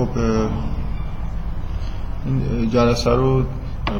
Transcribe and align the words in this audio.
خب 0.00 0.08
این 2.26 2.70
جلسه 2.70 3.10
رو 3.10 3.42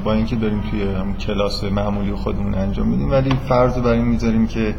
با 0.05 0.13
اینکه 0.13 0.37
داریم 0.37 0.61
توی 0.61 0.83
هم 0.83 1.15
کلاس 1.15 1.65
معمولی 1.65 2.15
خودمون 2.15 2.55
انجام 2.55 2.89
میدیم 2.89 3.11
ولی 3.11 3.31
فرض 3.49 3.77
رو 3.77 3.83
بر 3.83 3.93
این 3.93 4.05
می‌ذاریم 4.05 4.47
که 4.47 4.75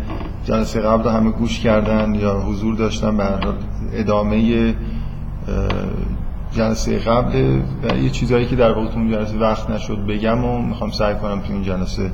جلسه 0.46 0.82
قبل 0.82 1.10
همه 1.10 1.32
گوش 1.32 1.60
کردن 1.60 2.16
یا 2.16 2.40
حضور 2.40 2.76
داشتن 2.76 3.18
به 3.18 3.24
ادامه 3.94 4.74
جلسه 6.52 7.00
قبل 7.00 7.62
و 7.84 7.98
یه 7.98 8.10
چیزهایی 8.10 8.46
که 8.46 8.56
در 8.56 8.72
واقع 8.72 8.96
اون 8.96 9.12
جلسه 9.12 9.38
وقت 9.38 9.70
نشد 9.70 10.06
بگم 10.06 10.46
و 10.46 10.62
می‌خوام 10.62 10.92
سعی 10.92 11.16
کنم 11.16 11.40
تو 11.40 11.54
این 11.54 11.64
جلسه 11.64 12.12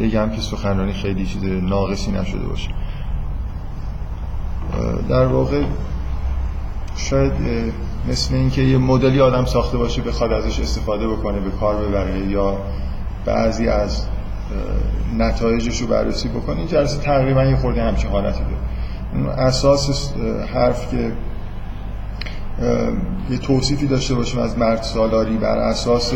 بگم 0.00 0.30
که 0.30 0.40
سخنرانی 0.40 0.92
خیلی 0.92 1.26
چیز 1.26 1.44
ناقصی 1.44 2.12
نشده 2.12 2.46
باشه. 2.46 2.70
در 5.08 5.26
واقع 5.26 5.62
شاید 6.96 7.32
مثل 8.08 8.34
اینکه 8.34 8.62
یه 8.62 8.78
مدلی 8.78 9.20
آدم 9.20 9.44
ساخته 9.44 9.78
باشه 9.78 10.02
بخواد 10.02 10.32
ازش 10.32 10.60
استفاده 10.60 11.08
بکنه 11.08 11.40
به 11.40 11.50
کار 11.50 11.76
ببره 11.76 12.26
یا 12.26 12.58
بعضی 13.26 13.68
از 13.68 14.06
نتایجش 15.18 15.80
رو 15.80 15.86
بررسی 15.86 16.28
بکنه 16.28 16.58
این 16.58 16.66
جلسه 16.66 17.02
تقریبا 17.02 17.44
یه 17.44 17.56
خورده 17.56 17.82
همچین 17.82 18.10
حالتی 18.10 18.40
داره. 18.40 19.38
اساس 19.38 20.12
حرف 20.54 20.90
که 20.90 21.12
یه 23.30 23.38
توصیفی 23.38 23.86
داشته 23.86 24.14
باشیم 24.14 24.40
از 24.40 24.58
مرد 24.58 24.82
سالاری 24.82 25.36
بر 25.36 25.58
اساس 25.58 26.14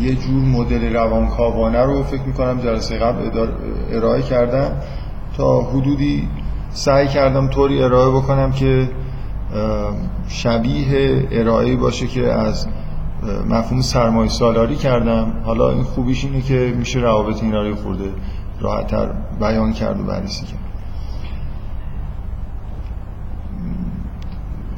یه 0.00 0.14
جور 0.14 0.42
مدل 0.42 0.92
روانکاوانه 0.94 1.82
رو 1.82 2.02
فکر 2.02 2.22
می‌کنم 2.22 2.60
جلسه 2.60 2.98
قبل 2.98 3.46
ارائه 3.92 4.22
کردم. 4.22 4.72
تا 5.36 5.60
حدودی 5.60 6.28
سعی 6.70 7.08
کردم 7.08 7.48
طوری 7.48 7.82
ارائه 7.82 8.10
بکنم 8.10 8.52
که 8.52 8.88
شبیه 10.28 11.28
ارائه 11.30 11.76
باشه 11.76 12.06
که 12.06 12.32
از 12.32 12.66
مفهوم 13.48 13.80
سرمایه 13.80 14.28
سالاری 14.28 14.76
کردم. 14.76 15.32
حالا 15.44 15.70
این 15.70 15.82
خوبیش 15.82 16.24
اینه 16.24 16.40
که 16.40 16.74
میشه 16.78 17.00
روابط 17.00 17.42
این 17.42 17.52
رو 17.52 17.74
خورده 17.74 18.10
راحتتر 18.60 19.08
بیان 19.40 19.72
کرد 19.72 20.00
و 20.00 20.04
بررسی 20.04 20.46
کرد. 20.46 20.58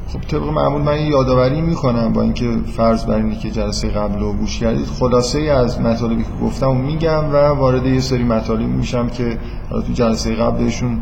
خب 0.07 0.21
طبق 0.21 0.43
معمول 0.43 0.81
من 0.81 1.01
یادآوری 1.01 1.61
می‌کنم 1.61 2.13
با 2.13 2.21
اینکه 2.21 2.51
فرض 2.77 3.05
بر 3.05 3.15
اینه 3.15 3.35
که 3.35 3.51
جلسه 3.51 3.89
قبل 3.89 4.19
رو 4.19 4.33
گوش 4.33 4.59
کردید. 4.59 4.85
خلاصه 4.85 5.39
از 5.39 5.81
مطالبی 5.81 6.23
که 6.23 6.29
گفتم 6.43 6.69
و 6.69 6.73
میگم 6.73 7.33
و 7.33 7.35
وارد 7.35 7.85
یه 7.85 7.99
سری 7.99 8.23
مطالبی 8.23 8.65
میشم 8.65 9.07
که 9.07 9.37
تو 9.69 9.93
جلسه 9.93 10.35
قبلشون 10.35 11.01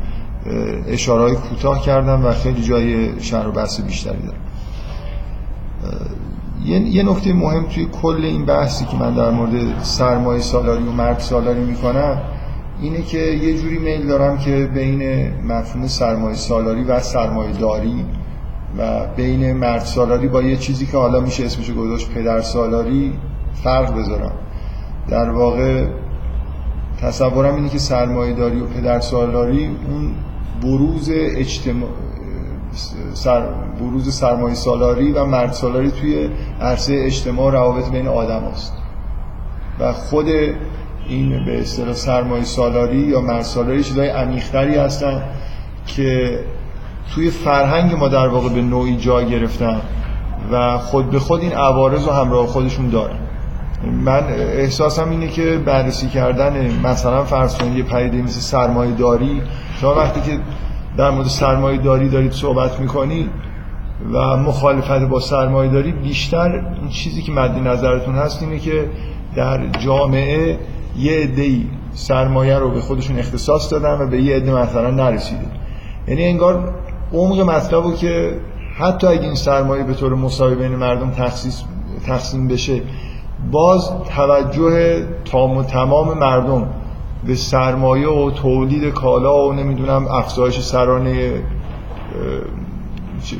اشارهای 0.87 1.35
کوتاه 1.35 1.81
کردم 1.81 2.25
و 2.25 2.31
خیلی 2.31 2.61
جای 2.61 3.21
شهر 3.21 3.47
و 3.47 3.51
بحث 3.51 3.81
بیشتری 3.81 4.21
دارم. 4.21 4.39
یه 6.65 7.03
نکته 7.03 7.33
مهم 7.33 7.65
توی 7.67 7.87
کل 8.01 8.21
این 8.23 8.45
بحثی 8.45 8.85
که 8.85 8.97
من 8.97 9.13
در 9.13 9.31
مورد 9.31 9.83
سرمایه 9.83 10.41
سالاری 10.41 10.83
و 10.83 10.91
مرد 10.91 11.19
سالاری 11.19 11.63
می‌کنم 11.63 12.21
اینه 12.81 13.01
که 13.01 13.17
یه 13.17 13.57
جوری 13.57 13.77
میل 13.77 14.07
دارم 14.07 14.37
که 14.37 14.69
بین 14.73 15.31
مفهوم 15.43 15.87
سرمایه 15.87 16.35
سالاری 16.35 16.83
و 16.83 16.99
سرمایه 16.99 17.51
داری 17.51 18.05
و 18.77 19.07
بین 19.15 19.53
مرد 19.53 19.81
سالاری 19.81 20.27
با 20.27 20.41
یه 20.41 20.57
چیزی 20.57 20.85
که 20.85 20.97
حالا 20.97 21.19
میشه 21.19 21.45
اسمش 21.45 21.71
گذاشت 21.71 22.11
پدر 22.11 22.41
سالاری 22.41 23.13
فرق 23.63 23.97
بذارم. 23.97 24.31
در 25.09 25.29
واقع 25.29 25.87
تصورم 27.01 27.55
اینه 27.55 27.69
که 27.69 27.77
سرمایه 27.77 28.33
داری 28.33 28.59
و 28.59 28.65
پدر 28.65 28.99
سالاری 28.99 29.65
اون 29.65 30.11
بروز 30.63 31.09
اجتماع 31.13 31.89
سر... 33.13 33.41
بروز 33.79 34.15
سرمایه 34.15 34.55
سالاری 34.55 35.11
و 35.11 35.25
مرد 35.25 35.51
سالاری 35.51 35.91
توی 35.91 36.29
عرصه 36.61 36.93
اجتماع 37.05 37.51
روابط 37.51 37.89
بین 37.89 38.07
آدم 38.07 38.43
است 38.43 38.73
و 39.79 39.93
خود 39.93 40.25
این 41.07 41.45
به 41.45 41.61
اصطلاح 41.61 41.93
سرمایه 41.93 42.43
سالاری 42.43 42.97
یا 42.97 43.21
مرد 43.21 43.41
سالاری 43.41 43.83
چیزای 43.83 44.07
عمیق‌تری 44.09 44.75
هستن 44.75 45.23
که 45.87 46.39
توی 47.15 47.29
فرهنگ 47.29 47.93
ما 47.93 48.07
در 48.07 48.27
واقع 48.27 48.49
به 48.49 48.61
نوعی 48.61 48.97
جا 48.97 49.23
گرفتن 49.23 49.81
و 50.51 50.77
خود 50.77 51.09
به 51.09 51.19
خود 51.19 51.41
این 51.41 51.53
عوارض 51.53 52.05
رو 52.05 52.11
همراه 52.11 52.47
خودشون 52.47 52.89
دارن. 52.89 53.19
من 54.05 54.23
احساسم 54.33 55.09
اینه 55.09 55.27
که 55.27 55.57
بررسی 55.65 56.07
کردن 56.07 56.79
مثلا 56.83 57.23
فرض 57.23 57.57
کنید 57.57 57.77
یه 57.77 57.83
پدیده 57.83 58.21
مثل 58.21 58.39
سرمایه 58.39 58.91
داری 58.91 59.41
شما 59.81 59.95
وقتی 59.95 60.21
که 60.21 60.39
در 60.97 61.09
مورد 61.09 61.27
سرمایه 61.27 61.77
داری 61.77 62.09
دارید 62.09 62.31
صحبت 62.31 62.79
می‌کنید 62.79 63.29
و 64.13 64.37
مخالفت 64.37 65.01
با 65.01 65.19
سرمایه 65.19 65.71
داری 65.71 65.91
بیشتر 65.91 66.65
این 66.81 66.89
چیزی 66.89 67.21
که 67.21 67.31
مد 67.31 67.67
نظرتون 67.67 68.15
هست 68.15 68.43
اینه 68.43 68.59
که 68.59 68.89
در 69.35 69.67
جامعه 69.67 70.59
یه 70.97 71.17
عده‌ای 71.17 71.65
سرمایه 71.93 72.57
رو 72.57 72.71
به 72.71 72.81
خودشون 72.81 73.19
اختصاص 73.19 73.71
دادن 73.71 74.01
و 74.01 74.07
به 74.07 74.21
یه 74.21 74.35
عده 74.35 74.51
مثلا 74.51 74.91
نرسیده. 74.91 75.45
یعنی 76.07 76.25
انگار 76.25 76.73
عمق 77.13 77.39
مطلبو 77.39 77.93
که 77.93 78.39
حتی 78.77 79.07
اگه 79.07 79.23
این 79.23 79.35
سرمایه 79.35 79.83
به 79.83 79.93
طور 79.93 80.15
مساوی 80.15 80.55
بین 80.55 80.75
مردم 80.75 81.11
تخصیص 81.11 81.61
تقسیم 82.05 82.47
بشه 82.47 82.81
باز 83.51 83.91
توجه 84.15 85.05
تام 85.25 85.57
و 85.57 85.63
تمام 85.63 86.17
مردم 86.17 86.67
به 87.27 87.35
سرمایه 87.35 88.09
و 88.09 88.31
تولید 88.31 88.93
کالا 88.93 89.47
و 89.47 89.53
نمی‌دونم 89.53 90.07
افزایش 90.07 90.59
سرانه 90.59 91.33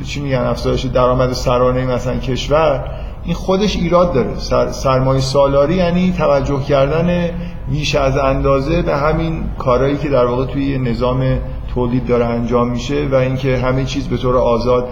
چی 0.06 0.22
میگن؟ 0.22 0.38
افزایش 0.38 0.86
درآمد 0.86 1.34
سرانه 1.34 1.86
مثلا 1.86 2.18
کشور 2.18 2.86
این 3.24 3.34
خودش 3.34 3.76
ایراد 3.76 4.14
داره. 4.14 4.38
سر، 4.38 4.72
سرمایه 4.72 5.22
سالاری 5.22 5.76
یعنی 5.76 6.14
توجه 6.18 6.60
کردن 6.60 7.30
بیش 7.70 7.96
از 7.96 8.18
اندازه 8.18 8.82
به 8.82 8.96
همین 8.98 9.44
کارهایی 9.58 9.98
که 9.98 10.10
در 10.10 10.26
واقع 10.26 10.46
توی 10.46 10.78
نظام 10.78 11.40
تولید 11.74 12.08
داره 12.08 12.26
انجام 12.26 12.70
میشه 12.70 13.08
و 13.12 13.16
اینکه 13.16 13.58
همه 13.58 13.86
چیز 13.86 14.08
به 14.08 14.18
طور 14.18 14.38
آزاد 14.38 14.88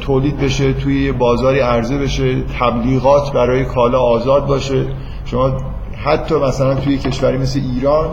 تولید 0.00 0.36
بشه 0.36 0.72
توی 0.72 1.12
بازاری 1.12 1.60
عرضه 1.60 1.98
بشه 1.98 2.42
تبلیغات 2.60 3.32
برای 3.32 3.64
کالا 3.64 4.00
آزاد 4.00 4.46
باشه. 4.46 4.86
شما 5.24 5.56
حتی 6.04 6.34
مثلا 6.34 6.74
توی 6.74 6.98
کشوری 6.98 7.38
مثل 7.38 7.60
ایران 7.60 8.10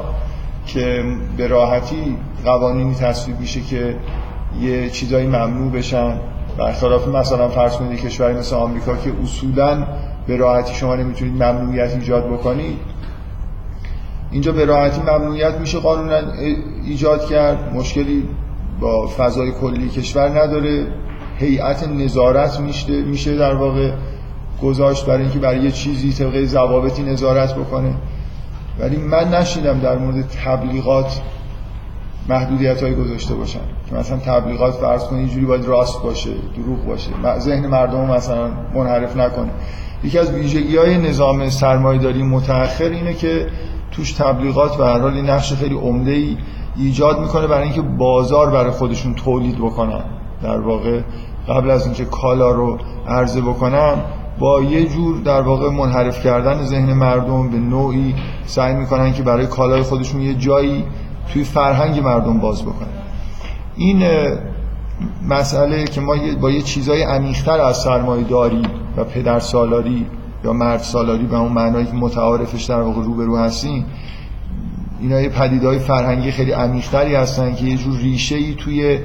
که 0.65 1.03
به 1.37 1.47
راحتی 1.47 2.17
قوانینی 2.45 2.95
تصویب 2.95 3.39
میشه 3.39 3.61
که 3.61 3.95
یه 4.61 4.89
چیزایی 4.89 5.27
ممنوع 5.27 5.71
بشن. 5.71 6.13
برخلاف 6.57 7.07
مثلا 7.07 7.47
فرض 7.47 7.77
کنید 7.77 8.01
کشوری 8.01 8.33
مثل 8.33 8.55
آمریکا 8.55 8.95
که 8.95 9.13
اصولا 9.23 9.87
به 10.27 10.37
راحتی 10.37 10.73
شما 10.73 10.95
نمی‌تونید 10.95 11.43
ممنوعیت 11.43 11.95
ایجاد 11.95 12.25
بکنید. 12.27 12.77
اینجا 14.31 14.51
به 14.51 14.65
راحتی 14.65 15.01
ممنوعیت 15.01 15.55
میشه 15.55 15.79
قانونا 15.79 16.19
ایجاد 16.85 17.25
کرد. 17.25 17.73
مشکلی 17.75 18.23
با 18.79 19.07
فضای 19.07 19.51
کلی 19.51 19.89
کشور 19.89 20.29
نداره. 20.29 20.87
هیئت 21.39 21.87
نظارت 21.87 22.59
میشه 22.59 23.01
میشه 23.01 23.35
در 23.35 23.55
واقع 23.55 23.91
گذاشت 24.63 25.05
برای 25.05 25.21
اینکه 25.21 25.39
برای 25.39 25.59
یه 25.59 25.71
چیزی 25.71 26.13
طبقه 26.13 26.45
ضوابطی 26.45 27.03
نظارت 27.03 27.55
بکنه. 27.55 27.95
ولی 28.79 28.97
من 28.97 29.33
نشیدم 29.33 29.79
در 29.79 29.97
مورد 29.97 30.25
تبلیغات 30.45 31.21
محدودیت 32.29 32.83
های 32.83 32.95
گذاشته 32.95 33.35
باشن. 33.35 33.59
که 33.89 33.95
مثلا 33.95 34.17
تبلیغات 34.17 34.73
فرض 34.73 35.03
کنید 35.03 35.19
اینجوری 35.19 35.45
باید 35.45 35.65
راست 35.65 36.03
باشه 36.03 36.29
دروغ 36.57 36.85
باشه. 36.85 37.09
ذهن 37.39 37.67
مردم 37.67 38.11
مثلا 38.11 38.51
منحرف 38.75 39.17
نکنه. 39.17 39.49
یکی 40.03 40.19
از 40.19 40.31
ویژگی 40.31 40.77
های 40.77 40.97
نظام 40.97 41.49
سرمایه‌داری 41.49 42.23
متأخر 42.23 42.89
اینه 42.89 43.13
که 43.13 43.47
توش 43.91 44.11
تبلیغات 44.11 44.79
و 44.79 44.83
هر 44.83 44.99
حال 44.99 45.21
نقش 45.21 45.53
خیلی 45.53 45.75
عمده 45.75 46.11
ای 46.11 46.37
ایجاد 46.77 47.19
می‌کنه 47.19 47.47
برای 47.47 47.63
اینکه 47.63 47.81
بازار 47.81 48.49
برای 48.49 48.71
خودشون 48.71 49.15
تولید 49.15 49.57
بکنن. 49.57 50.03
در 50.43 50.59
واقع 50.59 51.01
قبل 51.47 51.69
از 51.69 51.85
اینکه 51.85 52.05
کالا 52.05 52.51
رو 52.51 52.77
عرضه 53.07 53.41
بکنن 53.41 53.95
با 54.39 54.61
یه 54.61 54.85
جور 54.85 55.17
در 55.21 55.41
واقع 55.41 55.69
منحرف 55.69 56.23
کردن 56.23 56.63
ذهن 56.63 56.93
مردم 56.93 57.49
به 57.49 57.57
نوعی 57.57 58.15
سعی 58.45 58.75
می‌کنن 58.75 59.13
که 59.13 59.23
برای 59.23 59.47
کالای 59.47 59.81
خودشون 59.81 60.21
یه 60.21 60.33
جایی 60.33 60.85
توی 61.33 61.43
فرهنگ 61.43 61.99
مردم 61.99 62.39
باز 62.39 62.61
بکنن. 62.61 62.87
این 63.75 64.03
مسئله 65.29 65.83
که 65.83 66.01
ما 66.01 66.15
با 66.41 66.51
یه 66.51 66.61
چیزای 66.61 67.03
عمیق‌تر 67.03 67.61
از 67.61 67.77
سرمایه 67.77 68.23
داری 68.23 68.61
و 68.97 69.03
پدر 69.03 69.39
سالاری 69.39 70.05
یا 70.43 70.53
مرد 70.53 70.79
سالاری 70.79 71.25
به 71.25 71.37
اون 71.37 71.51
معنایی 71.51 71.85
که 71.85 71.93
متعارفش 71.93 72.63
در 72.63 72.81
واقع 72.81 73.01
روبرو 73.01 73.37
هستیم 73.37 73.85
اینا 75.01 75.21
یه 75.21 75.29
پدیدهای 75.29 75.79
فرهنگی 75.79 76.31
خیلی 76.31 76.51
عمیق‌تری 76.51 77.15
هستن 77.15 77.55
که 77.55 77.65
یه 77.65 77.77
جور 77.77 77.97
ریشه‌ای 77.97 78.55
توی 78.55 78.99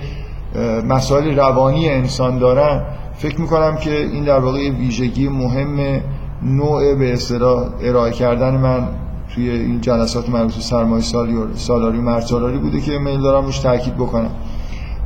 مسائل 0.88 1.36
روانی 1.36 1.88
انسان 1.88 2.38
دارن 2.38 2.82
فکر 3.16 3.40
می‌کنم 3.40 3.76
که 3.76 3.96
این 3.96 4.24
در 4.24 4.38
واقع 4.38 4.70
ویژگی 4.70 5.28
مهم 5.28 6.00
نوع 6.42 6.94
به 6.94 7.12
اصطلاح 7.12 7.64
ارائه 7.82 8.12
کردن 8.12 8.56
من 8.56 8.88
توی 9.34 9.50
این 9.50 9.80
جلسات 9.80 10.28
مربوط 10.28 10.52
سرمایه 10.52 11.02
سالی 11.02 11.34
و 11.34 11.54
سالاری 11.54 11.98
و 11.98 12.02
مرد 12.02 12.22
سالاری 12.22 12.58
بوده 12.58 12.80
که 12.80 12.98
میل 12.98 13.20
دارم 13.20 13.44
روش 13.44 13.58
تاکید 13.58 13.94
بکنم. 13.94 14.30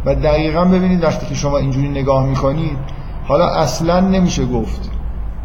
و 0.07 0.15
دقیقا 0.15 0.65
ببینید 0.65 1.05
وقتی 1.05 1.27
که 1.27 1.35
شما 1.35 1.59
اینجوری 1.59 1.89
نگاه 1.89 2.27
می‌کنید 2.27 2.77
حالا 3.25 3.47
اصلا 3.47 4.01
نمیشه 4.01 4.47
گفت 4.47 4.91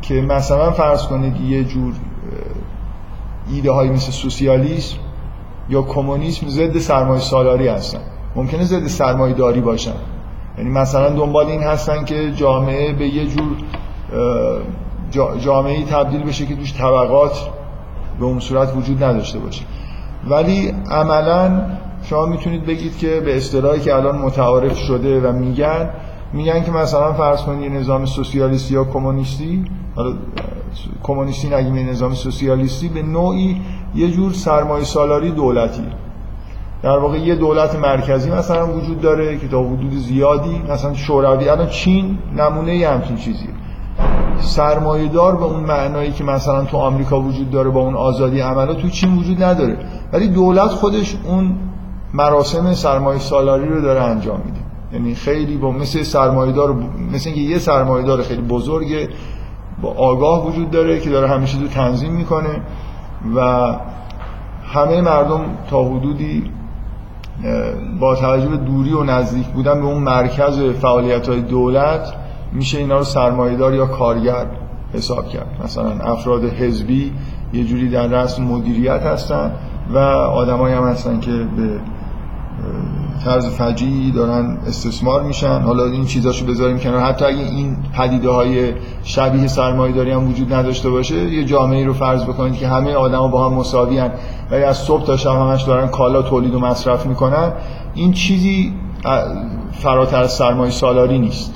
که 0.01 0.13
مثلا 0.13 0.71
فرض 0.71 1.03
کنید 1.03 1.41
یه 1.41 1.63
جور 1.63 1.93
ایده 3.51 3.71
های 3.71 3.89
مثل 3.89 4.11
سوسیالیسم 4.11 4.97
یا 5.69 5.81
کمونیسم 5.81 6.47
ضد 6.47 6.77
سرمایه 6.77 7.21
سالاری 7.21 7.67
هستن. 7.67 7.99
ممکنه 8.35 8.63
ضد 8.63 8.87
سرمایه 8.87 9.33
داری 9.33 9.61
باشن. 9.61 9.93
یعنی 10.57 10.69
مثلا 10.69 11.09
دنبال 11.09 11.45
این 11.45 11.63
هستن 11.63 12.05
که 12.05 12.31
جامعه 12.31 12.93
به 12.93 13.07
یه 13.07 13.25
جور 13.25 13.57
جامعه 15.39 15.85
تبدیل 15.85 16.23
بشه 16.23 16.45
که 16.45 16.55
توش 16.55 16.73
طبقات 16.73 17.49
به 18.19 18.25
اون 18.25 18.39
صورت 18.39 18.75
وجود 18.75 19.03
نداشته 19.03 19.39
باشه. 19.39 19.63
ولی 20.27 20.73
عملا 20.91 21.61
شما 22.03 22.25
می‌تونید 22.25 22.65
بگید 22.65 22.97
که 22.97 23.21
به 23.25 23.37
اصطلاحی 23.37 23.79
که 23.79 23.95
الان 23.95 24.17
متعارف 24.17 24.77
شده 24.77 25.21
و 25.21 25.31
میگن 25.31 25.89
میگن 26.33 26.63
که 26.63 26.71
مثلا 26.71 27.13
فرض 27.13 27.41
کنید 27.41 27.71
نظام 27.71 28.05
سوسیالیستی 28.05 28.73
یا 28.73 28.83
کمونیستی 28.83 29.65
حالا 29.95 30.13
کمونیستی 31.03 31.49
نگیم 31.49 31.89
نظام 31.89 32.13
سوسیالیستی 32.13 32.89
به 32.89 33.01
نوعی 33.01 33.61
یه 33.95 34.11
جور 34.11 34.33
سرمایه 34.33 34.83
سالاری 34.83 35.31
دولتی. 35.31 35.85
در 36.83 36.97
واقع 36.97 37.17
یه 37.17 37.35
دولت 37.35 37.75
مرکزی 37.75 38.31
مثلا 38.31 38.67
وجود 38.67 39.01
داره 39.01 39.37
که 39.37 39.47
تا 39.47 39.63
حدود 39.63 39.93
زیادی 39.93 40.61
مثلا 40.69 40.93
شوروی. 40.93 41.49
الان 41.49 41.67
چین 41.67 42.17
نمونه 42.37 42.87
همچین 42.87 43.15
چیزی 43.15 43.47
سرمایه 44.39 45.07
دار 45.07 45.35
به 45.35 45.43
اون 45.43 45.59
معنایی 45.59 46.11
که 46.11 46.23
مثلا 46.23 46.63
تو 46.63 46.77
آمریکا 46.77 47.21
وجود 47.21 47.51
داره 47.51 47.69
با 47.69 47.79
اون 47.79 47.95
آزادی 47.95 48.39
عملا 48.39 48.73
تو 48.73 48.89
چین 48.89 49.17
وجود 49.17 49.43
نداره. 49.43 49.77
ولی 50.13 50.27
دولت 50.27 50.67
خودش 50.67 51.15
اون 51.25 51.55
مراسم 52.13 52.73
سرمایه 52.73 53.19
سالاری 53.19 53.67
رو 53.67 53.81
داره 53.81 54.01
انجام 54.01 54.41
میده. 54.45 54.59
یعنی 54.93 55.15
خیلی 55.15 55.57
با 55.57 55.71
مثل 55.71 56.03
سرمایه‌دار 56.03 56.75
مثل 57.13 57.29
اینکه 57.29 57.41
یه 57.41 57.59
سرمایه‌دار 57.59 58.21
خیلی 58.21 58.41
بزرگ 58.41 59.09
با 59.81 59.89
آگاه 59.89 60.47
وجود 60.47 60.71
داره 60.71 60.99
که 60.99 61.09
داره 61.09 61.27
همیشه 61.27 61.57
تو 61.57 61.67
تنظیم 61.67 62.11
می‌کنه 62.11 62.61
و 63.35 63.39
همه 64.73 65.01
مردم 65.01 65.41
تا 65.69 65.83
حدودی 65.83 66.51
با 67.99 68.15
توجه 68.15 68.47
به 68.47 68.57
دوری 68.57 68.93
و 68.93 69.03
نزدیک 69.03 69.47
بودن 69.47 69.81
به 69.81 69.87
اون 69.87 70.03
مرکز 70.03 70.59
فعالیت 70.61 71.29
های 71.29 71.41
دولت 71.41 72.13
میشه 72.53 72.77
اینا 72.77 72.97
رو 72.97 73.03
سرمایه‌دار 73.03 73.73
یا 73.73 73.85
کارگر 73.85 74.45
حساب 74.93 75.29
کرد. 75.29 75.47
مثلا 75.63 75.91
افراد 75.91 76.43
حزبی 76.43 77.11
یه 77.53 77.63
جوری 77.63 77.89
در 77.89 78.07
رأس 78.07 78.39
مدیریت 78.39 79.01
هستن 79.01 79.51
و 79.93 79.97
آدمایی 79.97 80.75
هم 80.75 80.83
هستن 80.83 81.19
که 81.19 81.31
به 81.31 81.79
طرز 83.25 83.47
فجیعی 83.47 84.11
دارن 84.11 84.57
استثمار 84.67 85.23
میشن. 85.23 85.61
حالا 85.61 85.83
این 85.83 86.05
چیزاشو 86.05 86.45
بذاریم 86.45 86.79
کنار. 86.79 86.99
حتی 86.99 87.25
اگه 87.25 87.37
این 87.37 87.77
پدیده 87.97 88.29
های 88.29 88.73
شبیه 89.03 89.47
سرمایه 89.47 89.95
داری 89.95 90.11
هم 90.11 90.29
وجود 90.29 90.53
نداشته 90.53 90.89
باشه 90.89 91.15
یه 91.15 91.43
جامعه 91.43 91.85
رو 91.85 91.93
فرض 91.93 92.23
بکنید 92.23 92.53
که 92.53 92.67
همه 92.67 92.93
آدما 92.93 93.27
با 93.27 93.49
هم 93.49 93.53
مساوی 93.53 93.97
هن. 93.97 94.11
ولی 94.51 94.63
از 94.63 94.77
صبح 94.77 95.05
تا 95.05 95.17
شب 95.17 95.29
همش 95.29 95.63
دارن 95.63 95.87
کالا 95.87 96.21
تولید 96.21 96.55
و 96.55 96.59
مصرف 96.59 97.05
می‌کنن. 97.05 97.53
این 97.93 98.11
چیزی 98.11 98.73
فراتر 99.71 100.21
از 100.21 100.31
سرمایه 100.31 100.71
سالاری 100.71 101.19
نیست. 101.19 101.53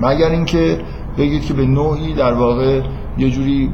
مگر 0.00 0.28
اینکه 0.28 0.80
بگید 1.18 1.44
که 1.44 1.54
به 1.54 1.66
نوعی 1.66 2.14
در 2.14 2.32
واقع 2.32 2.80
یه 3.18 3.30
جوری 3.30 3.70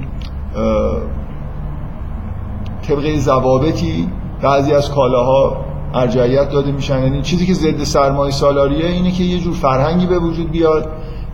طبقه 2.89 3.19
ضوابطی 3.19 4.09
بعضی 4.43 4.73
از 4.73 4.91
کالاها 4.91 5.72
ارجعیت 5.95 6.51
داده 6.51 6.73
میشن. 6.73 7.03
یعنی 7.03 7.23
چیزی 7.23 7.47
که 7.47 7.55
ضد 7.55 7.85
سرمایه 7.85 8.33
سالاریه 8.33 8.87
اینه 8.87 9.11
که 9.11 9.25
یه 9.25 9.39
جور 9.39 9.55
فرهنگی 9.55 10.07
به 10.07 10.19
وجود 10.19 10.51
بیاد 10.51 10.89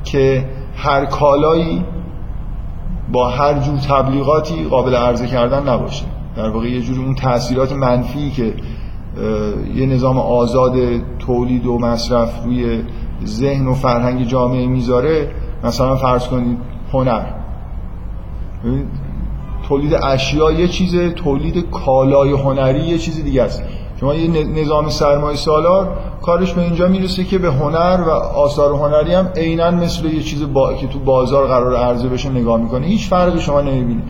که 0.05 0.45
هر 0.77 1.05
کالایی 1.05 1.85
با 3.13 3.29
هر 3.29 3.59
جور 3.59 3.79
تبلیغاتی 3.79 4.65
قابل 4.65 4.95
عرضه 4.95 5.27
کردن 5.27 5.69
نباشه. 5.69 6.05
در 6.37 6.51
واقع 6.51 6.67
یه 6.67 6.81
جور 6.81 6.99
اون 6.99 7.15
تاثیرات 7.15 7.73
منفی 7.73 8.31
که 8.31 8.55
یه 9.75 9.87
نظام 9.87 10.19
آزاد 10.19 10.75
تولید 11.19 11.67
و 11.67 11.79
مصرف 11.79 12.45
روی 12.45 12.83
ذهن 13.25 13.67
و 13.67 13.75
فرهنگ 13.75 14.25
جامعه 14.25 14.67
می‌ذاره. 14.67 15.31
مثلا 15.65 15.97
فرض 15.97 16.29
کنید 16.29 16.59
هنر. 16.93 17.23
تولید 19.69 19.95
اشیا 19.95 20.53
یه 20.53 20.69
چیز 20.69 20.97
تولید 21.15 21.71
کالای 21.71 22.33
هنری 22.33 22.81
یه 22.81 22.99
چیز 22.99 23.25
دیگه 23.25 23.43
است. 23.43 23.63
شما 24.01 24.15
یه 24.15 24.45
نظام 24.45 24.89
سرمایه 24.89 25.37
سالار 25.37 25.89
کارش 26.23 26.53
به 26.53 26.63
اینجا 26.63 26.89
می‌رسه 26.89 27.25
که 27.25 27.39
به 27.39 27.49
هنر 27.49 28.01
و 28.07 28.11
آثار 28.11 28.75
هنری 28.75 29.15
هم 29.15 29.29
عینا 29.37 29.71
مثل 29.71 30.05
یه 30.05 30.23
چیز 30.23 30.53
با... 30.53 30.75
که 30.75 30.87
تو 30.87 30.99
بازار 30.99 31.47
قرار 31.47 31.77
عرضه 31.77 32.09
بشه 32.09 32.29
نگاه 32.29 32.61
می‌کنه. 32.61 32.87
هیچ 32.87 33.09
فرقی 33.09 33.41
شما 33.41 33.61
نمی‌بینید 33.61 34.05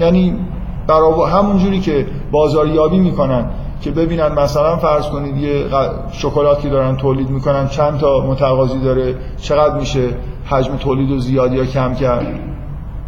یعنی 0.00 0.38
برای 0.86 1.30
همون 1.30 1.58
جوری 1.58 1.80
که 1.80 2.06
بازاریابی 2.32 2.98
می‌کنن 2.98 3.50
که 3.80 3.90
ببینن 3.90 4.32
مثلا 4.32 4.76
فرض 4.76 5.06
کنید 5.08 5.36
یه 5.36 5.64
شکلاتی 6.12 6.70
دارن 6.70 6.96
تولید 6.96 7.30
می‌کنن 7.30 7.68
چند 7.68 7.98
تا 7.98 8.20
متقاضی 8.20 8.80
داره 8.80 9.14
چقدر 9.40 9.78
میشه 9.78 10.08
حجم 10.44 10.76
تولید 10.76 11.10
و 11.10 11.18
زیادی 11.18 11.56
یا 11.56 11.64
کم 11.64 11.94
کرد؟ 11.94 12.26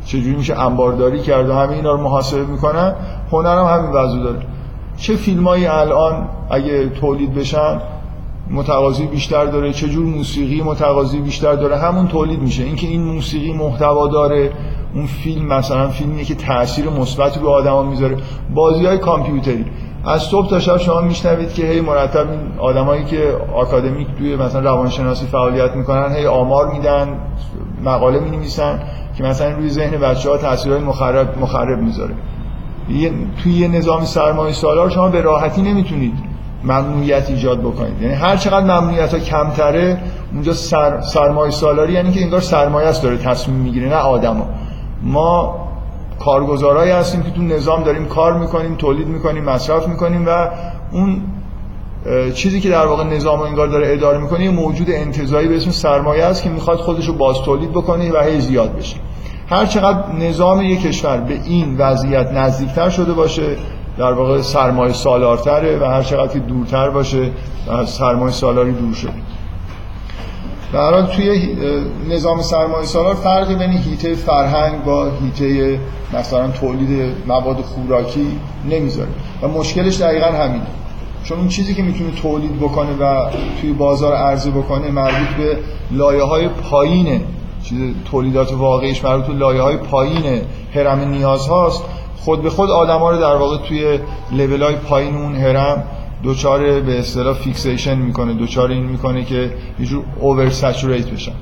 چجوری 0.07 0.37
میشه 0.37 0.61
انبارداری 0.61 1.21
کرد 1.21 1.49
و 1.49 1.53
همه 1.53 1.73
اینا 1.73 1.93
رو 1.93 2.03
محاسبه 2.03 2.45
می‌کنن؟ 2.45 2.95
هنر 3.33 3.59
هم 3.59 3.79
همین 3.79 3.91
وضع 3.93 4.19
داره. 4.19 4.39
چه 5.03 5.17
فیلمایی 5.17 5.67
الان 5.67 6.29
اگه 6.51 6.89
تولید 6.89 7.35
بشن 7.35 7.81
متقاضی 8.51 9.07
بیشتر 9.07 9.45
داره؟ 9.45 9.73
چه 9.73 9.89
جور 9.89 10.07
موسیقی 10.07 10.63
متقاضی 10.63 11.21
بیشتر 11.21 11.55
داره؟ 11.55 11.79
همون 11.79 12.09
تولید 12.09 12.43
میشه. 12.43 12.63
اینکه 12.63 12.87
این 12.87 13.03
موسیقی 13.05 13.53
محتوا 13.53 14.09
داره 14.09 14.53
اون 14.95 15.07
فیلم 15.07 15.47
مثلا 15.47 15.89
فیلمیه 15.89 16.25
که 16.25 16.35
تاثیر 16.35 16.89
مثبتی 16.89 17.41
رو 17.41 17.49
آدما 17.49 17.83
می‌ذاره. 17.83 18.17
بازی 18.55 18.87
های 18.87 18.99
کامپیوتری. 18.99 19.65
از 20.05 20.23
صبح 20.23 20.51
تا 20.51 20.61
شب 20.61 20.77
شما 20.77 21.01
میشنوید 21.01 21.55
که 21.55 21.67
هی 21.67 21.81
مرتب 21.81 22.31
این 22.31 22.41
آدمایی 22.59 23.05
که 23.05 23.37
آکادمیک 23.55 24.09
توی 24.19 24.37
مثلا 24.37 24.61
روانشناسی 24.61 25.27
فعالیت 25.27 25.77
می‌کنن 25.77 26.15
هی 26.15 26.27
آمار 26.27 26.73
میدن 26.73 27.09
مقاله 27.85 28.21
می‌نویسن 28.21 28.81
که 29.17 29.25
مثلا 29.25 29.51
روی 29.57 29.69
ذهن 29.69 30.01
بچه 30.01 30.31
ها 30.31 30.79
مخرب 30.79 31.39
مخرب 31.39 31.79
می‌ذاره. 31.79 32.15
توی 33.43 33.53
یه 33.53 33.69
نظام 33.69 34.05
سرمایه 34.05 34.53
سالار 34.53 34.91
شما 34.91 35.09
به 35.09 35.21
راحتی 35.21 35.63
نمی‌تونید 35.63 36.15
ممنوعیت 36.65 37.31
ایجاد 37.31 37.61
بکنید. 37.61 38.03
یعنی 38.03 38.15
هر 38.15 38.37
چقدر 38.37 38.65
ممنوعیت 38.65 39.15
ها 39.15 39.21
کمتره 39.21 39.99
اونجا 40.33 40.53
سر، 40.53 41.01
سرمایه 41.01 41.51
سالاری 41.51 41.93
یعنی 41.93 42.13
که 42.13 42.23
انگار 42.23 42.41
سرمایه 42.41 42.89
است 42.89 43.03
داره 43.03 43.17
تصمیم 43.17 43.57
می‌گیره 43.57 43.89
نه 43.89 43.95
آدما 43.95 44.47
ما 45.03 45.63
کارگزارایی 46.21 46.93
هستیم 46.93 47.23
که 47.23 47.31
تو 47.31 47.43
نظام 47.43 47.83
داریم 47.83 48.07
کار 48.07 48.39
می‌کنیم 48.39 48.75
تولید 48.75 49.09
می‌کنیم 49.09 49.45
مصرف 49.45 49.89
می‌کنیم 49.89 50.27
و 50.27 50.49
اون 50.93 51.23
چیزی 52.35 52.61
که 52.61 52.71
در 52.71 52.87
واقع 52.87 53.05
نظام 53.05 53.39
و 53.39 53.43
انگار 53.43 53.67
داره 53.67 53.93
اداره 53.93 54.19
می‌کنه 54.19 54.51
موجود 54.51 54.91
انتظایی 54.91 55.49
به 55.49 55.57
اسم 55.57 55.71
سرمایه 55.71 56.25
است 56.25 56.43
که 56.43 56.51
می‌خواد 56.51 56.79
خودش 56.79 57.09
رو 57.09 57.15
باز 57.15 57.37
تولید 57.45 57.71
بکنه 57.71 58.13
و 58.13 58.23
هی 58.23 58.41
زیاد 58.41 58.77
بشه. 58.77 58.97
هر 59.53 59.67
چقدر 59.67 60.13
نظام 60.13 60.63
یک 60.63 60.83
کشور 60.83 61.17
به 61.17 61.41
این 61.45 61.77
وضعیت 61.77 62.33
نزدیکتر 62.33 62.91
شده 62.91 63.13
باشه 63.13 63.57
در 63.99 64.13
واقع 64.13 64.41
سرمایه 64.41 64.93
سالارتره 64.93 65.79
و 65.79 65.85
هر 65.85 66.03
چقدر 66.03 66.33
که 66.33 66.39
دورتر 66.39 66.91
باشه 66.91 67.31
سرمایه 67.87 68.33
سالاری 68.33 68.73
دور 68.73 68.95
شده. 68.95 69.13
در 70.73 71.03
توی 71.03 71.57
نظام 72.11 72.43
سرمایه 72.43 72.87
سالار 72.87 73.15
فرقی 73.15 73.55
بین 73.55 73.71
هیته 73.71 74.15
فرهنگ 74.15 74.85
با 74.85 75.11
هیته 75.23 75.79
مثلا 76.19 76.49
تولید 76.49 77.15
مواد 77.27 77.57
خوراکی 77.57 78.27
نمی‌ذاره. 78.71 79.11
و 79.43 79.49
مشکلش 79.49 80.01
دقیقا 80.01 80.27
همینه. 80.27 80.67
چون 81.25 81.39
اون 81.39 81.49
چیزی 81.49 81.75
که 81.75 81.83
می‌تونه 81.83 82.11
تولید 82.11 82.57
بکنه 82.57 82.93
و 83.01 83.31
توی 83.61 83.73
بازار 83.73 84.15
عرضه 84.15 84.51
بکنه 84.51 84.91
مربوط 84.91 85.29
به 85.39 85.59
لایه 85.91 86.23
های 86.23 86.49
پایینه 86.49 87.21
چیز 87.63 87.95
تولیدات 88.11 88.53
واقعیش 88.53 89.05
مربوط 89.05 89.27
به 89.27 89.33
لایه 89.33 89.63
های 89.63 89.77
پایین 89.77 90.41
هرم 90.75 90.99
نیاز 90.99 91.47
هاست. 91.47 91.85
خود 92.17 92.43
به 92.43 92.51
خود 92.51 92.71
آدما 92.71 93.11
رو 93.11 93.21
در 93.21 93.37
واقع 93.37 93.57
توی 93.57 93.99
لول 94.33 94.63
های 94.63 94.77
پایین 94.77 95.17
اون 95.17 95.35
هرم 95.35 95.85
دچار 96.23 96.81
به 96.81 96.99
اصطلاح 96.99 97.35
fixation 97.35 97.99
می‌کنه 97.99 98.35
دچار 98.35 98.71
این 98.71 98.85
می‌کنه 98.85 99.25
که 99.25 99.55
یه 99.81 99.87
جور 99.87 100.05
over 100.21 100.51
saturate 100.51 101.11
بشن. 101.11 101.33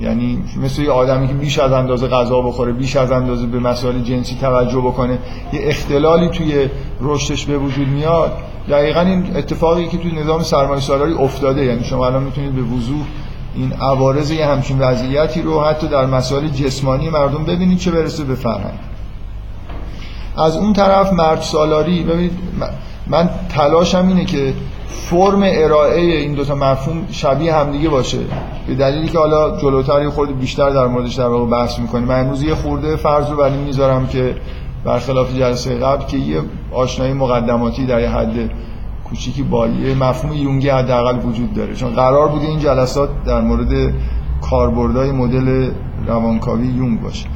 یعنی 0.00 0.44
مثل 0.62 0.82
یه 0.82 0.90
آدمی 0.90 1.28
که 1.28 1.34
بیش 1.34 1.58
از 1.58 1.72
اندازه 1.72 2.08
غذا 2.08 2.40
بخوره 2.40 2.72
بیش 2.72 2.96
از 2.96 3.12
اندازه 3.12 3.46
به 3.46 3.58
مسائل 3.58 4.02
جنسی 4.02 4.36
توجه 4.40 4.78
بکنه 4.78 5.18
یه 5.52 5.60
اختلالی 5.62 6.28
توی 6.28 6.68
رشدش 7.00 7.46
به 7.46 7.58
وجود 7.58 7.88
میاد. 7.88 8.32
دقیقا 8.68 9.00
این 9.00 9.36
اتفاقی 9.36 9.86
که 9.86 9.98
توی 9.98 10.12
نظام 10.12 10.42
سرمایه 10.42 10.80
سالاری 10.80 11.12
افتاده 11.12 11.64
یعنی 11.64 11.84
شما 11.84 12.06
الان 12.06 12.22
می‌تونید 12.22 12.52
به 12.52 12.62
وضوح 12.62 13.06
این 13.54 13.72
عوارض 13.72 14.30
یه 14.30 14.46
همچین 14.46 14.78
وضعیتی 14.78 15.42
رو 15.42 15.64
حتی 15.64 15.88
در 15.88 16.06
مسائل 16.06 16.48
جسمانی 16.48 17.08
مردم 17.08 17.44
ببینید 17.44 17.78
چه 17.78 17.90
برسه 17.90 18.24
به 18.24 18.34
فرهنگ. 18.34 18.78
از 20.36 20.56
اون 20.56 20.72
طرف 20.72 21.12
مرد 21.12 21.40
سالاری 21.40 22.02
ببینید 22.02 22.32
من 23.06 23.30
تلاشم 23.48 24.08
اینه 24.08 24.24
که 24.24 24.54
فرم 24.88 25.42
ارائه 25.44 26.00
این 26.00 26.34
دوتا 26.34 26.54
مفهوم 26.54 27.06
شبیه 27.10 27.54
همدیگه 27.54 27.88
باشه 27.88 28.18
به 28.66 28.74
دلیلی 28.74 29.08
که 29.08 29.18
حالا 29.18 29.60
جلوتر 29.60 30.02
یه 30.02 30.10
خورده 30.10 30.32
بیشتر 30.32 30.70
در 30.70 30.86
موردش 30.86 31.14
در 31.14 31.26
واقع 31.26 31.50
بحث 31.50 31.78
می‌کنیم. 31.78 32.04
من 32.04 32.20
امروز 32.20 32.42
یه 32.42 32.54
خورده 32.54 32.96
فرض 32.96 33.30
رو 33.30 33.36
برای 33.36 33.56
می‌ذارم 33.56 34.06
که 34.06 34.36
برخلاف 34.84 35.34
جلسه 35.34 35.74
قبل 35.74 36.04
که 36.04 36.16
یه 36.16 36.40
آشنایی 36.72 37.12
مقدماتی 37.12 37.86
در 37.86 38.00
یه 38.00 38.08
حد 38.08 38.50
کوچیکی 39.10 39.42
با 39.42 39.66
یه 39.66 39.94
مفهوم 39.94 40.32
یونگی 40.32 40.68
حداقل 40.68 41.18
وجود 41.18 41.52
داره. 41.52 41.74
چون 41.74 41.90
قرار 41.90 42.28
بوده 42.28 42.46
این 42.46 42.58
جلسات 42.58 43.08
در 43.24 43.40
مورد 43.40 43.94
کاربردهای 44.40 45.12
مدل 45.12 45.70
روانکاوی 46.06 46.66
یونگ 46.66 47.00
باشه. 47.00 47.26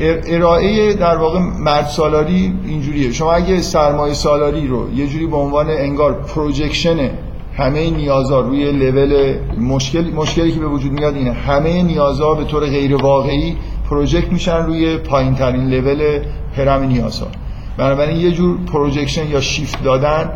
ارائه 0.00 0.94
در 0.94 1.16
واقع 1.16 1.38
مرد 1.38 1.86
سالاری 1.86 2.54
اینجوریه. 2.66 3.12
شما 3.12 3.32
اگه 3.32 3.60
سرمایه 3.60 4.14
سالاری 4.14 4.66
رو 4.66 4.94
یه 4.94 5.06
جوری 5.06 5.26
به 5.26 5.36
عنوان 5.36 5.70
انگار 5.70 6.12
projection 6.12 7.10
همه 7.56 7.90
نیازها 7.90 8.40
روی 8.40 8.72
لول 8.72 9.38
مشکل 9.58 10.10
مشکلی 10.14 10.52
که 10.52 10.60
به 10.60 10.66
وجود 10.66 10.92
میاد 10.92 11.14
اینه. 11.14 11.32
همه 11.32 11.82
نیازها 11.82 12.34
به 12.34 12.44
طور 12.44 12.66
غیر 12.66 12.94
واقعی 12.94 13.56
project 13.90 14.32
میشن 14.32 14.56
روی 14.56 14.96
پایین 14.96 15.34
ترین 15.34 15.68
لول 15.68 16.20
هرم 16.56 16.82
نیازها. 16.82 17.26
بنابراین 17.76 18.16
یه 18.16 18.30
جور 18.30 18.58
projection 18.72 19.26
یا 19.26 19.40
شیفت 19.40 19.82
دادن 19.82 20.30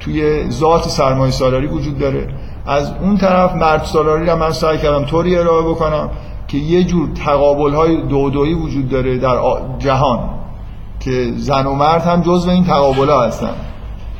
توی 0.00 0.50
ذات 0.50 0.88
سرمایه 0.88 1.32
سالاری 1.32 1.66
وجود 1.66 1.98
داره. 1.98 2.28
از 2.66 2.92
اون 3.02 3.16
طرف 3.16 3.54
مرد 3.54 3.84
سالاری 3.84 4.26
رو 4.26 4.36
من 4.36 4.50
سعی 4.50 4.78
کردم 4.78 5.04
طوری 5.04 5.36
ارائه 5.36 5.62
بکنم 5.62 6.10
که 6.48 6.58
یه 6.58 6.84
جور 6.84 7.08
تقابل 7.24 7.74
های 7.74 8.02
دودویی 8.02 8.54
وجود 8.54 8.88
داره 8.88 9.18
در 9.18 9.36
جهان 9.78 10.20
که 11.00 11.32
زن 11.36 11.66
و 11.66 11.74
مرد 11.74 12.02
هم 12.02 12.20
جزو 12.20 12.50
این 12.50 12.64
تقابل 12.64 13.08
ها 13.08 13.24
هستن. 13.24 13.54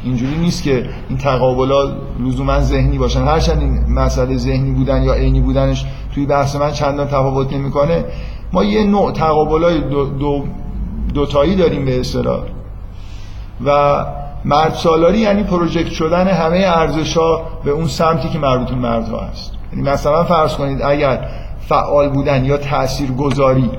اینجوری 0.04 0.36
نیست 0.36 0.62
که 0.62 0.88
این 1.08 1.18
تقابل 1.18 1.72
ها 1.72 1.92
لزوما 2.20 2.60
ذهنی 2.60 2.98
باشن. 2.98 3.24
هرچند 3.24 3.60
این 3.60 3.94
مسئله 3.94 4.36
ذهنی 4.36 4.70
بودن 4.70 5.02
یا 5.02 5.14
عینی 5.14 5.40
بودنش 5.40 5.86
توی 6.14 6.26
بحث 6.26 6.56
من 6.56 6.72
چندان 6.72 7.06
تفاوت 7.06 7.52
نمی‌کنه. 7.52 8.04
ما 8.52 8.64
یه 8.64 8.84
نوع 8.84 9.12
تقابل 9.12 9.64
های 9.64 9.80
دو, 9.80 10.04
دو 10.04 10.44
دوتایی 11.14 11.56
داریم 11.56 11.84
به 11.84 12.00
اصطلاح. 12.00 12.40
و 13.64 14.04
مرد 14.44 14.74
سالاری 14.74 15.18
یعنی 15.18 15.42
project 15.42 15.92
شدن 15.92 16.28
همه 16.28 16.64
ارزش 16.66 17.16
ها 17.16 17.42
به 17.64 17.70
اون 17.70 17.86
سمتی 17.86 18.28
که 18.28 18.38
مربوط 18.38 18.68
به 18.68 18.74
مردها 18.74 19.20
هست. 19.20 19.52
یعنی 19.72 19.90
مثلا 19.90 20.24
فرض 20.24 20.54
کنید 20.54 20.82
اگر 20.82 21.28
فعال 21.60 22.08
بودن 22.08 22.44
یا 22.44 22.56
تأثیر 22.56 23.10
گذاری 23.12 23.70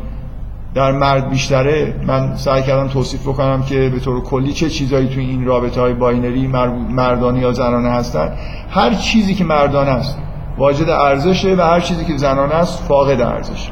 در 0.74 0.92
مرد 0.92 1.30
بیشتره 1.30 1.96
من 2.08 2.36
سعی 2.36 2.64
کردم 2.64 2.88
توصیف 2.88 3.28
بکنم 3.28 3.64
که 3.64 3.90
به 3.90 4.00
طور 4.00 4.24
کلی 4.24 4.54
چه 4.54 4.70
چیزایی 4.70 5.08
توی 5.08 5.26
این 5.26 5.46
رابطه 5.46 5.82
های 5.82 5.94
binary 5.94 6.48
مردانه 6.90 7.40
یا 7.40 7.52
زنانه 7.52 7.90
هستن. 7.90 8.34
هر 8.70 8.94
چیزی 8.94 9.36
که 9.36 9.44
مردانه 9.44 9.90
است 9.90 10.18
واجد 10.58 10.90
ارزشه 10.90 11.56
و 11.56 11.62
هر 11.62 11.80
چیزی 11.80 12.06
که 12.06 12.18
زنانه 12.18 12.56
است 12.56 12.84
فاقد 12.84 13.22
ارزش 13.22 13.70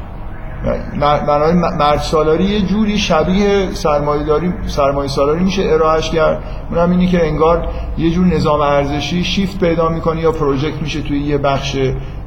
بنابراین 1.00 1.56
مرد 1.58 1.98
سالاری 1.98 2.44
یه 2.44 2.60
جوری 2.60 2.98
شبیه 2.98 3.68
سرمایه 3.72 4.24
داری 4.24 4.52
سرمایه 4.66 5.08
سالاری 5.08 5.44
میشه 5.44 5.62
ارائهش 5.62 6.10
کرد. 6.10 6.42
اونم 6.70 6.90
اینی 6.90 7.06
که 7.06 7.26
انگار 7.26 7.68
یه 7.98 8.10
جور 8.10 8.26
نظام 8.26 8.60
ارزشی 8.60 9.24
شیفت 9.24 9.60
پیدا 9.60 9.88
می‌کنه 9.88 10.20
یا 10.20 10.32
پروژکت 10.32 10.82
میشه 10.82 11.02
توی 11.02 11.20
یه 11.20 11.38
بخش 11.38 11.76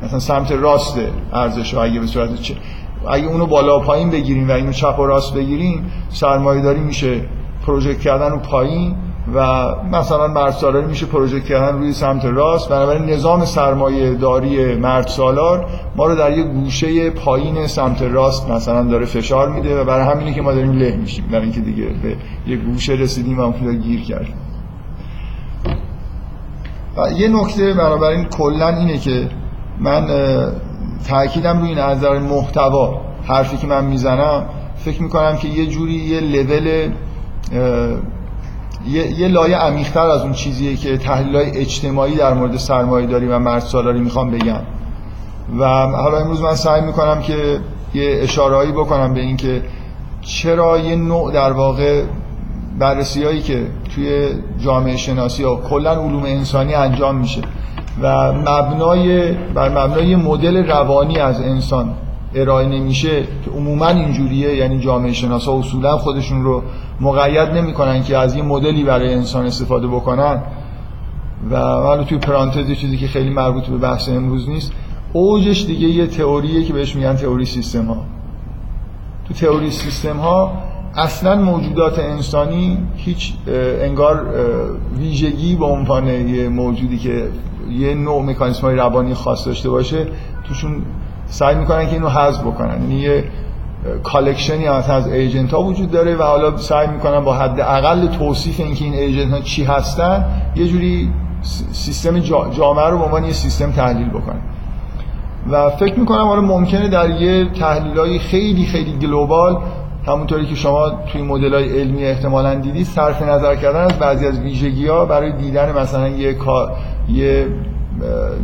مثلا 0.04 0.20
سمت 0.20 0.52
راست 0.52 1.00
ارزش 1.34 1.74
اگه 1.74 2.00
به 2.00 2.08
صورت 2.08 2.42
چه 2.42 2.56
اگه 3.10 3.28
اونو 3.28 3.46
بالا 3.46 3.80
پایین 3.80 4.10
بگیریم 4.10 4.50
و 4.50 4.52
اینو 4.52 4.72
چپ 4.72 5.00
و 5.00 5.06
راست 5.06 5.34
بگیریم 5.34 5.92
سرمایه 6.10 6.62
داری 6.62 6.80
میشه. 6.80 7.22
پروژکت 7.66 8.00
کردن 8.00 8.32
رو 8.32 8.40
پایین 8.40 8.96
و 9.36 9.68
مثلا 9.92 10.27
مرد 10.27 10.51
سالاری 10.51 10.86
میشه 10.86 11.06
پروژه 11.06 11.42
کردن 11.42 11.77
روی 11.77 11.94
سمت 11.94 12.25
راست. 12.25 12.70
بنابراین 12.70 13.10
نظام 13.10 13.46
سرمایه 13.46 14.13
داری 14.13 14.75
مرد 14.75 15.08
سالار 15.08 15.65
ما 15.96 16.06
رو 16.06 16.15
در 16.15 16.38
یه 16.38 16.44
گوشه 16.44 17.10
پایین 17.10 17.68
سمت 17.68 18.01
راست 18.01 18.50
مثلا 18.50 18.84
داره 18.84 19.06
فشار 19.06 19.50
میده 19.50 19.82
و 19.82 19.84
برای 19.84 20.06
همینه 20.06 20.34
که 20.34 20.42
ما 20.42 20.53
داریم 20.53 20.72
له 20.72 20.96
میشیم. 20.96 21.25
در 21.32 21.39
اینکه 21.39 21.60
دیگه 21.60 21.86
به 21.86 22.15
یه 22.48 22.58
گوشه 22.58 22.94
رسیدیم 22.94 23.38
و 23.38 23.42
اون 23.42 23.77
گیر 23.77 24.01
کردیم. 24.01 24.36
و 26.98 27.12
یه 27.12 27.27
نکته 27.27 27.74
بنابراین 27.74 28.25
کلا 28.25 28.68
اینه 28.68 28.98
که 28.98 29.30
من 29.80 30.08
تاکیدم 31.08 31.62
روی 31.62 31.75
نظر 31.75 32.20
محتوا 32.20 33.01
حرفی 33.24 33.58
که 33.58 33.68
من 33.68 33.86
می‌زنم. 33.86 34.46
فکر 34.75 35.03
می‌کنم 35.03 35.38
که 35.38 35.48
یه 35.48 35.65
جوری 35.65 35.94
یه 35.94 36.20
لول 36.20 36.89
یه, 38.88 39.20
یه 39.20 39.28
لایه 39.28 39.58
عمیق‌تر 39.58 40.06
از 40.06 40.22
اون 40.22 40.34
چیزیه 40.34 40.75
که 40.75 40.98
تحلیل 40.98 41.36
های 41.36 41.58
اجتماعی 41.58 42.16
در 42.16 42.34
مورد 42.34 42.58
سرمایه 42.58 43.08
داری 43.08 43.28
و 43.28 43.40
مرد 43.40 43.60
سالاری 43.60 44.00
می‌خوام 44.00 44.32
بگم. 44.32 44.62
و 45.60 45.66
حالا 45.86 46.18
امروز 46.18 46.42
من 46.42 46.56
سعی 46.56 46.82
می‌کنم 46.82 47.22
که 47.22 47.60
یه 47.94 48.20
اشارهایی 48.22 48.72
بکنم 48.72 49.13
به 49.13 49.20
اینکه 49.22 49.62
چرا 50.22 50.80
یه 50.80 50.96
نوع 50.96 51.32
در 51.32 51.52
واقع 51.52 52.04
بررسی 52.80 53.24
هایی 53.24 53.42
که 53.42 53.68
توی 53.96 54.28
جامعه 54.60 54.98
شناسی 54.98 55.44
و 55.44 55.56
کلا 55.56 55.92
علوم 55.92 56.24
انسانی 56.24 56.74
انجام 56.74 57.16
میشه 57.16 57.42
و 58.02 58.34
مبنای 58.34 59.32
بر 59.32 59.70
مبنای 59.70 60.16
مدل 60.16 60.68
روانی 60.68 61.20
از 61.20 61.42
انسان 61.42 61.94
ارائه 62.36 62.68
نمیشه 62.68 63.22
که 63.46 63.52
عموما 63.52 63.88
اینجوریه 63.88 64.56
یعنی 64.56 64.80
جامعه 64.80 65.13
شناسا 65.13 65.58
اصولا 65.58 65.98
خودشون 65.98 66.44
رو 66.44 66.63
مقید 67.02 67.50
نمی‌کنن 67.50 68.04
که 68.04 68.18
از 68.18 68.36
یه 68.36 68.44
مدلی 68.44 68.84
برای 68.84 69.14
انسان 69.14 69.46
استفاده 69.46 69.88
بکنن. 69.88 70.42
و 71.52 71.58
حالا 71.60 72.04
توی 72.04 72.18
پرانتز 72.18 72.72
چیزی 72.72 72.98
که 72.98 73.08
خیلی 73.08 73.30
مربوط 73.30 73.64
به 73.64 73.78
بحث 73.78 74.10
امروز 74.10 74.50
نیست 74.50 74.72
اوجش 75.14 75.66
دیگه 75.66 75.88
یه 75.88 76.08
تئوریه 76.08 76.64
که 76.64 76.74
بهش 76.74 76.96
میگن 76.96 77.16
تئوری 77.16 77.46
سیستم 77.46 77.86
ها. 77.86 77.98
تو 79.28 79.34
تئوری 79.34 79.72
سیستم 79.72 80.18
ها 80.18 80.52
اصلا 80.96 81.36
موجودات 81.36 82.00
انسانی 82.00 82.78
هیچ 82.96 83.34
انگار 83.82 84.26
ویژگی 84.98 85.56
به 85.56 85.66
عنوان 85.66 86.08
یه 86.08 86.50
موجودی 86.50 86.98
که 86.98 87.30
یه 87.72 87.96
نوع 87.96 88.24
مکانیسم 88.24 88.62
های 88.62 88.76
روانی 88.76 89.14
خاص 89.14 89.48
داشته 89.48 89.70
باشه 89.70 90.08
توشون 90.44 90.82
سعی 91.26 91.56
می‌کنن 91.56 91.88
که 91.88 91.94
اینو 91.94 92.10
حذف 92.10 92.42
بکنن. 92.42 92.82
یعنی 92.82 92.96
یه 92.96 93.24
collection 94.03 94.62
ی 94.62 94.68
از 94.68 95.08
agent 95.08 95.53
ها 95.54 95.62
وجود 95.62 95.92
داره 95.92 96.16
و 96.16 96.24
حالا 96.24 96.58
سعی 96.58 96.88
می‌کنن 96.88 97.20
با 97.20 97.34
حد 97.34 97.60
اقل 97.60 98.08
توصیف 98.08 98.60
اینکه 98.60 98.86
این 98.86 98.94
agent 98.94 99.32
ها 99.32 99.40
چی 99.40 99.63
هستن 99.63 100.25
یه 100.56 100.68
جوری 100.68 101.12
سیستم 101.72 102.20
جامعه 102.50 102.90
رو 102.90 102.98
به 102.98 103.04
عنوان 103.04 103.24
یه 103.24 103.34
سیستم 103.34 103.72
تحلیل 103.72 104.10
بکنن 104.10 104.42
و 105.52 105.70
فکر 105.70 106.00
می‌کنم 106.00 106.24
حالا 106.24 106.42
ممکنه 106.42 106.90
در 106.90 107.10
یه 107.10 107.46
تحلیل 107.46 108.00
های 108.00 108.20
خیلی 108.20 108.66
خیلی 108.66 108.94
گلوبال 108.94 109.58
همونطوری 110.08 110.46
که 110.46 110.56
شما 110.56 110.90
توی 110.90 111.22
مدل 111.22 111.54
های 111.54 111.80
علمی 111.80 112.06
احتمالا 112.06 112.56
دیدید 112.56 112.86
صرف 112.86 113.22
نظر 113.22 113.56
کردن 113.56 113.82
از 113.82 114.00
بعضی 114.00 114.28
از 114.28 114.40
ویژگی 114.40 114.88
ها 114.88 115.06
برای 115.06 115.32
دیدن 115.32 115.80
مثلا 115.80 116.08
یه 116.08 116.36
یه 117.10 117.48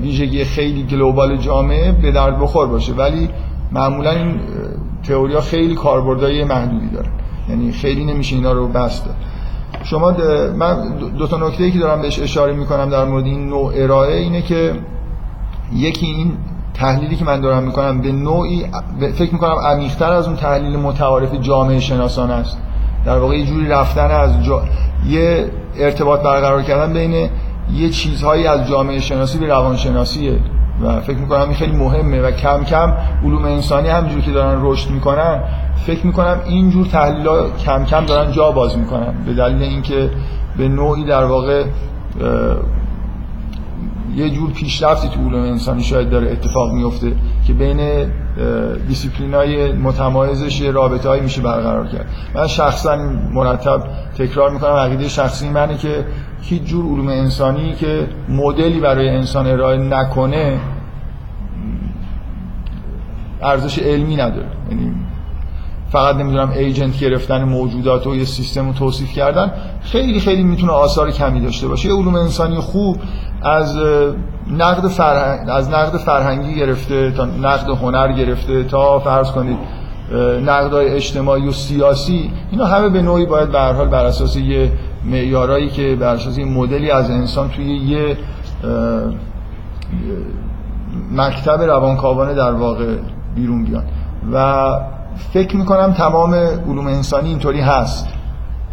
ویژگی 0.02 0.44
خیلی 0.44 0.84
گلوبال 0.84 1.38
جامعه 1.38 1.92
به 1.92 2.12
درد 2.12 2.40
بخور 2.40 2.68
باشه. 2.68 2.94
ولی 2.94 3.30
معمولا 3.72 4.12
این 4.12 4.40
تئوریا 5.08 5.42
خیلی 5.42 5.76
کاربردهای 5.76 6.44
محدودی 6.44 6.90
داره. 6.90 7.10
یعنی 7.50 7.72
خیلی 7.72 8.06
نمیشه 8.06 8.36
اینا 8.36 8.52
رو 8.52 8.68
بست 8.68 9.06
داد. 9.06 9.16
شما 9.84 10.12
من 10.58 10.98
دو 11.18 11.28
تا 11.28 11.38
نکته 11.48 11.72
که 11.72 11.80
دارم 11.80 12.02
بهش 12.02 12.20
اشاره 12.20 12.54
می‌کنم 12.54 12.90
در 12.90 13.06
مورد 13.06 13.26
این 13.26 13.50
نوع 13.50 13.74
ارائه 13.76 14.18
اینه 14.18 14.42
که 14.42 14.74
یکی 15.74 16.06
این 16.06 16.34
تحلیلی 16.74 17.16
که 17.16 17.26
من 17.26 17.42
دارم 17.42 17.64
می‌کنم 17.64 18.02
به 18.02 18.12
نوعی 18.12 18.66
فکر 19.16 19.34
می‌کنم 19.34 19.56
عمیق‌تر 19.56 20.12
از 20.12 20.28
اون 20.28 20.36
تحلیل 20.36 20.80
متعارف 20.80 21.36
جامعه 21.42 21.80
شناسان 21.80 22.32
است. 22.32 22.58
در 23.06 23.18
واقع 23.18 23.36
یه 23.38 23.46
جوری 23.46 23.68
رفتن 23.68 24.12
از 24.12 24.44
جا... 24.44 24.64
یه 25.10 25.52
ارتباط 25.78 26.22
برقرار 26.22 26.62
کردن 26.62 26.94
بین 26.94 27.30
یه 27.74 27.90
چیزهایی 27.90 28.48
از 28.48 28.68
جامعه 28.68 29.00
شناسی 29.00 29.38
به 29.38 29.48
روانشناسیه. 29.48 30.40
و 30.82 31.00
فکر 31.02 31.18
می‌کنم 31.18 31.42
این 31.42 31.54
خیلی 31.54 31.78
مهمه 31.78 32.22
و 32.22 32.32
کم 32.32 32.64
کم 32.64 32.94
علوم 33.24 33.46
انسانی 33.46 33.90
همینجور 33.90 34.22
که 34.22 34.32
دارن 34.32 34.60
رشد 34.62 34.90
می‌کنن 34.90 35.44
فکر 35.86 36.06
می‌کنم 36.06 36.38
اینجور 36.46 36.86
تحلیل 36.86 37.28
ها 37.28 37.50
کم 37.66 37.86
کم 37.86 38.06
دارن 38.06 38.32
جا 38.32 38.52
باز 38.52 38.78
می‌کنن 38.78 39.14
به 39.26 39.34
دلیل 39.34 39.64
اینکه 39.64 40.10
به 40.58 40.68
نوعی 40.68 41.06
در 41.06 41.26
واقع 41.26 41.64
یه 44.16 44.30
جور 44.30 44.52
پیشرفتی 44.52 45.10
تو 45.10 45.20
علوم 45.20 45.42
انسانی 45.42 45.84
شاید 45.84 46.10
داره 46.10 46.32
اتفاق 46.32 46.72
میفته 46.72 47.12
که 47.48 47.54
بین 47.54 48.12
دیسیپلین 48.88 49.34
های 49.34 49.72
متمایزش 49.72 50.62
یه 50.62 50.72
رابطه 50.72 51.10
هایی 51.10 51.22
میشه 51.22 51.42
برقرار 51.42 51.88
کرد. 51.88 52.06
من 52.36 52.48
شخصا 52.48 52.96
مرتب 53.34 53.84
تکرار 54.18 54.50
می‌کنم 54.50 54.72
عقیده 54.72 55.08
شخصی 55.08 55.50
منه 55.50 55.78
که 55.78 56.06
هیچ 56.42 56.64
جور 56.64 56.86
علوم 56.86 57.08
انسانی 57.08 57.74
که 57.74 58.08
مدلی 58.30 58.80
برای 58.80 59.10
انسان 59.10 59.48
ارائه 59.48 59.78
نکنه 59.78 60.60
ارزش 63.42 63.80
علمی 63.80 64.16
نداره. 64.16 64.48
یعنی 64.70 64.92
فقط 65.92 66.16
نمی‌دونم 66.16 66.50
ایجنت 66.50 67.00
گرفتن 67.00 67.44
موجودات 67.44 68.08
و 68.08 68.16
یه 68.16 68.26
سیستم 68.26 68.68
رو 68.68 68.74
توصیف 68.74 69.14
کردن 69.14 69.52
خیلی 69.82 70.20
خیلی 70.20 70.44
می‌تونه 70.44 70.72
آثار 70.72 71.12
کمی 71.12 71.42
داشته 71.42 71.68
باشه. 71.68 71.90
علوم 71.90 72.16
انسانی 72.16 72.58
خوب 72.58 72.98
از 73.42 73.78
نقد 74.58 74.88
فرهنگ 74.88 75.50
از 75.50 75.70
نقد 75.70 75.98
فرهنگی 75.98 76.56
گرفته 76.56 77.12
تا 77.12 77.26
نقد 77.26 77.70
هنر 77.70 78.12
گرفته 78.14 78.64
تا 78.64 79.00
فرض 79.00 79.32
کنید 79.32 79.58
نقدهای 80.46 80.90
اجتماعی 80.90 81.48
و 81.48 81.52
سیاسی 81.52 82.32
اینا 82.52 82.66
همه 82.66 82.90
به 82.90 83.02
نوعی 83.02 83.26
باید 83.26 83.52
به 83.52 83.60
هر 83.60 83.74
حال 83.74 83.88
بر 83.88 84.06
اساس 84.06 84.36
یه 84.36 84.72
معیارایی 85.06 85.70
که 85.70 85.98
بر 86.00 86.14
اساس 86.14 86.38
یه 86.38 86.46
مدلی 86.46 86.92
از 86.92 87.12
انسان 87.12 87.50
توی 87.50 87.66
یه 87.66 88.18
مکتب 91.12 91.62
روانکاوانه 91.62 92.34
در 92.34 92.52
واقع 92.52 92.96
بیرون 93.36 93.64
بیان. 93.64 93.84
و 94.34 94.70
فکر 95.34 95.58
می‌کنم 95.58 95.94
تمام 95.94 96.34
علوم 96.70 96.88
انسانی 96.88 97.30
اینطوری 97.30 97.62
هست. 97.62 98.08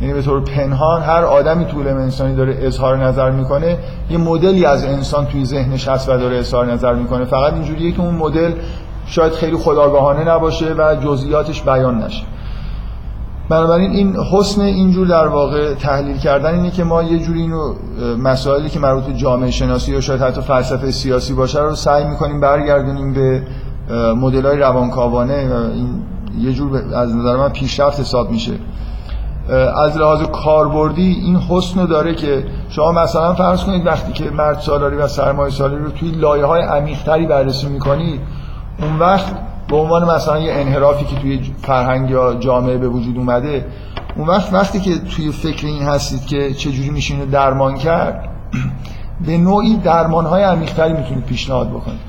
یعنی 0.00 0.14
به 0.14 0.22
طور 0.22 0.40
پنهان 0.40 1.02
هر 1.02 1.24
آدمی 1.24 1.64
تو 1.64 1.82
علم 1.82 1.96
انسانی 1.96 2.34
داره 2.34 2.58
اظهار 2.60 2.96
نظر 2.96 3.30
می‌کنه 3.30 3.78
یه 4.10 4.18
مدلی 4.18 4.64
از 4.64 4.84
انسان 4.84 5.26
توی 5.26 5.44
ذهنش 5.44 5.88
هست 5.88 6.08
و 6.08 6.18
داره 6.18 6.38
اظهار 6.38 6.72
نظر 6.72 6.94
می‌کنه. 6.94 7.24
فقط 7.24 7.52
اینجوریه 7.52 7.92
که 7.92 8.00
اون 8.00 8.14
مدل 8.14 8.52
شاید 9.06 9.32
خیلی 9.32 9.56
خداگاهانه 9.56 10.24
نباشه 10.24 10.74
و 10.78 10.94
جزئیاتش 10.94 11.62
بیان 11.62 11.98
نشه. 12.02 12.24
بنابراین 13.48 13.90
این 13.90 14.16
حسن 14.16 14.60
اینجور 14.60 15.06
در 15.06 15.28
واقع 15.28 15.74
تحلیل 15.74 16.16
کردن 16.16 16.54
اینه 16.54 16.70
که 16.70 16.84
ما 16.84 17.02
یه 17.02 17.18
جوری 17.18 17.40
اینو 17.40 17.74
مسائلی 18.18 18.68
که 18.68 18.78
مربوط 18.78 19.04
به 19.04 19.12
جامعه 19.12 19.50
شناسی 19.50 19.92
یا 19.92 20.00
شاید 20.00 20.22
حتی 20.22 20.40
فلسفه 20.40 20.90
سیاسی 20.90 21.34
باشه 21.34 21.60
رو 21.60 21.74
سعی 21.74 22.04
می‌کنیم 22.04 22.40
برگردونیم 22.40 23.12
به 23.12 23.42
مدل 24.14 24.46
های 24.46 24.58
روانکاوانه 24.58 25.54
و 25.54 25.70
این 25.72 26.02
یه 26.40 26.52
جور 26.52 26.76
از 26.94 27.16
نظر 27.16 27.36
من 27.36 27.48
پیشرفت 27.48 28.00
حساب 28.00 28.30
میشه. 28.30 28.52
از 29.76 29.96
لحاظ 29.96 30.22
کاربردی 30.22 31.16
این 31.24 31.36
حسن 31.36 31.80
رو 31.80 31.86
داره 31.86 32.14
که 32.14 32.44
شما 32.68 32.92
مثلا 32.92 33.34
فرض 33.34 33.64
کنید 33.64 33.86
وقتی 33.86 34.12
که 34.12 34.30
مرد 34.30 34.58
سالاری 34.60 34.96
و 34.96 35.08
سرمایه 35.08 35.52
سالاری 35.52 35.84
رو 35.84 35.90
توی 35.90 36.10
لایه 36.10 36.44
های 36.44 36.62
عمیق‌تری 36.62 37.26
بررسی 37.26 37.66
می‌کنید 37.66 38.20
اون 38.82 38.98
وقت 38.98 39.32
به 39.68 39.76
عنوان 39.76 40.14
مثلا 40.14 40.38
یه 40.38 40.52
انحرافی 40.52 41.04
که 41.04 41.16
توی 41.16 41.40
فرهنگ 41.62 42.10
یا 42.10 42.34
جامعه 42.34 42.78
به 42.78 42.88
وجود 42.88 43.16
اومده 43.16 43.66
اون 44.16 44.28
وقت 44.28 44.52
وقتی 44.52 44.80
که 44.80 44.98
توی 44.98 45.32
فکر 45.32 45.66
این 45.66 45.82
هستید 45.82 46.26
که 46.26 46.54
چجوری 46.54 46.90
میشه 46.90 47.26
درمان 47.26 47.74
کرد 47.74 48.28
به 49.26 49.38
نوعی 49.38 49.76
درمانهای 49.76 50.42
عمیق‌تری 50.42 50.92
می‌تونید 50.92 51.24
پیشنهاد 51.24 51.70
بکنید. 51.70 52.00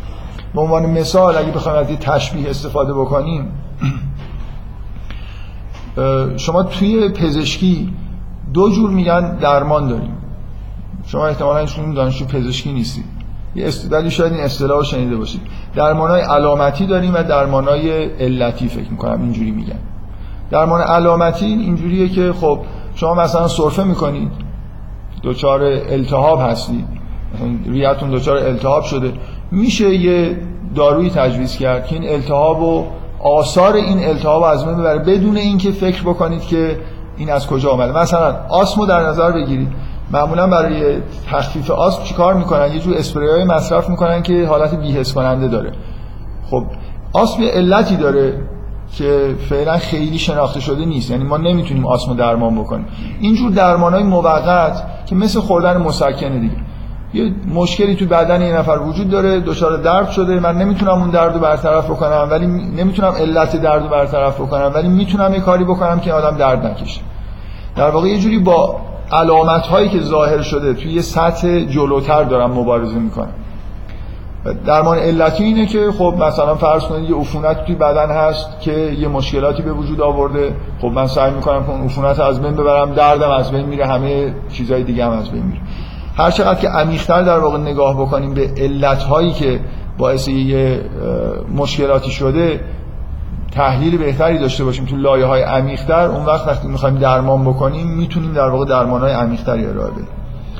به 0.54 0.62
عنوان 0.62 0.86
مثال 0.86 1.38
اگه 1.38 1.52
بخوایم 1.52 1.80
از 1.80 1.90
یه 1.90 1.98
تشبیه 1.98 2.50
استفاده 2.50 2.94
بکنیم 2.94 3.52
شما 6.38 6.64
توی 6.64 7.10
پزشکی 7.10 7.94
دو 8.54 8.70
جور 8.70 8.90
میگن 8.90 9.36
درمان 9.36 9.88
داریم. 9.88 10.18
شما 11.06 11.28
احتمالاً 11.28 11.66
شما 11.66 11.94
دانشجو 11.94 12.26
پزشکی 12.26 12.74
نیستید. 12.74 13.06
یه 13.56 13.70
ولی 13.92 14.12
شاید 14.12 14.34
این 14.34 14.44
اصطلاح 14.44 14.84
شنیده 14.84 15.18
باشید. 15.18 15.42
درمانای 15.77 16.22
علامتی 16.22 16.86
داریم 16.86 17.13
و 17.13 17.24
درمانای 17.24 18.05
علتی 18.05 18.67
فکر 18.67 18.91
می‌کنم 18.91 19.22
اینجوری 19.22 19.51
میگن. 19.51 19.79
درمان 20.51 20.81
علامتی 20.81 21.46
اینجوریه 21.46 22.10
که 22.10 22.34
خب 22.34 22.60
شما 22.96 23.13
مثلا 23.13 23.48
سرفه 23.48 23.84
می‌کنید 23.84 24.31
دچار 25.24 25.63
التهاب 25.63 26.41
هستید. 26.41 26.86
ریتون 27.65 28.10
دچار 28.10 28.38
التهاب 28.38 28.84
شده. 28.84 29.13
میشه 29.51 29.96
یه 29.96 30.38
دارویی 30.75 31.10
تجویز 31.10 31.57
کرد 31.57 31.86
که 31.86 31.96
این 31.96 32.10
التهاب 32.10 32.62
و 32.62 32.86
آثار 33.24 33.74
این 33.74 34.07
التهاب 34.07 34.43
از 34.43 34.65
بین 34.65 34.77
ببره 34.77 35.00
بدون 35.00 35.38
اینکه 35.38 35.72
فکر 35.72 36.01
بکنید 36.01 36.41
که 36.41 36.79
این 37.17 37.31
از 37.31 37.48
کجا 37.48 37.72
آمده 37.72 38.00
مثلا 38.00 38.36
آسمو 38.50 38.86
در 38.86 39.00
نظر 39.00 39.31
بگیرید. 39.31 39.69
معمولا 40.12 40.48
برای 40.48 41.02
تخفیف 41.32 41.72
آسم 41.72 42.04
چیکار 42.04 42.34
می‌کنن؟ 42.34 42.74
یه 42.74 42.80
جور 42.80 42.98
اسپری 42.98 43.30
های 43.30 43.44
مصرف 43.44 43.90
می‌کنن 43.90 44.24
که 44.24 44.46
حالت 44.46 44.76
بیهس 44.76 45.14
کننده 45.14 45.48
داره. 45.48 45.72
خب 46.51 46.64
آسم 47.14 47.42
یه 47.42 47.50
علتی 47.50 47.96
داره 47.96 48.34
که 48.98 49.36
فعلا 49.50 49.77
خیلی 49.77 50.18
شناخته 50.18 50.60
شده 50.60 50.86
نیست. 50.86 51.12
یعنی 51.12 51.24
ما 51.24 51.38
نمی‌تونیم 51.38 51.86
آسمو 51.86 52.16
درمان 52.16 52.55
بکنیم. 52.55 52.86
اینجور 53.20 53.51
درمان 53.51 53.94
های 53.94 54.03
موقت 54.03 54.84
که 55.05 55.16
مثل 55.16 55.40
خوردن 55.40 55.77
مسکنه 55.77 56.40
دیگه. 56.40 56.55
یه 57.14 57.34
مشکلی 57.53 57.96
تو 57.96 58.05
بدن 58.05 58.42
یه 58.42 58.58
نفر 58.58 58.77
وجود 58.77 59.10
داره 59.10 59.40
دچار 59.40 59.77
درد 59.77 60.10
شده. 60.10 60.40
من 60.40 60.58
نمی‌تونم 60.58 60.92
اون 60.92 61.10
درد 61.10 61.34
رو 61.34 61.40
برطرف 61.40 61.86
بکنم 61.90 62.27
ولی 62.31 62.48
نمی‌تونم 62.48 63.12
علت 63.12 63.62
درد 63.62 63.84
رو 63.84 63.90
برطرف 63.90 64.42
بکنم 64.42 64.72
ولی 64.75 64.88
می‌تونم 64.88 65.34
یه 65.34 65.40
کاری 65.40 65.64
بکنم 65.64 66.00
که 66.00 66.14
آدم 66.14 66.38
درد 66.38 66.66
نکشه. 66.66 67.01
در 67.75 67.90
واقع 67.90 68.08
یه 68.08 68.20
جوری 68.20 68.40
با 68.40 68.75
علامت 69.11 69.67
هایی 69.67 69.89
که 69.89 70.01
ظاهر 70.01 70.41
شده 70.41 70.74
توی 70.74 70.91
یه 70.91 71.01
سطح 71.01 71.59
جلوتر 71.59 72.24
دارم 72.24 72.51
مبارزه 72.51 73.00
می‌کنم. 73.00 73.33
درمان 74.65 74.98
علتی 74.98 75.43
اینه 75.43 75.65
که 75.65 75.91
خب 75.91 76.13
مثلا 76.20 76.55
فرض 76.55 76.83
کنید 76.83 77.09
یه 77.09 77.15
عفونت 77.15 77.65
توی 77.65 77.75
بدن 77.75 78.09
هست 78.09 78.61
که 78.61 78.72
یه 79.00 79.07
مشکلاتی 79.07 79.63
به 79.63 79.72
وجود 79.72 80.01
آورده. 80.01 80.55
خب 80.81 80.87
من 80.87 81.07
سعی 81.07 81.31
می‌کنم 81.31 81.63
که 81.63 81.70
اون 81.70 81.83
عفونت 81.85 82.20
از 82.20 82.41
بین 82.41 82.55
ببرم. 82.55 82.93
دردم 82.93 83.29
از 83.29 83.51
بین 83.51 83.65
میره. 83.65 83.85
همه 83.85 84.33
چیزهای 84.50 84.83
دیگه 84.83 85.05
هم 85.05 85.11
از 85.11 85.29
بین 85.29 85.43
میره. 85.43 85.61
هر 86.17 86.31
چقدر 86.31 86.59
که 86.59 86.70
عمیق‌تر 86.70 87.22
در 87.22 87.39
واقع 87.39 87.57
نگاه 87.57 88.01
بکنیم 88.01 88.33
به 88.33 88.50
علتهایی 88.57 89.31
که 89.31 89.59
باعث 89.98 90.27
یه 90.27 90.81
مشکلاتی 91.55 92.11
شده 92.11 92.59
تحلیل 93.57 93.98
بهتری 93.98 94.37
داشته 94.37 94.63
باشیم 94.63 94.85
تو 94.85 94.96
لایه 94.96 95.25
های 95.25 95.41
عمیق‌تر 95.41 96.05
اون 96.05 96.25
وقت 96.25 96.48
وقتی 96.48 96.67
می‌خوایم 96.67 96.96
درمان 96.96 97.46
بکنیم 97.46 97.87
می‌تونیم 97.87 98.33
در 98.33 98.50
واقع 98.50 98.65
درمان 98.65 99.01
های 99.01 99.11
عمیق‌تری 99.11 99.65
ارائه 99.65 99.91
بدیم. 99.91 100.07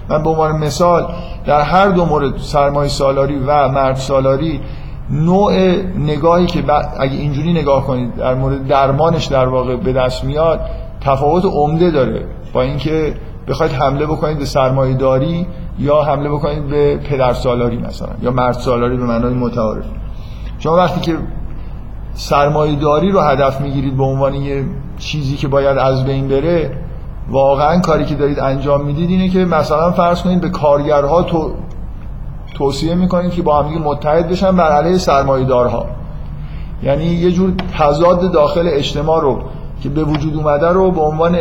من 0.10 0.24
به 0.24 0.30
عنوان 0.30 0.52
مثال 0.52 1.06
در 1.46 1.62
هر 1.62 1.88
دو 1.88 2.06
مورد 2.06 2.38
سرمایه 2.38 2.90
سالاری 2.90 3.40
و 3.48 3.68
مرد 3.68 3.96
سالاری 3.96 4.62
نوع 5.10 5.54
نگاهی 5.98 6.46
که 6.46 6.64
اگه 7.00 7.16
اینجوری 7.16 7.54
نگاه 7.54 7.88
کنید 7.88 8.16
در 8.16 8.34
مورد 8.34 8.68
درمانش 8.68 9.26
در 9.26 9.48
واقع 9.48 9.76
به 9.76 9.94
دست 9.94 10.24
میاد 10.24 10.60
تفاوت 11.02 11.46
عمده 11.46 11.92
داره. 11.92 12.26
با 12.54 12.62
اینکه 12.62 13.14
بخواید 13.48 13.72
حمله 13.72 14.06
بکنید 14.06 14.40
به 14.40 14.46
سرمایه 14.46 14.94
داری 14.94 15.48
یا 15.80 16.02
حمله 16.02 16.30
بکنید 16.30 16.68
به 16.68 16.98
پدر 16.98 17.34
سالاری 17.34 17.78
مثلا 17.78 18.10
یا 18.22 18.32
مرد 18.32 18.54
سالاری 18.54 18.98
به 18.98 19.04
معنای 19.04 19.34
متعارف. 19.34 19.86
شما 20.60 20.76
وقتی 20.76 21.02
که 21.02 21.18
سرمایه 22.18 22.76
داری 22.76 23.12
رو 23.12 23.20
هدف 23.20 23.62
می‌گیرید 23.62 23.98
به 23.98 24.04
عنوان 24.04 24.34
یه 24.34 24.66
چیزی 24.98 25.36
که 25.36 25.48
باید 25.48 25.78
از 25.78 26.06
بین 26.06 26.28
بره 26.28 26.72
واقعا 27.30 27.80
کاری 27.80 28.06
که 28.06 28.16
دارید 28.16 28.40
انجام 28.40 28.86
می‌دید 28.86 29.10
اینه 29.10 29.30
که 29.30 29.46
مثلا 29.46 29.92
فرض 29.92 30.22
کنید 30.22 30.42
به 30.42 30.50
کارگرها 30.50 31.24
تو 31.24 31.52
توصیه 32.56 32.96
می‌کنید 32.96 33.32
که 33.32 33.42
با 33.42 33.64
هم 33.64 33.82
متحد 33.84 34.30
بشن 34.30 34.56
بر 34.56 34.72
علیه 34.72 34.98
سرمایه 34.98 35.46
دارها 35.46 35.86
یعنی 36.84 37.06
یه 37.06 37.32
جور 37.32 37.54
تضاد 37.80 38.32
داخل 38.32 38.68
اجتماع 38.68 39.22
رو 39.22 39.40
که 39.84 39.90
به 39.90 40.04
وجود 40.04 40.36
اومده 40.36 40.68
رو 40.68 40.92
به 40.92 41.02
عنوان 41.02 41.38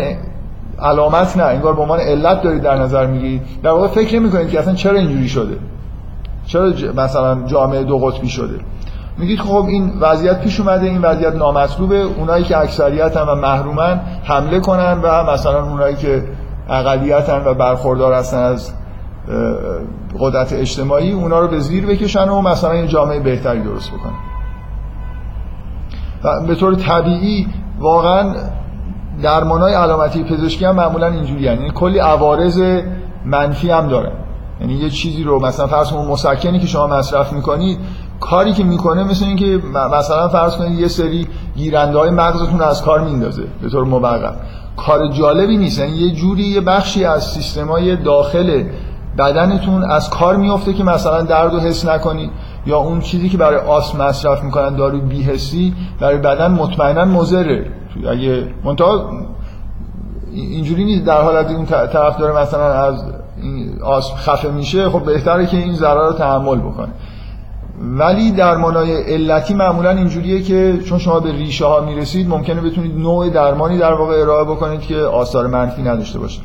علامت 0.83 1.37
نه 1.37 1.43
انگار 1.43 1.75
به 1.75 1.83
عنوان 1.83 2.01
علت 2.01 2.43
دارید 2.43 2.63
در 2.63 2.77
نظر 2.77 3.07
می‌گیرید. 3.07 3.43
در 3.63 3.71
واقع 3.71 3.89
فکر 3.89 4.19
می‌کنید 4.19 4.51
که 4.51 4.61
اصلا 4.61 4.75
چرا 4.75 4.99
اینجوری 4.99 5.29
شده؟ 5.29 5.59
چرا 6.47 6.73
مثلا 6.97 7.43
جامعه 7.47 7.85
دو 7.85 7.99
قطبی 7.99 8.29
شده؟ 8.29 8.61
میگید 9.19 9.41
خب 9.41 9.65
این 9.69 9.93
وضعیت 10.01 10.41
پیش 10.41 10.61
اومده 10.61 10.87
این 10.87 11.03
وضعیت 11.03 11.35
نامطلوبه. 11.35 11.97
اونایی 11.97 12.45
که 12.45 12.59
اکثریت 12.59 13.17
هم 13.17 13.29
و 13.29 13.35
محرومن 13.35 14.01
حمله 14.25 14.61
کنن 14.61 15.01
و 15.03 15.33
مثلا 15.33 15.65
اونایی 15.65 15.97
که 15.97 16.25
اقلیت 16.69 17.29
و 17.47 17.55
برخوردار 17.55 18.13
هستن 18.13 18.39
از 18.39 18.73
قدرت 20.19 20.53
اجتماعی 20.53 21.13
اونا 21.13 21.41
رو 21.41 21.49
به 21.49 21.59
زیر 21.59 21.87
بکشن 21.87 22.29
و 22.29 22.43
مثلا 22.43 22.75
یه 22.75 22.87
جامعه 22.87 23.21
بهتری 23.21 23.63
درست 23.63 23.91
بکنن. 23.91 24.13
و 26.25 26.47
به 26.47 26.55
طور 26.55 26.75
طبیعی 26.75 27.47
واقعا 27.79 28.35
درمانای 29.23 29.75
علامتی 29.75 30.25
پزشکی 30.25 30.65
هم 30.65 30.75
معمولا 30.75 31.07
اینجوری 31.07 31.43
یعنی 31.43 31.71
کلی 31.71 31.99
عوارض 31.99 32.83
منفی 33.25 33.71
هم 33.71 33.89
داره 33.89 34.13
یعنی 34.61 34.75
یه 34.75 34.91
چیزی 34.91 35.23
رو 35.23 35.47
مثلا 35.47 35.67
فرض 35.67 35.91
کنید 35.91 36.11
مسکنی 36.11 36.59
که 36.59 36.67
شما 36.67 36.87
مصرف 36.87 37.33
می‌کنید 37.33 37.79
کاری 38.21 38.53
که 38.53 38.65
می‌کنه 38.65 39.05
مثل 39.05 39.25
اینکه 39.25 39.61
مثلا 39.93 40.29
فرض 40.29 40.57
کنید 40.57 40.81
یه 40.81 40.89
سری 40.89 41.29
گیرنده 41.57 41.99
های 41.99 42.11
مغزتون 42.11 42.61
از 42.61 42.83
کار 42.83 43.01
میندازه 43.01 43.43
به 43.63 43.69
طور 43.69 43.85
موقت 43.85 44.35
کار 44.77 45.09
جالبی 45.09 45.57
نیست 45.57 45.79
یعنی 45.79 45.97
یه 45.97 46.15
جوری 46.15 46.43
یه 46.43 46.61
بخشی 46.61 47.05
از 47.05 47.25
سیستمای 47.25 47.97
داخل 47.97 48.65
بدنتون 49.19 49.85
از 49.85 50.11
کار 50.11 50.37
میفته 50.37 50.73
که 50.73 50.85
مثلا 50.85 51.23
درد 51.23 51.55
و 51.55 51.61
حس 51.61 51.87
نکنید 51.87 52.31
یا 52.67 52.79
اون 52.79 53.01
چیزی 53.01 53.29
که 53.29 53.39
برای 53.39 53.59
آسم 53.59 54.03
مصرف 54.03 54.43
می‌کنن 54.45 54.77
داروی 54.77 55.01
بیهسی 55.01 55.75
برای 56.01 56.19
بدن 56.19 56.51
مطمئنا 56.51 57.05
مضره. 57.05 57.67
اگه 58.11 58.49
منتها 58.65 59.11
اینجوری 60.33 60.85
نیست 60.85 61.05
در 61.05 61.23
حالت 61.23 61.51
اون 61.51 61.67
طرف 61.67 62.19
داره 62.19 62.43
مثلا 62.43 62.73
از 62.73 63.05
آسم 63.85 64.17
خفه 64.17 64.51
میشه 64.51 64.91
خب 64.91 65.05
بهتره 65.05 65.47
که 65.47 65.57
این 65.57 65.75
ضرر 65.75 66.07
رو 66.07 66.13
تحمل 66.13 66.59
بکنه. 66.59 66.89
ولی 67.81 68.31
درمانای 68.31 69.03
علتی 69.03 69.55
معمولا 69.55 69.91
اینجوریه 69.91 70.43
که 70.43 70.79
چون 70.87 70.99
شما 70.99 71.21
به 71.21 71.33
ریشه 71.33 71.67
ها 71.67 71.81
می‌رسید 71.81 72.29
ممکنه 72.29 72.61
بتونید 72.61 72.99
نوع 72.99 73.31
درمانی 73.31 73.79
در 73.79 73.93
واقع 73.93 74.21
ارائه 74.21 74.45
بکنید 74.45 74.81
که 74.81 75.01
آثار 75.01 75.47
منفی 75.47 75.83
نداشته 75.83 76.19
باشه. 76.19 76.41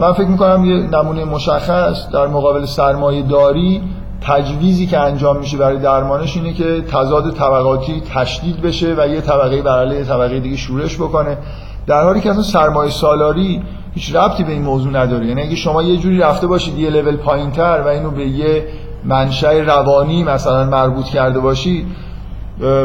من 0.00 0.12
فکر 0.12 0.28
می‌کنم 0.28 0.64
یه 0.64 0.76
نمونه 0.76 1.24
مشخص 1.24 2.10
در 2.12 2.26
مقابل 2.26 2.64
سرمایه 2.64 3.22
داری 3.22 3.82
تجویزی 4.20 4.86
که 4.86 4.98
انجام 4.98 5.38
میشه 5.38 5.56
برای 5.56 5.78
درمانش 5.78 6.36
اینه 6.36 6.52
که 6.52 6.80
تضاد 6.80 7.34
طبقاتی 7.34 8.02
تشدید 8.14 8.62
بشه 8.62 8.94
و 8.98 9.08
یه 9.08 9.20
طبقه 9.20 9.62
بر 9.62 9.78
علیه 9.78 10.04
طبقه 10.04 10.40
دیگه 10.40 10.56
شورش 10.56 10.96
بکنه. 10.96 11.38
در 11.86 12.02
حالی 12.02 12.20
که 12.20 12.30
اصلا 12.30 12.42
سرمایه 12.42 12.90
سالاری 12.90 13.62
هیچ 13.94 14.16
ربطی 14.16 14.44
به 14.44 14.52
این 14.52 14.62
موضوع 14.62 14.92
نداره. 14.92 15.26
یعنی 15.26 15.42
اگه 15.42 15.56
شما 15.56 15.82
یه 15.82 15.96
جوری 15.96 16.18
رفته 16.18 16.46
باشید 16.46 16.78
یه 16.78 16.90
لول 16.90 17.16
پایینتر 17.16 17.82
و 17.84 17.88
اینو 17.88 18.10
به 18.10 18.26
یه 18.26 18.64
منشأ 19.04 19.52
روانی 19.52 20.24
مثلا 20.24 20.64
مربوط 20.64 21.04
کرده 21.04 21.40
باشید 21.40 21.86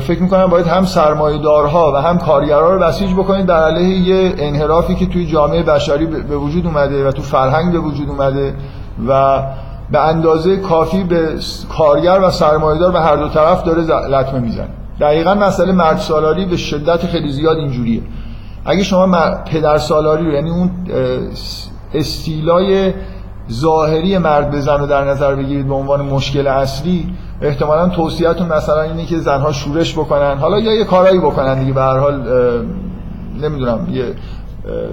فکر 0.02 0.22
می‌کنم 0.22 0.48
باید 0.48 0.68
هم 0.68 0.86
سرمایه 0.86 1.42
دارها 1.42 1.94
و 1.96 1.96
هم 1.96 2.18
کارگرها 2.18 2.70
رو 2.70 2.80
بسیج 2.80 3.14
بکنید. 3.14 3.46
در 3.46 3.64
علیه 3.64 3.98
یه 3.98 4.34
انحرافی 4.38 4.96
که 4.96 5.06
توی 5.06 5.26
جامعه 5.26 5.64
بشری 5.64 6.06
به 6.06 6.38
وجود 6.38 6.66
اومده 6.66 7.08
و 7.08 7.12
تو 7.12 7.22
فرهنگ 7.22 7.72
به 7.72 7.80
وجود 7.80 8.10
اومده 8.10 8.56
و 9.08 9.42
به 9.92 10.08
اندازه 10.08 10.58
کافی 10.58 11.04
به 11.04 11.30
کارگر 11.78 12.20
و 12.24 12.32
سرمایه‌دار 12.32 12.92
به 12.92 13.00
هر 13.00 13.16
دو 13.16 13.28
طرف 13.28 13.64
داره 13.64 13.82
لطمه 14.08 14.40
می‌زنه. 14.40 14.70
دقیقا 15.00 15.34
مسئله 15.34 15.72
مرد 15.72 15.98
سالاری 15.98 16.46
به 16.46 16.58
شدت 16.58 17.06
خیلی 17.06 17.32
زیاد 17.32 17.58
اینجوریه. 17.58 18.02
اگه 18.66 18.84
شما 18.84 19.36
پدر 19.52 19.78
سالاری 19.78 20.26
رو 20.26 20.34
یعنی 20.34 20.50
اون 20.50 20.72
استیلای 21.94 22.94
ظاهری 23.52 24.18
مرد 24.18 24.52
بزن 24.52 24.80
رو 24.80 24.88
در 24.88 25.04
نظر 25.04 25.36
بگیرید 25.36 25.68
به 25.68 25.74
عنوان 25.74 26.02
مشکل 26.02 26.48
اصلی 26.48 27.14
احتمالا 27.42 27.90
توصیهتون 27.90 28.48
مثلا 28.48 28.82
اینه 28.82 29.06
که 29.06 29.18
زنها 29.18 29.52
شورش 29.52 29.94
بکنن. 29.94 30.38
حالا 30.38 30.60
یا 30.60 30.74
یه 30.74 30.84
کارایی 30.84 31.20
بکنن 31.20 31.60
دیگه 31.60 31.74
به 31.74 31.82
هر 31.82 31.98
حال 31.98 32.22
نمی‌دونم 33.42 33.88
یه 33.92 34.06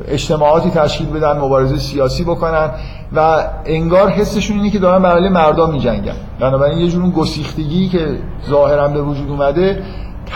اجتماعاتی 0.08 0.70
تشکیل 0.70 1.06
بدن 1.06 1.38
مبارزه 1.38 1.76
سیاسی 1.76 2.24
بکنن 2.24 2.70
و 3.16 3.44
انگار 3.64 4.08
حسشون 4.08 4.56
اینه 4.56 4.70
که 4.70 4.78
دارن 4.78 5.02
برای 5.02 5.28
مردم 5.28 5.72
میجنگن. 5.72 6.16
بنابراین 6.40 6.78
یه 6.78 6.88
جور 6.88 7.02
اون 7.02 7.10
گسیختگی 7.10 7.88
که 7.88 8.18
ظاهرا 8.50 8.88
به 8.88 9.02
وجود 9.02 9.30
اومده 9.30 9.82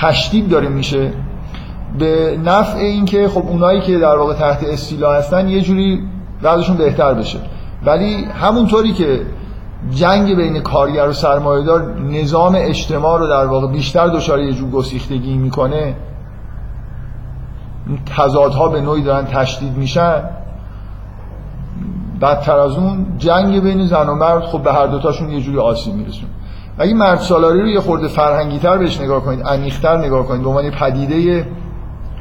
تشدید 0.01 0.49
داره 0.49 0.69
میشه. 0.69 1.13
به 1.99 2.39
نفع 2.45 2.79
این 2.79 3.05
که 3.05 3.29
خب 3.29 3.45
اونایی 3.49 3.81
که 3.81 3.99
در 3.99 4.17
واقع 4.17 4.35
تحت 4.35 4.65
استیلا 4.65 5.13
هستن 5.13 5.49
یه 5.49 5.61
جوری 5.61 6.03
وضعشون 6.43 6.77
بهتر 6.77 7.15
بشه. 7.15 7.39
ولی 7.85 8.25
همونطوری 8.25 8.93
که 8.93 9.21
جنگ 9.91 10.37
بین 10.37 10.61
کارگر 10.61 11.09
و 11.09 11.13
سرمایهدار 11.13 12.01
نظام 12.01 12.55
اجتماع 12.59 13.19
رو 13.19 13.27
در 13.27 13.47
واقع 13.47 13.73
بیشتر 13.73 14.09
دچار 14.09 14.41
یه 14.41 14.53
جور 14.53 14.71
گسیختگی 14.71 15.37
می‌کنه 15.37 15.97
تضادها 18.17 18.69
به 18.69 18.81
نوعی 18.81 19.03
دارن 19.03 19.25
تشدید 19.25 19.77
میشن. 19.77 20.23
بدتر 22.21 22.59
از 22.59 22.77
اون 22.77 23.07
جنگ 23.19 23.63
بین 23.63 23.87
زن 23.87 24.09
و 24.09 24.15
مرد 24.15 24.45
خب 24.45 24.63
به 24.63 24.73
هر 24.73 24.87
دوتاشون 24.87 25.31
یه 25.31 25.41
جوری 25.41 25.59
آسیب 25.59 25.95
میرسون 25.95 26.29
اگه 26.79 26.95
مرد 26.95 27.19
سالاری 27.19 27.61
رو 27.61 27.67
یه 27.69 27.81
خورده 27.81 28.09
فرهنگی 28.09 28.59
تر 28.59 28.79
بهش 28.79 29.01
نگاه 29.01 29.21
کنید 29.21 29.43
عمیق‌تر 29.43 29.97
نگاه 29.97 30.27
کنید 30.27 30.43
به 30.43 30.49
عنوان 30.49 30.71
پدیده 30.71 31.47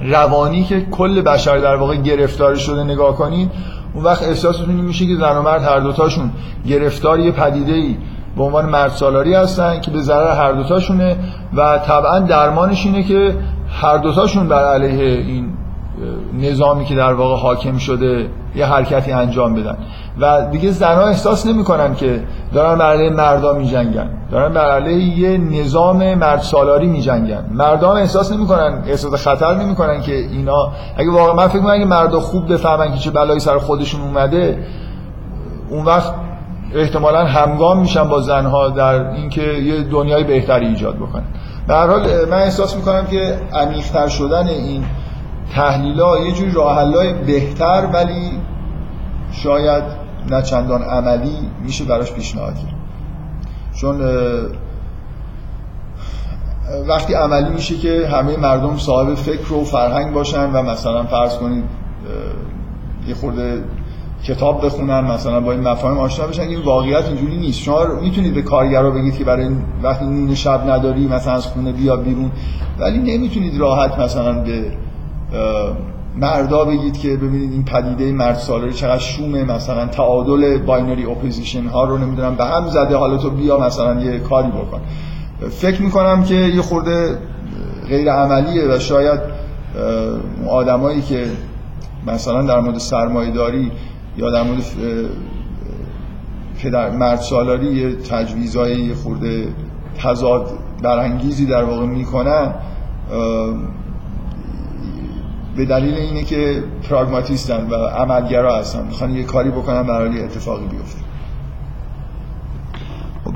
روانی 0.01 0.63
که 0.63 0.81
کل 0.81 1.21
بشر 1.21 1.57
در 1.57 1.75
واقع 1.75 1.95
گرفتار 1.95 2.55
شده 2.55 2.83
نگاه 2.83 3.15
کنید 3.15 3.51
اون 3.97 4.05
وقت 4.05 4.23
احساستون 4.23 4.75
میشه 4.75 5.05
که 5.05 5.15
زن 5.15 5.37
و 5.37 5.41
مرد 5.41 5.63
هر 5.63 5.79
دوتاشون 5.79 6.31
گرفتار 6.67 7.19
یه 7.19 7.31
پدیده 7.31 7.73
ای 7.73 7.97
به 8.37 8.43
عنوان 8.43 8.69
مرد 8.69 8.91
سالاری 8.91 9.33
هستن 9.33 9.81
که 9.81 9.91
به 9.91 10.01
ضرر 10.01 10.35
هر 10.35 10.51
دوتاشونه 10.51 11.17
و 11.55 11.77
طبعا 11.77 12.19
درمانش 12.19 12.85
اینه 12.85 13.03
که 13.03 13.35
هر 13.69 13.97
دوتاشون 13.97 14.47
بر 14.47 14.63
علیه 14.73 15.03
این 15.03 15.56
نظامی 16.41 16.85
که 16.85 16.95
در 16.95 17.13
واقع 17.13 17.41
حاکم 17.41 17.77
شده 17.77 18.29
یه 18.55 18.65
حرکتی 18.65 19.11
انجام 19.11 19.55
بدن. 19.55 19.77
و 20.19 20.47
دیگه 20.51 20.71
زنها 20.71 21.07
احساس 21.07 21.45
نمی‌کنن 21.45 21.95
که 21.95 22.23
دارن 22.53 22.77
بر 22.77 22.93
علیه 22.93 23.09
مردا 23.09 23.53
میجنگن. 23.53 24.09
دارن 24.31 24.53
بر 24.53 24.71
علیه 24.71 25.19
یه 25.19 25.37
نظام 25.37 26.13
مرد 26.13 26.39
سالاری 26.39 26.87
میجنگن. 26.87 27.45
مردم 27.51 27.89
احساس 27.89 28.31
نمی‌کنن 28.31 28.83
احساس 28.87 29.13
خطر 29.13 29.55
نمی‌کنن 29.55 30.01
که 30.01 30.15
اینا 30.15 30.71
اگه 30.97 31.11
واقعا 31.11 31.33
من 31.33 31.47
فکر 31.47 31.57
می‌کنم 31.57 31.73
اگه 31.73 31.85
مردا 31.85 32.19
خوب 32.19 32.53
بفهمن 32.53 32.91
که 32.91 32.97
چه 32.97 33.11
بلایی 33.11 33.39
سر 33.39 33.57
خودشون 33.57 34.01
اومده 34.01 34.59
اون 35.69 35.85
وقت 35.85 36.13
احتمالا 36.75 37.25
همگام 37.25 37.79
میشن 37.79 38.03
با 38.09 38.21
زنها 38.21 38.69
در 38.69 39.09
اینکه 39.09 39.41
یه 39.41 39.83
دنیای 39.83 40.23
بهتری 40.23 40.65
ایجاد 40.65 40.95
بکنن. 40.95 41.23
به 41.67 41.73
هر 41.73 41.87
حال 41.87 42.25
من 42.29 42.37
احساس 42.37 42.75
می‌کنم 42.75 43.05
که 43.05 43.39
عمیق‌تر 43.53 44.07
شدن 44.07 44.47
این 44.47 44.83
تحلیلا 45.51 46.19
یه 46.19 46.31
جوری 46.31 46.51
راه 46.51 47.13
بهتر 47.13 47.89
ولی 47.93 48.31
شاید 49.31 49.83
نه 50.29 50.41
چندان 50.41 50.81
عملی 50.81 51.37
میشه 51.63 51.85
براش 51.85 52.11
پیشنهاد 52.11 52.55
کرد. 52.55 52.75
چون 53.75 54.01
وقتی 56.87 57.13
عملی 57.13 57.49
میشه 57.49 57.77
که 57.77 58.07
همه 58.07 58.37
مردم 58.37 58.77
صاحب 58.77 59.13
فکر 59.13 59.53
و 59.53 59.63
فرهنگ 59.63 60.13
باشن 60.13 60.51
و 60.51 60.61
مثلا 60.61 61.03
فرض 61.03 61.37
کنید 61.37 61.63
یه 63.07 63.15
خورده 63.15 63.63
کتاب 64.23 64.65
بخونن 64.65 64.99
مثلا 64.99 65.39
با 65.39 65.51
این 65.51 65.67
مفاهیم 65.67 65.97
آشنا 65.97 66.27
بشن 66.27 66.41
این 66.41 66.61
واقعیت 66.61 67.05
اینجوری 67.05 67.37
نیست. 67.37 67.59
شما 67.59 67.85
می‌تونید 68.01 68.33
به 68.33 68.41
کارگرا 68.41 68.91
بگید 68.91 69.17
که 69.17 69.23
برای 69.23 69.49
وقتی 69.83 70.05
نون 70.05 70.35
شب 70.35 70.69
نداری 70.69 71.07
مثلا 71.07 71.33
از 71.33 71.47
خونه 71.47 71.71
بیا 71.71 71.95
بیرون 71.95 72.31
ولی 72.79 73.17
نمی‌تونید 73.17 73.59
راحت 73.59 73.99
مثلا 73.99 74.33
به 74.33 74.71
مردا 76.15 76.65
بگید 76.65 76.97
که 76.97 77.17
ببینید 77.17 77.51
این 77.51 77.65
پدیده 77.65 78.11
مرد 78.11 78.35
سالاری 78.35 78.73
چقدر 78.73 78.97
شومه 78.97 79.43
مثلا 79.43 79.85
تعادل 79.85 80.57
binary 80.57 81.05
opposition 81.05 81.65
ها 81.65 81.83
رو 81.83 81.97
نمی‌دونم 81.97 82.35
به 82.35 82.45
هم 82.45 82.67
زده 82.67 82.95
حالا 82.95 83.17
تو 83.17 83.29
بیا 83.29 83.59
مثلا 83.59 84.01
یه 84.01 84.19
کاری 84.19 84.47
بکن. 84.47 84.81
فکر 85.49 85.81
می‌کنم 85.81 86.23
که 86.23 86.35
یه 86.35 86.61
خورده 86.61 87.17
غیر 87.89 88.11
عملیه 88.11 88.67
و 88.67 88.79
شاید 88.79 89.19
آدمایی 90.49 91.01
که 91.01 91.25
مثلا 92.07 92.41
در 92.41 92.59
مورد 92.59 92.77
سرمایه 92.77 93.31
داری 93.31 93.71
یا 94.17 94.31
در 94.31 94.43
مورد 94.43 94.63
پدر 96.63 96.89
مرد 96.89 97.19
سالاری 97.19 97.65
یه 97.65 97.95
تجویزهای 97.95 98.75
یه 98.75 98.95
خورده 98.95 99.47
تضاد 100.03 100.49
برانگیزی 100.83 101.45
در 101.45 101.63
واقع 101.63 101.85
می‌کنن 101.85 102.53
به 105.57 105.65
دلیل 105.65 105.95
اینه 105.95 106.23
که 106.23 106.63
پراگماتیستن 106.89 107.69
و 107.69 107.75
عملگرا 107.75 108.57
هستن. 108.57 108.85
می‌خوان 108.85 109.15
یه 109.15 109.23
کاری 109.23 109.49
بکنن 109.49 109.83
برای 109.83 110.23
اتفاقی 110.23 110.65
بیفته. 110.67 110.99
خب، 113.25 113.33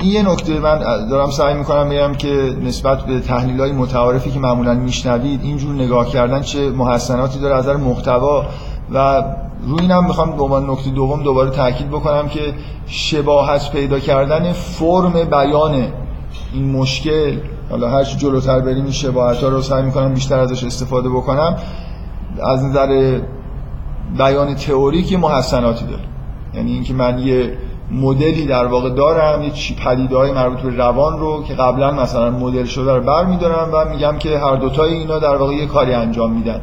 این 0.00 0.12
یه 0.12 0.22
نکته 0.22 0.60
من 0.60 0.78
دارم 1.10 1.30
سعی 1.30 1.54
می‌کنم 1.54 1.88
بگم 1.88 2.14
که 2.14 2.56
نسبت 2.62 3.02
به 3.02 3.20
تحلیل 3.20 3.60
های 3.60 3.72
متعارفی 3.72 4.30
که 4.30 4.38
معمولا 4.38 4.74
میشنوید 4.74 5.42
اینجور 5.42 5.74
نگاه 5.74 6.08
کردن 6.08 6.40
چه 6.40 6.70
محسناتی 6.70 7.38
داره 7.38 7.56
از 7.56 7.68
محتوا 7.68 8.44
و 8.94 9.24
روی 9.66 9.80
اینم 9.80 10.04
می‌خوام 10.04 10.30
عنوان 10.30 10.70
نکته 10.70 10.90
دوم 10.90 11.22
دوباره 11.22 11.50
تاکید 11.50 11.88
بکنم 11.88 12.28
که 12.28 12.54
شباهت 12.86 13.70
پیدا 13.72 13.98
کردن 13.98 14.52
فرم 14.52 15.12
بیان 15.12 15.86
این 16.52 16.70
مشکل 16.70 17.36
حالا 17.72 17.90
هر 17.90 18.04
چی 18.04 18.16
جلوتر 18.16 18.60
بریم 18.60 18.84
این 18.84 18.92
شباهت 18.92 19.42
ها 19.42 19.48
رو 19.48 19.62
سعی 19.62 19.82
می‌کنم 19.82 20.14
بیشتر 20.14 20.38
ازش 20.38 20.64
استفاده 20.64 21.08
بکنم. 21.08 21.56
از 22.42 22.64
نظر 22.64 23.20
بیان 24.18 24.54
تئوریک 24.54 25.12
محسناتی 25.12 25.84
داره 25.84 26.02
یعنی 26.54 26.72
اینکه 26.72 26.94
من 26.94 27.18
یه 27.18 27.58
مدلی 27.90 28.46
در 28.46 28.66
واقع 28.66 28.90
دارم 28.90 29.42
یه 29.42 29.50
چی 29.50 29.74
پدیده 29.74 30.16
های 30.16 30.32
مربوط 30.32 30.60
به 30.60 30.76
روان 30.76 31.18
رو 31.18 31.44
که 31.44 31.54
قبلا 31.54 31.90
مثلا 31.90 32.30
مدل 32.30 32.64
شده 32.64 32.94
رو 32.94 33.02
برمیدارم 33.02 33.68
و 33.72 33.84
میگم 33.84 34.18
که 34.18 34.38
هر 34.38 34.56
دوتای 34.56 34.92
اینا 34.92 35.18
در 35.18 35.36
واقع 35.36 35.54
یه 35.54 35.66
کاری 35.66 35.94
انجام 35.94 36.32
میدن. 36.32 36.60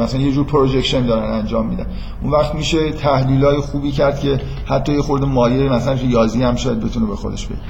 مثلا 0.00 0.20
یه 0.20 0.32
جور 0.32 0.46
پروژکشن 0.46 1.06
دارن 1.06 1.32
انجام 1.32 1.66
میدن. 1.66 1.86
اون 2.22 2.32
وقت 2.32 2.54
میشه 2.54 2.92
تحلیل 2.92 3.44
های 3.44 3.56
خوبی 3.56 3.92
کرد 3.92 4.20
که 4.20 4.40
حتی 4.66 4.92
یه 4.92 5.02
خورده 5.02 5.26
مایه 5.26 5.72
مثلا 5.72 5.92
ریاضی 5.92 6.42
هم 6.42 6.56
شاید 6.56 6.80
بتونه 6.80 7.06
به 7.06 7.16
خودش 7.16 7.46
بگیره 7.46 7.64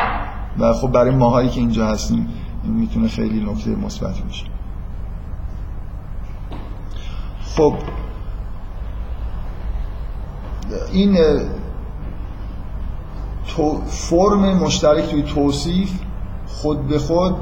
و 0.58 0.72
خب 0.72 0.92
برای 0.92 1.10
ماهایی 1.10 1.48
که 1.48 1.60
اینجا 1.60 1.86
هستیم 1.86 2.28
این 2.64 2.74
می‌تونه 2.74 3.08
خیلی 3.08 3.40
نکته 3.50 3.70
مثبتی 3.70 4.22
باشه. 4.22 4.46
خب 7.56 7.74
این 10.92 11.18
فرم 13.86 14.56
مشترک 14.56 15.04
توی 15.10 15.22
توصیف 15.22 15.92
خود 16.46 16.86
به 16.88 16.98
خود 16.98 17.34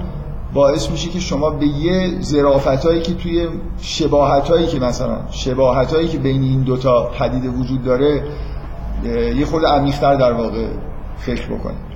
باعث 0.54 0.90
میشه 0.90 1.08
که 1.08 1.20
شما 1.20 1.50
به 1.50 1.66
یه 1.66 2.20
ظرافت 2.20 2.86
هایی 2.86 3.02
که 3.02 3.14
توی 3.14 3.48
شباهت 3.80 4.48
هایی 4.48 4.66
که 4.66 4.80
مثلا 4.80 5.18
شباهت 5.30 5.94
هایی 5.94 6.08
که 6.08 6.18
بین 6.18 6.42
این 6.42 6.62
دوتا 6.62 7.10
پدیده 7.18 7.48
وجود 7.48 7.84
داره 7.84 8.24
یه 9.36 9.46
خورده 9.46 9.66
عمیق‌تر 9.66 10.14
در 10.14 10.32
واقع 10.32 10.66
فکر 11.16 11.46
بکنید. 11.46 11.91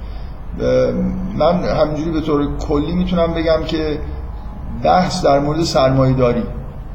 من 1.38 1.64
همینجوری 1.64 2.10
به 2.10 2.20
طور 2.20 2.56
کلی 2.56 2.92
می‌تونم 2.92 3.34
بگم 3.34 3.64
که 3.66 3.98
بحث 4.82 5.24
در 5.24 5.38
مورد 5.38 5.62
سرمایه 5.62 6.14
داری 6.14 6.42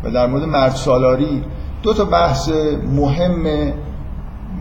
و 0.04 0.12
در 0.12 0.28
مورد 0.28 0.44
مرد 0.44 0.72
سالاری 0.72 1.44
دو 1.84 1.94
تا 1.94 2.06
بحث 2.06 2.50
مهم 2.96 3.74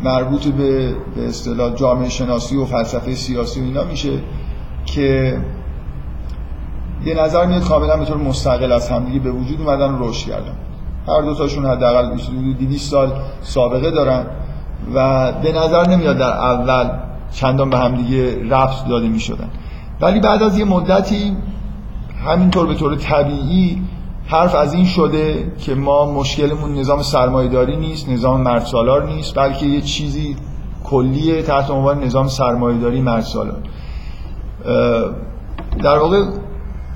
مربوط 0.05 0.47
به 0.47 0.95
به 1.17 1.29
اصطلاح 1.29 1.75
جامعه 1.75 2.09
شناسی 2.09 2.57
و 2.57 2.65
فلسفه 2.65 3.15
سیاسی 3.15 3.61
و 3.61 3.65
اینا 3.65 3.85
میشه 3.85 4.19
که 4.85 5.39
یه 7.05 7.15
نظر 7.15 7.47
میاد 7.47 7.65
کاملا 7.65 7.97
به 7.97 8.05
طور 8.05 8.17
مستقل 8.17 8.73
از 8.73 8.91
همدیگه 8.91 9.19
به 9.19 9.31
وجود 9.31 9.61
اومدن 9.61 9.91
و 9.91 10.09
رشد 10.09 10.29
کردن. 10.29 10.55
هر 11.09 11.23
دو 11.23 11.35
تاشون 11.35 11.67
حداقل 11.67 12.17
200 12.59 12.91
سال 12.91 13.13
سابقه 13.43 13.91
دارن 13.91 14.27
و 14.95 15.33
به 15.33 15.53
نظر 15.53 15.89
نمیاد 15.89 16.19
در 16.19 16.33
اول 16.33 16.91
چندان 17.33 17.71
به 17.71 17.79
همدیگه 17.79 18.45
ربط 18.51 18.89
داده 18.89 19.09
می‌شدن. 19.09 19.49
ولی 20.01 20.21
بعد 20.21 20.43
از 20.43 20.59
یه 20.59 20.65
مدتی 20.65 21.37
همینطور 22.27 22.67
به 22.67 22.75
طور 22.75 22.97
طبیعی 22.97 23.83
حرف 24.27 24.55
از 24.55 24.75
این 24.75 24.85
شده 24.85 25.53
که 25.59 25.75
ما 25.75 26.13
مشکلمون 26.13 26.75
نظام 26.75 27.03
سرمایهداری 27.03 27.77
نیست 27.77 28.09
نظام 28.09 28.41
مردسالار 28.41 29.07
نیست 29.07 29.39
بلکه 29.39 29.67
یه 29.67 29.81
چیزی 29.81 30.37
کلیه 30.85 31.43
تحت 31.43 31.71
عنوان 31.71 32.05
نظام 32.05 32.29
سرمایهداری 32.29 33.01
مردسالار 33.01 33.59
در 35.83 35.99
واقع 35.99 36.25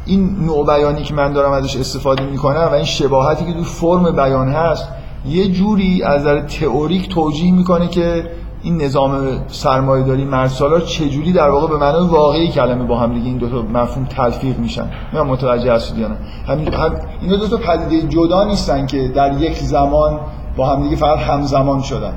این 0.06 0.36
نوع 0.40 0.66
بیانی 0.66 1.02
که 1.02 1.14
من 1.14 1.32
دارم 1.32 1.52
ازش 1.52 1.76
استفاده 1.76 2.24
می‌کنم 2.24 2.68
و 2.72 2.74
این 2.74 2.84
شباهتی 2.84 3.44
که 3.44 3.52
تو 3.52 3.64
فرم 3.64 4.10
بیان 4.10 4.48
هست 4.48 4.88
یه 5.26 5.48
جوری 5.48 6.02
از 6.02 6.20
نظر 6.20 6.40
تئوریک 6.40 7.08
توجیه 7.08 7.52
می‌کنه 7.52 7.88
که 7.88 8.30
این 8.64 8.82
نظام 8.82 9.40
سرمایه‌داری 9.48 10.24
مرد 10.24 10.48
سالار 10.48 10.80
چجوری 10.80 11.32
در 11.32 11.50
واقع 11.50 11.66
به 11.66 11.76
معنای 11.76 12.06
واقعی 12.06 12.48
کلمه 12.48 12.84
با 12.84 12.98
هم 12.98 13.14
دیگه 13.14 13.26
این 13.26 13.36
دو 13.36 13.48
تا 13.48 13.62
مفهوم 13.62 14.04
تلفیق 14.04 14.58
میشن؟ 14.58 14.90
من 15.12 15.20
متوجه 15.20 15.72
هستید 15.72 15.98
یا 15.98 16.08
نه؟ 16.08 16.16
همین 16.46 16.74
هم 16.74 16.94
اینا 17.22 17.36
دو 17.36 17.48
تا 17.48 17.56
پدیده 17.56 18.08
جدا 18.08 18.44
نیستن 18.44 18.86
که 18.86 19.08
در 19.08 19.40
یک 19.40 19.58
زمان 19.58 20.20
با 20.56 20.66
هم 20.66 20.82
دیگه 20.82 20.96
فقط 20.96 21.18
همزمان 21.18 21.82
شدن. 21.82 22.12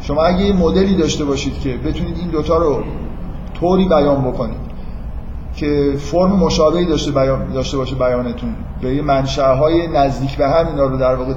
شما 0.00 0.22
اگه 0.22 0.44
یه 0.44 0.52
مدلی 0.52 0.96
داشته 0.96 1.24
باشید 1.24 1.60
که 1.60 1.76
بتونید 1.76 2.18
این 2.18 2.28
دوتا 2.28 2.56
رو 2.56 2.82
طوری 3.60 3.88
بیان 3.88 4.24
بکنید 4.24 4.66
که 5.56 5.94
فرم 5.98 6.32
مشابهی 6.32 6.84
داشته 6.84 7.10
بیان 7.10 7.52
داشته 7.52 7.76
باشه 7.76 7.94
بیانتون 7.94 8.54
به 8.82 8.94
یه 8.94 9.02
منشأهای 9.02 9.86
نزدیک 9.86 10.36
به 10.36 10.48
هم 10.48 10.66
اینا 10.66 10.84
رو 10.84 10.96
در 10.96 11.14
واقع 11.14 11.32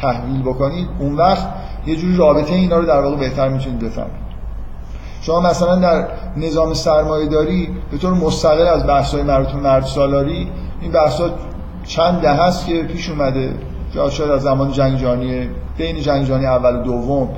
تحویل 0.00 0.42
بکنید 0.42 0.88
اون 0.98 1.14
وقت 1.16 1.48
یه 1.86 1.96
جوری 1.96 2.16
رابطه 2.16 2.54
اینا 2.54 2.78
رو 2.78 2.86
در 2.86 3.00
واقع 3.00 3.16
بهتر 3.16 3.48
می‌تونید 3.48 3.78
بفهمید. 3.78 4.22
شما 5.20 5.40
مثلا 5.40 5.76
در 5.76 6.08
نظام 6.36 6.74
سرمایه 6.74 7.28
داری 7.28 7.68
به 7.90 7.98
طور 7.98 8.14
مستقل 8.14 8.66
از 8.66 8.86
بحث‌های 8.86 9.22
مربوط 9.22 9.54
مرد 9.54 9.84
سالاری 9.84 10.48
این 10.80 10.92
بحث‌ها 10.92 11.30
چند 11.84 12.20
ده 12.20 12.32
هست 12.32 12.66
که 12.66 12.82
پیش 12.82 13.10
اومده. 13.10 13.54
یا 13.94 14.10
شاید 14.10 14.30
از 14.30 14.42
زمان 14.42 14.72
جنگ 14.72 14.98
جهانی 14.98 15.48
بین 15.78 16.00
جنگ 16.00 16.24
جهانی 16.24 16.46
اول 16.46 16.76
و 16.76 16.82
دوم 16.82 17.28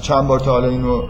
چند 0.00 0.26
بار 0.26 0.40
تا 0.40 0.50
حالا 0.50 0.68
اینو 0.68 1.02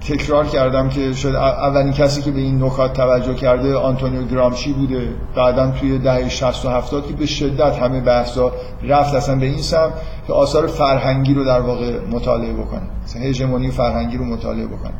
تکرار 0.00 0.46
کردم 0.46 0.88
که 0.88 1.12
شاید 1.12 1.34
اولین 1.34 1.92
کسی 1.92 2.22
که 2.22 2.30
به 2.30 2.40
این 2.40 2.64
نکات 2.64 2.92
توجه 2.92 3.34
کرده 3.34 3.76
آنتونیو 3.76 4.24
گرامشی 4.24 4.72
بوده. 4.72 5.08
بعدا 5.36 5.70
توی 5.70 5.98
دهه 5.98 6.28
60 6.28 6.64
و 6.64 6.70
70 6.70 7.06
که 7.06 7.12
به 7.12 7.26
شدت 7.26 7.78
همه 7.78 8.00
بحثا 8.00 8.52
رفت 8.82 9.14
اصلا 9.14 9.36
به 9.36 9.46
این 9.46 9.62
سم 9.62 9.92
که 10.26 10.32
آثار 10.32 10.66
فرهنگی 10.66 11.34
رو 11.34 11.44
در 11.44 11.60
واقع 11.60 11.98
مطالعه 12.10 12.52
بکنه. 12.52 12.82
مثلا 13.04 13.22
هژمونی 13.22 13.70
فرهنگی 13.70 14.16
رو 14.16 14.24
مطالعه 14.24 14.66
بکنه. 14.66 14.94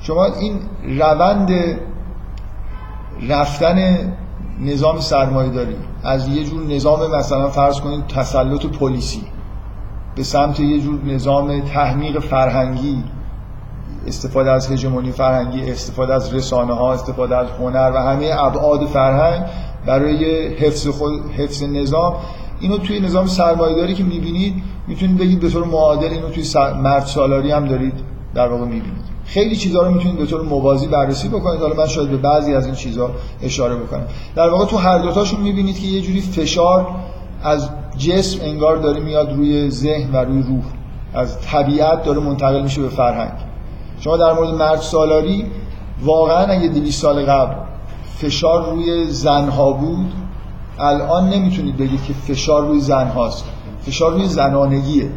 شما 0.00 0.24
این 0.24 0.60
روند 0.98 1.50
رفتن 3.28 4.12
نظام 4.60 5.00
سرمایه 5.00 5.50
داری 5.50 5.76
از 6.04 6.28
یه 6.28 6.44
جور 6.44 6.66
نظام 6.66 7.16
مثلا 7.16 7.48
فرض 7.48 7.80
کنید 7.80 8.06
تسلط 8.06 8.66
پلیسی 8.66 9.22
به 10.16 10.22
سمت 10.22 10.60
یه 10.60 10.80
جور 10.80 11.04
نظام 11.04 11.60
تحمیق 11.60 12.18
فرهنگی 12.18 13.04
استفاده 14.06 14.50
از 14.50 14.72
هژمونی 14.72 15.12
فرهنگی 15.12 15.70
استفاده 15.70 16.14
از 16.14 16.34
رسانه 16.34 16.74
ها 16.74 16.92
استفاده 16.92 17.36
از 17.36 17.46
هنر 17.60 17.92
و 17.94 17.98
همه 17.98 18.30
ابعاد 18.38 18.86
فرهنگ 18.86 19.44
برای 19.86 20.48
حفظ 20.48 20.88
خود 20.88 21.12
حفظ 21.36 21.62
نظام. 21.62 22.14
اینو 22.60 22.78
توی 22.78 23.00
نظام 23.00 23.26
سرمایه‌داری 23.26 23.94
که 23.94 24.04
می‌بینید 24.04 24.54
می‌تونید 24.88 25.18
بگید 25.18 25.40
به 25.40 25.48
طور 25.48 25.64
معادل 25.64 26.08
اینو 26.08 26.28
توی 26.28 26.44
مرد 26.82 27.04
سالاری 27.04 27.50
هم 27.50 27.64
دارید 27.64 27.94
در 28.34 28.48
واقع 28.48 28.64
می‌بینید. 28.64 29.04
خیلی 29.24 29.56
چیزها 29.56 29.82
رو 29.82 29.90
می‌تونید 29.90 30.18
به 30.18 30.26
طور 30.26 30.42
موازی 30.42 30.86
بررسی 30.86 31.28
بکنید. 31.28 31.60
حالا 31.60 31.74
من 31.74 31.86
شاید 31.86 32.10
به 32.10 32.16
بعضی 32.16 32.54
از 32.54 32.66
این 32.66 32.74
چیزها 32.74 33.10
اشاره 33.42 33.76
بکنم. 33.76 34.04
در 34.36 34.48
واقع 34.48 34.66
تو 34.66 34.76
هر 34.76 34.98
دوتاشون 34.98 35.40
می‌بینید 35.40 35.80
که 35.80 35.86
یه 35.86 36.00
جوری 36.00 36.20
فشار 36.20 36.86
از 37.42 37.68
جسم 37.98 38.38
انگار 38.42 38.76
داره 38.76 39.00
میاد 39.00 39.32
روی 39.32 39.70
ذهن 39.70 40.12
و 40.12 40.16
روی 40.16 40.42
روح. 40.42 40.64
از 41.14 41.40
طبیعت 41.40 42.04
داره 42.04 42.20
منتقل 42.20 42.62
میشه 42.62 42.82
به 42.82 42.88
فرهنگ. 42.88 43.32
شما 44.00 44.16
در 44.16 44.32
مورد 44.32 44.54
مرد 44.54 44.80
سالاری 44.80 45.46
واقعا 46.02 46.46
اگه 46.46 46.68
200 46.68 47.02
سال 47.02 47.24
قبل 47.24 47.54
فشار 48.16 48.70
روی 48.70 49.04
زنها 49.04 49.72
بود 49.72 50.12
الان 50.78 51.28
نمی‌تونید 51.28 51.76
بگید 51.76 52.04
که 52.04 52.12
فشار 52.12 52.66
روی 52.66 52.80
زن 52.80 53.08
هاست 53.08 53.44
فشار 53.86 54.12
روی 54.12 54.28
زنانگیه. 54.28 55.10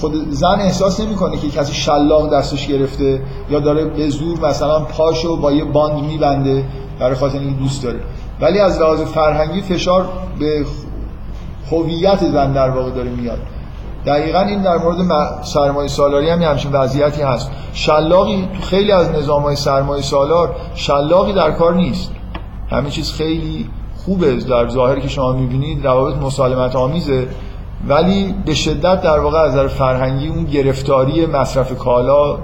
خود 0.00 0.30
زن 0.30 0.60
احساس 0.60 1.00
نمی‌کنه 1.00 1.36
که 1.36 1.48
کسی 1.48 1.72
شلاق 1.72 2.32
دستش 2.32 2.66
گرفته 2.66 3.22
یا 3.50 3.60
داره 3.60 3.84
به 3.84 4.08
زور 4.08 4.40
مثلا 4.40 4.80
پاشو 4.80 5.36
با 5.36 5.52
یه 5.52 5.64
باند 5.64 6.04
میبنده 6.04 6.64
برای 7.00 7.14
خاطر 7.14 7.38
این 7.38 7.54
دوست 7.56 7.82
داره. 7.82 8.00
ولی 8.40 8.60
از 8.60 8.80
لحاظ 8.80 9.00
فرهنگی 9.00 9.60
فشار 9.60 10.08
به 10.38 10.64
هویت 11.70 12.30
زن 12.32 12.52
در 12.52 12.70
واقع 12.70 12.90
داره 12.90 13.10
میاد. 13.10 13.38
دقیقا 14.06 14.40
این 14.40 14.62
در 14.62 14.76
مورد 14.76 14.96
سرمایه 15.42 15.88
سالاری 15.88 16.30
هم 16.30 16.42
همچین 16.42 16.72
وضعیتی 16.72 17.22
هست. 17.22 17.50
شلاقی 17.72 18.48
تو 18.54 18.62
خیلی 18.62 18.92
از 18.92 19.10
نظام 19.10 19.42
های 19.42 19.56
سرمایه 19.56 20.02
سالار 20.02 20.56
شلاقی 20.74 21.32
در 21.32 21.50
کار 21.50 21.74
نیست. 21.74 22.10
همه 22.70 22.90
چیز 22.90 23.12
خیلی 23.12 23.70
خوبه 24.04 24.36
در 24.36 24.68
ظاهر 24.68 25.00
که 25.00 25.08
شما 25.08 25.32
می‌بینید 25.32 25.86
روابط 25.86 26.16
مسالمت 26.16 26.76
آمیزه 26.76 27.28
ولی 27.88 28.34
به 28.46 28.54
شدت 28.54 29.02
در 29.02 29.18
واقع 29.18 29.38
از 29.38 29.52
نظر 29.52 29.68
فرهنگی 29.68 30.28
اون 30.28 30.44
گرفتاری 30.44 31.26
مصرف 31.26 31.78
کالا 31.78 32.38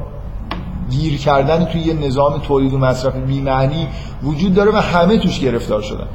گیر 0.90 1.18
کردن 1.18 1.64
توی 1.64 1.80
یه 1.80 1.94
نظام 1.94 2.38
تولید 2.38 2.74
و 2.74 2.78
مصرف 2.78 3.16
بیمعنی 3.16 3.88
وجود 4.22 4.54
داره 4.54 4.70
و 4.70 4.76
همه 4.76 5.18
توش 5.18 5.40
گرفتار 5.40 5.82
شدن. 5.82 6.06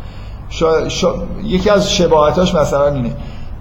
شا... 0.49 0.89
شا... 0.89 1.13
یکی 1.43 1.69
از 1.69 1.93
شباهتاش 1.93 2.55
مثلا 2.55 2.87
اینه. 2.87 3.11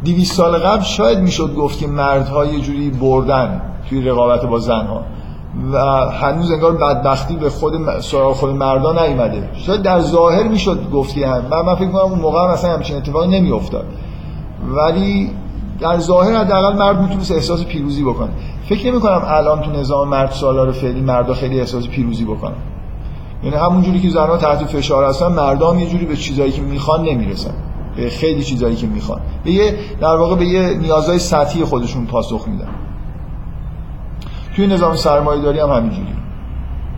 200 0.05 0.37
سال 0.37 0.59
قبل 0.59 0.83
شاید 0.83 1.19
می‌شد 1.19 1.55
گفت 1.55 1.79
که 1.79 1.87
مردها 1.87 2.47
یه 2.47 2.61
جوری 2.61 2.91
بردن 2.91 3.63
توی 3.89 4.03
رقابت 4.03 4.45
با 4.47 4.59
زنها. 4.59 5.01
و 5.73 5.79
هنوز 6.11 6.51
انگار 6.51 6.73
بدبختی 6.73 7.37
به 7.37 7.51
خود 7.51 8.01
سراغ 8.01 8.37
خود 8.37 8.51
مردا 8.51 8.93
نیومده. 9.07 9.49
شاید 9.55 9.83
در 9.83 10.01
ظاهر 10.01 10.49
می‌شد 10.49 10.91
گفت 10.91 11.15
که 11.15 11.29
هم. 11.29 11.43
من, 11.51 11.61
من 11.61 11.75
فکر 11.75 11.89
کنم 11.89 12.01
اون 12.01 12.19
موقع 12.19 12.53
مثلا 12.53 12.73
همچین 12.73 12.97
اتفاقی 12.97 13.41
نمیافتاد. 13.41 13.87
ولی 14.77 15.31
در 15.81 15.99
ظاهر 15.99 16.37
حداقل 16.37 16.79
مرد 16.79 17.01
می‌تونست 17.01 17.33
احساس 17.33 17.65
پیروزی 17.65 18.05
بکنه. 18.05 18.29
فکر 18.69 18.91
نمی 18.91 19.01
کنم 19.01 19.23
الان 19.27 19.61
تو 19.61 19.71
نظام 19.71 20.09
مرد 20.09 20.31
سالار 20.31 20.73
فعلی 20.73 21.01
مردا 21.01 21.35
خیلی 21.35 21.61
احساس 21.61 21.89
پیروزی 21.89 22.25
بکنن. 22.25 22.55
یعنی 23.45 23.57
همون 23.57 23.83
جوری 23.83 24.01
که 24.01 24.11
زنها 24.11 24.37
تحت 24.37 24.65
فشار 24.65 25.05
هستن 25.05 25.27
مردان 25.27 25.79
یه 25.79 25.87
جوری 25.89 26.07
به 26.07 26.17
چیزایی 26.17 26.53
که 26.53 26.63
می‌خوان 26.63 27.03
نمی‌رسن. 27.03 27.55
به 27.97 28.11
خیلی 28.11 28.43
چیزایی 28.43 28.77
که 28.77 28.87
می‌خوان. 28.87 29.21
به 29.45 29.51
یه 29.51 29.75
در 30.01 30.17
واقع 30.17 30.37
به 30.37 30.45
یه 30.45 30.75
نیازهای 30.75 31.19
سطحی 31.19 31.65
خودشون 31.65 32.07
پاسخ 32.07 32.49
میدن. 32.49 32.69
توی 34.57 34.67
نظام 34.67 34.97
سرمایه 34.97 35.43
داری 35.43 35.59
هم 35.59 35.71
همینجوری. 35.71 36.15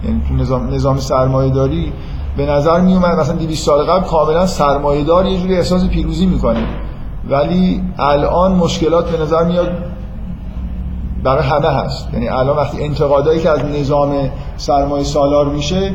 یعنی 0.04 0.22
توی 0.28 0.36
نظام 0.36 0.74
نظام 0.74 0.98
سرمایه 0.98 1.50
داری 1.50 1.92
به 2.36 2.46
نظر 2.46 2.80
می 2.80 2.94
اومد 2.94 3.18
مثلا 3.18 3.36
200 3.36 3.66
سال 3.66 3.84
قبل 3.84 4.06
کاملا 4.06 4.46
سرمایه 4.46 5.04
دار 5.04 5.26
یه 5.26 5.38
جوری 5.38 5.56
احساس 5.56 5.88
پیروزی 5.88 6.26
می‌کنه. 6.26 6.66
ولی 7.28 7.82
الان 7.98 8.52
مشکلات 8.52 9.10
به 9.10 9.22
نظر 9.22 9.44
میاد 9.44 9.68
برای 11.22 11.42
همه 11.42 11.68
هست. 11.68 12.08
یعنی 12.14 12.28
الان 12.28 12.56
وقتی 12.56 12.84
انتقادایی 12.84 13.40
که 13.40 13.50
از 13.50 13.64
نظام 13.64 14.30
سرمایه 14.56 15.04
سالار 15.04 15.48
میشه 15.48 15.94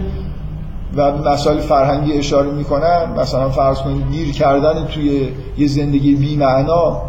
و 0.95 1.11
مسائل 1.11 1.59
فرهنگی 1.59 2.13
اشاره 2.13 2.51
می‌کنن. 2.51 3.13
مثلا 3.17 3.49
فرض 3.49 3.77
کنید 3.77 4.11
گیر 4.11 4.31
کردن 4.31 4.85
توی 4.85 5.29
یه 5.57 5.67
زندگی 5.67 6.15
بی 6.15 6.35
معنا 6.37 7.01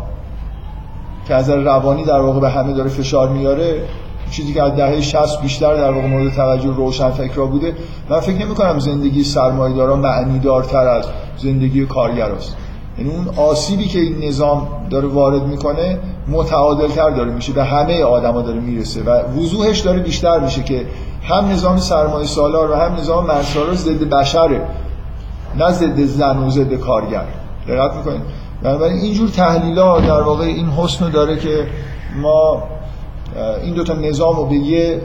که 1.29 1.35
از 1.35 1.51
روانی 1.51 2.05
در 2.05 2.21
واقع 2.21 2.41
به 2.41 2.51
همه 2.51 2.73
داره 2.73 2.89
فشار 2.89 3.29
میاره 3.29 3.83
چیزی 4.31 4.55
که 4.55 4.63
از 4.63 4.75
دهه 4.75 5.01
60 5.01 5.43
بیشتر 5.43 5.75
در 5.77 5.91
واقع 5.93 6.07
مورد 6.07 6.35
توجه 6.35 6.75
روشن 6.77 7.11
فکرها 7.11 7.47
بوده. 7.47 7.75
من 8.11 8.21
فکر 8.21 8.45
نمی 8.45 8.55
کنم 8.55 8.79
زندگی 8.79 9.25
سرمایه‌دارا 9.25 9.97
معنی 9.97 10.39
دارتر 10.39 10.89
از 10.89 11.05
زندگی 11.37 11.87
کارگراست. 11.87 12.57
یعنی 12.99 13.11
اون 13.11 13.29
آسیبی 13.37 13.85
که 13.85 13.99
این 13.99 14.25
نظام 14.25 14.69
داره 14.91 15.09
وارد 15.09 15.43
می‌کنه 15.43 15.99
متعادلتر 16.29 17.11
داره 17.11 17.33
میشه 17.33 17.53
به 17.53 17.65
همه 17.65 18.03
آدما 18.03 18.43
داره 18.43 18.61
می‌رسه 18.61 19.03
و 19.03 19.41
وضوحش 19.41 19.81
داره 19.81 20.01
بیشتر 20.01 20.39
میشه 20.39 20.63
که 20.63 20.87
هم 21.23 21.49
نظام 21.49 21.77
سرمایه 21.77 22.27
سالار 22.27 22.71
و 22.71 22.75
هم 22.75 22.95
نظام 22.95 23.27
مرسالار 23.27 23.75
ضد 23.75 24.09
بشره 24.09 24.63
نه 25.59 25.73
ضد 25.73 26.05
زن 26.05 26.39
و 26.39 26.51
ضد 26.51 26.75
کارگر. 26.75 27.25
دقت 27.69 27.97
می‌کنید؟ 27.97 28.23
بنابراین 28.63 28.97
اینجور 28.97 29.29
تحلیل 29.29 29.79
ها 29.79 30.01
در 30.01 30.23
واقع 30.23 30.45
این 30.45 30.67
حسن 30.67 31.11
داره 31.11 31.39
که 31.39 31.67
ما 32.23 32.63
این 33.63 33.75
دوتا 33.75 33.95
نظام 33.95 34.37
رو 34.37 34.47
به 34.47 34.55
یه 34.55 35.01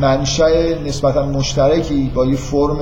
منشأ 0.00 0.48
نسبتا 0.86 1.26
مشترکی 1.26 2.10
با 2.14 2.26
یه 2.26 2.36
فرم 2.36 2.78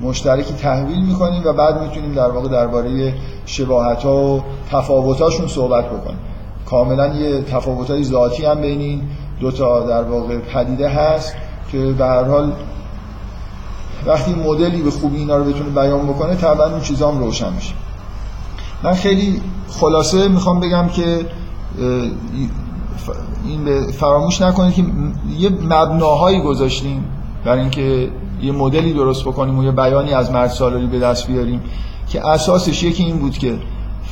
مشترکی 0.00 0.54
تحویل 0.54 1.06
می‌کنیم 1.06 1.42
و 1.44 1.52
بعد 1.52 1.82
می‌تونیم 1.82 2.12
در 2.12 2.30
واقع 2.30 2.48
درباره 2.48 3.14
شباهت 3.46 4.02
ها 4.02 4.16
و 4.16 4.42
تفاوت 4.70 5.20
هاشون 5.20 5.46
صحبت 5.46 5.86
بکنیم. 5.86 6.18
کاملا 6.70 7.06
یه 7.14 7.42
تفاوت 7.42 7.90
های 7.90 8.04
ذاتی 8.04 8.44
هم 8.44 8.60
بین 8.60 8.80
این 8.80 9.02
دوتا 9.40 9.86
در 9.86 10.02
واقع 10.02 10.38
پدیده 10.38 10.88
هست 10.88 11.34
که 11.72 11.78
به 11.78 12.04
هر 12.04 12.24
حال 12.24 12.52
وقتی 14.06 14.34
مدلی 14.34 14.82
به 14.82 14.90
خوبی 14.90 15.16
اینا 15.16 15.36
رو 15.36 15.44
بتونه 15.44 15.70
بیان 15.70 16.06
بکنه 16.06 16.34
طبعا 16.34 16.66
اون 16.66 16.80
چیزام 16.80 17.18
روشن 17.18 17.52
میشه. 17.52 17.74
من 18.82 18.92
خیلی 18.92 19.40
خلاصه 19.68 20.28
می‌خوام 20.28 20.60
بگم 20.60 20.88
که 20.88 21.26
این 23.44 23.86
فراموش 23.90 24.40
نکنید 24.40 24.74
که 24.74 24.84
یه 25.38 25.50
مبناهایی 25.50 26.40
گذاشتیم 26.40 27.04
برای 27.44 27.60
اینکه 27.60 28.10
یه 28.42 28.52
مدلی 28.52 28.92
درست 28.92 29.24
بکنیم 29.24 29.58
و 29.58 29.64
یه 29.64 29.70
بیانی 29.72 30.14
از 30.14 30.30
مرد 30.30 30.50
سالاری 30.50 30.86
به 30.86 30.98
دست 30.98 31.26
بیاریم 31.26 31.60
که 32.08 32.28
اساسش 32.28 32.82
یکی 32.82 33.04
این 33.04 33.18
بود 33.18 33.38
که 33.38 33.58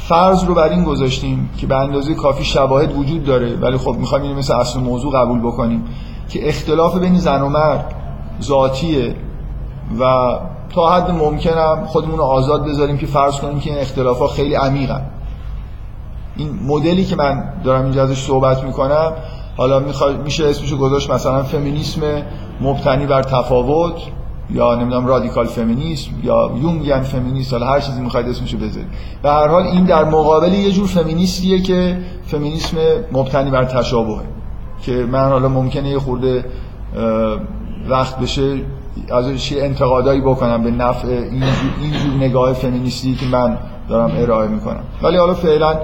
فرض 0.09 0.45
رو 0.45 0.55
بر 0.55 0.69
این 0.69 0.85
گذاشتیم 0.85 1.51
که 1.57 1.67
به 1.67 1.77
اندازه 1.77 2.15
کافی 2.15 2.45
شواهد 2.45 2.97
وجود 2.97 3.25
داره 3.25 3.57
ولی 3.57 3.77
خب 3.77 3.97
می‌خوایم 3.99 4.25
اینو 4.25 4.39
مثل 4.39 4.55
اصل 4.55 4.81
موضوع 4.81 5.13
قبول 5.15 5.41
بکنیم 5.41 5.85
که 6.29 6.49
اختلاف 6.49 6.99
بین 6.99 7.19
زن 7.19 7.43
و 7.43 7.49
مرد 7.49 7.95
ذاتیه 8.43 9.15
و 10.01 10.05
تا 10.75 10.91
حد 10.91 11.11
ممکنم 11.11 11.85
خودمون 11.87 12.19
رو 12.19 12.25
آزاد 12.25 12.65
بذاریم 12.65 12.99
که 12.99 13.07
فرض 13.07 13.37
کنیم 13.37 13.61
که 13.61 13.71
این 13.71 13.79
اختلاف 13.79 14.19
ها 14.19 14.27
خیلی 14.27 14.55
عمیقن. 14.55 15.03
این 16.37 16.59
مدلی 16.67 17.05
که 17.05 17.17
من 17.17 17.53
دارم 17.65 17.83
اینجا 17.83 18.03
ازش 18.03 18.23
صحبت 18.23 18.65
می‌کنم 18.65 19.13
حالا 19.57 19.83
میشه 20.25 20.49
اسمشو 20.49 20.77
گذاشت 20.77 21.11
مثلا 21.11 21.43
فمینیسم 21.43 22.01
مبتنی 22.61 23.07
بر 23.07 23.23
تفاوت. 23.23 23.95
یا 24.51 24.75
نمی‌دونم 24.75 25.07
رادیکال 25.07 25.47
فمینیسم 25.47 26.11
یا 26.23 26.51
یونگیان 26.63 27.03
فمینیست 27.03 27.53
حالا 27.53 27.67
هر 27.67 27.81
چیزی 27.81 28.01
می‌خواید 28.01 28.29
اسمشو 28.29 28.57
بذارید. 28.57 28.89
به 29.23 29.31
هر 29.31 29.49
حال 29.49 29.63
این 29.63 29.85
در 29.85 30.05
مقابل 30.05 30.53
یه 30.53 30.71
جور 30.71 30.87
فمینیستیه 30.87 31.63
که 31.63 31.99
فمینیسم 32.27 32.77
مبتنی 33.13 33.51
بر 33.51 33.65
تشابهه. 33.65 34.23
که 34.83 34.93
من 34.93 35.29
حالا 35.29 35.49
ممکنه 35.49 35.89
یه 35.89 35.99
خورده 35.99 36.45
وقت 37.89 38.19
بشه 38.19 38.61
ازش 39.13 39.53
انتقادایی 39.53 40.21
بکنم 40.21 40.63
به 40.63 40.71
نفع 40.71 41.09
اینجور, 41.09 41.99
جور 42.05 42.15
نگاه 42.15 42.53
فمینیستی 42.53 43.15
که 43.15 43.27
من 43.27 43.59
دارم 43.89 44.11
ارائه 44.17 44.49
می‌کنم. 44.49 44.83
ولی 45.03 45.17
حالا 45.17 45.35
فعلا 45.35 45.75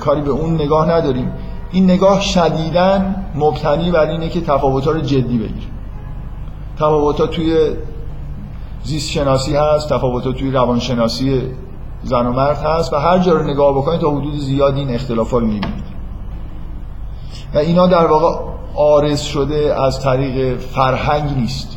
کاری 0.00 0.20
به 0.20 0.30
اون 0.30 0.54
نگاه 0.54 0.90
نداریم. 0.90 1.32
این 1.72 1.84
نگاه 1.84 2.20
شدیدن 2.20 3.14
مبتنی 3.34 3.90
بر 3.90 4.10
اینه 4.10 4.28
که 4.28 4.40
تفاوت‌ها 4.40 4.92
رو 4.92 5.00
جدی 5.00 5.38
بگیر 5.38 5.68
تفاوت‌ها 6.80 7.26
توی 7.26 7.76
زیست 8.82 9.10
شناسی 9.10 9.56
هست 9.56 9.88
تفاوت‌ها 9.88 10.32
توی 10.32 10.50
روانشناسی 10.50 11.42
زن 12.02 12.26
و 12.26 12.32
مرد 12.32 12.56
هست 12.56 12.92
و 12.92 12.96
هر 12.96 13.18
جا 13.18 13.32
رو 13.32 13.42
نگاه 13.42 13.74
بکنید 13.74 14.00
تا 14.00 14.10
حدود 14.10 14.34
زیادی 14.34 14.80
این 14.80 14.94
اختلافا 14.94 15.38
رو 15.38 15.46
می‌بینید. 15.46 15.84
و 17.54 17.58
اینا 17.58 17.86
در 17.86 18.06
واقع 18.06 18.38
آرز 18.74 19.20
شده 19.20 19.74
از 19.82 20.00
طریق 20.00 20.58
فرهنگ 20.58 21.36
نیست. 21.36 21.76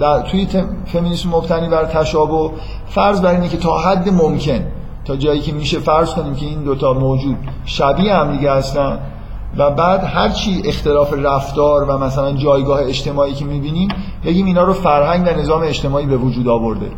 در 0.00 0.20
توی 0.22 0.46
فمینیسم 0.86 1.28
مبتنی 1.28 1.68
بر 1.68 1.84
تشابه 1.84 2.50
فرض 2.86 3.20
بر 3.20 3.30
اینه 3.30 3.48
که 3.48 3.56
تا 3.56 3.78
حد 3.78 4.08
ممکن 4.08 4.64
تا 5.04 5.16
جایی 5.16 5.40
که 5.40 5.52
میشه 5.52 5.78
فرض 5.78 6.14
کنیم 6.14 6.34
که 6.34 6.46
این 6.46 6.62
دوتا 6.62 6.92
موجود 6.92 7.36
شبیه 7.64 8.14
هم 8.14 8.36
دیگه 8.36 8.52
هستن 8.52 8.98
و 9.56 9.70
بعد 9.70 10.04
هرچی 10.04 10.62
اختلاف 10.64 11.14
رفتار 11.22 11.84
و 11.90 11.98
مثلا 11.98 12.32
جایگاه 12.32 12.80
اجتماعی 12.82 13.34
که 13.34 13.44
می‌بینیم 13.44 13.88
بگیم 14.24 14.46
اینا 14.46 14.62
رو 14.62 14.72
فرهنگ 14.72 15.26
و 15.26 15.40
نظام 15.40 15.62
اجتماعی 15.62 16.06
به 16.06 16.16
وجود 16.16 16.48
آورده. 16.48 16.90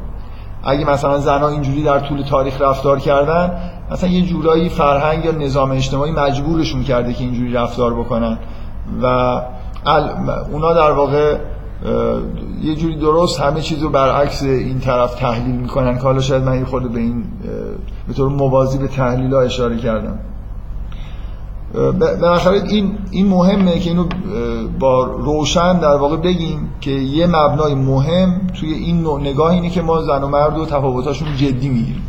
اگه 0.65 0.91
مثلا 0.91 1.19
زنها 1.19 1.49
اینجوری 1.49 1.83
در 1.83 2.01
طول 2.01 2.23
تاریخ 2.23 2.61
رفتار 2.61 2.99
کردن 2.99 3.53
مثلا 3.91 4.11
یه 4.11 4.23
جورایی 4.23 4.69
فرهنگ 4.69 5.25
یا 5.25 5.33
نظام 5.33 5.71
اجتماعی 5.71 6.13
مجبورشون 6.13 6.85
کرده 6.85 7.13
که 7.13 7.25
اینجوری 7.25 7.53
رفتار 7.53 7.95
بکنن. 7.95 8.39
و 9.03 9.07
اونا 10.53 10.73
در 10.73 10.91
واقع 10.91 11.39
یه 12.63 12.75
جوری 12.75 12.97
درست 12.97 13.41
همه 13.41 13.61
چیز 13.61 13.83
رو 13.83 13.91
برعکس 13.91 14.43
این 14.43 14.81
طرف 14.81 15.15
تحلیل 15.15 15.55
می‌کنن 15.55 15.99
که 15.99 16.03
حالا 16.03 16.21
شاید 16.21 16.43
من 16.43 16.53
این 16.53 16.65
خود 16.65 16.93
به 16.93 17.01
این 17.01 17.25
به 18.09 18.15
طور 18.15 18.29
موازی 18.29 18.79
به 18.79 18.89
تحلیل 18.89 19.35
ها 19.35 19.41
اشاره 19.41 19.77
کردم. 19.77 20.19
بالاخره 21.75 22.63
این 22.63 22.99
این 23.11 23.27
مهمه 23.29 23.79
که 23.79 23.91
اینو 23.91 24.05
با 24.79 25.05
روشن 25.05 25.79
در 25.79 25.97
واقع 25.97 26.17
بگیم 26.17 26.69
که 26.81 26.91
یه 26.91 27.27
مبنای 27.27 27.75
مهم 27.75 28.47
توی 28.61 28.73
این 28.73 29.03
نوع 29.03 29.21
نگاه 29.21 29.53
اینه 29.53 29.71
که 29.71 29.83
ما 29.83 30.03
زن 30.03 30.23
و 30.23 30.29
مرد 30.29 30.59
و 30.59 30.67
تفاوتاشون 30.67 31.37
جدی 31.37 31.69
می‌گیریم. 31.69 32.03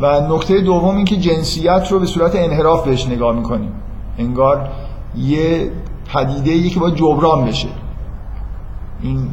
و 0.00 0.20
نکته 0.34 0.60
دوم 0.60 0.96
این 0.96 1.04
که 1.04 1.16
جنسیت 1.16 1.88
رو 1.90 1.98
به 2.00 2.06
صورت 2.06 2.36
انحراف 2.36 2.84
بهش 2.84 3.06
نگاه 3.06 3.36
می‌کنیم. 3.36 3.72
انگار 4.18 4.68
یه 5.16 5.72
پدیده 6.14 6.70
که 6.70 6.80
باید 6.80 6.94
جبران 6.94 7.44
بشه. 7.44 7.68
این 9.02 9.28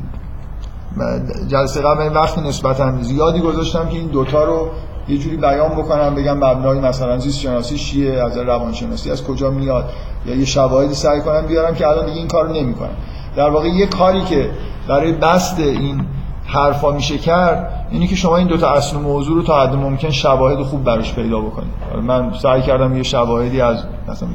جلسه 1.48 1.82
قبل 1.82 2.16
وقتی 2.16 2.42
نسبتا 2.42 3.02
زیادی 3.02 3.40
گذاشتم 3.40 3.90
که 3.90 3.98
این 3.98 4.08
دوتا 4.08 4.44
رو 4.44 4.70
یه 5.08 5.18
جوری 5.18 5.38
بیان 5.38 5.70
بکنم 5.70 6.16
بگم 6.16 6.38
مبنای 6.38 6.80
مثلا 6.80 7.18
زیست 7.18 7.40
شناسی 7.40 7.78
شیه 7.78 8.24
از 8.24 8.38
روانشناسی 8.38 9.12
از 9.12 9.24
کجا 9.24 9.52
میاد 9.52 9.90
یا 10.26 10.36
یه 10.36 10.46
شواهدی 10.46 10.94
سعی 10.94 11.22
کنم 11.22 11.48
بیارم 11.48 11.76
که 11.76 11.88
الان 11.88 12.06
دیگه 12.06 12.18
این 12.18 12.28
کارو 12.28 12.54
نمی‌کنم. 12.54 12.96
در 13.36 13.50
واقع 13.50 13.68
یه 13.68 13.86
کاری 13.86 14.22
که 14.22 14.50
برای 14.88 15.12
بست 15.12 15.60
این 15.60 16.06
حرفا 16.46 16.92
میشه 16.92 17.18
کرد 17.18 17.88
اینی 17.92 18.08
که 18.08 18.16
شما 18.16 18.38
این 18.38 18.48
دوتا 18.48 18.70
اصل 18.70 18.98
موضوع 18.98 19.36
رو 19.36 19.44
تا 19.44 19.62
حد 19.62 19.76
ممکن 19.76 20.10
شواهد 20.10 20.62
خوب 20.62 20.84
براش 20.84 21.14
پیدا 21.14 21.40
بکنید. 21.40 21.72
من 22.08 22.34
سعی 22.42 22.62
کردم 22.62 22.98
یه 22.98 23.04
شواهدی 23.04 23.62
از 23.62 23.84
مثلا 24.08 24.30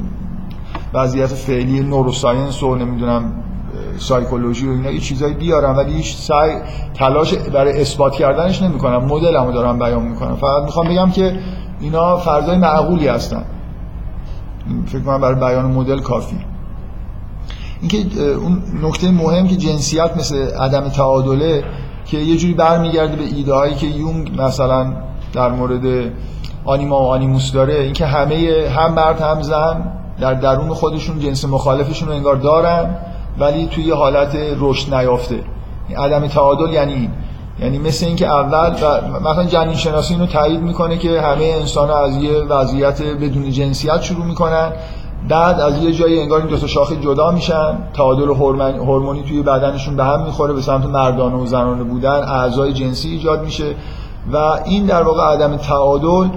وضعیت 0.93 1.27
فعلی 1.27 1.79
نوروساینس 1.79 2.63
و 2.63 2.75
نمی‌دونم 2.75 3.43
سایکولوژی 3.97 4.67
و 4.67 4.71
اینا 4.71 4.91
یه 4.91 4.99
چیزایی 4.99 5.33
بیارم 5.33 5.77
ولی 5.77 5.93
هیچ 5.93 6.15
سعی 6.15 6.51
تلاش 6.93 7.33
برای 7.33 7.81
اثبات 7.81 8.15
کردنش 8.15 8.61
نمی‌کنم. 8.61 9.05
مدلمو 9.05 9.51
دارم 9.51 9.79
بیان 9.79 10.03
می‌کنم. 10.03 10.35
فقط 10.35 10.63
می‌خوام 10.63 10.87
بگم 10.87 11.11
که 11.11 11.39
اینا 11.79 12.17
فرضای 12.17 12.57
معقولی 12.57 13.07
هستن. 13.07 13.45
فکر 14.85 15.01
کنم 15.01 15.21
برای 15.21 15.35
بیان 15.35 15.65
مدل 15.65 15.99
کافی. 15.99 16.37
اینکه 17.81 17.97
اون 18.21 18.63
نکته 18.83 19.11
مهم 19.11 19.47
که 19.47 19.55
جنسیت 19.55 20.17
مثل 20.17 20.35
عدم 20.35 20.89
تعادله 20.89 21.63
که 22.05 22.17
یه 22.17 22.37
جوری 22.37 22.53
برمیگرده 22.53 23.15
به 23.15 23.23
ایده 23.23 23.53
هایی 23.53 23.75
که 23.75 23.87
یونگ 23.87 24.41
مثلا 24.41 24.93
در 25.33 25.49
مورد 25.49 26.11
آنیما 26.65 27.01
و 27.01 27.07
آنیموس 27.07 27.51
داره 27.51 27.73
اینکه 27.73 28.05
همه 28.05 28.69
هم 28.75 28.93
مرد 28.93 29.21
هم 29.21 29.41
زن 29.41 29.91
در 30.19 30.33
درون 30.33 30.69
خودشون 30.69 31.19
جنس 31.19 31.45
مخالفشون 31.45 32.07
رو 32.09 32.15
انگار 32.15 32.35
دارن. 32.35 32.95
ولی 33.39 33.67
توی 33.67 33.91
حالت 33.91 34.37
رشد 34.59 34.95
نیافته. 34.95 35.43
عدم 35.97 36.27
تعادل 36.27 36.73
یعنی 36.73 37.09
یعنی 37.59 37.77
مثل 37.77 38.05
اینکه 38.05 38.27
اول 38.27 38.69
و 38.69 39.19
مثلا 39.29 39.45
جنین 39.45 39.75
شناسی 39.75 40.13
اینو 40.13 40.25
تایید 40.25 40.61
می‌کنه 40.61 40.97
که 40.97 41.21
همه 41.21 41.43
انسان 41.43 41.89
از 41.89 42.17
یه 42.17 42.33
وضعیت 42.33 43.01
بدون 43.01 43.51
جنسیت 43.51 44.01
شروع 44.01 44.25
می‌کنن. 44.25 44.71
بعد 45.29 45.59
از 45.59 45.83
یه 45.83 45.91
جایی 45.91 46.21
انگار 46.21 46.39
این 46.39 46.49
دو 46.49 46.57
تا 46.57 46.67
شاخه 46.67 46.95
جدا 46.95 47.31
میشن. 47.31 47.77
تعادل 47.93 48.27
هورمونی 48.27 49.23
توی 49.23 49.41
بدنشون 49.43 49.95
به 49.95 50.03
هم 50.03 50.23
می‌خوره 50.25 50.53
به 50.53 50.61
سمت 50.61 50.85
مردانه 50.85 51.35
و 51.35 51.45
زنانه 51.45 51.83
بودن. 51.83 52.23
اعضای 52.23 52.73
جنسی 52.73 53.09
ایجاد 53.09 53.43
میشه. 53.43 53.75
و 54.33 54.37
این 54.65 54.85
در 54.85 55.03
واقع 55.03 55.23
عدم 55.23 55.57
تعادل 55.57 56.27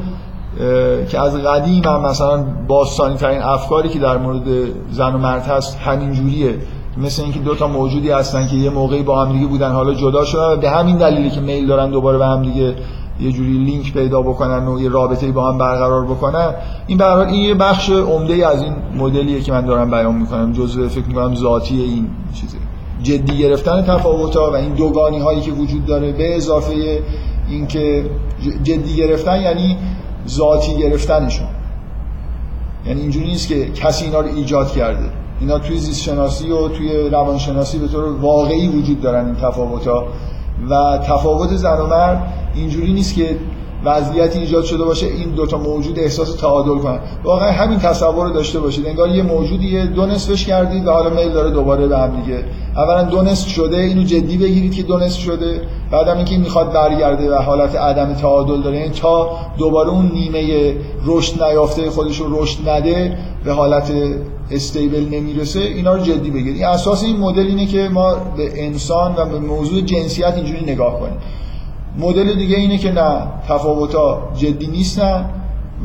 که 1.08 1.20
از 1.20 1.36
قدیم 1.36 1.84
هم 1.84 2.00
مثلا 2.00 2.44
باستانی 2.68 3.16
ترین 3.16 3.42
افکاری 3.42 3.88
که 3.88 3.98
در 3.98 4.16
مورد 4.16 4.42
زن 4.90 5.14
و 5.14 5.18
مرد 5.18 5.46
هست 5.46 5.78
همین 5.78 6.12
جوریه 6.12 6.58
مثل 6.96 7.22
اینکه 7.22 7.38
دو 7.38 7.54
تا 7.54 7.68
موجودی 7.68 8.10
هستن 8.10 8.46
که 8.46 8.56
یه 8.56 8.70
موقعی 8.70 9.02
با 9.02 9.24
هم 9.24 9.32
دیگه 9.32 9.46
بودن. 9.46 9.72
حالا 9.72 9.94
جدا 9.94 10.24
شدن 10.24 10.60
به 10.60 10.70
همین 10.70 10.96
دلیلی 10.96 11.30
که 11.30 11.40
میل 11.40 11.66
دارن 11.66 11.90
دوباره 11.90 12.18
به 12.18 12.26
هم 12.26 12.42
دیگه 12.42 12.74
یه 13.20 13.32
جوری 13.32 13.58
لینک 13.58 13.92
پیدا 13.92 14.22
بکنن 14.22 14.68
و 14.68 14.80
یه 14.80 14.88
رابطه 14.88 15.32
با 15.32 15.52
هم 15.52 15.58
برقرار 15.58 16.04
بکنن. 16.04 16.54
این 16.86 16.98
به 16.98 17.18
این 17.18 17.42
یه 17.42 17.54
بخش 17.54 17.90
عمده 17.90 18.48
از 18.48 18.62
این 18.62 18.72
مدلیه 18.96 19.40
که 19.40 19.52
من 19.52 19.66
دارم 19.66 19.90
بیان 19.90 20.14
می‌کنم. 20.14 20.52
جزء 20.52 20.88
فکر 20.88 21.06
می‌کنم 21.06 21.34
ذاتی 21.34 21.82
این 21.82 22.06
چیزه. 22.34 22.58
جدی 23.02 23.38
گرفتن 23.38 23.82
تفاوت 23.82 24.36
ها 24.36 24.50
و 24.50 24.54
این 24.54 24.74
دوگانی 24.74 25.18
هایی 25.18 25.40
که 25.40 25.52
وجود 25.52 25.86
داره 25.86 26.12
به 26.12 26.36
اضافه 26.36 27.02
اینکه 27.48 28.10
جدی 28.62 28.96
گرفتن 28.96 29.40
یعنی 29.40 29.76
ذاتی 30.28 30.76
گرفتنشون. 30.76 31.46
یعنی 32.86 33.00
اینجوری 33.00 33.26
نیست 33.26 33.48
که 33.48 33.70
کسی 33.70 34.04
اینا 34.04 34.20
رو 34.20 34.28
ایجاد 34.36 34.72
کرده. 34.72 35.10
اینا 35.40 35.58
توی 35.58 35.78
زیست 35.78 36.02
شناسی 36.02 36.50
و 36.50 36.68
توی 36.68 37.08
روانشناسی 37.08 37.78
به 37.78 37.88
طور 37.88 38.20
واقعی 38.20 38.68
وجود 38.68 39.00
دارن 39.00 39.26
این 39.26 39.34
تفاوت 39.34 39.86
ها 39.86 40.04
و 40.70 40.98
تفاوت 40.98 41.56
زن 41.56 41.80
و 41.80 41.86
مرد 41.86 42.32
اینجوری 42.54 42.92
نیست 42.92 43.14
که 43.14 43.36
وضعیتی 43.84 44.38
ایجاد 44.38 44.64
شده 44.64 44.84
باشه 44.84 45.06
این 45.06 45.30
دوتا 45.30 45.58
موجود 45.58 45.98
احساس 45.98 46.34
تعادل 46.36 46.78
کنن. 46.78 46.98
واقعا 47.24 47.52
همین 47.52 47.78
تصور 47.78 48.26
رو 48.26 48.32
داشته 48.32 48.60
باشید. 48.60 48.86
انگار 48.86 49.08
یه 49.08 49.22
موجودی 49.22 49.86
دو 49.86 50.06
نصفش 50.06 50.46
کردید 50.46 50.86
و 50.86 50.90
حالا 50.90 51.10
میل 51.10 51.32
داره 51.32 51.50
دوباره 51.50 51.86
به 51.86 51.98
هم 51.98 52.20
دیگه. 52.20 52.44
اولا 52.76 53.02
دو 53.02 53.22
نصف 53.22 53.48
شده 53.48 53.76
اینو 53.76 54.02
جدی 54.02 54.38
بگیرید 54.38 54.74
که 54.74 54.82
دو 54.82 54.98
نصف 54.98 55.20
شده. 55.20 55.60
بعدم 55.90 56.16
اینکه 56.16 56.38
می‌خواد 56.38 56.72
برگرده 56.72 57.34
و 57.34 57.34
حالت 57.34 57.76
عدم 57.76 58.14
تعادل 58.14 58.62
داره. 58.62 58.76
یعنی 58.76 58.90
تا 58.90 59.30
دوباره 59.58 59.90
اون 59.90 60.10
نیمه 60.14 60.74
رشد 61.06 61.42
نیافته 61.42 61.90
خودش 61.90 62.20
رو 62.20 62.42
رشد 62.42 62.68
نده 62.68 63.18
به 63.44 63.52
حالت 63.52 63.92
استیبل 64.50 65.08
نمی‌رسه 65.10 65.60
اینا 65.60 65.94
رو 65.94 66.02
جدی 66.02 66.30
بگیرید 66.30 66.62
اساس 66.62 67.04
این 67.04 67.16
مدل 67.16 67.46
اینه 67.46 67.66
که 67.66 67.88
ما 67.88 68.14
به 68.14 68.66
انسان 68.66 69.14
و 69.16 69.24
به 69.24 69.38
موضوع 69.38 69.80
جنسیت 69.80 70.34
اینجوری 70.36 70.72
نگاه 70.72 71.00
کنیم. 71.00 71.16
مدل 71.98 72.34
دیگه 72.34 72.56
اینه 72.56 72.78
که 72.78 72.92
نه 72.92 73.26
تفاوت‌ها 73.48 74.32
جدی 74.36 74.66
نیستن 74.66 75.30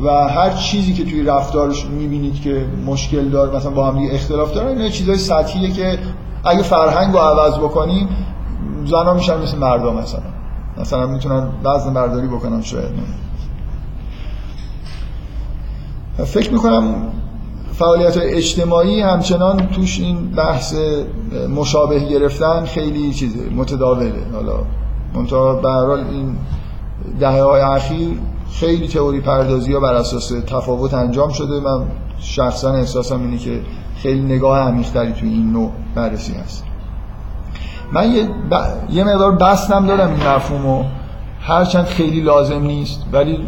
و 0.03 0.09
هر 0.09 0.49
چیزی 0.49 0.93
که 0.93 1.03
توی 1.05 1.23
رفتارش 1.23 1.85
می‌بینید 1.85 2.41
که 2.41 2.65
مشکل 2.85 3.29
داره 3.29 3.55
مثلا 3.55 3.71
با 3.71 3.91
هم 3.91 4.07
اختلاف 4.11 4.53
داره 4.53 4.69
اینا 4.69 4.89
چیزای 4.89 5.17
سطحیه 5.17 5.71
که 5.71 5.99
اگه 6.43 6.61
فرهنگ 6.61 7.13
رو 7.13 7.19
عوض 7.19 7.57
بکنیم 7.57 8.07
زنا 8.85 9.13
میشن 9.13 9.41
مثل 9.41 9.57
مردم 9.57 9.95
مثلا. 9.95 10.21
مثلا 10.77 11.07
می‌تونن 11.07 11.47
وزن 11.63 11.93
برداری 11.93 12.27
بکنن 12.27 12.61
شاید. 12.61 12.91
فکر 16.25 16.51
می‌کنم 16.51 16.95
فعالیت 17.79 18.17
اجتماعی 18.17 19.01
همچنان 19.01 19.67
توش 19.67 19.99
این 19.99 20.31
بحث 20.31 20.75
مشابه 21.55 21.99
گرفتن 21.99 22.65
خیلی 22.65 23.13
چیزه 23.13 23.49
متداوله. 23.55 24.13
حالا 24.33 24.53
منتها 25.13 25.53
به 25.53 25.67
این 25.67 26.37
دهه 27.19 27.41
های 27.41 27.61
اخیر 27.61 28.09
خیلی 28.51 28.87
تئوری 28.87 29.21
پردازی 29.21 29.73
ها 29.73 29.79
بر 29.79 29.93
اساس 29.93 30.29
تفاوت 30.47 30.93
انجام 30.93 31.29
شده. 31.29 31.59
من 31.59 31.85
شخصا 32.19 32.71
احساسم 32.73 33.21
اینه 33.21 33.37
که 33.37 33.61
خیلی 33.97 34.21
نگاه 34.21 34.59
عمیق‌تری 34.59 35.13
توی 35.13 35.29
این 35.29 35.51
نوع 35.51 35.71
بررسی 35.95 36.33
هست. 36.33 36.63
من 37.91 38.11
یه, 38.11 38.23
ب... 38.23 38.55
یه 38.89 39.03
مقدار 39.03 39.31
بستم 39.31 39.87
دارم 39.87 40.09
این 40.09 40.27
مفهومو. 40.27 40.83
هرچند 41.41 41.85
خیلی 41.85 42.21
لازم 42.21 42.61
نیست 42.61 43.03
ولی 43.13 43.39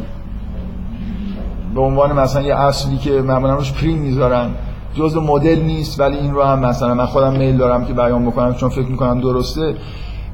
به 1.75 1.81
عنوان 1.81 2.19
مثلا 2.19 2.41
یه 2.41 2.55
اصلی 2.55 2.97
که 2.97 3.11
معمولا 3.11 3.55
روش 3.55 3.73
پریم 3.73 3.97
می‌ذارن 3.97 4.49
جزء 4.93 5.19
مدل 5.19 5.61
نیست 5.61 5.99
ولی 5.99 6.17
این 6.17 6.33
رو 6.33 6.43
هم 6.43 6.59
مثلا 6.59 6.93
من 6.93 7.05
خودم 7.05 7.31
میل 7.31 7.57
دارم 7.57 7.85
که 7.85 7.93
بیان 7.93 8.25
بکنم 8.25 8.53
چون 8.53 8.69
فکر 8.69 8.87
می‌کنم 8.87 9.21
درسته. 9.21 9.75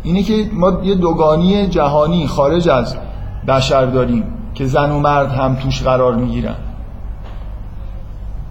اینه 0.03 0.23
که 0.23 0.49
ما 0.53 0.79
یه 0.83 0.95
دوگانی 0.95 1.67
جهانی 1.67 2.27
خارج 2.27 2.69
از 2.69 2.95
بشر 3.47 3.85
داریم 3.85 4.23
که 4.53 4.65
زن 4.65 4.91
و 4.91 4.99
مرد 4.99 5.31
هم 5.31 5.55
توش 5.55 5.83
قرار 5.83 6.15
می‌گیرن. 6.15 6.55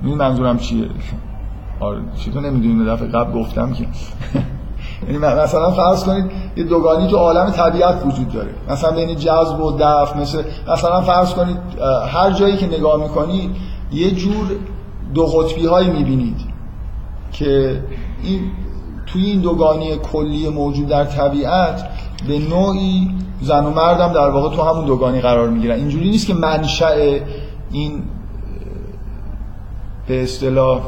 این 0.04 0.14
منظورم 0.14 0.58
چیه؟ 0.58 0.88
آره 1.80 1.98
چطور 2.16 2.42
نمی‌دونیم 2.42 2.84
دفعه 2.94 3.08
قبل 3.08 3.32
گفتم 3.32 3.72
که. 3.72 3.86
یعنی 5.06 5.18
مثلا 5.18 5.70
فرض 5.70 6.04
کنید 6.04 6.30
یه 6.56 6.64
دوگانی 6.64 7.08
تو 7.08 7.16
عالم 7.16 7.50
طبیعت 7.50 8.06
وجود 8.06 8.32
داره. 8.32 8.50
مثلا 8.70 8.90
بین 8.90 9.16
جذب 9.16 9.60
و 9.60 9.76
دفع 9.80 10.18
مثل 10.18 10.42
مثلا 10.68 11.00
فرض 11.00 11.34
کنید 11.34 11.56
هر 12.08 12.30
جایی 12.30 12.56
که 12.56 12.66
نگاه 12.66 13.02
می‌کنید 13.02 13.50
یه 13.92 14.10
جور 14.10 14.46
دو 15.14 15.26
قطبی 15.26 15.66
هایی 15.66 15.90
می‌بینید 15.90 16.40
که 17.32 17.82
این 18.22 18.40
توی 19.06 19.24
این 19.24 19.40
دوگانی 19.40 19.96
کلی 19.96 20.48
موجود 20.48 20.88
در 20.88 21.04
طبیعت 21.04 21.88
به 22.28 22.38
نوعی 22.38 23.10
زن 23.40 23.64
و 23.64 23.70
مردم 23.70 24.12
در 24.12 24.30
واقع 24.30 24.56
تو 24.56 24.62
همون 24.62 24.84
دوگانی 24.84 25.20
قرار 25.20 25.48
می‌گیرن. 25.48 25.76
اینجوری 25.76 26.10
نیست 26.10 26.26
که 26.26 26.34
منشأ 26.34 27.18
این 27.72 28.02
به 30.06 30.22
اصطلاح 30.22 30.80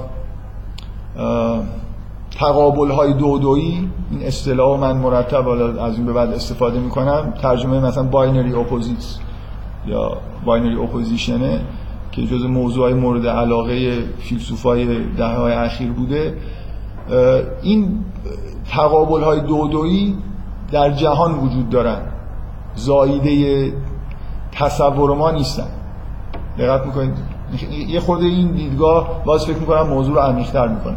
تقابل 2.31 2.91
های 2.91 3.13
دو 3.13 3.39
دویی 3.39 3.91
این 4.11 4.23
اصطلاح 4.23 4.81
من 4.81 4.97
مرتب 4.97 5.49
از 5.49 5.97
این 5.97 6.07
به 6.07 6.13
بعد 6.13 6.33
استفاده 6.33 6.81
می‌کنم 6.81 7.35
ترجمه 7.43 7.81
مثلا 7.81 8.03
binary 8.03 8.55
opposite 8.55 9.05
یا 9.87 10.17
binary 10.45 10.83
opposition 10.83 11.54
ه 11.54 11.61
که 12.13 12.23
جز 12.23 12.45
موضوع 12.45 12.85
های 12.85 12.95
مورد 12.95 13.27
علاقه 13.27 14.05
فیلسوفای 14.19 15.05
دهه 15.17 15.37
های 15.37 15.53
اخیر 15.53 15.93
بوده. 15.93 16.35
این 17.63 18.05
تقابل 18.71 19.23
های 19.23 19.41
دو 19.41 19.69
دویی 19.69 20.17
در 20.73 20.91
جهان 20.91 21.35
وجود 21.35 21.71
دارن. 21.71 22.01
زاییده 22.75 23.73
تصور 24.53 25.17
ما 25.17 25.31
نیستن. 25.31 25.69
دقت 26.59 26.87
می‌کنید؟ 26.87 27.15
یه 27.89 28.01
خورده 28.01 28.25
این 28.25 28.53
دیدگاه 28.53 29.25
باز 29.25 29.47
فکر 29.47 29.59
می‌کنم 29.59 29.83
موضوع 29.83 30.15
رو 30.15 30.21
عمیق‌تر 30.21 30.69
می‌کنه. 30.69 30.97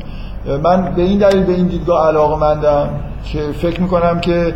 من 0.63 0.93
به 0.95 1.01
این 1.01 1.19
دلیل 1.19 1.43
به 1.43 1.53
این 1.53 1.67
دیدگاه 1.67 2.07
علاقه 2.07 2.35
مندم 2.35 2.89
که 3.23 3.39
فکر 3.39 3.81
می‌کنم 3.81 4.19
که 4.19 4.55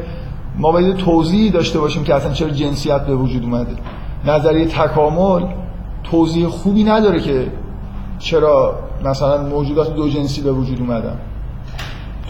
ما 0.58 0.72
باید 0.72 0.96
توضیحی 0.98 1.50
داشته 1.50 1.80
باشیم 1.80 2.04
که 2.04 2.16
اصلا 2.16 2.34
چرا 2.34 2.50
جنسیت 2.50 3.02
به 3.02 3.16
وجود 3.16 3.44
اومده. 3.44 3.76
نظریه 4.26 4.66
تکامل 4.66 5.44
توضیح 6.04 6.48
خوبی 6.48 6.84
نداره 6.84 7.20
که 7.20 7.48
چرا 8.20 8.76
مثلا 9.06 9.44
موجودات 9.44 9.96
دو 9.96 10.10
جنسی 10.10 10.42
به 10.42 10.52
وجود 10.52 10.80
اومدن. 10.80 11.18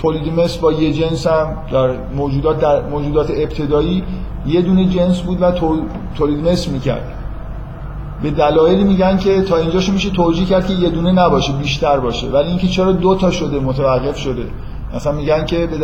تولید 0.02 0.40
مثل 0.40 0.62
با 0.62 0.72
یه 0.72 0.94
جنس 0.94 1.28
هم 1.28 1.58
در 1.72 1.90
موجودات 2.16 2.60
در 2.60 2.82
موجودات 2.82 3.32
ابتدایی 3.32 4.04
یه 4.46 4.62
دونه 4.62 4.86
جنس 4.86 5.22
بود 5.22 5.42
و 5.42 5.52
تولید 6.16 6.48
مثل 6.48 6.72
می‌کرد. 6.72 7.14
به 8.24 8.32
دلایلی 8.32 8.84
میگن 8.84 9.18
که 9.18 9.42
تا 9.42 9.58
اینجاشو 9.58 9.94
میشه 9.94 10.10
توجیه 10.10 10.46
کرد 10.46 10.68
که 10.68 10.74
یه 10.74 10.90
دونه 10.90 11.12
نباشه 11.12 11.54
بیشتر 11.54 12.00
باشه. 12.00 12.28
ولی 12.28 12.48
اینکه 12.48 12.68
چرا 12.68 12.92
دو 12.92 13.16
تا 13.16 13.32
شده 13.32 13.60
متوقف 13.60 14.18
شده. 14.18 14.46
مثلا 14.96 15.14
میگن 15.14 15.46
که 15.46 15.68
به 15.68 15.78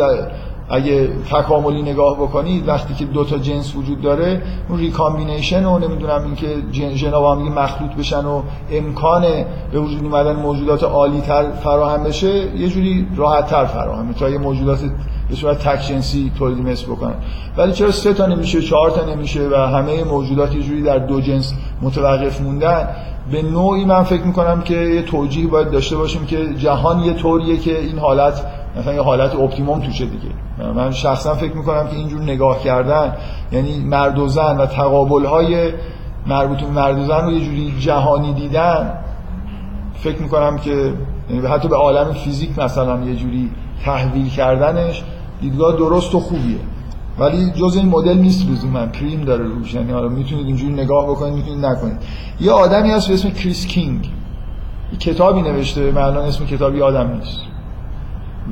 اگه 0.68 1.08
تکاملی 1.30 1.82
نگاه 1.82 2.16
بکنید 2.16 2.68
وقتی 2.68 2.94
که 2.94 3.04
دو 3.04 3.24
تا 3.24 3.38
جنس 3.38 3.76
وجود 3.76 4.00
داره 4.00 4.42
اون 4.68 4.78
recombination 4.78 5.64
و 5.64 5.78
نمی‌دونم 5.78 6.24
اینکه 6.24 6.56
ژنا 6.94 7.20
با 7.20 7.34
هم 7.34 7.52
مخلوط 7.52 7.90
بشن 7.90 8.24
و 8.24 8.42
امکان 8.70 9.22
به 9.72 9.80
وجود 9.80 10.04
اومدن 10.04 10.36
موجودات 10.36 10.84
عالی 10.84 11.20
تر 11.20 11.50
فراهم 11.50 12.04
بشه 12.04 12.56
یه 12.56 12.68
جوری 12.68 13.08
راحت 13.16 13.46
تر 13.46 13.64
فراهمه 13.64 14.12
تا 14.12 14.30
یه 14.30 14.38
موجودات 14.38 14.80
به 15.28 15.36
صورت 15.36 15.68
تک 15.68 15.88
جنسی 15.88 16.32
تولید 16.38 16.58
مثل 16.66 16.86
بکنن. 16.86 17.14
ولی 17.56 17.72
چرا 17.72 17.90
سه 17.90 18.14
تا 18.14 18.26
نمیشه 18.26 18.62
چهار 18.62 18.90
تا 18.90 19.04
نمیشه 19.04 19.48
و 19.48 19.54
همه 19.54 20.04
موجودات 20.04 20.54
یه 20.54 20.62
جوری 20.62 20.82
در 20.82 20.98
دو 20.98 21.20
جنس 21.20 21.54
متوقف 21.82 22.40
موندن؟ 22.40 22.88
به 23.32 23.42
نوعی 23.42 23.84
من 23.84 24.02
فکر 24.02 24.22
می‌کنم 24.22 24.62
که 24.62 24.74
یه 24.74 25.02
توجیه 25.02 25.46
باید 25.46 25.70
داشته 25.70 25.96
باشیم 25.96 26.26
که 26.26 26.54
جهان 26.54 26.98
یه 26.98 27.12
طوریه 27.12 27.56
که 27.56 27.78
این 27.78 27.98
حالت 27.98 28.46
مثلا 28.76 28.94
یه 28.94 29.02
حالت 29.02 29.34
optimum 29.34 29.80
توشه 29.80 30.04
دیگه. 30.04 30.28
من 30.74 30.90
شخصا 30.90 31.34
فکر 31.34 31.56
می‌کنم 31.56 31.88
که 31.88 31.96
اینجور 31.96 32.20
نگاه 32.20 32.62
کردن 32.62 33.16
یعنی 33.52 33.78
مرد 33.78 34.18
و 34.18 34.28
زن 34.28 34.56
و 34.56 34.66
تقابل 34.66 35.24
های 35.24 35.72
مربوط 36.26 36.60
به 36.60 36.68
مرد 36.68 36.98
و 36.98 37.04
زن 37.04 37.24
رو 37.24 37.32
یه 37.32 37.44
جوری 37.44 37.74
جهانی 37.80 38.32
دیدن 38.32 38.92
فکر 39.94 40.22
می‌کنم 40.22 40.58
که 40.58 40.92
یعنی 41.30 41.46
حتی 41.46 41.68
به 41.68 41.76
عالم 41.76 42.12
فیزیک 42.12 42.58
مثلا 42.58 43.00
یه 43.00 43.16
جوری 43.16 43.50
تحویل 43.84 44.28
کردنش 44.28 45.02
دیدگاه 45.40 45.76
درست 45.76 46.14
و 46.14 46.20
خوبیه. 46.20 46.58
ولی 47.18 47.50
جز 47.50 47.76
این 47.76 47.88
مدل 47.88 48.18
نیست 48.18 48.64
من 48.64 48.86
پریم 48.86 49.20
داره 49.20 49.44
روش. 49.44 49.74
یعنی 49.74 49.92
حالا 49.92 50.08
می‌تونید 50.08 50.46
اینجوری 50.46 50.72
نگاه 50.72 51.06
بکنید 51.06 51.34
می‌تونید 51.34 51.66
نکنید. 51.66 51.96
یه 52.40 52.52
آدمی 52.52 52.90
هست 52.90 53.08
به 53.08 53.14
اسم 53.14 53.30
کریس 53.30 53.66
کینگ. 53.66 54.10
کتابی 55.00 55.42
نوشته 55.42 55.90
من 55.90 56.02
الان 56.02 56.24
اسم 56.24 56.46
کتابی 56.46 56.82
آدم 56.82 57.10
نیست. 57.10 57.40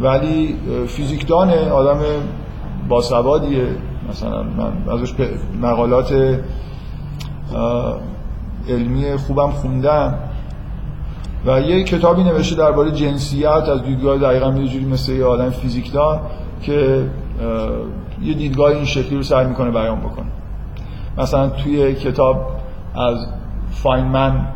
ولی 0.01 0.57
فیزیکدانه 0.87 1.71
آدم 1.71 1.99
باسوادیه. 2.89 3.67
مثلا 4.11 4.43
من 4.43 4.93
ازش 4.93 5.15
مقالات 5.63 6.39
علمی 8.69 9.17
خوبم 9.17 9.51
خوندم. 9.51 10.19
و 11.47 11.61
یه 11.61 11.85
کتابی 11.85 12.23
نوشته 12.23 12.57
درباره 12.57 12.91
جنسیت 12.91 13.47
از 13.47 13.83
دیدگاه 13.83 14.19
دقیقا 14.19 14.55
یه 14.59 14.69
جوری 14.69 14.85
مثل 14.85 15.13
یه 15.13 15.25
آدم 15.25 15.51
فیزیکدان 15.51 16.21
که 16.63 17.07
یه 18.23 18.35
دیدگاه 18.35 18.71
این 18.71 18.85
شکلی 18.85 19.17
رو 19.17 19.23
سعی 19.23 19.47
می‌کنه 19.47 19.71
بیان 19.71 20.01
بکنه. 20.01 20.27
مثلا 21.19 21.49
توی 21.49 21.95
کتاب 21.95 22.47
از 22.95 23.27
فاینمن 23.71 24.47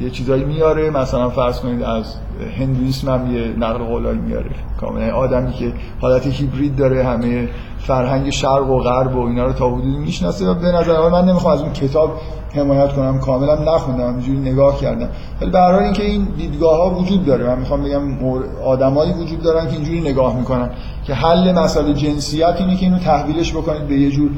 یه 0.00 0.10
چیزایی 0.10 0.44
میاره. 0.44 0.90
مثلا 0.90 1.30
فرض 1.30 1.60
کنید 1.60 1.82
از 1.82 2.14
هندویسم 2.58 3.10
هم 3.10 3.36
یه 3.36 3.54
نقل 3.58 3.84
قولایی 3.84 4.18
میاره. 4.18 4.50
کاملا 4.80 5.14
آدمی 5.14 5.52
که 5.52 5.72
حالت 6.00 6.26
هیبرید 6.26 6.76
داره 6.76 7.04
همه 7.04 7.48
فرهنگ 7.78 8.30
شرق 8.30 8.70
و 8.70 8.78
غرب 8.78 9.16
و 9.16 9.26
اینا 9.26 9.46
رو 9.46 9.52
تا 9.52 9.70
حدودی 9.70 9.98
می‌شناسه 9.98 10.54
به 10.54 10.66
نظر 10.66 11.08
من 11.08 11.24
نمی‌خوام 11.24 11.54
از 11.54 11.62
اون 11.62 11.72
کتاب 11.72 12.10
حمایت 12.54 12.92
کنم. 12.92 13.20
کاملا 13.20 13.74
نخوندم. 13.74 14.04
اینجوری 14.04 14.38
نگاه 14.38 14.80
کردم. 14.80 15.08
ولی 15.40 15.50
به 15.50 15.58
هر 15.58 15.74
اینکه 15.74 16.02
این 16.02 16.28
دیدگاه 16.36 16.76
ها 16.76 16.90
وجود 16.90 17.26
داره. 17.26 17.46
من 17.46 17.58
می‌خوام 17.58 17.82
بگم 17.82 18.18
آدمایی 18.64 19.12
وجود 19.12 19.42
دارن 19.42 19.66
که 19.66 19.72
اینجوری 19.72 20.00
نگاه 20.00 20.36
می‌کنن 20.36 20.70
که 21.04 21.14
حل 21.14 21.52
مسئله 21.52 21.94
جنسیت 21.94 22.54
اینه 22.58 22.76
که 22.76 22.86
اینو 22.86 22.98
تحویلش 22.98 23.52
بکنید 23.52 23.86
به 23.88 23.94
یه 23.94 24.10
جور 24.10 24.30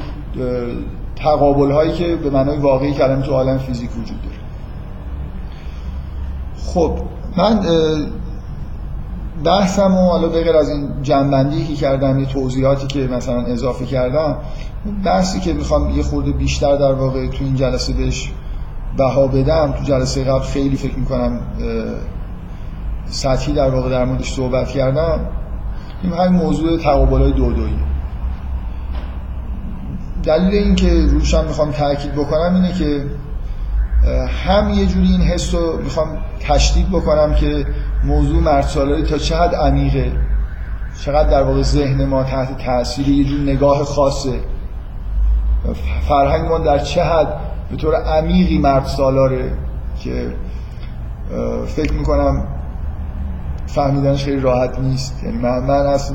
تقابل 1.16 1.70
هایی 1.70 1.92
که 1.92 2.16
به 2.16 2.30
معنای 2.30 2.58
واقعی 2.58 2.92
کلمه 2.92 3.22
تو 3.22 3.32
عالم 3.32 3.58
فیزیک 3.58 3.90
وجود 3.90 4.22
داره. 4.22 4.41
خب 6.66 6.98
من 7.36 7.60
بحثم 9.44 9.94
و 9.94 10.10
حالا 10.10 10.28
بغیر 10.28 10.56
از 10.56 10.68
این 10.68 10.88
جنبندی 11.02 11.66
که 11.66 11.74
کردم 11.74 12.18
یه 12.18 12.26
توضیحاتی 12.26 12.86
که 12.86 13.00
مثلا 13.00 13.42
اضافه 13.42 13.86
کردم 13.86 14.36
بحثی 15.04 15.40
که 15.40 15.52
می‌خوام 15.52 15.90
یه 15.90 16.02
خورده 16.02 16.32
بیشتر 16.32 16.76
در 16.76 16.92
واقع 16.92 17.28
تو 17.28 17.44
این 17.44 17.54
جلسه 17.54 17.92
بهش 17.92 18.32
بها 18.96 19.26
بدم 19.26 19.72
تو 19.72 19.84
جلسه 19.84 20.24
قبل 20.24 20.44
خیلی 20.44 20.76
فکر 20.76 20.98
می‌کنم 20.98 21.40
سطحی 23.06 23.52
در 23.52 23.70
واقع 23.70 23.90
در 23.90 24.04
موردش 24.04 24.32
صحبت 24.32 24.68
کردم 24.68 25.20
این 26.02 26.12
همین 26.12 26.42
موضوع 26.42 26.78
تقابل 26.78 27.20
های 27.20 27.32
دو 27.32 27.52
دویی 27.52 27.78
دلیل 30.22 30.54
این 30.54 30.74
که 30.74 31.06
روشم 31.10 31.44
می‌خوام 31.44 31.70
تاکید 31.70 32.12
بکنم 32.12 32.54
اینه 32.54 32.72
که 32.72 33.04
هم 34.44 34.70
یه 34.70 34.86
جوری 34.86 35.06
این 35.06 35.20
حس 35.20 35.54
رو 35.54 35.82
می‌خوام 35.82 36.08
تشدید 36.40 36.88
بکنم 36.90 37.34
که 37.34 37.66
موضوع 38.04 38.42
مرد 38.42 38.66
تا 39.08 39.36
حد 39.36 39.54
عمیقه. 39.54 40.12
چقدر 41.00 41.30
در 41.30 41.42
واقع 41.42 41.62
ذهن 41.62 42.04
ما 42.04 42.24
تحت 42.24 42.64
تاثیر 42.66 43.08
یه 43.08 43.24
جور 43.24 43.40
نگاه 43.40 43.84
خاصه. 43.84 44.40
فرهنگ 46.08 46.48
ما 46.48 46.58
در 46.58 46.78
چه 46.78 47.04
حد 47.04 47.28
به 47.70 47.76
طور 47.76 47.94
عمیقی 47.94 48.58
مرد 48.58 48.84
سالاره 48.84 49.52
که 50.00 50.34
فکر 51.66 51.92
می‌کنم 51.92 52.46
فهمیدنش 53.66 54.24
خیلی 54.24 54.40
راحت 54.40 54.78
نیست. 54.78 55.24
یعنی 55.24 55.38
من, 55.38 55.58
من 55.58 55.86
از, 55.86 56.12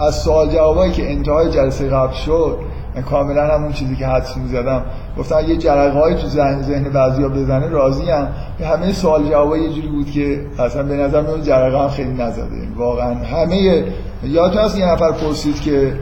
از 0.00 0.14
سوال 0.14 0.52
جوابایی 0.52 0.92
که 0.92 1.12
انتهای 1.12 1.50
جلسه 1.50 1.88
قبل 1.88 2.14
شد 2.14 2.58
کاملا 3.00 3.54
همون 3.54 3.72
چیزی 3.72 3.96
که 3.96 4.06
حدس 4.06 4.36
می‌زدم 4.36 4.82
گفتم 5.18 5.40
یه 5.48 5.56
جرقه 5.56 6.14
تو 6.14 6.28
ذهن 6.28 6.62
ذهن 6.62 6.84
بعضیا 6.84 7.28
بزنه 7.28 7.68
راضی 7.68 8.10
هم 8.10 8.28
همه 8.64 8.92
سوال 8.92 9.28
جواب 9.30 9.56
یه 9.56 9.68
جوری 9.68 9.88
بود 9.88 10.10
که 10.10 10.46
اصلا 10.58 10.82
به 10.82 10.94
نظر 10.94 11.20
میاد 11.20 11.42
جرقه 11.42 11.78
هم 11.78 11.88
خیلی 11.88 12.12
نزده. 12.12 12.68
واقعا 12.76 13.14
همه 13.14 13.84
یادتون 14.24 14.62
هست 14.62 14.78
یه 14.78 14.86
نفر 14.86 15.12
پرسید 15.12 15.60
که 15.60 15.92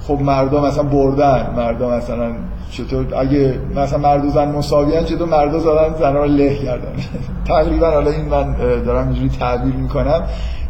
خب 0.00 0.18
مردم 0.20 0.66
مثلا 0.66 0.82
بردن. 0.82 1.54
مردم 1.56 1.90
مثلا 1.90 2.32
چطور 2.70 3.14
اگه 3.16 3.54
مثلا 3.76 3.98
مرد 3.98 4.24
و 4.24 4.30
زن 4.30 4.62
چطور 5.04 5.28
مرد 5.28 5.58
زدن 5.58 5.94
زن 5.98 6.14
رو 6.14 6.24
له 6.24 6.54
کردن؟ 6.54 6.92
تقریبا 7.48 7.90
حالا 7.90 8.10
این 8.10 8.24
من 8.24 8.54
دارم 8.84 9.08
اینجوری 9.08 9.28
تعبیر 9.28 9.74
می‌کنم. 9.74 10.22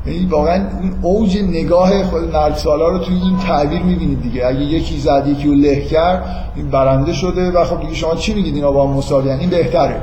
یعنی 0.07 0.27
واقعا 0.27 0.67
این 0.81 0.95
اوج 1.03 1.39
نگاه 1.39 2.05
خود 2.05 2.35
مرد 2.35 2.55
سالا 2.55 2.89
رو 2.89 2.99
توی 2.99 3.15
این 3.15 3.39
تعبیر 3.39 3.83
می‌بینید 3.83 4.23
دیگه. 4.23 4.47
اگه 4.47 4.61
یکی 4.61 4.99
زد 4.99 5.27
یکی 5.27 5.49
رو 5.49 5.55
له 5.55 5.81
کرد 5.81 6.25
این 6.57 6.71
برنده 6.71 7.13
شده 7.13 7.51
و 7.51 7.65
خب 7.65 7.81
دیگه 7.81 7.95
شما 7.95 8.15
چی 8.15 8.35
میگید 8.35 8.55
اینا 8.55 8.73
با 8.73 8.87
هم 8.87 8.95
مساویان 8.95 9.39
این 9.39 9.51
بهتره. 9.51 10.01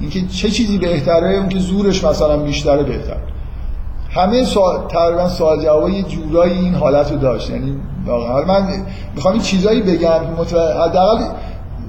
اینکه 0.00 0.26
چه 0.26 0.50
چیزی 0.50 0.78
بهتره؟ 0.78 1.36
اون 1.36 1.48
که 1.48 1.58
زورش 1.58 2.04
مثلا 2.04 2.36
بیشتره 2.36 2.82
بهتر. 2.82 3.16
همه 4.10 4.44
سوال 4.44 4.88
تقریبا 4.88 5.28
سوال 5.28 5.62
جواب 5.62 5.90
جورایی 5.90 6.58
این 6.58 6.74
حالت 6.74 7.12
رو 7.12 7.18
داشت. 7.18 7.50
یعنی 7.50 7.76
واقعا 8.06 8.44
من 8.44 8.66
می‌خوام 9.14 9.34
این 9.34 9.42
چیزایی 9.42 9.82
بگم 9.82 10.20
حداقل 10.84 11.24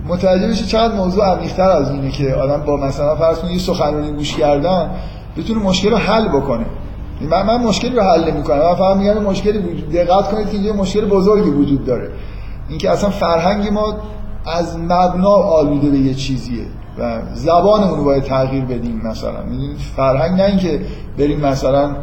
متوجه 0.08 0.48
بشه 0.48 0.66
چقدر 0.66 0.96
موضوع 0.96 1.26
عمیق‌تر 1.26 1.70
از 1.70 1.92
اینه 1.92 2.12
که 2.12 2.34
آدم 2.34 2.64
با 2.66 2.78
مثلا 2.78 3.16
فرض 3.16 3.38
یه 3.52 3.58
سخنرانی 3.58 4.12
گوش 4.12 4.36
کردن 4.36 4.90
بتونه 5.38 5.60
مشکل 5.60 5.90
رو 5.90 5.98
حل 5.98 6.28
بکنه. 6.28 6.66
من 7.22 7.46
من 7.46 7.64
مشکلی 7.64 7.96
رو 7.96 8.02
حل 8.02 8.32
نمی‌کنم. 8.32 8.58
من 8.58 8.76
فقط 8.76 8.98
میگم 8.98 9.24
مشکلی 9.24 9.58
وجود 9.58 9.90
دقت 9.90 10.32
کنید 10.32 10.50
که 10.50 10.58
یه 10.58 10.74
مشکل 10.74 11.06
بزرگی 11.06 11.50
وجود 11.50 11.86
داره. 11.86 12.10
اینکه 12.70 12.92
اصلا 12.92 13.10
فرهنگ 13.10 13.74
ما 13.74 13.98
از 14.46 14.80
مبنا 14.80 15.30
آلوده 15.30 15.90
به 15.90 15.98
یه 15.98 16.14
چیزیه 16.14 16.64
و 17.00 17.20
زبانمون 17.34 17.98
رو 17.98 18.04
باید 18.04 18.24
تغییر 18.24 18.66
بدیم 18.66 19.02
مثلا. 19.06 19.44
فرهنگ 19.96 20.42
نه 20.42 20.44
اینکه 20.44 20.82
بریم 21.18 21.40
مثلا 21.40 21.96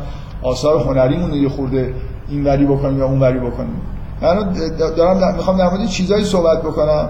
آثار 0.43 0.81
هنریمون 0.81 1.31
رو 1.31 1.37
یه 1.37 1.49
خورده 1.49 1.95
اینوری 2.29 2.65
بکنیم 2.67 2.99
یا 2.99 3.07
اونوری 3.07 3.39
بکنیم. 3.39 3.81
من 4.23 4.53
دارم 4.97 5.35
می‌خوام 5.37 5.59
در 5.59 5.71
مورد 5.71 5.87
چیزایی 5.87 6.25
صحبت 6.25 6.63
بکنم. 6.63 7.09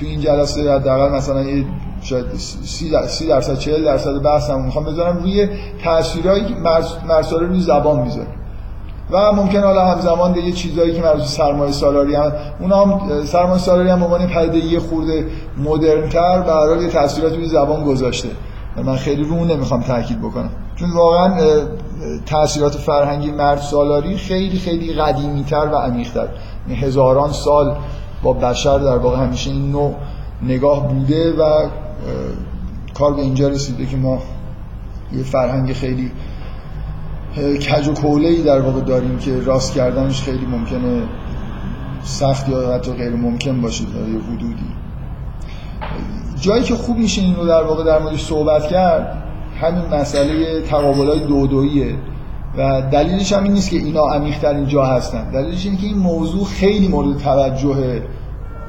تو 0.00 0.06
این 0.06 0.20
جلسه 0.20 0.74
حداقل 0.74 1.16
مثلا 1.16 1.42
یه 1.42 1.64
شاید 2.02 2.26
سی 3.06 3.28
درصد 3.28 3.58
چهل 3.58 3.84
درصد 3.84 4.22
بحثم 4.22 4.60
می‌خوام 4.60 4.84
بذارم 4.84 5.16
روی 5.16 5.48
تاثیرهایی 5.84 6.44
که 6.44 6.54
مرساله 7.08 7.46
روی 7.46 7.60
زبان 7.60 8.00
می‌ذاره. 8.00 8.28
و 9.10 9.32
ممکن 9.32 9.62
حالا 9.62 9.86
همزمان 9.86 10.36
یه 10.36 10.52
چیزایی 10.52 10.94
که 10.94 11.02
مربوط 11.02 11.24
سرمایه 11.24 11.72
سالاری 11.72 12.14
هم 12.14 12.32
اونا 12.60 12.84
هم 12.84 13.24
سرمایه 13.24 13.58
سالاری 13.58 13.88
هم 13.88 14.04
عنوان 14.04 14.26
پدیده 14.26 14.66
یه 14.66 14.80
خورده 14.80 15.26
مدرن‌تر 15.64 16.42
به 16.42 16.52
هر 16.52 16.82
یه 16.82 16.88
تاثیرات 16.88 17.32
روی 17.34 17.48
زبان 17.48 17.84
گذاشته. 17.84 18.28
و 18.76 18.82
من 18.82 18.96
خیلی 18.96 19.24
رو 19.24 19.44
نمی‌خوام 19.44 19.82
تاکید 19.82 20.20
بکنم. 20.20 20.50
چون 20.76 20.90
واقعا 20.90 21.34
تاثیرات 22.26 22.74
فرهنگی 22.74 23.30
مرد 23.30 23.58
سالاری 23.58 24.16
خیلی 24.16 24.58
خیلی 24.58 24.92
قدیمیتر 24.92 25.68
و 25.72 25.76
عمیق‌تر. 25.76 26.28
یعنی 26.68 26.80
هزاران 26.80 27.32
سال 27.32 27.76
با 28.22 28.32
بشر 28.32 28.78
در 28.78 28.98
واقع 28.98 29.16
همیشه 29.16 29.50
این 29.50 29.72
نوع 29.72 29.94
نگاه 30.42 30.88
بوده 30.88 31.32
و 31.32 31.66
کار 32.94 33.14
به 33.14 33.22
اینجا 33.22 33.48
رسیده 33.48 33.86
که 33.86 33.96
ما 33.96 34.22
یه 35.12 35.22
فرهنگ 35.22 35.72
خیلی 35.72 36.10
کج 37.36 37.88
و 37.88 37.94
کوله 37.94 38.42
در 38.42 38.60
واقع 38.60 38.80
داریم 38.80 39.18
که 39.18 39.40
راست 39.40 39.72
کردنش 39.72 40.22
خیلی 40.22 40.46
ممکنه 40.46 41.02
سخت 42.02 42.48
یا 42.48 42.74
حتی 42.74 42.92
غیر 42.92 43.16
ممکن 43.16 43.60
باشه 43.60 43.84
تا 43.84 43.98
یه 43.98 44.18
حدودی. 44.18 44.66
جایی 46.40 46.62
که 46.62 46.74
خوب 46.74 46.96
میشه 46.96 47.22
این 47.22 47.36
رو 47.36 47.46
در 47.46 47.62
واقع 47.62 47.84
در 47.84 47.98
موردش 47.98 48.24
صحبت 48.24 48.68
کرد 48.68 49.22
همین 49.60 49.84
مسئله 49.94 50.62
تقابل 50.62 51.08
های 51.08 51.20
دو 51.20 51.48
و 52.58 52.82
دلیلش 52.92 53.32
هم 53.32 53.42
این 53.42 53.52
نیست 53.52 53.70
که 53.70 53.76
اینا 53.76 54.02
عمیق‌ترین 54.06 54.66
جا 54.66 54.84
هستن. 54.84 55.30
دلیلش 55.30 55.66
اینه 55.66 55.78
که 55.78 55.86
این 55.86 55.98
موضوع 55.98 56.44
خیلی 56.44 56.88
مورد 56.88 57.18
توجه 57.18 58.02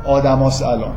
آدماس 0.06 0.62
الان. 0.62 0.94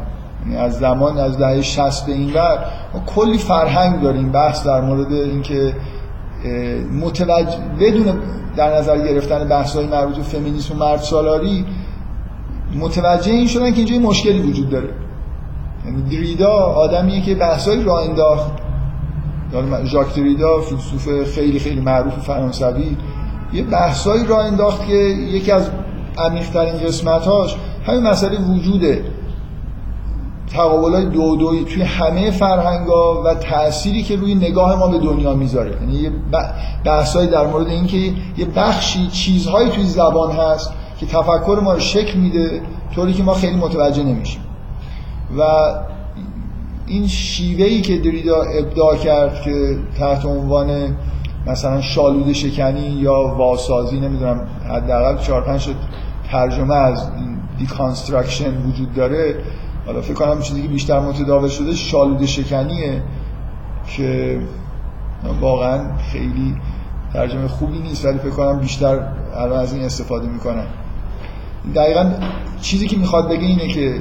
یعنی 0.47 0.57
از 0.57 0.79
زمان 0.79 1.19
از 1.19 1.39
دهه 1.39 1.61
60 1.61 2.07
به 2.07 2.13
این 2.13 2.33
ور 2.33 2.65
ما 2.95 3.01
کلی 3.07 3.39
فرهنگ 3.39 4.01
داریم 4.01 4.33
بحث 4.33 4.67
در 4.67 4.81
مورد 4.81 5.13
اینکه 5.13 5.75
متوجه 7.01 7.59
بدون 7.81 8.21
در 8.57 8.77
نظر 8.77 8.99
گرفتن 8.99 9.49
بحث 9.49 9.77
های 9.77 9.87
مربوط 9.87 10.17
به 10.17 10.23
فمینیسم 10.23 10.75
و 10.75 10.79
مرد 10.79 11.01
سالاری 11.01 11.65
متوجه 12.81 13.33
این 13.33 13.47
شدن 13.47 13.71
که 13.71 13.77
اینجا 13.77 13.99
مشکلی 13.99 14.43
وجود 14.43 14.71
داره. 14.71 14.89
یعنی 15.87 16.03
دریدا 16.03 16.53
آدمیه 16.53 17.21
که 17.21 17.35
بحثایی 17.35 17.85
را 17.85 18.01
انداخت 18.01 18.53
ژاک 19.85 20.17
دریدا 20.17 20.61
فیلسوف 20.61 21.35
خیلی 21.35 21.59
خیلی 21.59 21.81
معروف 21.81 22.19
فرانسوی 22.19 22.97
یه 23.53 23.63
بحثایی 23.63 24.27
را 24.27 24.43
انداخت 24.43 24.87
که 24.87 24.95
یکی 24.95 25.53
از 25.53 25.71
عمیق‌ترین 26.19 26.73
قسمتاش 26.73 27.57
همین 27.87 28.03
مسئله 28.03 28.39
وجوده. 28.41 29.05
تقابل 30.53 30.93
های 30.93 31.05
دو 31.07 31.37
دوی 31.37 31.65
توی 31.65 31.83
همه 31.83 32.31
فرهنگا 32.31 33.23
و 33.23 33.35
تأثیری 33.35 34.03
که 34.03 34.17
روی 34.17 34.35
نگاه 34.35 34.77
ما 34.77 34.89
به 34.89 34.99
دنیا 34.99 35.35
می‌ذاره. 35.35 35.71
یعنی 35.81 35.93
یه 35.93 36.13
در 37.27 37.47
مورد 37.47 37.67
اینکه 37.67 37.97
یه 38.37 38.45
بخشی 38.57 39.07
چیزهایی 39.07 39.71
توی 39.71 39.85
زبان 39.85 40.31
هست 40.31 40.73
که 41.01 41.07
تفکر 41.07 41.61
ما 41.63 41.73
رو 41.73 41.81
شکل 41.81 42.19
میده 42.19 42.63
طوری 42.95 43.13
که 43.13 43.23
ما 43.23 43.35
خیلی 43.35 43.57
متوجه 43.57 44.03
نمیشیم. 44.03 44.41
و 45.39 45.43
این 46.87 47.07
شیوهی 47.07 47.81
که 47.81 47.99
دریدا 47.99 48.43
ابداع 48.43 48.97
کرد 48.97 49.43
که 49.43 49.79
تحت 49.99 50.25
عنوان 50.25 50.97
مثلا 51.47 51.81
شالود 51.81 52.33
شکنی 52.33 52.89
یا 52.89 53.35
واسازی 53.39 54.01
نمی‌دونم 54.01 54.41
حداقل 54.69 55.17
4 55.23 55.43
5 55.43 55.69
ترجمه 56.31 56.75
از 56.75 57.11
deconstruction 57.59 58.63
وجود 58.63 58.95
داره 58.95 59.35
حالا 59.87 60.01
فکر 60.01 60.15
کنم 60.15 60.41
چیزی 60.41 60.63
که 60.63 60.69
بیشتر 60.69 61.01
متداول 61.01 61.49
شده 61.49 61.75
شالود 61.75 62.27
شکنیه 62.27 63.03
که 63.97 64.41
واقعا 65.41 65.97
خیلی 66.13 66.57
ترجمه 67.13 67.49
خوبی 67.49 67.79
نیست 67.79 68.05
ولی 68.05 68.19
فکر 68.19 68.31
کنم 68.31 68.59
بیشتر 68.59 69.01
الان 69.37 69.59
از 69.61 69.75
این 69.75 69.85
استفاده 69.85 70.29
می‌کنن. 70.29 70.67
دقیقا 71.75 72.11
چیزی 72.61 72.87
که 72.87 72.97
می‌خواد 72.97 73.29
بگه 73.29 73.47
اینه 73.47 73.69
که 73.69 74.01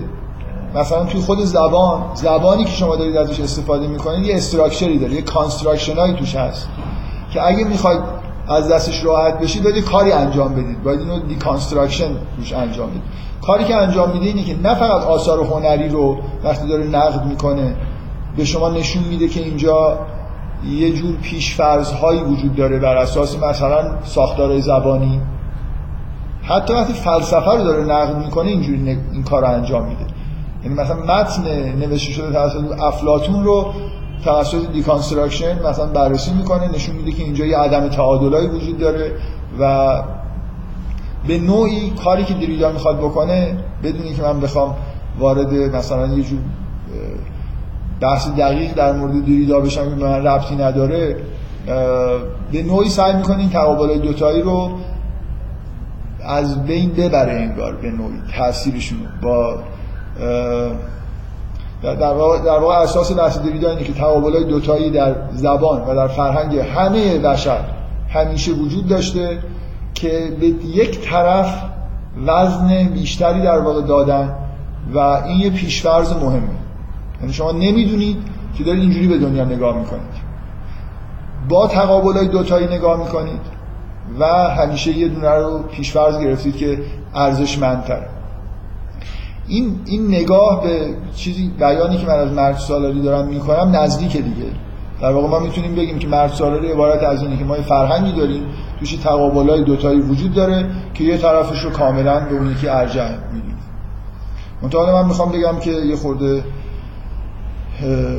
مثلا 0.75 1.05
توی 1.05 1.21
خود 1.21 1.39
زبان 1.39 2.01
زبانی 2.13 2.65
که 2.65 2.71
شما 2.71 2.95
دارید 2.95 3.17
ازش 3.17 3.39
استفاده 3.39 3.88
می‌کنید 3.88 4.25
یه 4.25 4.36
structure 4.36 4.93
ی 4.93 4.99
داره 4.99 5.13
یه 5.13 5.21
construction 5.21 5.95
هایی 5.95 6.13
توش 6.13 6.36
هست 6.36 6.67
که 7.34 7.47
اگه 7.47 7.63
می‌خواید 7.63 8.20
از 8.51 8.71
دستش 8.71 9.03
راحت 9.03 9.39
بشید 9.39 9.63
باید 9.63 9.83
کاری 9.83 10.11
انجام 10.11 10.53
بدید. 10.53 10.83
باید 10.83 10.99
اینو 10.99 11.19
deconstruction 11.19 12.09
توش 12.37 12.53
انجام 12.53 12.89
بدید. 12.89 13.01
کاری 13.41 13.63
که 13.63 13.75
انجام 13.75 14.11
میده 14.11 14.25
اینه 14.25 14.43
که 14.43 14.55
نه 14.63 14.75
فقط 14.75 15.03
آثار 15.03 15.39
هنری 15.39 15.89
رو 15.89 16.17
وقتی 16.43 16.67
داره 16.67 16.83
نقد 16.83 17.25
می‌کنه 17.25 17.75
به 18.37 18.45
شما 18.45 18.69
نشون 18.69 19.03
میده 19.03 19.27
که 19.27 19.39
اینجا 19.39 19.99
یه 20.69 20.93
جور 20.93 21.15
پیشفرض 21.15 21.91
هایی 21.91 22.21
وجود 22.21 22.55
داره 22.55 22.79
بر 22.79 22.97
اساس 22.97 23.43
مثلا 23.43 24.03
ساختار 24.03 24.59
زبانی. 24.59 25.21
حتی 26.43 26.73
وقتی 26.73 26.93
فلسفه 26.93 27.51
رو 27.51 27.63
داره 27.63 27.83
نقد 27.83 28.17
می‌کنه 28.17 28.49
اینجوری 28.49 28.97
این 29.11 29.23
کار 29.23 29.41
رو 29.41 29.47
انجام 29.47 29.87
میده. 29.87 30.05
یعنی 30.63 30.75
مثلا 30.75 30.95
متن 30.95 31.43
نوشته 31.79 32.11
شده 32.11 32.31
توسط 32.31 32.81
افلاتون 32.81 33.43
رو 33.43 33.73
توسط 34.24 34.72
deconstruction 34.73 35.67
مثلا 35.67 35.86
بررسی 35.86 36.32
می‌کنه 36.34 36.67
نشون 36.67 36.95
میده 36.95 37.11
که 37.11 37.24
اینجا 37.24 37.45
یه 37.45 37.57
عدم 37.57 37.88
تعادلایی 37.88 38.47
وجود 38.47 38.78
داره 38.78 39.11
و 39.59 40.03
به 41.28 41.38
نوعی 41.38 41.93
کاری 42.03 42.24
که 42.24 42.34
دریدا 42.34 42.72
می‌خواد 42.72 42.97
بکنه 42.97 43.57
بدونی 43.84 44.13
که 44.13 44.22
من 44.22 44.39
بخوام 44.39 44.76
وارد 45.19 45.53
مثلا 45.53 46.07
یه 46.07 46.24
جور 46.24 46.39
بحث 48.01 48.28
دقیق 48.28 48.74
در 48.74 48.93
مورد 48.93 49.26
دریدا 49.26 49.59
بشم 49.59 49.89
که 49.89 50.05
من 50.05 50.28
ربطی 50.28 50.55
نداره 50.55 51.15
به 52.51 52.63
نوعی 52.63 52.89
سعی 52.89 53.13
می‌کنه 53.13 53.38
این 53.38 53.49
تقابلای 53.49 53.99
دوتایی 53.99 54.41
رو 54.41 54.72
از 56.26 56.63
بین 56.63 56.91
ببره 56.91 57.34
انگار 57.34 57.76
به 57.76 57.91
نوعی 57.91 58.19
تاثیرشون 58.38 58.97
با 59.22 59.59
در 61.82 62.13
واقع, 62.13 62.39
در 62.39 62.59
واقع 62.59 62.75
اساس 62.75 63.17
بحث 63.17 63.39
دریدا 63.39 63.69
اینه 63.69 63.84
که 63.84 63.93
تقابلای 63.93 64.43
دوتایی 64.43 64.89
در 64.89 65.15
زبان 65.32 65.82
و 65.82 65.95
در 65.95 66.07
فرهنگ 66.07 66.57
همه 66.57 67.19
بشر 67.19 67.59
همیشه 68.09 68.51
وجود 68.51 68.88
داشته 68.88 69.39
که 69.93 70.38
به 70.39 70.47
یک 70.47 71.01
طرف 71.01 71.63
وزن 72.27 72.84
بیشتری 72.84 73.41
در 73.41 73.59
واقع 73.59 73.82
دادن 73.82 74.36
و 74.93 74.97
این 74.97 75.39
یه 75.39 75.49
پیشفرض 75.49 76.13
مهمه. 76.13 76.41
یعنی 77.21 77.34
شما 77.34 77.51
نمی‌دونید 77.51 78.17
که 78.57 78.63
دارید 78.63 78.82
اینجوری 78.82 79.07
به 79.07 79.17
دنیا 79.17 79.45
نگاه 79.45 79.77
می‌کنید. 79.77 80.32
با 81.49 81.67
تقابل 81.67 82.13
های 82.13 82.27
دوتایی 82.27 82.67
نگاه 82.67 82.99
می‌کنید 82.99 83.41
و 84.19 84.25
همیشه 84.49 84.91
یه 84.91 85.07
دونه 85.07 85.29
رو 85.29 85.59
پیشفرض 85.59 86.19
گرفتید 86.19 86.57
که 86.57 86.79
ارزشمندتره. 87.15 88.07
این 89.51 89.75
این 89.85 90.07
نگاه 90.07 90.63
به 90.63 90.95
چیزی 91.15 91.51
بیانی 91.59 91.97
که 91.97 92.07
من 92.07 92.13
از 92.13 92.31
مرد 92.31 92.57
سالاری 92.57 93.01
دارم 93.01 93.27
می‌کنم 93.27 93.75
نزدیک 93.75 94.11
دیگه. 94.11 94.51
در 95.01 95.11
واقع 95.11 95.27
ما 95.27 95.39
می‌تونیم 95.39 95.75
بگیم 95.75 95.99
که 95.99 96.07
مرد 96.07 96.31
سالاری 96.31 96.71
عبارت 96.71 97.03
از 97.03 97.23
اینه 97.23 97.37
که 97.37 97.43
ما 97.43 97.57
یه 97.57 97.63
فرهنگی 97.63 98.11
داریم 98.11 98.43
توش 98.79 98.93
تقابلای 98.93 99.63
دوتایی 99.63 99.99
وجود 99.99 100.33
داره 100.33 100.65
که 100.93 101.03
یه 101.03 101.17
طرفش 101.17 101.59
رو 101.59 101.69
کاملا 101.69 102.19
به 102.19 102.35
اون 102.35 102.51
یکی 102.51 102.67
ارجح 102.67 103.09
میدیم. 103.33 103.57
منتها 104.61 105.01
من 105.01 105.07
می‌خوام 105.07 105.31
بگم 105.31 105.59
که 105.59 105.71
یه 105.71 105.95
خورده 105.95 106.43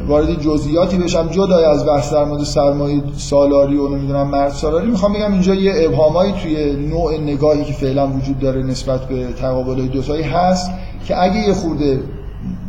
وارد 0.06 0.40
جزئیاتی 0.40 0.98
بشم 0.98 1.28
جدای 1.28 1.64
از 1.64 1.86
بحث 1.86 2.12
در 2.12 2.24
مورد 2.24 2.42
سرمایه 2.42 3.02
سالاری 3.16 3.76
و 3.76 3.88
نمی‌دونم 3.88 4.28
مرد 4.28 4.52
سالاری. 4.52 4.86
می‌خوام 4.86 5.12
بگم 5.12 5.32
اینجا 5.32 5.54
یه 5.54 5.72
ابهامایی 5.86 6.32
توی 6.32 6.76
نوع 6.76 7.18
نگاهی 7.18 7.64
که 7.64 7.72
فعلا 7.72 8.06
وجود 8.06 8.38
داره 8.38 8.62
نسبت 8.62 9.00
به 9.04 9.32
تقابلای 9.32 9.88
دوتایی 9.88 10.22
هست. 10.22 10.70
که 11.04 11.22
اگه 11.22 11.36
یه 11.36 11.52
خورده 11.52 12.00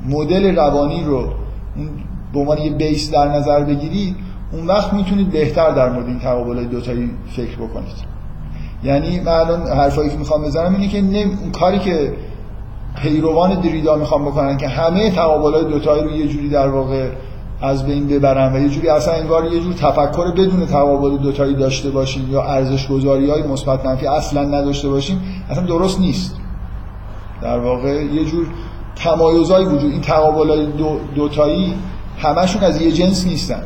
مدل 0.10 0.56
روانی 0.56 1.04
رو 1.04 1.28
به 2.34 2.40
عنوان 2.40 2.58
یه 2.58 2.72
بیس 2.72 3.12
در 3.12 3.28
نظر 3.28 3.64
بگیرید 3.64 4.16
اون 4.52 4.68
وقت 4.68 4.94
می‌تونید 4.94 5.32
بهتر 5.32 5.72
در 5.72 5.90
مورد 5.90 6.08
این 6.08 6.20
تقابل 6.20 6.64
دوتایی 6.64 7.12
فکر 7.36 7.56
بکنید. 7.56 8.14
یعنی 8.84 9.20
من 9.20 9.32
الان 9.32 9.68
حرفایی 9.68 10.10
که 10.10 10.18
می‌خوام 10.18 10.44
بزنم 10.44 10.76
اینه 10.76 10.88
که 10.88 10.98
اون 10.98 11.52
کاری 11.52 11.80
که 11.80 12.14
پیروان 13.02 13.62
دریدا 13.62 13.96
می‌خوام 13.96 14.26
بکنن 14.26 14.58
که 14.58 14.68
همه 14.68 15.12
تقابلات 15.12 15.68
دوتایی 15.68 16.04
رو 16.04 16.12
یه 16.12 16.28
جوری 16.28 16.50
در 16.50 16.68
واقع 16.68 17.10
از 17.62 17.86
بین 17.86 18.08
ببرن 18.08 18.56
و 18.56 18.60
یه 18.60 18.70
جوری 18.70 18.90
اصلا 18.90 19.14
انگار 19.14 19.54
یه 19.54 19.60
جور 19.60 19.74
تفکر 19.74 20.32
بدون 20.32 20.66
تقابل 20.66 21.18
دوتایی 21.18 21.56
داشته 21.56 21.90
باشیم 21.90 22.32
یا 22.32 22.44
ارزش 22.44 22.88
گذاری 22.88 23.30
های 23.30 23.44
مثبت 23.44 23.86
منفی 23.86 24.08
اصلا 24.08 24.44
نداشته 24.44 24.90
باشیم 24.90 25.22
اصلا 25.50 25.66
درست 25.66 26.00
نیست. 26.00 26.43
در 27.44 27.60
واقع 27.60 28.04
یه 28.04 28.26
جور 28.26 28.48
تمایزایی 28.96 29.66
وجود 29.66 29.92
این 29.92 30.02
تقابل 30.02 30.66
دو 30.66 31.00
دوتایی 31.16 31.74
همشون 32.18 32.64
از 32.64 32.82
یه 32.82 32.92
جنس 32.92 33.28
نیستن. 33.28 33.64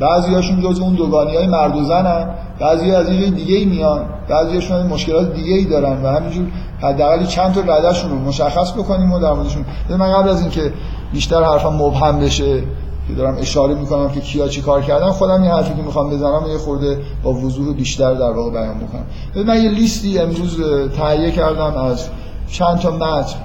بعضی 0.00 0.34
هاشون 0.34 0.60
جز 0.60 0.80
اون 0.80 0.94
دوگانی 0.94 1.36
های 1.36 1.46
مرد 1.46 1.76
و 1.76 1.84
زن 1.84 2.30
بعضی 2.60 2.90
از 2.90 3.10
یه 3.10 3.30
دیگه 3.30 3.64
میان 3.64 4.00
بعضی 4.28 4.54
هاشون 4.54 4.86
مشکلات 4.86 5.34
دیگه 5.34 5.54
ای 5.54 5.64
دارن 5.64 6.02
و 6.02 6.08
همینجور 6.08 6.46
حداقل 6.82 7.26
چند 7.26 7.54
تا 7.54 7.60
ردشون 7.60 8.10
رو 8.10 8.16
مشخص 8.16 8.72
بکنیم 8.72 9.12
و 9.12 9.18
در 9.18 9.32
موردشون 9.32 9.64
من 9.98 10.12
قبل 10.12 10.28
از 10.28 10.40
اینکه 10.40 10.72
بیشتر 11.12 11.44
حرفم 11.44 11.74
مبهم 11.74 12.18
بشه 12.18 12.62
که 13.08 13.14
دارم 13.16 13.36
اشاره 13.38 13.74
می‌کنم 13.74 14.08
که 14.08 14.20
کیا 14.20 14.48
چی 14.48 14.60
کار 14.60 14.82
کردن 14.82 15.10
خودم 15.10 15.42
این 15.42 15.50
حرفی 15.50 15.74
که 15.74 15.82
می‌خوام 15.82 16.10
بزنم 16.10 16.42
یه 16.50 16.58
خورده 16.58 16.98
با 17.22 17.32
وضوح 17.32 17.74
بیشتر 17.74 18.14
در 18.14 18.30
واقع 18.30 18.50
بیان 18.50 18.78
بکنم. 18.78 19.46
من 19.46 19.62
یه 19.62 19.70
لیستی 19.70 20.18
امروز 20.18 20.60
تهیه 20.96 21.30
کردم 21.30 21.76
از 21.76 22.08
چند 22.48 22.78
تا 22.78 22.90
متن 22.90 23.36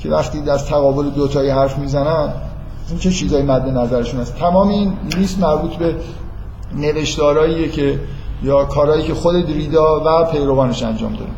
که 0.00 0.10
وقتی 0.10 0.50
از 0.50 0.66
تقابل 0.66 1.10
دوتایی 1.10 1.50
حرف 1.50 1.78
می‌زنم 1.78 2.32
این 2.90 2.98
چه 2.98 3.10
چیزایی 3.10 3.42
مد 3.42 3.68
نظرشون 3.68 4.20
هست؟ 4.20 4.36
تمام 4.36 4.68
این 4.68 4.92
لیست 5.16 5.38
مربوط 5.38 5.74
به 5.74 5.94
نوشتارهاییه 6.76 7.68
که 7.68 8.00
یا 8.42 8.64
کارهایی 8.64 9.02
که 9.02 9.14
خود 9.14 9.46
دریدا 9.46 10.02
و 10.04 10.24
پیروانش 10.24 10.82
انجام 10.82 11.12
داره 11.12 11.30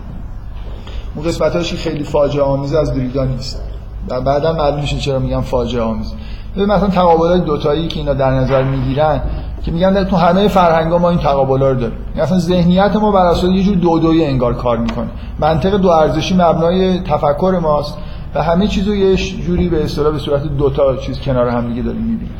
اون 1.15 1.27
قسمت 1.27 1.63
خیلی 1.63 2.05
فاجعه 2.05 2.43
آمیز 2.43 2.75
از 2.75 2.95
دریدا 2.95 3.25
نیست. 3.25 3.63
و 4.09 4.21
بعدا 4.21 4.53
معلوم 4.53 4.81
میشه 4.81 4.99
چرا 4.99 5.19
میگم 5.19 5.41
فاجعه 5.41 5.83
آمیز. 5.83 6.13
مثلا 6.57 6.89
تقابلات 6.89 7.45
دوتایی 7.45 7.89
که 7.89 7.99
اینا 7.99 8.15
در 8.15 8.31
نظر 8.31 8.63
می‌گیرن 8.63 9.21
که 9.63 9.73
میگن 9.73 10.05
تو 10.05 10.17
همه 10.17 10.49
فرهنگا 10.49 10.99
ما 10.99 11.11
این 11.11 11.19
تقابلا 11.19 11.71
رو 11.71 11.81
داریم. 11.81 11.99
یعنی 12.09 12.21
اصلا 12.21 12.39
ذهنیت 12.39 12.97
ما 12.97 13.13
بر 13.13 13.27
اساس 13.27 13.51
یه 13.51 13.63
جور 13.63 13.77
دو 13.77 13.99
دوی 13.99 14.25
انگار 14.25 14.55
کار 14.55 14.79
می‌کنه. 14.79 15.09
منطق 15.39 15.77
دو 15.77 15.89
ارزشی 15.89 16.35
مبنای 16.35 17.01
تفکر 17.01 17.59
ماست 17.63 17.99
و 18.35 18.43
همه 18.43 18.67
چیزو 18.67 18.95
یه 18.95 19.17
جوری 19.17 19.69
به 19.69 19.85
اصطلاح 19.85 20.13
به 20.13 20.19
صورت 20.19 20.43
دو 20.43 20.71
تا 20.71 20.97
چیز 20.97 21.21
کنار 21.21 21.49
هم 21.49 21.69
دیگه 21.69 21.83
داریم 21.83 22.03
می‌بینیم. 22.03 22.35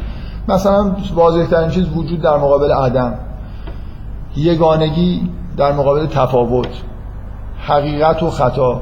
مثلا 0.49 0.97
واضح 1.15 1.71
چیز 1.71 1.89
وجود 1.97 2.23
در 2.23 2.37
مقابل 2.37 2.73
عدم. 2.73 3.15
یگانگی 4.37 5.29
در 5.57 5.73
مقابل 5.73 6.07
تفاوت. 6.07 6.69
حقیقت 7.67 8.23
و 8.23 8.31
خطا. 8.31 8.81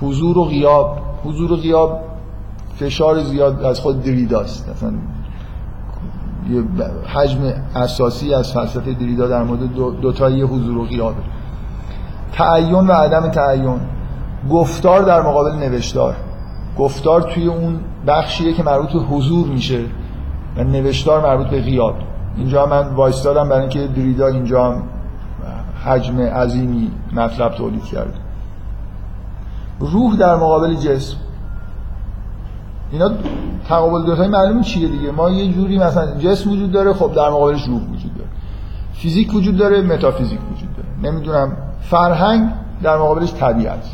حضور 0.00 0.38
و 0.38 0.44
غیاب. 0.44 0.98
حضور 1.24 1.52
و 1.52 1.56
غیاب 1.56 2.00
فشار 2.76 3.22
زیاد 3.22 3.64
از 3.64 3.80
خود 3.80 4.02
دریداست. 4.02 4.68
مثلا 4.68 4.92
حجم 7.06 7.40
اساسی 7.74 8.34
از 8.34 8.52
فلسفه 8.52 8.92
دریدا 8.92 9.28
در 9.28 9.42
مورد 9.42 9.74
دو 9.74 9.90
دوتایی 9.90 10.42
حضور 10.42 10.78
و 10.78 10.84
غیاب. 10.84 11.14
تعین 12.32 12.86
و 12.86 12.92
عدم 12.92 13.28
تعین. 13.28 13.80
گفتار 14.50 15.02
در 15.02 15.22
مقابل 15.22 15.52
نوشتار. 15.52 16.14
گفتار 16.78 17.22
توی 17.22 17.46
اون 17.46 17.80
بخشیه 18.06 18.52
که 18.52 18.62
مربوط 18.62 18.92
به 18.92 18.98
حضور 18.98 19.48
میشه 19.48 19.80
و 20.56 20.64
نوشتار 20.64 21.22
مربوط 21.22 21.46
به 21.46 21.60
غیاب. 21.60 21.94
اینجا 22.36 22.66
من 22.66 22.94
وایستادم 22.94 23.48
برای 23.48 23.60
اینکه 23.60 23.86
دریدا 23.86 24.26
اینجا 24.26 24.64
هم 24.64 24.82
حجم 25.84 26.20
عظیمی 26.20 26.90
مطلب 27.12 27.54
تولید 27.54 27.84
کرده 27.84 28.14
روح 29.80 30.16
در 30.16 30.36
مقابل 30.36 30.74
جسم. 30.74 31.16
اینا 32.92 33.10
تقابل 33.68 34.06
دوتایی 34.06 34.28
معلومه 34.30 34.62
چیه 34.62 34.88
دیگه. 34.88 35.10
ما 35.10 35.30
یه 35.30 35.52
جوری 35.52 35.78
مثلا 35.78 36.14
جسم 36.18 36.50
وجود 36.50 36.72
داره 36.72 36.92
خب 36.92 37.12
در 37.14 37.28
مقابلش 37.28 37.64
روح 37.64 37.82
وجود 37.82 38.14
داره. 38.14 38.30
فیزیک 38.92 39.34
وجود 39.34 39.56
داره 39.56 39.82
متافیزیک 39.82 40.38
وجود 40.52 40.68
داره. 40.76 41.12
نمی‌دونم 41.12 41.56
فرهنگ 41.80 42.50
در 42.82 42.96
مقابلش 42.96 43.34
طبیعت. 43.34 43.84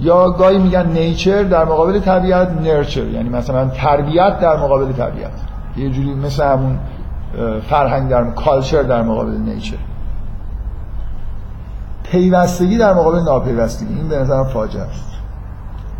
یا 0.00 0.30
گاهی 0.30 0.58
میگن 0.58 0.86
نیچر 0.86 1.42
در 1.42 1.64
مقابل 1.64 2.00
طبیعت 2.00 2.50
نرچر. 2.62 3.04
یعنی 3.04 3.28
مثلا 3.28 3.68
تربیت 3.68 4.40
در 4.40 4.56
مقابل 4.56 4.92
طبیعت. 4.92 5.32
یه 5.76 5.90
جوری 5.90 6.14
مثل 6.14 6.44
همون 6.44 6.78
فرهنگ 7.68 8.10
در 8.10 8.30
کالچر 8.30 8.82
در 8.82 9.02
مقابل 9.02 9.32
نیچر. 9.32 9.76
پیوستگی 12.02 12.78
در 12.78 12.94
مقابل 12.94 13.18
ناپیوستگی. 13.18 13.94
این 13.94 14.08
به 14.08 14.18
نظرم 14.18 14.44
فاجعه 14.44 14.82
است. 14.82 15.12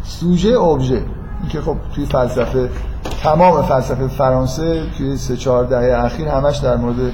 سوژه 0.02 0.48
اوبژه 0.48 1.02
این 1.42 1.50
که 1.50 1.60
خب 1.60 1.76
توی 1.94 2.06
فلسفه 2.06 2.70
تمام 3.22 3.62
فلسفه 3.62 4.08
فرانسه 4.08 4.82
توی 4.98 5.16
سه 5.16 5.36
چهار 5.36 5.64
دهه 5.64 6.04
اخیر 6.04 6.28
همش 6.28 6.56
در 6.56 6.76
مورد 6.76 7.12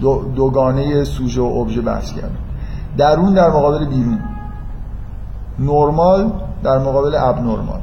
دو 0.00 0.24
دوگانه 0.36 1.04
سوژه 1.04 1.40
و 1.40 1.44
اوبژه 1.44 1.80
بحث 1.80 2.12
کرده 2.12 2.44
درون 2.96 3.34
در 3.34 3.48
مقابل 3.48 3.84
بیرون. 3.84 4.18
نرمال 5.58 6.32
در 6.62 6.78
مقابل 6.78 7.14
اب 7.14 7.38
نرمال 7.38 7.80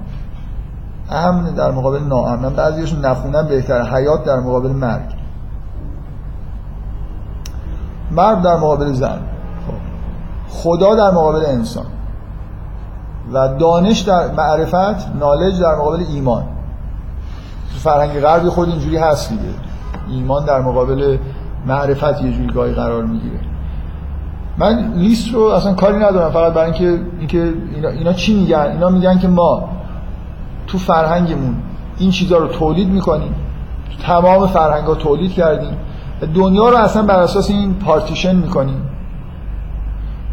امن 1.10 1.44
در 1.44 1.72
مقابل 1.72 2.00
ناامن. 2.00 2.50
بعضیشون 2.50 3.06
نخونن 3.06 3.48
بهتره. 3.48 3.84
حیات 3.84 4.26
در 4.26 4.40
مقابل 4.40 4.72
مرگ. 4.72 5.16
مرد 8.12 8.42
در 8.42 8.56
مقابل 8.56 8.94
زن. 8.94 9.20
خب. 9.68 9.74
خدا 10.50 10.96
در 10.96 11.12
مقابل 11.12 11.46
انسان. 11.46 11.86
و 13.34 13.48
دانش 13.60 14.00
در 14.00 14.32
معرفت 14.32 15.16
نالج 15.20 15.62
در 15.62 15.76
مقابل 15.76 16.04
ایمان. 16.14 16.44
فرهنگ 17.78 18.20
غربی 18.20 18.50
خود 18.50 18.70
اینجوری 18.70 18.98
هست 18.98 19.30
دیگه. 19.30 19.42
ایمان 20.10 20.46
در 20.46 20.62
مقابل 20.62 21.18
معرفت 21.68 22.22
یه 22.22 22.32
جوری 22.32 22.48
گاهی 22.48 22.74
قرار 22.74 23.04
می‌گیره. 23.04 23.40
من 24.58 24.94
لیست 24.96 25.34
رو 25.34 25.42
اصلا 25.44 25.74
کاری 25.74 25.98
ندارم 25.98 26.32
فقط 26.32 26.54
برای 26.54 26.66
اینکه 26.66 27.02
اینکه 27.20 27.54
اینا, 27.76 27.90
اینا 27.90 28.14
چی 28.14 28.36
میگن؟ 28.36 28.60
اینا 28.60 28.90
میگن 28.90 29.20
که 29.20 29.28
ما 29.28 29.70
تو 30.68 30.78
فرهنگمون 30.78 31.56
این 31.98 32.12
چیزها 32.12 32.38
رو 32.38 32.48
تولید 32.48 32.90
می‌کنیم. 32.90 33.36
تمام 34.04 34.48
فرهنگ 34.48 34.98
تولید 34.98 35.34
کردیم. 35.34 35.78
دنیا 36.34 36.70
رو 36.70 36.78
اصلا 36.78 37.04
بر 37.04 37.20
اساس 37.20 37.50
این 37.50 37.74
پارتیشن 37.74 38.36
می‌کنیم. 38.36 38.82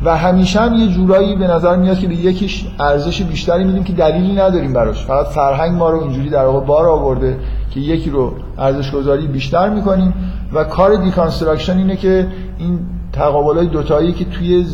و 0.05 0.17
همیشه 0.17 0.61
هم 0.61 0.75
یه 0.75 0.89
جورایی 0.89 1.37
به 1.37 1.47
نظر 1.47 1.77
میاد 1.77 1.99
که 1.99 2.09
به 2.09 2.15
یکیش 2.15 2.67
ارزش 2.79 3.23
بیشتری 3.23 3.65
میدیم 3.65 3.85
که 3.85 3.93
دلیلی 3.93 4.33
نداریم 4.33 4.73
براش. 4.73 5.05
فقط 5.05 5.27
فرهنگ 5.27 5.79
ما 5.79 5.91
رو 5.91 6.03
اینجوری 6.03 6.31
در 6.31 6.45
واقع 6.45 6.67
بار 6.67 6.87
آورده 6.87 7.39
که 7.71 7.81
یکی 7.81 8.11
رو 8.11 8.33
ارزش 8.59 8.91
گذاری 8.91 9.27
بیشتر 9.27 9.71
می‌کنیم 9.71 10.15
و 10.53 10.65
کار 10.65 10.97
deconstruction 10.97 11.79
اینه 11.79 11.97
که 11.97 12.27
این 12.59 12.79
تقابل 13.13 13.57
های 13.57 13.67
دوتایی 13.67 14.13
که 14.13 14.25
توی 14.25 14.67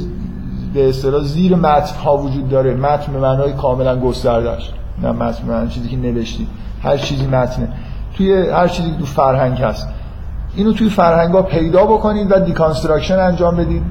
به 0.75 0.89
اصطلاح 0.89 1.23
زیر 1.23 1.55
متن 1.57 1.99
ها 2.05 2.17
وجود 2.17 2.49
داره 2.49 2.75
متن 2.75 3.13
به 3.13 3.19
معنای 3.19 3.53
کاملا 3.53 4.01
گستردهش 4.01 4.73
نه 5.03 5.13
متن 5.13 5.47
به 5.47 5.71
چیزی 5.71 5.89
که 5.89 5.97
نوشتی 5.97 6.47
هر 6.83 6.97
چیزی 6.97 7.27
متنه. 7.27 7.69
توی 8.17 8.49
هر 8.49 8.69
چیزی 8.69 8.91
که 8.91 8.99
تو 8.99 9.05
فرهنگ 9.05 9.59
هست. 9.59 9.89
اینو 10.57 10.73
توی 10.73 10.89
فرهنگ 10.89 11.35
ها 11.35 11.43
پیدا 11.43 11.87
بکنید 11.87 12.27
و 12.31 12.41
deconstruction 12.41 13.19
انجام 13.19 13.57
بدید. 13.57 13.83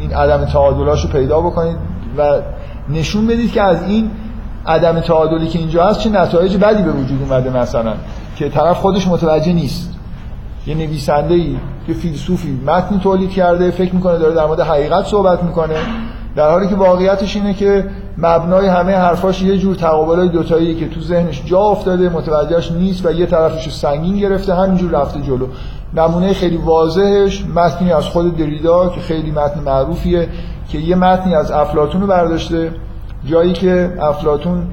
این 0.00 0.14
عدم 0.14 0.44
تعادلاش 0.44 1.04
رو 1.04 1.10
پیدا 1.10 1.40
بکنید 1.40 1.76
و 2.18 2.40
نشون 2.88 3.26
بدید 3.26 3.52
که 3.52 3.62
از 3.62 3.82
این 3.82 4.10
عدم 4.66 5.00
تعادلی 5.00 5.48
که 5.48 5.58
اینجا 5.58 5.86
هست 5.86 6.00
چه 6.00 6.10
نتایج 6.10 6.56
بدی 6.56 6.82
به 6.82 6.92
وجود 6.92 7.22
اومده 7.22 7.50
مثلا 7.50 7.92
که 8.36 8.48
طرف 8.48 8.80
خودش 8.80 9.08
متوجه 9.08 9.52
نیست. 9.52 9.94
یه 10.66 10.74
نویسنده 10.74 11.34
ای 11.34 11.56
یه 11.88 11.94
فیلسوفی 11.94 12.60
متنی 12.66 12.98
تولید 12.98 13.30
کرده 13.30 13.70
فکر 13.70 13.94
می‌کنه 13.94 14.18
داره 14.18 14.34
در 14.34 14.46
مورد 14.46 14.60
حقیقت 14.60 15.06
صحبت 15.06 15.42
می‌کنه. 15.42 15.76
در 16.36 16.50
حالی 16.50 16.68
که 16.68 16.76
واقعیتش 16.76 17.36
اینه 17.36 17.54
که 17.54 17.84
مبنای 18.18 18.66
همه 18.66 18.96
حرفاش 18.96 19.42
یه 19.42 19.58
جور 19.58 19.74
تقابلای 19.74 20.28
دوتایی 20.28 20.74
که 20.74 20.88
تو 20.88 21.00
ذهنش 21.00 21.42
جا 21.44 21.60
افتاده 21.60 22.08
متوجهش 22.08 22.72
نیست 22.72 23.06
و 23.06 23.12
یه 23.12 23.26
طرفش 23.26 23.64
رو 23.64 23.72
سنگین 23.72 24.16
گرفته 24.16 24.54
همینجور 24.54 24.90
رفته 24.90 25.20
جلو. 25.20 25.46
نمونه 25.94 26.32
خیلی 26.32 26.56
واضحش 26.56 27.46
متنی 27.54 27.92
از 27.92 28.04
خود 28.04 28.36
دریدا 28.36 28.88
که 28.88 29.00
خیلی 29.00 29.30
متن 29.30 29.60
معروفیه 29.60 30.28
که 30.68 30.78
یه 30.78 30.96
متنی 30.96 31.34
از 31.34 31.50
افلاتون 31.50 32.00
رو 32.00 32.06
برداشته 32.06 32.72
جایی 33.24 33.52
که 33.52 33.92
افلاتون 34.00 34.66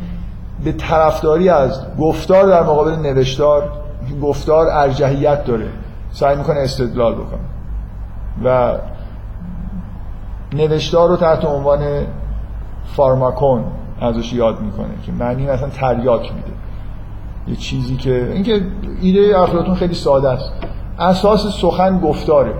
به 0.63 0.71
طرفداری 0.71 1.49
از 1.49 1.85
گفتار 1.99 2.47
در 2.47 2.63
مقابل 2.63 2.91
نوشتار 2.91 3.71
گفتار 4.21 4.67
ارجحیت 4.67 5.45
داره. 5.45 5.67
سعی 6.11 6.35
می‌کنه 6.35 6.59
استدلال 6.59 7.13
بکنه. 7.13 7.39
و 8.43 8.77
نوشتار 10.53 11.09
رو 11.09 11.15
تحت 11.15 11.45
عنوان 11.45 11.79
فارماکون 12.85 13.63
ازش 14.01 14.33
یاد 14.33 14.61
می‌کنه 14.61 14.93
که 15.05 15.11
معنی 15.11 15.45
مثلا 15.45 15.69
تریاک 15.69 16.21
میده. 16.21 16.51
یه 17.47 17.55
چیزی 17.55 17.95
که 17.95 18.31
اینکه 18.33 18.61
ایده 19.01 19.39
افلاطون 19.39 19.75
خیلی 19.75 19.93
ساده 19.93 20.29
است. 20.29 20.53
اساس 20.99 21.61
سخن 21.61 21.99
گفتاره. 21.99 22.53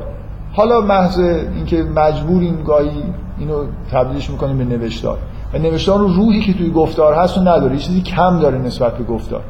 حالا 0.54 0.82
محض 0.82 1.20
اینکه 1.20 1.84
مجبوریم 1.84 2.64
گاهی 2.64 3.04
اینو 3.40 3.66
تبدیلش 3.92 4.30
می‌کنیم 4.30 4.58
به 4.58 4.64
نوشتار. 4.64 5.18
و 5.54 5.58
نوشتار 5.58 6.00
رو 6.00 6.08
روحی 6.08 6.42
که 6.42 6.54
توی 6.54 6.72
گفتار 6.72 7.14
هست 7.14 7.38
و 7.38 7.42
نداره 7.42 7.78
چیزی 7.78 8.02
کم 8.02 8.40
داره 8.40 8.58
نسبت 8.58 8.98
به 8.98 9.04
گفتار. 9.04 9.42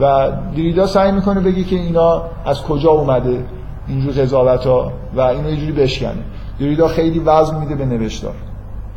و 0.00 0.30
دریدا 0.56 0.86
سعی 0.86 1.12
می‌کنه 1.12 1.40
بگه 1.40 1.64
که 1.64 1.76
اینا 1.76 2.22
از 2.44 2.62
کجا 2.62 2.90
اومده 2.90 3.44
اینجور 3.88 4.12
قضاوت 4.12 4.66
ها 4.66 4.92
و 5.16 5.20
اینو 5.20 5.50
یه 5.50 5.56
جوری 5.56 5.72
بشکنه. 5.72 6.24
دریدا 6.60 6.88
خیلی 6.88 7.18
وزن 7.18 7.60
میده 7.60 7.74
به 7.74 7.86
نوشتار. 7.86 8.34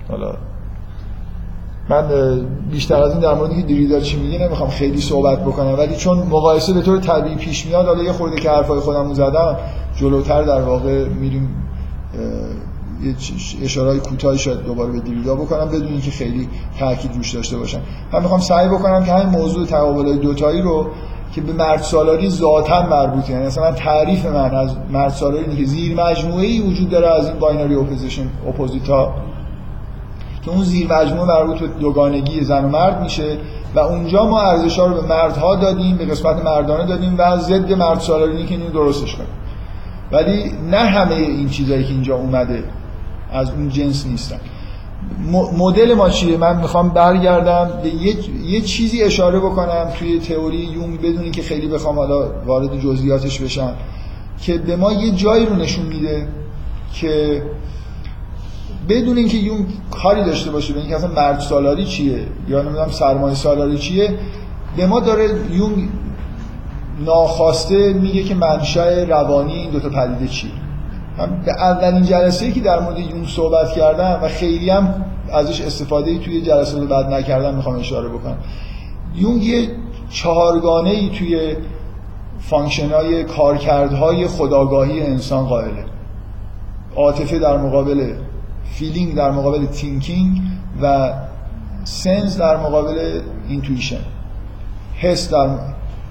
حالا 0.10 0.34
من 1.92 2.08
بیشتر 2.72 3.04
از 3.04 3.12
این 3.12 3.20
در 3.20 3.34
مورد 3.34 3.56
که 3.56 3.62
دریدا 3.62 4.00
چی 4.00 4.18
میگه 4.18 4.40
نمی‌خوام 4.46 4.70
خیلی 4.70 5.02
صحبت 5.02 5.40
بکنم 5.40 5.78
ولی 5.78 5.96
چون 5.96 6.18
مقایسه 6.18 6.74
به 6.74 6.82
طور 6.82 7.00
طبیعی 7.00 7.36
پیش 7.36 7.66
میاد 7.66 7.86
حالا 7.86 8.04
یه 8.04 8.12
خورده 8.12 8.42
که 8.42 8.50
حرفای 8.50 8.80
خودم 8.80 9.14
زدم 9.14 9.58
جلوتر 9.96 10.44
در 10.44 10.62
واقع 10.62 11.06
میریم 11.08 11.56
یه 13.04 13.16
اشارهای 13.64 14.00
کوتاهی 14.00 14.38
شاید 14.38 14.64
دوباره 14.64 14.92
به 14.92 15.00
دریدا 15.00 15.36
بکنم 15.36 15.66
بدون 15.66 15.88
اینکه 15.88 16.12
خیلی 16.12 16.50
تاکید 16.80 17.16
روش 17.16 17.36
داشته 17.36 17.58
باشم. 17.58 17.80
من 18.14 18.22
می‌خوام 18.22 18.40
سعی 18.40 18.68
بکنم 18.68 19.04
که 19.04 19.12
همین 19.12 19.40
موضوع 19.40 19.66
تقابل 19.66 20.18
دوتایی 20.18 20.62
رو 20.62 20.88
که 21.36 21.42
به 21.42 21.54
مرد 21.54 21.82
سالاری 21.82 22.30
ذاتا 22.30 22.82
مربوطه 22.82 23.34
یعنی 23.34 23.46
مثلا 23.46 23.72
تعریف 23.72 24.26
من 24.26 24.56
از 24.56 24.76
مرد 24.92 25.12
سالاری 25.12 25.56
که 25.56 25.66
زیر 25.66 25.96
مجموعه 25.96 26.46
ای 26.46 26.62
وجود 26.62 26.90
داره 26.90 27.08
از 27.08 27.28
این 27.28 27.40
binary 27.40 27.76
opposition 27.76 28.28
opposite 28.48 29.07
ا. 29.07 29.14
که 30.42 30.52
اون 30.52 30.64
زیر 30.64 30.94
مجموعه 30.94 31.28
مربوط 31.28 31.60
به 31.60 31.68
دوگانگی 31.68 32.42
زن 32.42 32.66
و 32.66 32.70
مرد 32.70 33.04
میشه 33.04 33.38
و 33.76 33.80
اونجا 33.80 34.26
ما 34.26 34.42
ارزش 34.42 34.80
ها 34.80 34.86
رو 34.86 35.02
به 35.02 35.08
مردها 35.08 35.56
دادیم 35.56 35.98
به 35.98 36.06
قسمت 36.06 36.46
مردانه 36.46 36.86
دادیم 36.86 37.16
و 37.18 37.38
ضد 37.38 37.74
مرد 37.74 38.00
سالاری 38.00 38.46
که 38.46 38.56
اینو 38.56 38.70
درستش 38.70 39.16
کنیم. 39.16 39.30
ولی 40.12 40.52
نه 40.72 40.78
همه 40.78 41.16
این 41.16 41.50
چیزایی 41.50 41.84
که 41.84 41.90
اینجا 41.90 42.16
اومده 42.16 42.64
از 43.34 43.52
اون 43.52 43.70
جنس 43.70 44.06
نیستن. 44.06 44.40
مدل 45.58 45.94
ما 45.94 46.10
چیه؟ 46.10 46.38
من 46.38 46.58
می‌خوام 46.58 46.90
برگردم 46.90 47.70
به 47.84 47.90
یه،, 47.90 48.16
یه 48.46 48.62
چیزی 48.62 49.04
اشاره 49.04 49.40
بکنم 49.40 49.88
توی 50.00 50.20
تئوری 50.20 50.58
یونگ 50.58 51.02
بدونی 51.02 51.32
که 51.32 51.42
خیلی 51.42 51.68
بخوام 51.68 51.96
حالا 51.96 52.44
وارد 52.46 52.80
جزئیاتش 52.80 53.40
بشم 53.40 53.74
که 54.42 54.58
به 54.58 54.76
ما 54.76 54.94
یه 54.94 55.12
جایی 55.12 55.46
رو 55.46 55.56
نشون 55.56 55.86
میده 55.86 56.28
که 56.94 57.44
بدون 58.90 59.18
اینکه 59.18 59.38
یون 59.38 59.66
کاری 59.92 60.24
داشته 60.24 60.52
باشه 60.52 60.74
به 60.74 60.80
اینکه 60.80 60.96
اصلا 60.96 61.12
مرد 61.12 61.40
سالاری 61.40 61.86
چیه؟ 61.86 62.26
یا 62.48 62.62
نمی‌دونم 62.62 62.90
سرمایه 62.90 63.36
سالاری 63.36 63.78
چیه؟ 63.78 64.14
به 64.78 64.86
ما 64.86 65.00
داره 65.00 65.30
یون 65.52 65.90
ناخواسته 67.06 67.94
میگه 67.94 68.24
که 68.24 68.36
منشأ 68.36 69.04
روانی 69.04 69.54
این 69.54 69.72
دوتا 69.72 69.90
پدیده 69.90 70.28
چیه 70.28 70.52
من 71.18 71.42
به 71.46 71.52
اولین 71.52 72.04
جلسه 72.04 72.52
که 72.52 72.60
در 72.60 72.80
مورد 72.80 73.00
یونگ 73.00 73.26
صحبت 73.26 73.72
کردم 73.72 74.20
و 74.24 74.28
خیلی 74.28 74.70
هم 74.70 75.06
ازش 75.34 75.62
استفاده 75.62 76.18
توی 76.18 76.42
جلسه 76.42 76.80
رو 76.80 76.88
بعد 76.88 77.14
نکردم 77.14 77.56
می‌خوام 77.56 77.80
اشاره 77.80 78.10
بکنم. 78.10 78.38
یونگ 79.16 79.44
یه 79.44 79.68
چهارگانه 80.10 80.90
ای 80.90 81.10
توی 81.10 81.56
function 82.40 83.15
ای 83.15 83.24
کارکردهای 83.24 84.28
خودآگاهی 84.28 85.02
انسان 85.02 85.46
قائله. 85.46 85.86
عاطفه 86.96 87.40
در 87.40 87.58
مقابل 87.58 88.14
feeling 88.74 89.16
در 89.16 89.32
مقابل 89.32 89.66
thinking 89.66 90.42
و 90.82 91.14
sense 91.84 92.38
در 92.38 92.58
مقابل 92.58 93.22
intuition 93.48 94.02
حس 94.96 95.30
در 95.30 95.50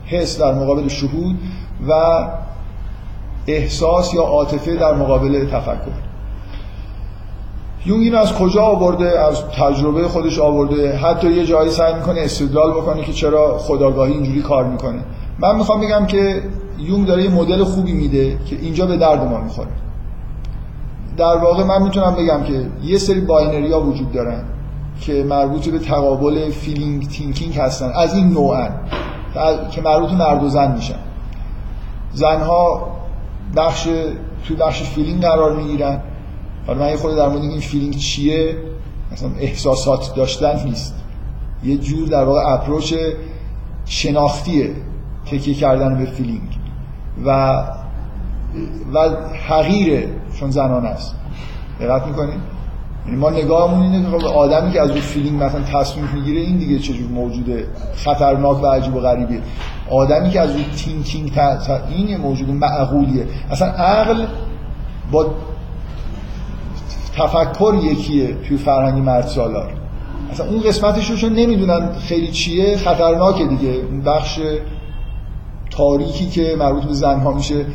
حس 0.06 0.40
در 0.40 0.54
مقابل 0.54 0.88
شهود 0.88 1.38
و 1.88 1.92
احساس 3.46 4.14
یا 4.14 4.22
عاطفه 4.22 4.76
در 4.76 4.94
مقابل 4.94 5.46
تفکر. 5.46 6.10
یونگ 7.86 8.02
این 8.02 8.14
از 8.14 8.34
کجا 8.34 8.62
آورده؟ 8.62 9.20
از 9.20 9.44
تجربه 9.44 10.08
خودش 10.08 10.38
آورده. 10.38 10.96
حتی 10.96 11.32
یه 11.32 11.46
جایی 11.46 11.70
سعی 11.70 11.94
می‌کنه 11.94 12.20
استدلال 12.20 12.70
بکنه 12.70 13.02
که 13.02 13.12
چرا 13.12 13.58
خودآگاهی 13.58 14.12
اینجوری 14.12 14.42
کار 14.42 14.64
می‌کنه. 14.64 15.04
من 15.38 15.56
می‌خوام 15.56 15.80
بگم 15.80 16.06
که 16.06 16.42
یونگ 16.78 17.06
داره 17.06 17.22
یه 17.22 17.30
مدل 17.30 17.64
خوبی 17.64 17.92
میده 17.92 18.38
که 18.46 18.56
اینجا 18.56 18.86
به 18.86 18.96
درد 18.96 19.24
ما 19.28 19.40
می‌خوره. 19.40 19.68
در 21.20 21.36
واقع 21.36 21.64
من 21.64 21.82
می‌تونم 21.82 22.14
بگم 22.14 22.42
که 22.44 22.66
یه 22.82 22.98
سری 22.98 23.20
binary 23.20 23.72
ها 23.72 23.80
وجود 23.80 24.12
دارن 24.12 24.44
که 25.00 25.24
مربوط 25.24 25.68
به 25.68 25.78
تقابل 25.78 26.50
feeling 26.50 27.08
thinking 27.08 27.58
هستن. 27.58 27.90
از 27.94 28.14
این 28.14 28.28
نوعن 28.28 28.70
که 29.70 29.82
مربوط 29.82 30.12
مرد 30.12 30.42
و 30.42 30.48
زن 30.48 30.72
میشن. 30.72 30.98
زنها 32.12 32.88
بخش 33.56 33.88
تو 34.48 34.54
بخش 34.60 34.82
feeling 34.82 35.22
قرار 35.22 35.56
می‌گیرن. 35.56 36.00
حالا 36.66 36.78
من 36.78 36.88
یه 36.88 36.96
خورده 36.96 37.16
در 37.16 37.28
مورد 37.28 37.42
این 37.42 37.60
feeling 37.60 37.96
چیه؟ 37.96 38.56
مثلا 39.12 39.30
احساسات 39.40 40.14
داشتن 40.14 40.64
نیست. 40.64 40.94
یه 41.64 41.76
جور 41.76 42.08
در 42.08 42.24
واقع 42.24 42.52
approach 42.52 42.94
شناختیه 43.84 44.70
تکیه 45.26 45.54
کردن 45.54 45.98
به 45.98 46.04
feeling 46.04 46.58
و 47.24 47.62
و 48.94 49.08
حقیره. 49.48 50.08
چون 50.40 50.50
زنان 50.50 50.86
است. 50.86 51.14
دقت 51.80 52.06
می‌کنید؟ 52.06 52.40
یعنی 53.06 53.18
ما 53.18 53.30
نگاهمون 53.30 53.82
اینه 53.82 54.10
که 54.10 54.18
خب 54.18 54.24
آدمی 54.26 54.72
که 54.72 54.80
از 54.80 54.90
اون 54.90 55.00
feeling 55.00 55.42
مثلا 55.42 55.60
تصمیم 55.60 56.08
می‌گیره 56.14 56.40
این 56.40 56.58
دیگه 56.58 56.78
چجور 56.78 57.10
موجوده 57.10 57.66
خطرناک 57.96 58.62
و 58.62 58.66
عجیب 58.66 58.96
و 58.96 59.00
غریبیه. 59.00 59.40
آدمی 59.90 60.30
که 60.30 60.40
از 60.40 60.50
اون 60.50 60.64
thinking 60.76 61.32
این 61.88 62.16
موجود 62.16 62.50
معقولیه. 62.50 63.26
اصلا 63.50 63.68
عقل 63.68 64.26
با 65.12 65.26
تفکر 67.16 67.74
یکیه 67.82 68.34
توی 68.34 68.56
فرهنگ 68.56 69.02
مرد 69.02 69.26
سالار. 69.26 69.72
اصلا 70.32 70.46
اون 70.46 70.60
قسمتش 70.60 71.10
رو 71.10 71.16
چون 71.16 71.32
نمی‌دونن 71.32 71.92
خیلی 71.92 72.28
چیه 72.28 72.76
خطرناکه 72.76 73.46
دیگه. 73.46 73.70
اون 73.90 74.00
بخش 74.00 74.40
تاریکی 75.70 76.26
که 76.26 76.56
مربوط 76.58 76.84
به 76.84 76.92
زنها 76.92 77.32
میشه. 77.32 77.66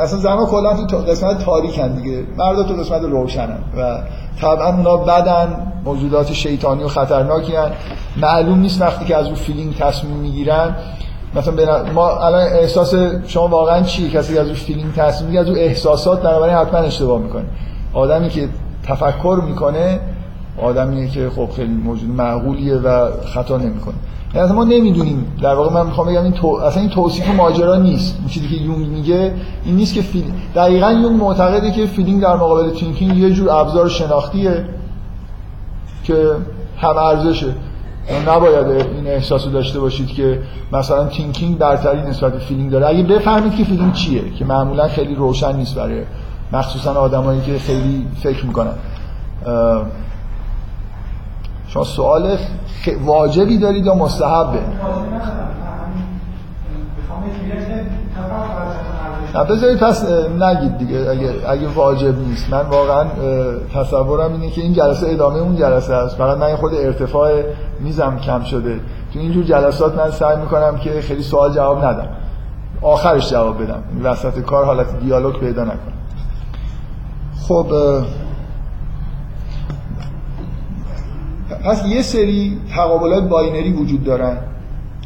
اصلا 0.00 0.18
زنها 0.18 0.46
کلا 0.46 0.86
تو 0.86 0.96
قسمت 0.96 1.44
تاریکن 1.44 1.88
دیگه. 1.88 2.24
مردا 2.36 2.62
تو 2.62 2.74
قسمت 2.74 3.02
روشنن 3.02 3.58
و 3.76 3.98
طبعا 4.40 4.76
اونا 4.76 4.96
بدن 4.96 5.72
موجودات 5.84 6.32
شیطانی 6.32 6.82
و 6.82 6.88
خطرناکی 6.88 7.56
هستن. 7.56 7.70
معلوم 8.16 8.60
نیست 8.60 8.82
وقتی 8.82 9.04
که 9.04 9.16
از 9.16 9.26
اون 9.26 9.34
feeling 9.34 9.76
تصمیم 9.76 10.16
می‌گیرن 10.16 10.76
مثلا 11.34 11.92
ما 11.94 12.08
الان 12.08 12.40
احساس 12.40 12.94
شما 13.26 13.48
واقعا 13.48 13.82
چی 13.82 14.10
کسی 14.10 14.38
از 14.38 14.46
اون 14.46 14.54
feeling 14.54 14.94
تصمیم 14.94 15.30
می‌گیره 15.30 15.42
از 15.42 15.48
اون 15.48 15.58
احساسات 15.58 16.22
بنابراین 16.22 16.56
حتما 16.56 16.78
اشتباه 16.78 17.20
می‌کنه. 17.20 17.44
آدمی 17.94 18.28
که 18.28 18.48
تفکر 18.88 19.42
می‌کنه 19.46 20.00
آدمیه 20.62 21.08
که 21.08 21.30
خب 21.36 21.48
خیلی 21.56 21.74
موجود 21.74 22.10
معقولیه 22.10 22.74
و 22.74 23.10
خطا 23.34 23.56
نمی‌کنه. 23.56 23.94
یعنی 24.34 24.52
ما 24.52 24.64
نمی‌دونیم. 24.64 25.26
در 25.42 25.54
واقع 25.54 25.74
من 25.74 25.86
می‌خوام 25.86 26.06
بگم 26.06 26.22
این 26.22 26.32
تو... 26.32 26.46
اصلا 26.46 26.80
این 26.80 26.90
توصیف 26.90 27.34
ماجرا 27.34 27.76
نیست. 27.76 28.16
این 28.18 28.28
چیزی 28.28 28.48
که 28.48 28.54
یونگ 28.54 28.88
میگه 28.88 29.34
این 29.64 29.76
نیست 29.76 29.94
که 29.94 30.02
feel... 30.02 30.24
دقیقا 30.54 30.92
یونگ 30.92 31.20
معتقده 31.20 31.70
که 31.70 31.86
feeling 31.86 32.22
در 32.22 32.36
مقابل 32.36 32.70
thinking 32.70 33.16
یه 33.16 33.30
جور 33.30 33.50
ابزار 33.50 33.88
شناختیه 33.88 34.64
که 36.04 36.30
هم 36.78 36.96
ارزشه. 36.96 37.54
نباید 38.28 38.66
این 38.66 39.06
احساسو 39.06 39.50
داشته 39.50 39.80
باشید 39.80 40.08
که 40.08 40.38
مثلا 40.72 41.06
thinking 41.06 41.58
برتری 41.58 42.02
نسبت 42.02 42.38
feeling 42.38 42.70
داره. 42.70 42.86
اگه 42.86 43.02
بفهمید 43.02 43.54
که 43.54 43.64
feeling 43.64 43.92
چیه 43.92 44.30
که 44.38 44.44
معمولا 44.44 44.88
خیلی 44.88 45.14
روشن 45.14 45.56
نیست 45.56 45.74
برای 45.74 46.02
مخصوصا 46.52 46.94
آدمایی 46.94 47.40
که 47.40 47.58
خیلی 47.58 48.06
فکر 48.22 48.46
می‌کنن. 48.46 48.74
شما 51.72 51.84
سوال 51.84 52.36
واجبی 53.04 53.58
دارید 53.58 53.86
یا 53.86 53.94
مستحبه؟ 53.94 54.58
نه 59.34 59.44
بذارید 59.44 59.78
پس 59.78 60.04
نگید 60.40 60.78
دیگه 60.78 61.10
اگه, 61.10 61.34
اگه 61.48 61.68
واجب 61.68 62.18
نیست. 62.18 62.52
من 62.52 62.66
واقعا 62.66 63.04
تصورم 63.74 64.32
اینه 64.32 64.50
که 64.50 64.60
این 64.60 64.72
جلسه 64.72 65.06
ادامه 65.10 65.38
اون 65.38 65.56
جلسه 65.56 65.94
است. 65.94 66.16
فقط 66.16 66.38
من 66.38 66.56
خود 66.56 66.74
ارتفاع 66.74 67.30
میزم 67.80 68.18
کم 68.18 68.42
شده. 68.42 68.80
تو 69.12 69.18
اینجور 69.18 69.44
جلسات 69.44 69.98
من 69.98 70.10
سعی 70.10 70.36
می‌کنم 70.36 70.78
که 70.78 71.00
خیلی 71.00 71.22
سوال 71.22 71.52
جواب 71.52 71.84
ندم. 71.84 72.08
آخرش 72.82 73.30
جواب 73.30 73.62
بدم. 73.62 73.82
وسط 74.02 74.40
کار 74.40 74.64
حالت 74.64 75.00
دیالوگ 75.00 75.34
پیدا 75.34 75.64
نکنم 75.64 75.92
خب 77.48 77.66
پس 81.64 81.86
یه 81.86 82.02
سری 82.02 82.58
تقابلات 82.74 83.28
binary 83.28 83.72
وجود 83.72 84.04
دارن 84.04 84.38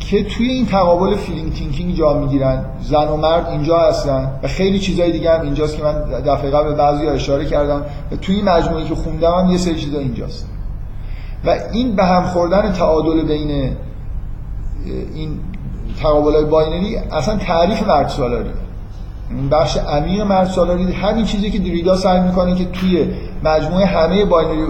که 0.00 0.24
توی 0.24 0.48
این 0.48 0.66
تقابل 0.66 1.16
feeling 1.16 1.52
thinking 1.52 1.94
جا 1.94 2.18
می‌گیرن. 2.18 2.64
زن 2.80 3.08
و 3.08 3.16
مرد 3.16 3.48
اینجا 3.48 3.78
هستن 3.78 4.30
و 4.42 4.48
خیلی 4.48 4.78
چیزای 4.78 5.12
دیگه 5.12 5.30
هم 5.30 5.40
اینجاست 5.40 5.76
که 5.76 5.82
من 5.82 5.92
دفعه 6.02 6.50
قبل 6.50 6.74
بعضی 6.74 7.06
اشاره 7.06 7.44
کردم 7.44 7.82
و 8.12 8.16
توی 8.16 8.34
این 8.34 8.44
مجموعی 8.44 8.84
که 8.84 8.94
خوندم 8.94 9.32
هم 9.32 9.50
یه 9.50 9.58
سری 9.58 9.74
چیزا 9.74 9.98
اینجاست. 9.98 10.48
و 11.44 11.58
این 11.72 11.96
به 11.96 12.04
هم 12.04 12.22
خوردن 12.22 12.72
تعادل 12.72 13.22
بین 13.22 13.76
این 15.14 15.38
تقابل 16.02 16.44
binary 16.44 16.96
اصلا 16.96 17.36
تعریف 17.36 17.82
مرد 17.88 18.08
سالاری. 18.08 18.48
این 18.48 18.65
بخش 19.50 19.76
عمیق 19.76 20.22
مرد 20.22 20.46
سالاری 20.46 20.92
همین 20.92 21.24
چیزی 21.24 21.50
که 21.50 21.58
دریدا 21.58 21.96
سعی 21.96 22.20
می‌کنه 22.20 22.54
که 22.54 22.64
توی 22.64 23.08
مجموعه 23.44 23.86
همه 23.86 24.24
binary 24.24 24.62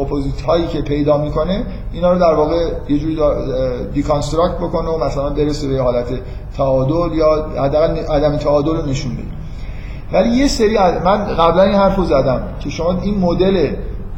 opposite 0.00 0.40
هایی 0.40 0.66
که 0.66 0.80
پیدا 0.80 1.18
می‌کنه 1.18 1.64
اینا 1.92 2.12
رو 2.12 2.18
در 2.18 2.34
واقع 2.34 2.68
یه 2.88 2.98
جوری 2.98 3.18
deconstruct 3.92 4.56
بکنه 4.56 4.88
و 4.88 5.04
مثلا 5.04 5.30
برسه 5.30 5.68
به 5.68 5.82
حالت 5.82 6.06
تعادل 6.56 7.16
یا 7.16 7.46
حداقل 7.58 7.96
عدم 7.96 8.36
تعادل 8.36 8.76
رو 8.76 8.86
نشون 8.86 9.12
بده. 9.12 9.24
ولی 10.12 10.36
یه 10.36 10.48
سری 10.48 10.78
من 10.78 11.24
قبلا 11.24 11.62
این 11.62 11.74
حرف 11.74 11.96
رو 11.96 12.04
زدم 12.04 12.42
که 12.60 12.70
شما 12.70 13.00
این 13.02 13.18
مدل 13.18 13.70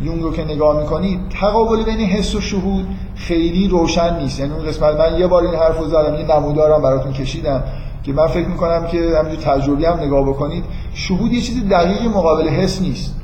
یونگ 0.02 0.22
رو 0.22 0.32
که 0.32 0.44
نگاه 0.44 0.80
می‌کنید 0.80 1.20
تقابل 1.40 1.82
بین 1.82 2.00
حس 2.00 2.34
و 2.34 2.40
شهود 2.40 2.86
خیلی 3.14 3.68
روشن 3.68 4.16
نیست. 4.18 4.40
یعنی 4.40 4.52
اون 4.52 4.66
قسمت 4.66 4.96
من 4.96 5.18
یه 5.18 5.26
بار 5.26 5.42
این 5.42 5.54
حرف 5.54 5.78
رو 5.78 5.86
زدم 5.86 6.14
یه 6.14 6.36
نمودارم 6.36 6.82
براتون 6.82 7.12
کشیدم. 7.12 7.62
که 8.03 8.12
من 8.12 8.26
فکر 8.26 8.48
می‌کنم 8.48 8.86
که 8.86 8.98
همینجور 9.18 9.42
تجربی 9.44 9.84
هم 9.84 10.00
نگاه 10.00 10.28
بکنید 10.28 10.64
شهود 10.94 11.32
یه 11.32 11.40
چیز 11.40 11.68
دقیق 11.68 12.03
مقابل 12.07 12.48
حس 12.48 12.82
نیست. 12.82 13.14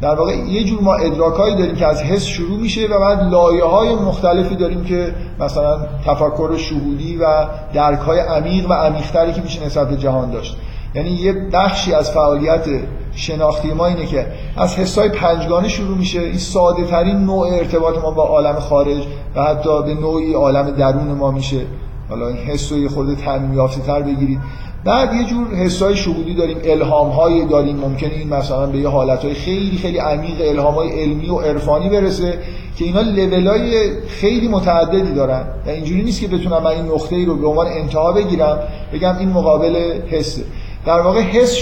در 0.00 0.14
واقع 0.14 0.34
یه 0.34 0.64
جور 0.64 0.82
ما 0.82 0.94
ادراکایی 0.94 1.56
داریم 1.56 1.74
که 1.74 1.86
از 1.86 2.02
حس 2.02 2.24
شروع 2.24 2.60
میشه 2.60 2.86
و 2.86 3.00
بعد 3.00 3.22
لایه 3.32 3.64
های 3.64 3.94
مختلفی 3.94 4.56
داریم 4.56 4.84
که 4.84 5.14
مثلا 5.40 5.78
تفکر 6.06 6.56
شهودی 6.56 7.16
و 7.16 7.46
درک 7.74 7.98
های 7.98 8.18
عمیق 8.18 8.70
و 8.70 8.72
عمیقتری 8.72 9.32
که 9.32 9.42
میشه 9.42 9.66
نسبت 9.66 9.88
به 9.88 9.96
جهان 9.96 10.30
داشت. 10.30 10.56
یعنی 10.94 11.10
یه 11.10 11.32
بخشی 11.52 11.94
از 11.94 12.10
فعالیت 12.10 12.64
شناختی 13.12 13.72
ما 13.72 13.86
اینه 13.86 14.06
که 14.06 14.26
از 14.56 14.76
حسای 14.76 15.08
پنجگانه 15.08 15.68
شروع 15.68 15.98
میشه. 15.98 16.20
این 16.20 16.38
ساده 16.38 16.84
ترین 16.84 17.16
نوع 17.16 17.48
ارتباط 17.48 17.98
ما 17.98 18.10
با 18.10 18.22
عالم 18.22 18.58
خارج 18.58 19.02
و 19.36 19.44
حتی 19.44 19.82
به 19.82 19.94
نوعی 19.94 20.32
عالم 20.32 20.70
درون 20.70 21.06
ما 21.06 21.30
میشه. 21.30 21.60
حالا 22.08 22.28
این 22.28 22.36
حس 22.36 22.72
رو 22.72 22.78
یه 22.78 22.88
خورده 22.88 23.14
تعمیم 23.14 23.66
تر 23.66 24.02
بگیرید. 24.02 24.40
بعد 24.84 25.14
یه 25.14 25.24
جور 25.24 25.54
حسای 25.54 25.96
شهودی 25.96 26.34
داریم 26.34 26.58
الهام 26.64 27.08
های 27.08 27.46
داریم. 27.46 27.76
ممکنه 27.76 28.12
این 28.14 28.28
مثلا 28.28 28.66
به 28.66 28.78
یه 28.78 28.88
حالت 28.88 29.24
های 29.24 29.34
خیلی 29.34 29.78
خیلی 29.78 29.98
عمیق 29.98 30.36
الهام 30.40 30.74
های 30.74 31.02
علمی 31.02 31.28
و 31.28 31.38
عرفانی 31.38 31.88
برسه 31.88 32.38
که 32.76 32.84
اینا 32.84 33.00
لول 33.00 33.46
های 33.46 33.90
خیلی 34.06 34.48
متعددی 34.48 35.14
دارن. 35.14 35.44
و 35.66 35.70
اینجوری 35.70 36.02
نیست 36.02 36.20
که 36.20 36.28
بتونم 36.28 36.62
من 36.62 36.70
این 36.70 36.84
نقطه 36.84 37.16
ای 37.16 37.24
رو 37.24 37.36
به 37.36 37.46
عنوان 37.46 37.66
انتها 37.66 38.12
بگیرم 38.12 38.58
بگم 38.92 39.18
این 39.18 39.28
مقابل 39.28 40.00
حسه. 40.10 40.42
در 40.86 41.00
واقع 41.00 41.20
حس 41.20 41.58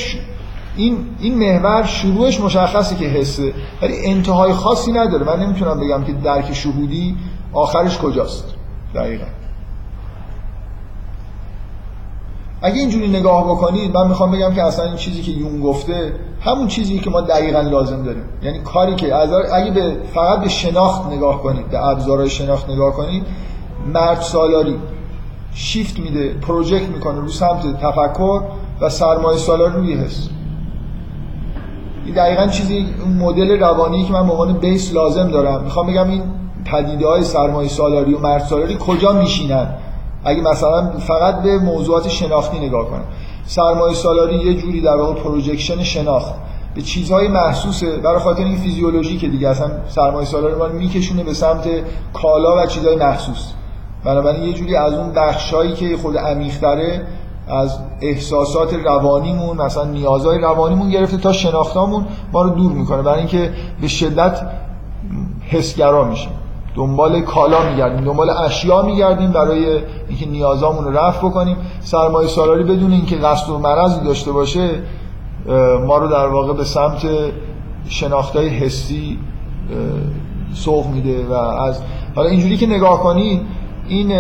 این 0.77 0.97
این 1.21 1.35
محور 1.35 1.83
شروعش 1.83 2.41
مشخصه 2.41 2.97
که 2.97 3.05
حسه 3.05 3.53
ولی 3.83 3.95
انتهای 4.05 4.53
خاصی 4.53 4.93
نداره. 4.93 5.27
من 5.27 5.47
نمی‌تونم 5.47 5.81
بگم 5.81 6.05
که 6.05 6.13
درک 6.13 6.53
شهودی 6.53 7.17
آخرش 7.53 7.99
کجاست. 7.99 8.45
دقیقا. 8.95 9.25
اگه 12.65 12.77
اینجوری 12.77 13.09
نگاه 13.09 13.45
بکنید 13.45 13.97
من 13.97 14.09
می‌خوام 14.09 14.31
بگم 14.31 14.55
که 14.55 14.63
اصلا 14.63 14.85
این 14.85 14.97
چیزی 14.97 15.23
که 15.23 15.31
یون 15.31 15.61
گفته 15.61 16.13
همون 16.41 16.69
چیزی 16.69 16.99
که 16.99 17.11
ما 17.11 17.21
دقیقا 17.21 17.61
لازم 17.61 18.03
داریم. 18.03 18.25
یعنی 18.43 18.59
کاری 18.59 18.95
که 18.95 19.17
اگه 19.55 19.71
به 19.71 19.97
فقط 20.15 20.41
به 20.41 20.49
شناخت 20.49 21.13
نگاه 21.13 21.43
کنید 21.43 21.71
به 21.71 21.87
ابزارهای 21.87 22.31
شناخت 22.31 22.71
نگاه 22.71 22.93
کنید 22.93 23.23
مرد 23.95 24.21
سالاری 24.21 24.77
شیفت 25.55 25.99
میده 25.99 26.29
پروژکت 26.29 26.89
می‌کنه 26.89 27.21
رو 27.21 27.29
سمت 27.29 27.81
تفکر 27.81 28.41
و 28.81 28.89
سرمایه 28.89 29.39
سالاری 29.39 29.75
روی 29.75 29.93
حس. 29.93 30.29
این 32.05 32.15
دقیقا 32.15 32.47
چیزی 32.47 32.87
مدل 33.21 33.61
روانی 33.61 34.05
که 34.05 34.13
من 34.13 34.47
به 34.47 34.53
بیس 34.53 34.95
لازم 34.95 35.29
دارم. 35.29 35.63
می‌خوام 35.63 35.87
بگم 35.87 36.11
این 36.11 36.23
پدیده 36.65 37.09
های 37.09 37.25
سرمایه 37.25 37.69
سالاری 37.69 38.15
و 38.15 38.19
مرد 38.19 38.43
سالاری 38.43 38.77
کجا 38.81 39.13
میشینن؟ 39.13 39.69
اگه 40.25 40.43
مثلا 40.43 40.91
فقط 40.99 41.43
به 41.43 41.59
موضوعات 41.59 42.09
شناختی 42.09 42.59
نگاه 42.59 42.87
کنم. 42.87 43.05
سرمایه 43.47 43.95
سالاری 43.95 44.35
یه 44.35 44.55
جوری 44.55 44.81
در 44.81 44.97
واقع 44.97 45.15
پروژکشن 45.15 45.83
شناخت. 45.83 46.35
به 46.75 46.83
چیزهای 46.83 47.29
محسوسه 47.29 47.97
برای 47.97 48.19
خاطر 48.19 48.45
این 48.45 48.57
فیزیولوژی 48.57 49.19
که 49.19 49.29
دیگه 49.29 49.49
اصلا 49.49 49.71
سرمایه 49.89 50.27
سالاری 50.27 50.55
ما 50.55 50.67
میکشونه 50.69 51.25
به 51.25 51.35
سمت 51.35 51.69
کالا 52.13 52.63
و 52.63 52.67
چیزهای 52.67 52.97
محسوس 52.97 53.53
بنابراین 54.05 54.43
یه 54.43 54.53
جوری 54.53 54.77
از 54.77 54.93
اون 54.93 55.13
بخشایی 55.13 55.73
که 55.73 55.97
خود 55.97 56.19
عمیق‌تره 56.19 57.07
از 57.49 57.79
احساسات 58.01 58.75
روانیمون 58.75 59.57
مثلا 59.57 59.85
نیازهای 59.85 60.39
روانیمون 60.39 60.91
گرفته 60.91 61.17
تا 61.17 61.33
شناختامون 61.33 62.07
ما 62.33 62.43
رو 62.43 62.51
دور 62.51 62.73
می‌کنه. 62.73 63.03
برای 63.03 63.19
اینکه 63.19 63.53
به 63.81 63.89
شدت 63.89 64.41
حسگرا 65.49 66.05
میشیم. 66.05 66.33
دنبال 66.75 67.21
کالا 67.21 67.71
میگردیم 67.71 68.05
دنبال 68.05 68.31
اشیا 68.31 68.83
میگردیم 68.83 69.31
برای 69.31 69.81
اینکه 70.09 70.27
نیازامون 70.27 70.85
رو 70.85 70.99
رفع 70.99 71.29
بکنیم. 71.29 71.57
سرمایه 71.81 72.29
سالاری 72.29 72.65
بدون 72.65 72.93
اینکه 72.93 73.17
قصد 73.17 73.51
و 73.51 73.59
مرضی 73.59 74.01
داشته 74.01 74.33
باشه 74.33 74.83
ما 75.87 75.99
رو 75.99 76.09
در 76.09 76.27
واقع 76.27 76.53
به 76.53 76.65
سمت 76.65 77.07
شناختای 77.89 78.49
حسی 78.49 79.19
سوق 80.55 80.87
میده 80.87 81.27
و 81.27 81.33
از 81.33 81.81
حالا 82.17 82.29
اینجوری 82.29 82.57
که 82.57 82.67
نگاه 82.67 83.01
کنید 83.01 83.41
این 83.89 84.13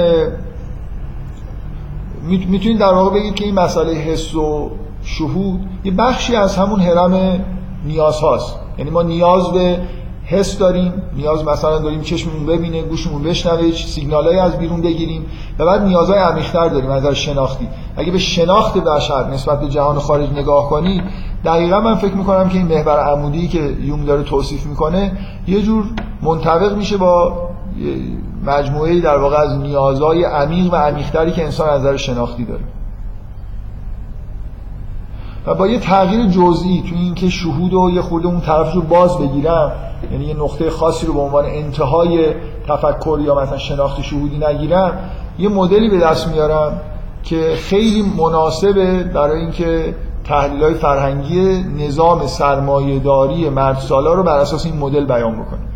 می‌تونید 2.28 2.78
در 2.78 2.92
واقع 2.92 3.18
بگید 3.18 3.34
که 3.34 3.44
این 3.44 3.54
مسئله 3.54 3.92
حس 3.92 4.34
و 4.34 4.70
شهود 5.02 5.60
یه 5.84 5.92
بخشی 5.92 6.36
از 6.36 6.56
همون 6.56 6.80
حرم 6.80 7.40
نیاز 7.84 8.20
هاست. 8.20 8.58
یعنی 8.78 8.90
ما 8.90 9.02
نیاز 9.02 9.52
به 9.52 9.78
حس 10.26 10.58
داریم 10.58 10.92
نیاز 11.16 11.44
مثلا 11.44 11.78
داریم 11.78 12.00
چشممون 12.00 12.46
ببینه 12.46 12.82
گوشمون 12.82 13.22
بشنوه 13.22 13.72
سیگنالایی 13.72 14.38
از 14.38 14.58
بیرون 14.58 14.82
بگیریم 14.82 15.26
و 15.58 15.66
بعد 15.66 15.82
نیازهای 15.82 16.18
عمیق‌تر 16.18 16.68
داریم 16.68 16.90
از 16.90 17.02
نظر 17.02 17.12
شناختی. 17.12 17.68
اگه 17.96 18.12
به 18.12 18.18
شناخت 18.18 18.78
بشر 18.78 19.30
نسبت 19.30 19.60
به 19.60 19.68
جهان 19.68 19.98
خارج 19.98 20.30
نگاه 20.30 20.68
کنی 20.70 21.02
دقیقا 21.44 21.80
من 21.80 21.94
فکر 21.94 22.14
می‌کنم 22.14 22.48
که 22.48 22.58
این 22.58 22.66
محور 22.66 22.98
عمودی 22.98 23.48
که 23.48 23.76
یونگ 23.80 24.06
داره 24.06 24.22
توصیف 24.22 24.66
می‌کنه 24.66 25.12
یه 25.48 25.62
جور 25.62 25.84
منطبق 26.22 26.76
میشه 26.76 26.96
با 26.96 27.32
مجموعه 28.46 29.00
در 29.00 29.18
واقع 29.18 29.36
از 29.36 29.58
نیازهای 29.58 30.24
عمیق 30.24 30.72
و 30.72 30.76
عمیق‌تری 30.76 31.32
که 31.32 31.44
انسان 31.44 31.68
از 31.68 31.80
نظر 31.80 31.96
شناختی 31.96 32.44
داره. 32.44 32.64
و 35.46 35.54
با 35.54 35.66
یه 35.66 35.78
تغییر 35.78 36.26
جزئی 36.26 36.82
تو 36.88 36.94
اینکه 36.96 37.28
شهود 37.28 37.74
و 37.74 37.90
یه 37.90 38.02
خورده 38.02 38.26
اون 38.26 38.40
طرف 38.40 38.72
رو 38.72 38.82
باز 38.82 39.18
بگیرم 39.18 39.72
یعنی 40.12 40.24
یه 40.24 40.34
نقطه 40.34 40.70
خاصی 40.70 41.06
رو 41.06 41.12
به 41.12 41.20
عنوان 41.20 41.44
انتهای 41.44 42.34
تفکر 42.68 43.18
یا 43.24 43.34
مثلا 43.34 43.58
شناخت 43.58 44.02
شهودی 44.02 44.38
نگیرم 44.38 44.98
یه 45.38 45.48
مدلی 45.48 45.90
به 45.90 45.98
دست 45.98 46.28
میارم 46.28 46.80
که 47.22 47.54
خیلی 47.56 48.02
مناسبه 48.02 49.02
برای 49.02 49.40
اینکه 49.40 49.94
تحلیل 50.24 50.74
فرهنگی 50.74 51.64
نظام 51.78 52.26
سرمایهداری 52.26 53.48
مرد 53.48 53.78
سالا 53.78 54.14
رو 54.14 54.22
بر 54.22 54.38
اساس 54.38 54.66
این 54.66 54.76
مدل 54.76 55.04
بیان 55.04 55.32
بکنیم 55.32 55.68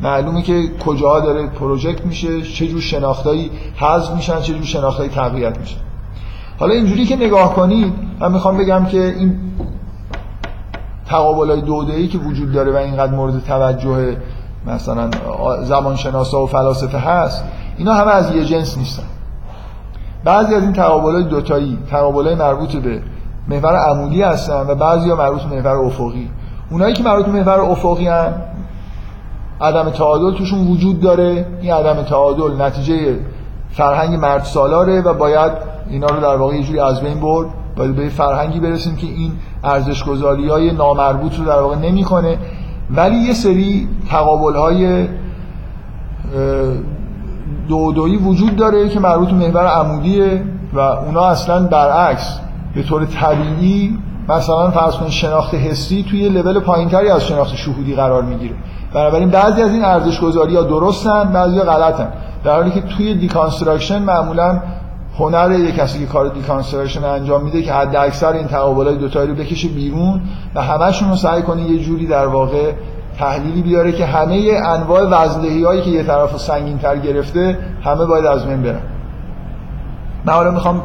معلومه 0.00 0.42
که 0.42 0.62
کجاها 0.86 1.20
داره 1.20 1.46
پروژکت 1.46 2.06
میشه 2.06 2.42
چه 2.42 2.66
جور 2.66 2.80
شناختایی 2.80 3.50
حذف 3.76 4.14
میشن 4.14 4.40
چه 4.40 4.52
جور 4.52 4.64
شناختایی 4.64 5.10
تقویت 5.10 5.58
میشن 5.58 5.80
حالا 6.58 6.74
اینجوری 6.74 7.04
که 7.04 7.16
نگاه 7.16 7.54
کنید 7.54 7.94
من 8.20 8.32
می‌خوام 8.32 8.56
بگم 8.56 8.84
که 8.84 9.04
این 9.04 9.38
تقابل 11.06 11.50
های 11.50 11.60
دودهی 11.60 12.08
که 12.08 12.18
وجود 12.18 12.52
داره 12.52 12.72
و 12.72 12.76
اینقدر 12.76 13.12
مورد 13.12 13.44
توجه 13.44 14.16
مثلا 14.66 15.10
زمانشناسا 15.62 16.42
و 16.42 16.46
فلاسفه 16.46 16.98
هست 16.98 17.44
اینا 17.76 17.94
همه 17.94 18.10
از 18.10 18.34
یه 18.34 18.44
جنس 18.44 18.78
نیستن. 18.78 19.02
بعضی 20.24 20.54
از 20.54 20.62
این 20.62 20.72
تقابل 20.72 21.12
های 21.12 21.24
دوتایی 21.24 21.78
تقابل 21.90 22.26
های 22.26 22.34
مربوط 22.34 22.76
به 22.76 23.02
محور 23.48 23.76
عمودی 23.76 24.22
هستن 24.22 24.66
و 24.66 24.74
بعضی 24.74 25.10
ها 25.10 25.16
مربوط 25.16 25.42
به 25.42 25.56
محور 25.56 25.76
افقی. 25.76 26.30
اونایی 26.70 26.94
که 26.94 27.02
مربوط 27.02 27.26
به 27.26 27.32
محور 27.32 27.60
افقی 27.60 28.08
هم 28.08 28.32
عدم 29.60 29.90
تعادل 29.90 30.38
توشون 30.38 30.68
وجود 30.68 31.00
داره. 31.00 31.46
این 31.60 31.72
عدم 31.72 32.02
تعادل 32.02 32.62
نتیجه 32.62 33.18
فرهنگ 33.70 34.14
مرد 34.14 34.42
سالاره 34.42 35.00
و 35.00 35.14
باید 35.14 35.52
اینا 35.90 36.06
رو 36.06 36.20
در 36.20 36.36
واقع 36.36 36.54
یه 36.54 36.62
جوری 36.62 36.80
از 36.80 37.00
بین 37.00 37.20
برد 37.20 37.48
باید 37.76 37.96
به 37.96 38.08
فرهنگی 38.08 38.60
برسیم 38.60 38.96
که 38.96 39.06
این 39.06 39.32
ارزش 39.64 40.04
گذاری 40.04 40.48
های 40.48 40.72
نامربوط 40.72 41.38
رو 41.38 41.44
در 41.44 41.60
واقع 41.60 41.76
نمی‌کنه. 41.76 42.38
ولی 42.90 43.16
یه 43.16 43.32
سری 43.32 43.88
تقابل 44.10 44.56
های 44.56 45.08
دو 47.68 47.92
دویی 47.92 48.16
وجود 48.16 48.56
داره 48.56 48.88
که 48.88 49.00
مربوط 49.00 49.28
به 49.28 49.34
محور 49.34 49.66
عمودیه 49.66 50.42
و 50.72 50.78
اونا 50.78 51.24
اصلا 51.24 51.66
برعکس. 51.66 52.40
به 52.74 52.82
طور 52.82 53.04
طبیعی 53.04 53.98
مثلا 54.28 54.70
فرض 54.70 54.94
کنید 54.94 55.10
شناخت 55.10 55.54
حسی 55.54 56.06
توی 56.10 56.28
لول 56.28 56.60
پایینتری 56.60 57.08
از 57.08 57.24
شناخت 57.26 57.56
شهودی 57.56 57.94
قرار 57.94 58.22
می‌گیره. 58.22 58.54
بنابراین 58.94 59.30
بعضی 59.30 59.62
از 59.62 59.72
این 59.72 59.84
ارزش 59.84 60.20
گذاری 60.20 60.56
ها 60.56 60.62
درستن 60.62 61.32
بعضی 61.32 61.58
ها 61.58 61.64
غلطن. 61.64 62.08
در 62.44 62.54
حالی 62.54 62.70
که 62.70 62.80
توی 62.80 63.14
deconstruction 63.14 64.02
معمولا 64.02 64.62
هنر 65.18 65.50
یک 65.52 65.74
کسی 65.74 65.98
که 65.98 66.06
کار 66.06 66.28
deconstruction 66.28 67.04
انجام 67.04 67.44
میده 67.44 67.62
که 67.62 67.72
حد 67.72 67.96
اکثر 67.96 68.32
این 68.32 68.46
تقابلای 68.46 68.96
دوتایی 68.96 69.28
رو 69.28 69.34
بکشه 69.34 69.68
بیرون 69.68 70.20
و 70.54 70.62
همشون 70.62 71.10
رو 71.10 71.16
سعی 71.16 71.42
کنه 71.42 71.62
یه 71.62 71.78
جوری 71.78 72.06
در 72.06 72.26
واقع 72.26 72.72
تحلیلی 73.18 73.62
بیاره 73.62 73.92
که 73.92 74.06
همه 74.06 74.60
انواع 74.64 75.02
وزندهی 75.02 75.64
هایی 75.64 75.82
که 75.82 75.90
یه 75.90 76.02
طرف 76.02 76.36
سنگین 76.40 76.78
تر 76.78 76.96
گرفته 76.96 77.58
همه 77.82 78.04
باید 78.04 78.26
از 78.26 78.46
بین 78.46 78.62
برن. 78.62 78.80
من 80.24 80.32
حالا 80.32 80.50
می‌خوام 80.50 80.82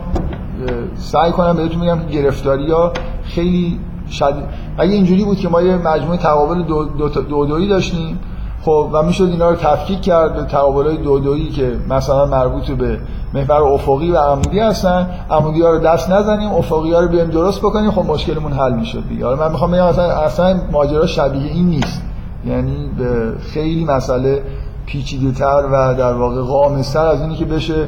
سعی 0.96 1.32
کنم 1.32 1.56
بهتون 1.58 1.80
میگم 1.80 2.00
که 2.00 2.06
گرفتاری 2.06 2.72
ها 2.72 2.94
خیلی 3.24 3.80
شدید 4.10 4.44
اگه 4.78 4.94
اینجوری 4.94 5.26
بود 5.26 5.38
که 5.38 5.50
ما 5.50 5.62
یه 5.62 5.78
مجموعه 5.78 6.18
تقابل 6.18 6.64
دو, 6.64 6.86
دو, 6.86 7.10
دو 7.10 7.46
دویی 7.46 7.68
داشتیم 7.68 8.20
خب 8.66 8.90
و 8.94 9.04
می‌شد 9.04 9.24
اینا 9.24 9.50
رو 9.50 9.56
تفکیک 9.56 10.02
کرد 10.02 10.36
به 10.36 10.44
تقابل 10.44 10.86
های 10.86 10.98
دو 10.98 11.20
دویی 11.20 11.50
که 11.50 11.72
مثلا 11.90 12.26
مربوط 12.26 12.72
به 12.72 13.00
محور 13.34 13.64
افقی 13.64 14.12
و 14.12 14.18
عمودی 14.18 14.60
هستن. 14.60 15.10
عمودی 15.30 15.62
ها 15.62 15.70
رو 15.70 15.80
دست 15.80 16.12
نزنیم 16.12 16.54
افقی 16.54 16.94
ها 16.94 17.00
رو 17.00 17.08
بیایم 17.08 17.30
درست 17.30 17.60
بکنیم 17.60 17.92
خب 17.92 18.06
مشکلمون 18.06 18.54
حل 18.54 18.74
می‌شد 18.74 19.04
دیگه. 19.10 19.26
حالا 19.26 19.38
من 19.38 19.52
می‌خوام 19.52 19.72
بگم 19.72 19.84
اصلا 19.84 20.04
اصلا 20.04 20.60
ماجرا 20.72 21.06
شبیه 21.06 21.52
این 21.52 21.66
نیست. 21.66 22.02
یعنی 22.46 22.90
به 22.98 23.34
خیلی 23.54 23.86
مسئله 23.86 24.44
پیچیده 24.86 25.32
تر 25.32 25.64
و 25.72 25.94
در 25.94 26.14
واقع 26.14 26.42
غامض‌تر 26.42 27.06
از 27.06 27.22
اینی 27.22 27.36
که 27.36 27.46
بشه 27.46 27.88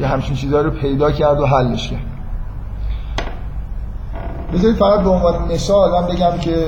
یه 0.00 0.06
همچین 0.06 0.36
چیزها 0.36 0.60
رو 0.60 0.70
پیدا 0.70 1.10
کرد 1.10 1.40
و 1.40 1.46
حلش 1.46 1.90
کرد. 1.90 2.00
بذارید 4.54 4.76
فقط 4.76 5.00
به 5.00 5.10
عنوان 5.10 5.34
مثال 5.52 5.90
من 5.90 6.06
بگم 6.06 6.38
که 6.40 6.66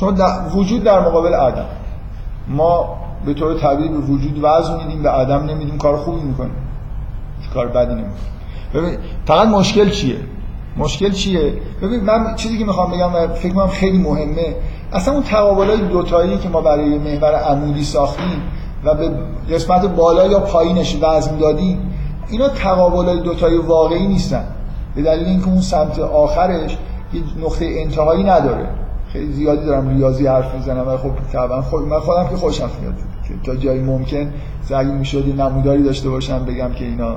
شما 0.00 0.14
وجود 0.54 0.84
در 0.84 1.00
مقابل 1.00 1.34
عدم 1.34 1.66
ما 2.48 2.98
به 3.26 3.34
طور 3.34 3.58
طبیعی 3.58 3.88
به 3.88 3.98
وجود 3.98 4.38
وزن 4.42 4.76
میدیم 4.76 5.02
به 5.02 5.10
عدم 5.10 5.44
نمیدیم 5.44 5.78
کار 5.78 5.96
خوبی 5.96 6.20
می‌کنیم. 6.20 6.56
کار 7.54 7.66
بدی 7.66 7.94
ببین 8.74 8.98
فقط 9.26 9.48
مشکل 9.48 9.90
چیه؟ 9.90 10.16
مشکل 10.76 11.10
چیه؟ 11.10 11.52
ببین 11.82 12.00
من 12.00 12.34
چیزی 12.34 12.58
که 12.58 12.64
می‌خوام 12.64 12.90
بگم 12.90 13.14
و 13.14 13.28
فکر 13.28 13.52
کنم 13.52 13.66
خیلی 13.66 13.98
مهمه 13.98 14.56
اصلا 14.92 15.14
اون 15.14 15.22
تقابلای 15.22 15.80
دوتایی 15.80 16.38
که 16.38 16.48
ما 16.48 16.60
برای 16.60 16.98
محور 16.98 17.34
عمودی 17.34 17.84
ساختیم 17.84 18.42
و 18.84 18.94
به 18.94 19.10
قسمت 19.50 19.86
بالا 19.86 20.26
یا 20.26 20.40
پایینش 20.40 20.98
وزن 21.02 21.38
دادیم 21.38 21.90
اینا 22.30 22.48
تقابلای 22.48 23.20
دوتایی 23.20 23.58
واقعی 23.58 24.06
نیستن. 24.06 24.44
به 24.94 25.02
دلیل 25.02 25.26
اینکه 25.26 25.48
اون 25.48 25.60
سمت 25.60 25.98
آخرش 25.98 26.78
یه 27.12 27.22
نقطه 27.44 27.66
انتهایی 27.68 28.24
نداره. 28.24 28.68
خیلی 29.12 29.32
زیادی 29.32 29.66
دارم 29.66 29.88
ریاضی 29.88 30.26
حرف 30.26 30.54
می‌زنم 30.54 30.88
و 30.88 30.96
خب 30.96 31.10
طبعا 31.32 31.62
خود 31.62 31.86
من 31.88 32.00
خودم 32.00 32.28
که 32.28 32.36
خوشم 32.36 32.70
میاد. 32.80 32.94
که 33.28 33.34
تا 33.44 33.56
جایی 33.56 33.80
ممکن 33.80 34.32
زگی 34.62 34.90
می‌شد 34.90 35.28
یه 35.28 35.34
نموداری 35.34 35.82
داشته 35.82 36.10
باشم 36.10 36.44
بگم 36.44 36.72
که 36.72 36.84
اینا 36.84 37.16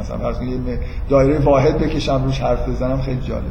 مثلا 0.00 0.18
فرض 0.18 0.42
یه 0.42 0.58
دایره 1.08 1.38
واحد 1.38 1.78
بکشم 1.78 2.24
روش 2.24 2.40
حرف 2.40 2.68
بزنم 2.68 3.00
خیلی 3.00 3.20
جالب. 3.20 3.44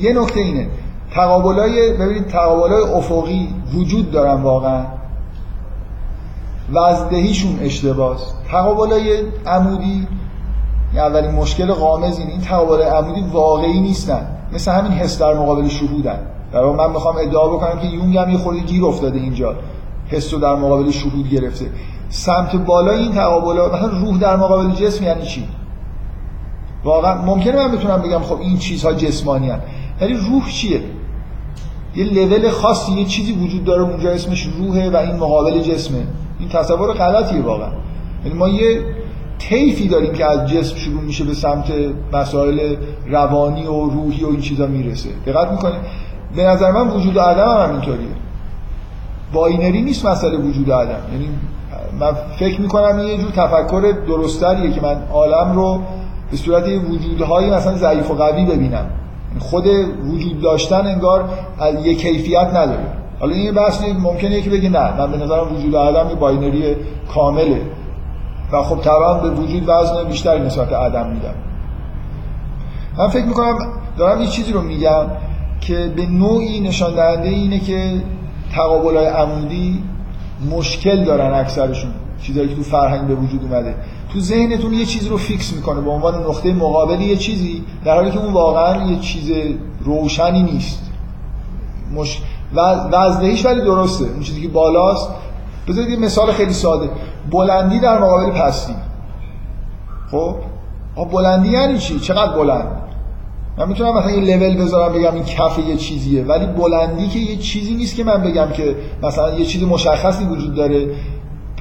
یه 0.00 0.20
نکته 0.20 0.40
اینه. 0.40 0.66
تقابلای 1.10 1.92
ببینید 1.92 2.26
تقابلای 2.26 2.82
افقی 2.82 3.48
وجود 3.74 4.10
دارن 4.10 4.42
واقعا. 4.42 4.84
وزدهیشون 6.72 7.58
اشتباس. 7.62 8.32
تقابلای 8.50 9.22
عمودی 9.46 10.06
اولین 10.94 11.30
مشکل 11.30 11.72
غامز 11.72 12.18
این 12.18 12.30
این 12.30 12.40
تقابل 12.40 12.82
عمودی 12.82 13.20
واقعی 13.32 13.80
نیستن. 13.80 14.26
مثل 14.52 14.72
همین 14.72 14.92
حس 14.92 15.18
در 15.18 15.34
مقابل 15.34 15.68
شهودن 15.68 16.18
در 16.52 16.64
من 16.64 16.90
می‌خوام 16.90 17.16
ادعا 17.16 17.48
بکنم 17.48 17.80
که 17.80 17.86
یونگ 17.86 18.16
هم 18.16 18.30
یه 18.30 18.38
خورده 18.38 18.60
گیر 18.60 18.84
افتاده 18.84 19.18
اینجا. 19.18 19.54
حس 20.08 20.34
در 20.34 20.54
مقابل 20.54 20.90
شهود 20.90 21.30
گرفته. 21.30 21.70
سمت 22.08 22.56
بالا 22.56 22.92
این 22.92 23.12
تقابل 23.12 23.76
مثلا 23.76 23.86
روح 23.86 24.18
در 24.18 24.36
مقابل 24.36 24.70
جسم 24.70 25.04
یعنی 25.04 25.22
چی؟ 25.22 25.48
واقعا 26.84 27.22
ممکنه 27.22 27.56
من 27.56 27.76
بتونم 27.76 28.02
بگم 28.02 28.18
خب 28.18 28.40
این 28.40 28.58
چیزها 28.58 28.92
جسمانی 28.92 29.50
هن. 29.50 29.60
ولی 30.00 30.14
روح 30.14 30.50
چیه؟ 30.50 30.80
یه 31.96 32.04
لول 32.04 32.50
خاصی 32.50 32.92
یه 32.92 33.04
چیزی 33.04 33.32
وجود 33.32 33.64
داره 33.64 33.82
اونجا 33.82 34.10
اسمش 34.10 34.42
روحه 34.58 34.90
و 34.90 34.96
این 34.96 35.16
مقابل 35.16 35.60
جسمه. 35.60 36.06
این 36.38 36.48
تصور 36.48 36.92
غلطیه 36.92 37.42
واقعا. 37.42 37.70
یعنی 38.24 38.38
ما 38.38 38.48
یه 38.48 38.84
طیفی 39.38 39.88
داریم 39.88 40.12
که 40.12 40.26
از 40.26 40.48
جسم 40.48 40.76
شروع 40.76 41.02
میشه 41.02 41.24
به 41.24 41.34
سمت 41.34 41.72
مسائل 42.12 42.76
روانی 43.10 43.66
و 43.66 43.90
روحی 43.90 44.24
و 44.24 44.28
این 44.28 44.40
چیزا 44.40 44.66
می‌رسه. 44.66 45.08
دقت 45.26 45.50
می‌کنه 45.50 45.74
به 46.36 46.44
نظر 46.44 46.70
من 46.70 46.88
وجود 46.88 47.18
آدم 47.18 47.48
هم 47.48 47.68
همینطوریه 47.68 48.08
باینری 49.32 49.82
نیست 49.82 50.06
مسئله 50.06 50.36
وجود 50.36 50.70
آدم 50.70 51.00
یعنی 51.12 51.28
من 52.00 52.12
فکر 52.38 52.60
می‌کنم 52.60 52.98
یه 52.98 53.18
جور 53.18 53.30
تفکر 53.30 53.94
درستریه 54.08 54.70
که 54.70 54.80
من 54.80 54.96
عالم 55.12 55.52
رو 55.52 55.80
به 56.30 56.36
صورت 56.36 56.68
وجودهای 56.90 57.50
مثلا 57.50 57.74
ضعیف 57.74 58.10
و 58.10 58.14
قوی 58.14 58.44
ببینم. 58.44 58.86
خود 59.38 59.66
وجود 60.12 60.40
داشتن 60.40 60.86
انگار 60.86 61.24
یه 61.84 61.94
کیفیت 61.94 62.48
نداره. 62.54 62.92
حالا 63.20 63.32
این 63.32 63.54
بحث 63.54 63.82
ممکنه 63.98 64.40
که 64.40 64.50
بگه 64.50 64.68
نه 64.68 64.98
من 64.98 65.10
به 65.10 65.16
نظرم 65.16 65.56
وجود 65.56 65.74
آدم 65.74 66.08
یه 66.10 66.14
باینری 66.14 66.76
کامله. 67.14 67.60
و 68.52 68.62
خب 68.62 68.80
طبعا 68.80 69.14
به 69.14 69.30
وجود 69.30 69.62
وزن 69.66 70.04
بیشتری 70.04 70.40
نسبت 70.40 70.72
عدم 70.72 71.06
میدم 71.06 71.34
من 72.98 73.08
فکر 73.08 73.24
می‌کنم 73.24 73.58
دارم 73.96 74.20
یه 74.20 74.26
چیزی 74.26 74.52
رو 74.52 74.62
میگم 74.62 75.06
که 75.60 75.92
به 75.96 76.06
نوعی 76.06 76.60
نشان 76.60 76.94
دهنده 76.94 77.28
اینه 77.28 77.60
که 77.60 78.02
تقابل 78.54 78.96
های 78.96 79.06
عمودی 79.06 79.82
مشکل 80.50 81.04
دارن 81.04 81.34
اکثرشون 81.34 81.90
چیزایی 82.22 82.48
که 82.48 82.54
تو 82.54 82.62
فرهنگ 82.62 83.08
به 83.08 83.14
وجود 83.14 83.42
اومده. 83.42 83.74
تو 84.12 84.20
ذهنتون 84.20 84.72
یه 84.74 84.84
چیزی 84.84 85.08
رو 85.08 85.16
فیکس 85.16 85.52
می‌کنه 85.52 85.80
به 85.80 85.90
عنوان 85.90 86.14
نقطه 86.14 86.52
مقابل 86.52 87.00
یه 87.00 87.16
چیزی 87.16 87.64
در 87.84 87.94
حالی 87.94 88.10
که 88.10 88.18
اون 88.18 88.32
واقعا 88.32 88.90
یه 88.90 88.98
چیز 88.98 89.30
روشنی 89.84 90.42
نیست. 90.42 90.90
مش 91.94 92.20
وزنهیش 92.92 93.46
ولی 93.46 93.60
درسته 93.60 94.04
اون 94.04 94.20
چیزی 94.20 94.42
که 94.42 94.48
بالاست. 94.48 95.10
بذارید 95.68 95.90
یه 95.90 95.98
مثال 95.98 96.32
خیلی 96.32 96.52
ساده. 96.52 96.90
بلندی 97.30 97.80
در 97.80 97.98
مقابل 97.98 98.30
پستی. 98.30 98.74
خب؟ 100.10 100.36
بلندی 101.12 101.48
یعنی 101.48 101.78
چی؟ 101.78 102.00
چقدر 102.00 102.32
بلند؟ 102.32 102.66
من 103.58 103.68
می‌تونم 103.68 103.98
مثلا 103.98 104.10
یه 104.10 104.36
لول 104.36 104.56
بذارم 104.64 104.92
بگم 104.92 105.14
این 105.14 105.24
کف 105.24 105.58
یه 105.58 105.76
چیزیه 105.76 106.24
ولی 106.24 106.46
بلندی 106.46 107.08
که 107.08 107.18
یه 107.18 107.36
چیزی 107.36 107.74
نیست 107.74 107.96
که 107.96 108.04
من 108.04 108.22
بگم 108.22 108.48
که 108.52 108.76
مثلا 109.02 109.38
یه 109.38 109.44
چیز 109.44 109.62
مشخصی 109.62 110.24
وجود 110.24 110.54
داره 110.54 110.86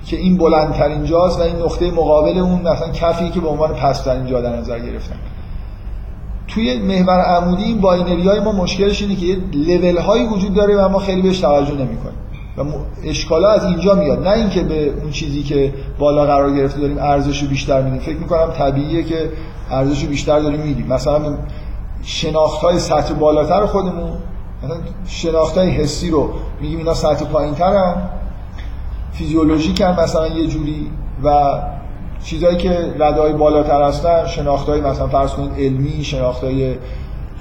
که 0.05 0.18
این 0.18 0.38
بلندترین 0.38 1.05
جاست 1.05 1.39
و 1.39 1.41
این 1.41 1.55
نقطه 1.55 1.91
مقابل 1.91 2.38
اون 2.38 2.61
مثلا 2.61 2.89
کفی 2.89 3.30
که 3.30 3.39
به 3.39 3.47
عنوان 3.47 3.74
پست‌ترین 3.73 4.25
جا 4.26 4.41
در 4.41 4.57
نظر 4.57 4.80
گرفتن 4.80 5.15
توی 6.47 6.80
محور 6.80 7.22
عمودی 7.22 7.63
این 7.63 7.82
باینری 7.82 8.28
های 8.28 8.39
ما 8.39 8.51
مشکلش 8.51 9.01
اینه 9.01 9.15
که 9.15 9.26
یه 9.26 9.38
لول 9.53 9.97
هایی 9.97 10.26
وجود 10.26 10.53
داره 10.53 10.86
و 10.86 10.89
ما 10.89 10.99
خیلی 10.99 11.22
بهش 11.22 11.39
توجه 11.39 11.74
نمی‌کنیم. 11.74 12.18
و 12.58 12.64
اشکالا 13.03 13.49
از 13.49 13.66
اینجا 13.66 13.95
میاد. 13.95 14.28
نه 14.28 14.34
اینکه 14.34 14.64
به 14.64 14.93
اون 15.01 15.12
چیزی 15.12 15.43
که 15.43 15.74
بالا 15.99 16.26
قرار 16.26 16.55
گرفته 16.55 16.82
داریم 16.82 16.97
ارزش 16.97 17.43
بیشتر 17.43 17.82
میدیم. 17.82 17.99
فکر 17.99 18.18
می‌کنم 18.18 18.51
طبیعیه 18.58 19.03
که 19.03 19.30
ارزش 19.72 20.05
بیشتر 20.05 20.39
داریم 20.39 20.60
میدیم. 20.62 20.88
مثلا 20.88 21.38
شناخت 22.03 22.62
های 22.62 22.80
سطح 22.80 23.14
بالاتر 23.14 23.66
خودمون 23.66 24.12
شناخت 25.08 25.58
های 25.58 25.70
حسی 25.70 26.10
رو 26.10 26.30
میگیم 26.62 26.78
اینا 26.78 26.93
سطح 26.93 27.26
پایین 27.26 27.53
ترن 27.53 28.10
فیزیولوژیک 29.12 29.82
هم 29.82 29.99
مثلا 29.99 30.28
یه 30.28 30.47
جوری 30.47 30.91
و 31.24 31.60
چیزهایی 32.24 32.58
که 32.58 32.93
ردای 32.99 33.34
بالاتر 33.34 33.82
هستن 33.82 34.26
شناختهای 34.26 34.82
مثلا 34.82 35.08
فرض 35.08 35.32
کنید 35.32 35.51
علمی 35.58 36.03
شناختهای 36.03 36.76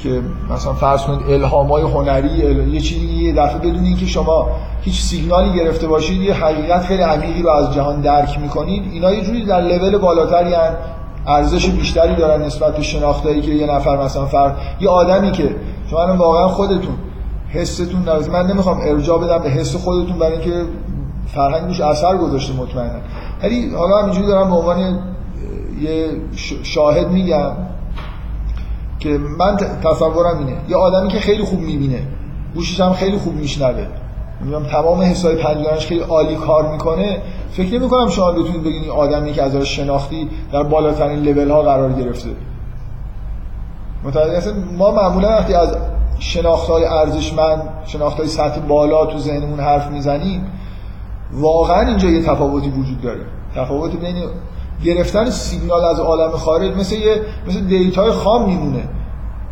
که 0.02 0.22
مثلا 0.50 0.72
فرض 0.72 1.02
کنید 1.02 1.30
الهامای 1.30 1.82
هنری 1.82 2.28
یه 2.72 2.80
چیزی 2.80 3.06
یه 3.06 3.32
دفعه 3.32 3.58
بدون 3.58 3.84
اینکه 3.84 4.06
شما 4.06 4.48
هیچ 4.82 5.00
سیگنالی 5.00 5.52
گرفته 5.52 5.86
باشید 5.86 6.20
یه 6.20 6.34
حقیقت 6.34 6.84
خیلی 6.84 7.02
عمیقی 7.02 7.42
رو 7.42 7.50
از 7.50 7.74
جهان 7.74 8.00
درک 8.00 8.38
می‌کنید 8.40 8.92
اینا 8.92 9.12
یه 9.12 9.24
جوری 9.24 9.44
در 9.44 9.60
لول 9.60 9.98
بالاتری 9.98 10.54
هن. 10.54 10.76
ارزش 11.26 11.66
بیشتری 11.66 12.14
دارن 12.14 12.42
نسبت 12.42 12.76
به 12.76 12.82
شناختایی 12.82 13.40
که 13.40 13.50
یه 13.50 13.66
نفر 13.66 14.04
مثلا 14.04 14.26
فرد 14.26 14.56
یه 14.80 14.88
آدمی 14.88 15.32
که 15.32 15.56
شما 15.90 16.16
واقعا 16.16 16.48
خودتون 16.48 16.94
حستون 17.48 18.02
در 18.02 18.18
من 18.18 18.46
نمی‌خوام 18.46 18.80
ارجاع 18.80 19.20
بدم 19.20 19.38
به 19.38 19.48
حس 19.48 19.76
خودتون 19.76 20.18
برای 20.18 20.32
اینکه 20.32 20.62
فرهنگ 21.34 21.64
روش 21.66 21.80
اثر 21.80 22.16
گذاشته 22.16 22.54
مطمئنا. 22.54 23.00
ولی 23.42 23.74
حالا 23.74 24.04
اینجوری 24.04 24.26
دارم 24.26 24.50
به 24.50 24.56
عنوان 24.56 24.98
یه 25.80 26.06
شاهد 26.62 27.10
میگم. 27.10 27.52
که 29.06 29.18
من 29.18 29.56
تصورم 29.84 30.38
اینه. 30.38 30.56
یه 30.68 30.76
آدمی 30.76 31.08
که 31.08 31.18
خیلی 31.18 31.44
خوب 31.44 31.60
می‌بینه 31.60 32.02
گوشش 32.54 32.80
هم 32.80 32.92
خیلی 32.92 33.18
خوب 33.18 33.34
میشنوه. 33.34 33.86
میگم 34.40 34.62
تمام 34.62 35.00
حسای 35.00 35.36
پنجگانش 35.36 35.86
خیلی 35.86 36.00
عالی 36.00 36.36
کار 36.36 36.72
می‌کنه. 36.72 37.18
فکر 37.50 37.78
نمی 37.78 37.88
کنم 37.88 38.08
شما 38.08 38.32
بتونید 38.32 38.62
بگین 38.64 38.82
این 38.82 38.90
آدمی 38.90 39.32
که 39.32 39.42
ازش 39.42 39.76
شناختی 39.76 40.28
در 40.52 40.62
بالاترین 40.62 41.22
لول 41.22 41.50
ها 41.50 41.62
قرار 41.62 41.92
گرفته. 41.92 42.28
متوجه 44.04 44.52
ما 44.78 44.90
معمولا 44.90 45.28
وقتی 45.28 45.54
از 45.54 45.76
شناخت 46.18 46.68
های 46.68 46.84
ارزشمند 46.84 47.62
شناخت 47.86 48.16
های 48.16 48.28
سطح 48.28 48.60
بالا 48.60 49.06
تو 49.06 49.18
ذهنمون 49.18 49.60
حرف 49.60 49.90
می‌زنیم 49.90 50.44
واقعا 51.32 51.80
اینجا 51.80 52.08
یه 52.08 52.22
تفاوتی 52.22 52.70
وجود 52.70 53.00
داره. 53.00 53.20
تفاوت 53.54 53.96
بین 53.96 54.24
گرفتن 54.84 55.30
سیگنال 55.30 55.84
از 55.84 56.00
عالم 56.00 56.30
خارج 56.30 56.76
مثل 56.76 56.94
یه 56.94 57.20
مثل 57.48 57.60
data 57.60 58.00
ی 58.00 58.10
خام 58.10 58.48
میمونه. 58.48 58.88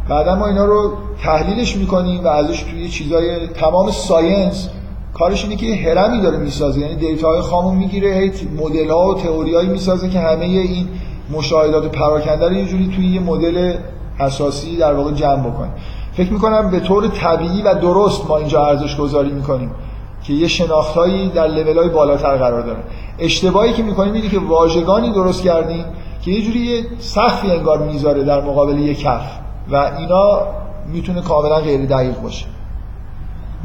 بعدا 0.09 0.35
ما 0.35 0.47
اینا 0.47 0.65
رو 0.65 0.93
تحلیلش 1.23 1.77
می‌کنیم 1.77 2.25
و 2.25 2.29
ازش 2.29 2.63
توی 2.63 2.89
چیزای 2.89 3.47
تمام 3.47 3.91
science 3.91 4.69
کارش 5.15 5.45
اینه 5.45 5.57
که 5.57 5.67
یه 5.67 5.89
هرمی 5.89 6.23
داره 6.23 6.39
می‌سازه. 6.39 6.81
یعنی 6.81 6.95
دیتاهای 6.95 7.41
خامو 7.41 7.71
می‌گیره 7.71 8.33
مدل 8.57 8.91
ها 8.91 9.09
و 9.09 9.15
تئوریایی 9.15 9.69
می‌سازه 9.69 10.09
که 10.09 10.21
همه 10.21 10.45
این 10.45 10.89
مشاهدات 11.33 11.93
پراکنده 11.93 12.49
رو 12.49 12.53
یه 12.53 12.67
جوری 12.67 12.93
توی 12.97 13.07
یه 13.07 13.21
مدل 13.21 13.75
اساسی 14.21 14.77
در 14.77 14.95
واقع 14.95 15.13
جمع 15.13 15.51
بکنه. 15.51 15.71
فکر 16.13 16.33
می‌کنم 16.33 16.71
به 16.71 16.81
طور 16.81 17.09
طبیعی 17.09 17.63
و 17.63 17.75
درست 17.75 18.29
ما 18.29 18.39
اینجا 18.39 18.67
ارزش 18.67 18.97
گذاری 18.97 19.31
می‌کنیم 19.31 19.71
که 20.25 20.33
یه 20.33 20.49
شناختهایی 20.49 21.29
در 21.29 21.49
های 21.77 21.89
بالاتر 21.89 22.37
قرار 22.37 22.63
داره. 22.63 22.79
اشتباهی 23.19 23.73
که 23.73 23.83
می‌کنیم 23.83 24.13
اینه 24.13 24.29
که 24.29 24.39
واژگانی 24.39 25.11
درست 25.13 25.43
کردیم 25.43 25.85
که 26.25 26.31
یه 26.31 26.43
جوری 26.43 26.59
یه 26.59 26.85
سخفی 26.99 27.51
انگار 27.51 27.79
می‌ذاره 27.79 28.25
در 28.25 28.41
مقابل 28.41 28.79
یه 28.79 28.95
کف. 28.95 29.44
و 29.71 29.77
اینا 29.77 30.39
می‌تونه 30.87 31.21
کاملا 31.21 31.57
غیر 31.57 31.87
دقیق 31.87 32.21
باشه. 32.21 32.47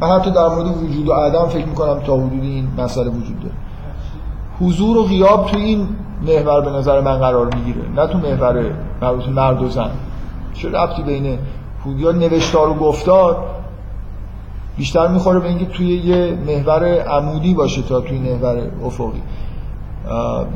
من 0.00 0.08
حتی 0.08 0.30
در 0.30 0.48
مورد 0.48 0.66
وجود 0.66 1.08
و 1.08 1.12
عدم 1.12 1.48
فکر 1.48 1.66
می‌کنم 1.66 2.00
تا 2.00 2.16
حدودی 2.16 2.48
این 2.48 2.68
مسئله 2.78 3.08
وجود 3.10 3.40
داره. 3.40 3.54
حضور 4.60 4.96
و 4.96 5.04
غیاب 5.04 5.46
تو 5.46 5.56
این 5.56 5.88
محور 6.22 6.60
به 6.60 6.70
نظر 6.70 7.00
من 7.00 7.18
قرار 7.18 7.54
می‌گیره 7.54 7.88
نه 7.96 8.06
تو 8.06 8.18
محور 8.18 8.64
مربوط 9.02 9.28
مرد 9.28 9.62
و 9.62 9.68
زن. 9.68 9.90
چه 10.54 10.68
ربطی 10.68 11.02
بین 11.02 11.38
یا 11.96 12.12
نوشتار 12.12 12.68
و 12.68 12.74
گفتار 12.74 13.36
بیشتر 14.76 15.08
می‌خوره 15.08 15.40
به 15.40 15.48
اینکه 15.48 15.66
توی 15.66 15.86
یه 15.86 16.38
محور 16.46 16.84
عمودی 16.84 17.54
باشه 17.54 17.82
تا 17.82 18.00
توی 18.00 18.18
محور 18.18 18.62
افقی. 18.84 19.22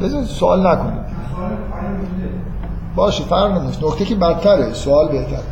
بذار 0.00 0.24
سوال 0.24 0.66
نکنید 0.66 1.04
باشه 2.96 3.24
فرق 3.24 3.58
نمیست 3.58 3.82
نکته 3.82 4.04
که 4.04 4.14
بدتره 4.14 4.72
سوال 4.72 5.08
بهتر 5.08 5.42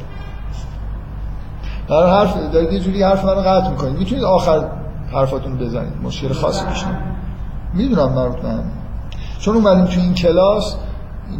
در 1.88 2.06
حرف 2.06 2.36
دارید 2.52 2.72
یه 2.72 2.80
جوری 2.80 3.02
حرف 3.02 3.24
منو 3.24 3.40
قطع 3.40 3.70
می‌کنید. 3.70 3.98
می‌تونید 3.98 4.24
آخر 4.24 4.64
حرفاتون 5.12 5.58
بزنید. 5.58 5.92
مشکل 6.02 6.32
خاصی 6.32 6.64
پیش 6.64 6.84
می‌دونم 7.74 8.12
مربوط 8.12 8.40
به 8.40 8.48
چون 9.38 9.56
اومدیم 9.56 9.84
توی 9.84 10.02
این 10.02 10.14
کلاس 10.14 10.76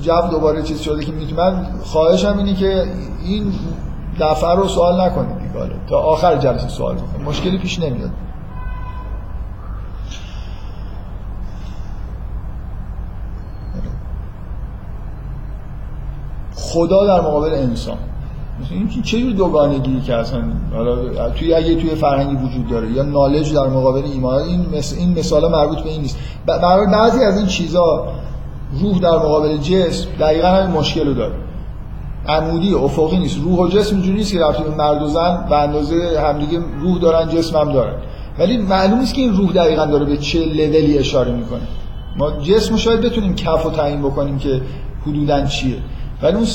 جو 0.01 0.21
دوباره 0.31 0.63
چیز 0.63 0.81
شده 0.81 1.05
که 1.05 1.13
می‌تونم 1.13 1.67
خواهشم 1.85 2.39
اینه 2.39 2.55
که 2.55 2.85
این 3.25 3.53
دفعه 4.21 4.55
رو 4.55 4.69
سوال 4.69 5.01
نکنید 5.01 5.39
دیگه. 5.39 5.71
تا 5.89 5.99
آخر 5.99 6.37
جلسه 6.37 6.69
سوال 6.69 6.95
بکنید. 6.95 7.29
مشکلی 7.29 7.59
پیش 7.59 7.79
نمیاد. 7.79 8.11
خدا 16.73 17.07
در 17.07 17.21
مقابل 17.21 17.55
انسان. 17.55 17.97
این 18.71 19.03
چه 19.03 19.21
جور 19.21 19.33
دوگانگی 19.33 20.01
که 20.01 20.15
اصلا 20.15 20.43
حالا 20.75 21.31
توی 21.31 21.55
اگه 21.55 21.75
توی 21.75 21.91
فرهنگی 21.91 22.35
وجود 22.35 22.69
داره 22.69 22.93
یا 22.93 23.03
نالج 23.03 23.55
در 23.55 23.67
مقابل 23.67 24.03
ایمان 24.05 24.43
این 24.43 24.67
مثل 24.77 24.97
این 24.97 25.19
مثالا 25.19 25.49
مربوط 25.49 25.79
به 25.79 25.91
این 25.91 26.01
نیست. 26.01 26.19
برای 26.47 26.87
بعضی 26.87 27.25
از 27.25 27.39
این 27.39 27.47
چیزا 27.47 28.07
روح 28.81 28.99
در 28.99 29.17
مقابل 29.17 29.57
جسم 29.57 30.09
دقیقا 30.21 30.49
همین 30.49 30.77
مشکل 30.77 31.07
رو 31.07 31.15
داره. 31.15 31.35
عمودی 32.29 32.75
افقی 32.75 33.19
نیست. 33.19 33.39
روح 33.45 33.59
و 33.59 33.69
جسم 33.69 33.97
اینجوری 33.97 34.17
نیست 34.17 34.33
که 34.33 34.39
به 34.39 34.75
مرد 34.79 35.03
و 35.03 35.07
زن 35.07 35.47
به 35.49 35.57
اندازه 35.57 36.21
همدیگه 36.25 36.61
روح 36.81 36.99
دارن 36.99 37.29
جسم 37.29 37.59
هم 37.59 37.73
دارن. 37.73 37.95
ولی 38.39 38.59
معلوم 38.59 38.99
نیست 38.99 39.15
که 39.15 39.21
این 39.21 39.37
روح 39.37 39.53
دقیقا 39.53 39.87
داره 39.87 40.05
به 40.05 40.17
چه 40.17 40.39
لولی 40.45 40.99
اشاره 40.99 41.33
می‌کنه. 41.33 41.61
ما 42.17 42.31
جسم 42.31 42.77
شاید 42.77 43.01
بتونیم 43.01 43.35
کف 43.35 43.67
و 43.67 43.71
تعیین 43.71 44.03
بکنیم 44.03 44.39
که 44.39 44.61
حدودا 45.07 45.47
چیه. 45.47 45.77
ولی 46.23 46.37
اون 46.37 46.47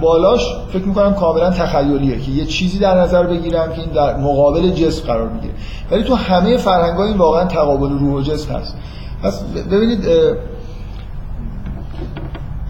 بالاش 0.00 0.56
فکر 0.72 0.84
می‌کنم 0.84 1.14
کاملا 1.14 1.50
تخیلیه 1.50 2.20
که 2.20 2.30
یه 2.30 2.44
چیزی 2.44 2.78
در 2.78 3.00
نظر 3.00 3.22
بگیرم 3.22 3.72
که 3.72 3.80
این 3.80 3.90
در 3.90 4.16
مقابل 4.16 4.70
جسم 4.70 5.06
قرار 5.06 5.28
می‌گیره. 5.28 5.54
ولی 5.90 6.02
تو 6.02 6.14
همه 6.14 6.56
فرهنگ 6.56 7.00
این 7.00 7.16
واقعا 7.16 7.44
تقابل 7.44 7.98
روح 7.98 8.14
و 8.14 8.20
جسم 8.20 8.54
هست. 8.54 8.76
پس 9.22 9.42
ببینید 9.70 10.04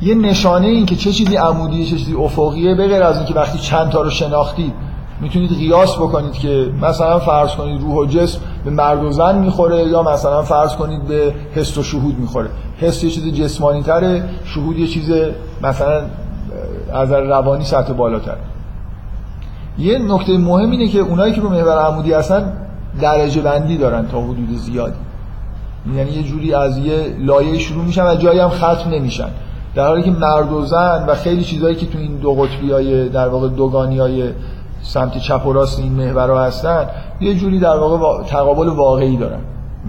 یه 0.03 0.15
نشانه 0.15 0.67
این 0.67 0.87
که 0.87 0.97
چه 0.97 1.13
چیزی 1.13 1.37
عمودیه 1.37 1.87
چه 1.87 1.97
چیزی 1.97 2.15
افقیه 2.15 2.75
به 2.75 2.89
غیر 2.89 3.03
از 3.03 3.17
اینکه 3.17 3.35
وقتی 3.35 3.59
چند 3.59 3.91
تا 3.91 4.03
رو 4.03 4.11
شناختید 4.11 4.73
می‌تونید 5.21 5.51
قیاس 5.59 5.97
بکنید 5.97 6.33
که 6.33 6.71
مثلا 6.83 7.19
فرض 7.19 7.51
کنید 7.51 7.81
روح 7.81 7.95
و 7.95 8.07
جسم 8.07 8.41
به 8.65 8.71
مرد 8.71 9.05
و 9.05 9.13
زن 9.13 9.39
می‌خوره 9.39 9.89
یا 9.89 10.03
مثلا 10.03 10.43
فرض 10.43 10.73
کنید 10.73 11.05
به 11.05 11.35
حس 11.55 11.79
و 11.79 11.83
شهود 11.83 12.19
می‌خوره. 12.19 12.49
حس 12.81 13.05
یه 13.05 13.11
چیز 13.11 13.35
جسمانی 13.35 13.83
تره 13.83 14.29
شهود 14.45 14.79
یه 14.79 14.87
چیز 14.87 15.13
مثلا 15.63 16.03
از 16.93 17.13
روانی 17.13 17.65
سطح 17.65 17.93
بالاتر. 17.93 18.37
یه 19.79 19.99
نکته 19.99 20.39
مهم 20.39 20.71
اینه 20.71 20.89
که 20.89 20.99
اونایی 20.99 21.33
که 21.33 21.41
رو 21.41 21.49
محور 21.49 21.79
عمودی 21.79 22.13
هستن 22.13 22.53
درجه 23.01 23.41
بندی 23.41 23.77
دارن 23.79 24.09
تا 24.09 24.21
حدود 24.21 24.57
زیادی. 24.57 24.97
یعنی 25.95 26.11
یه 26.11 26.23
جوری 26.23 26.55
از 26.55 26.79
یه 26.79 27.17
لایه 27.19 27.59
شروع 27.59 27.85
میشن 27.85 28.07
و 28.07 28.15
جایی 28.15 28.39
هم 28.39 28.49
ختم 28.49 28.91
نمیشن. 28.91 29.29
در 29.75 29.87
حالی 29.87 30.03
که 30.03 30.11
مرد 30.11 30.53
و 30.53 30.63
زن 30.63 31.05
و 31.09 31.15
خیلی 31.15 31.45
چیزهایی 31.45 31.77
که 31.77 31.87
تو 31.87 31.99
این 31.99 32.17
دو 32.17 32.35
قطبی 32.35 32.73
های 32.73 33.09
در 33.09 33.29
واقع 33.29 33.49
دوگانی 33.49 33.99
های 33.99 34.31
سمت 34.83 35.19
چپ 35.19 35.47
و 35.47 35.53
راست 35.53 35.79
این 35.79 35.93
محورها 35.93 36.45
هستن 36.45 36.87
یه 37.21 37.35
جوری 37.35 37.59
در 37.59 37.77
واقع 37.77 38.23
تقابل 38.23 38.69
واقعی 38.69 39.17
دارن. 39.17 39.41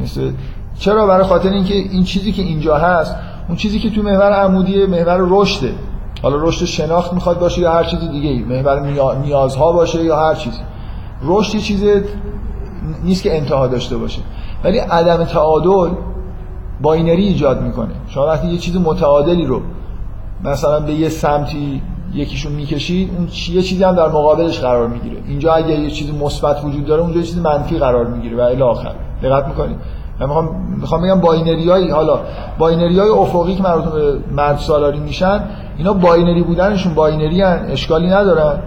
مثل 0.02 0.32
چرا؟ 0.80 1.08
برای 1.08 1.24
خاطر 1.24 1.50
اینکه 1.50 1.74
این 1.74 2.04
چیزی 2.04 2.32
که 2.32 2.42
اینجا 2.42 2.78
هست 2.78 3.16
اون 3.48 3.58
چیزی 3.58 3.80
که 3.80 3.90
تو 3.90 4.02
محور 4.02 4.32
عمودی 4.32 4.86
محور 4.86 5.18
رشده 5.22 5.74
حالا 6.24 6.36
رشد 6.38 6.66
شناخت 6.66 7.14
می‌خواد 7.14 7.40
باشه 7.40 7.62
یا 7.62 7.72
هر 7.72 7.84
چیز 7.84 8.00
دیگه 8.00 8.30
ای 8.30 8.40
محور 8.40 8.80
نیازها 9.24 9.72
باشه 9.72 10.04
یا 10.04 10.20
هر 10.20 10.36
چیز. 10.36 10.54
رشد 11.24 11.56
یه 11.56 11.62
چیز 11.62 11.84
نیست 13.04 13.24
که 13.24 13.38
انتها 13.38 13.68
داشته 13.68 13.98
باشه. 13.98 14.22
ولی 14.64 14.78
عدم 14.78 15.24
تعادل 15.24 15.90
باینری 16.82 17.28
ایجاد 17.28 17.62
می‌کنه. 17.62 17.94
شما 18.08 18.28
وقتی 18.28 18.48
یه 18.48 18.58
چیز 18.58 18.78
متعادلی 18.78 19.46
رو 19.46 19.62
مثلا 20.44 20.80
به 20.80 20.94
یه 20.94 21.10
سمتی 21.10 21.82
یکیشون 22.14 22.52
می‌کشید 22.52 23.12
اون 23.18 23.28
یه 23.50 23.62
چیزی 23.62 23.84
هم 23.84 23.96
در 23.96 24.08
مقابلش 24.08 24.60
قرار 24.60 24.88
می‌گیره. 24.88 25.18
اینجا 25.28 25.54
اگه 25.54 25.80
یه 25.80 25.92
چیز 25.92 26.14
مثبت 26.14 26.64
وجود 26.64 26.86
داره 26.86 27.02
اونجا 27.02 27.20
یه 27.20 27.26
چیز 27.26 27.38
منفی 27.38 27.78
قرار 27.78 28.08
می‌گیره 28.08 28.38
و 28.38 28.42
الی 28.42 28.62
آخر. 28.62 28.92
دقت 29.24 29.48
می‌کنید. 29.48 29.78
من 30.20 30.26
می‌خوام 30.26 30.78
می‌خوام 30.80 31.02
بگم 31.02 31.22
باینری 31.22 31.92
حالا 31.92 32.20
باینری 32.58 33.00
های 33.00 33.10
افقی 33.10 33.56
که 33.56 33.64
مربوط 33.64 33.94
به 33.94 34.20
مرد 34.32 34.58
سالاری 34.58 35.00
میشن 35.00 35.44
اینا 35.78 35.94
باینری 35.94 36.44
بودنشون 36.44 36.94
باینری 36.94 37.42
هن. 37.42 37.66
اشکالی 37.70 38.08
ندارن. 38.08 38.60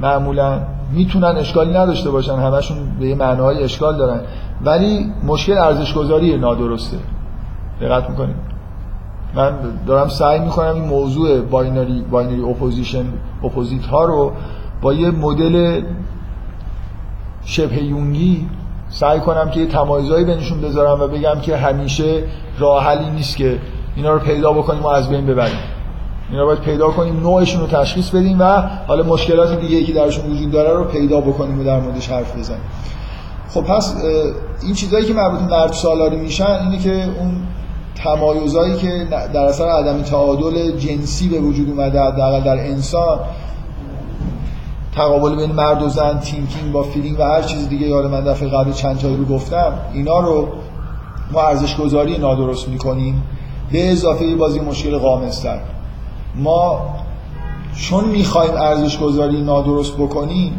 معمولا 0.00 0.60
می‌تونن 0.92 1.36
اشکالی 1.36 1.70
نداشته 1.70 2.10
باشن 2.10 2.36
همشون 2.36 2.76
به 3.00 3.06
یه 3.06 3.14
معناهای 3.14 3.62
اشکال 3.62 3.96
دارن. 3.96 4.20
ولی 4.64 5.12
مشکل 5.26 5.58
ارزش 5.58 5.94
گذاری 5.94 6.38
نادرسته. 6.38 6.96
دقت 7.80 8.10
می‌کنید. 8.10 8.36
من 9.34 9.52
دارم 9.86 10.08
سعی 10.08 10.40
می‌کنم 10.40 10.74
این 10.74 10.84
موضوع 10.84 11.40
باینری 11.40 12.04
باینری 12.10 12.42
اپوزیشن 12.42 13.04
اپوزیت 13.44 13.86
ها 13.86 14.04
رو 14.04 14.32
با 14.82 14.94
یه 14.94 15.10
مدل 15.10 15.82
شبه 17.44 17.82
یونگی 17.82 18.46
سعی 18.88 19.20
کنم 19.20 19.50
که 19.50 19.60
یه 19.60 19.66
تمایزایی 19.66 20.24
بینشون 20.24 20.60
بذارم 20.60 21.00
و 21.00 21.06
بگم 21.06 21.40
که 21.42 21.56
همیشه 21.56 22.22
راه 22.58 22.84
حلی 22.84 23.10
نیست 23.10 23.36
که 23.36 23.58
اینا 23.96 24.12
رو 24.12 24.18
پیدا 24.18 24.52
بکنیم 24.52 24.82
و 24.82 24.86
از 24.86 25.08
بین 25.08 25.26
ببریم. 25.26 25.58
اینا 26.30 26.44
باید 26.44 26.60
پیدا 26.60 26.90
کنیم 26.90 27.20
نوعشون 27.20 27.60
رو 27.60 27.66
تشخیص 27.66 28.10
بدیم 28.10 28.40
و 28.40 28.62
حالا 28.86 29.02
مشکلات 29.02 29.60
دیگه 29.60 29.84
که 29.84 29.92
درشون 29.92 30.30
وجود 30.30 30.50
داره 30.50 30.78
رو 30.78 30.84
پیدا 30.84 31.20
بکنیم 31.20 31.60
و 31.60 31.64
در 31.64 31.80
موردش 31.80 32.08
حرف 32.08 32.36
بزنیم. 32.36 32.60
خب 33.48 33.60
پس 33.60 33.94
این 34.62 34.74
چیزایی 34.74 35.06
که 35.06 35.14
مربوط 35.14 35.40
به 35.40 35.46
مرد 35.46 35.72
سالاری 35.72 36.16
میشن 36.16 36.58
اینه 36.62 36.78
که 36.78 37.04
اون 37.20 37.42
تمایزایی 37.94 38.76
که 38.76 39.06
در 39.34 39.44
اثر 39.44 39.68
عدم 39.68 40.02
تعادل 40.02 40.76
جنسی 40.76 41.28
به 41.28 41.40
وجود 41.40 41.70
اومده 41.70 42.00
حداقل 42.00 42.40
در 42.40 42.58
انسان 42.58 43.18
تقابل 44.96 45.36
بین 45.36 45.52
مرد 45.52 45.82
و 45.82 45.88
زن 45.88 46.18
thinking 46.18 46.72
با 46.72 46.82
feeling 46.82 47.18
و 47.18 47.22
هر 47.22 47.42
چیز 47.42 47.68
دیگه 47.68 47.86
یاد 47.86 48.06
من 48.06 48.24
دفعه 48.24 48.48
قبل 48.48 48.72
چند 48.72 48.98
تایی 48.98 49.16
رو 49.16 49.24
گفتم 49.24 49.72
اینا 49.92 50.20
رو 50.20 50.48
ما 51.32 51.42
ارزش 51.42 51.76
گذاری 51.76 52.18
نادرست 52.18 52.68
می‌کنیم. 52.68 53.22
به 53.72 53.92
اضافه 53.92 54.34
بازی 54.34 54.60
مشکل 54.60 54.98
قامستر. 54.98 55.58
ما 56.36 56.94
چون 57.76 58.04
می‌خوایم 58.04 58.54
ارزش 58.54 58.98
گذاری 58.98 59.42
نادرست 59.42 59.96
بکنیم 59.96 60.52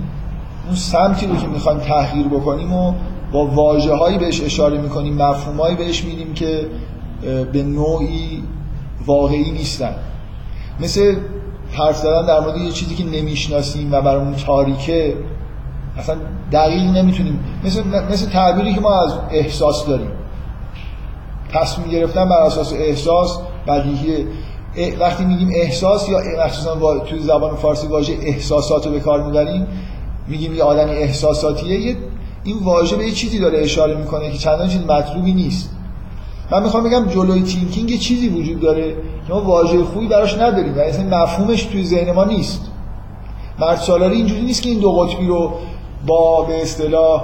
اون 0.66 0.76
سمتی 0.76 1.28
رو 1.28 1.36
که 1.36 1.48
می‌خوایم 1.48 1.80
تحقیر 1.80 2.28
بکنیم 2.28 2.74
و 2.74 2.94
با 3.32 3.46
واژه 3.46 3.96
هایی 3.96 4.18
بهش 4.18 4.42
اشاره 4.42 4.78
می‌کنیم 4.78 5.14
مفهوم 5.14 5.58
هایی 5.58 5.76
بهش 5.76 6.04
میدیم 6.04 6.34
که 6.34 6.68
به 7.52 7.64
نوعی 7.64 8.44
واقعی 9.06 9.52
نیستن. 9.52 9.96
مثل 10.80 11.16
حرف 11.72 11.98
زدن 11.98 12.26
در 12.26 12.40
مورد 12.40 12.58
یه 12.58 12.72
چیزی 12.72 12.96
که 12.96 13.04
نمی‌شناسیم 13.04 13.94
و 13.94 14.02
برامون 14.02 14.36
تاریکه 14.36 15.18
اصلا 15.98 16.16
دقیق 16.52 16.84
نمی‌تونیم. 16.84 17.40
مثل, 17.64 17.84
مثل 18.12 18.30
تعبیری 18.30 18.74
که 18.74 18.82
ما 18.82 19.04
از 19.04 19.14
احساس 19.32 19.88
داریم. 19.88 20.12
تصمیم 21.54 21.88
گرفتن 21.88 22.30
بر 22.30 22.42
اساس 22.46 22.74
احساس 22.74 23.40
بدیهیه. 23.68 24.26
وقتی 25.00 25.26
میگیم 25.26 25.50
احساس 25.56 26.10
یا 26.10 26.20
مخصوصا 26.46 27.00
توی 27.00 27.20
زبان 27.20 27.56
فارسی 27.56 27.88
واژه 27.88 28.14
احساسات 28.22 28.86
رو 28.86 28.92
به 28.92 29.00
کار 29.00 29.24
می‌بریم 29.24 29.68
میگیم 30.28 30.56
یه 30.56 30.64
آدمی 30.64 30.92
احساساتیه 30.92 31.98
این 32.44 32.58
واژه 32.64 32.96
به 32.96 33.06
یه 33.06 33.12
چیزی 33.12 33.40
داره 33.40 33.60
اشاره 33.60 33.96
می‌کنه 33.96 34.32
که 34.32 34.38
چندان 34.38 34.68
چیز 34.68 34.82
مطلوبی 34.82 35.34
نیست. 35.34 35.70
من 36.52 36.64
می‌خوام 36.64 36.84
بگم 36.84 37.08
جلوی 37.08 37.44
thinking 37.44 37.92
یه 37.92 37.98
چیزی 37.98 38.30
وجود 38.30 38.60
داره 38.60 38.96
که 39.28 39.34
ما 39.34 39.42
واژه 39.42 39.84
خوبی 39.84 40.08
براش 40.08 40.38
نداریم 40.38 40.78
و 40.78 40.80
اصلا 40.80 41.24
مفهومش 41.24 41.64
توی 41.64 41.86
ذهن 41.86 42.12
ما 42.12 42.26
نیست. 42.26 42.62
مرد 43.60 43.78
سالاری 43.78 44.16
اینجوری 44.16 44.42
نیست 44.42 44.62
که 44.62 44.70
این 44.70 44.80
دو 44.80 44.92
قطبی 44.92 45.28
رو 45.28 45.52
با 46.08 46.42
به 46.42 46.62
اصطلاح 46.62 47.24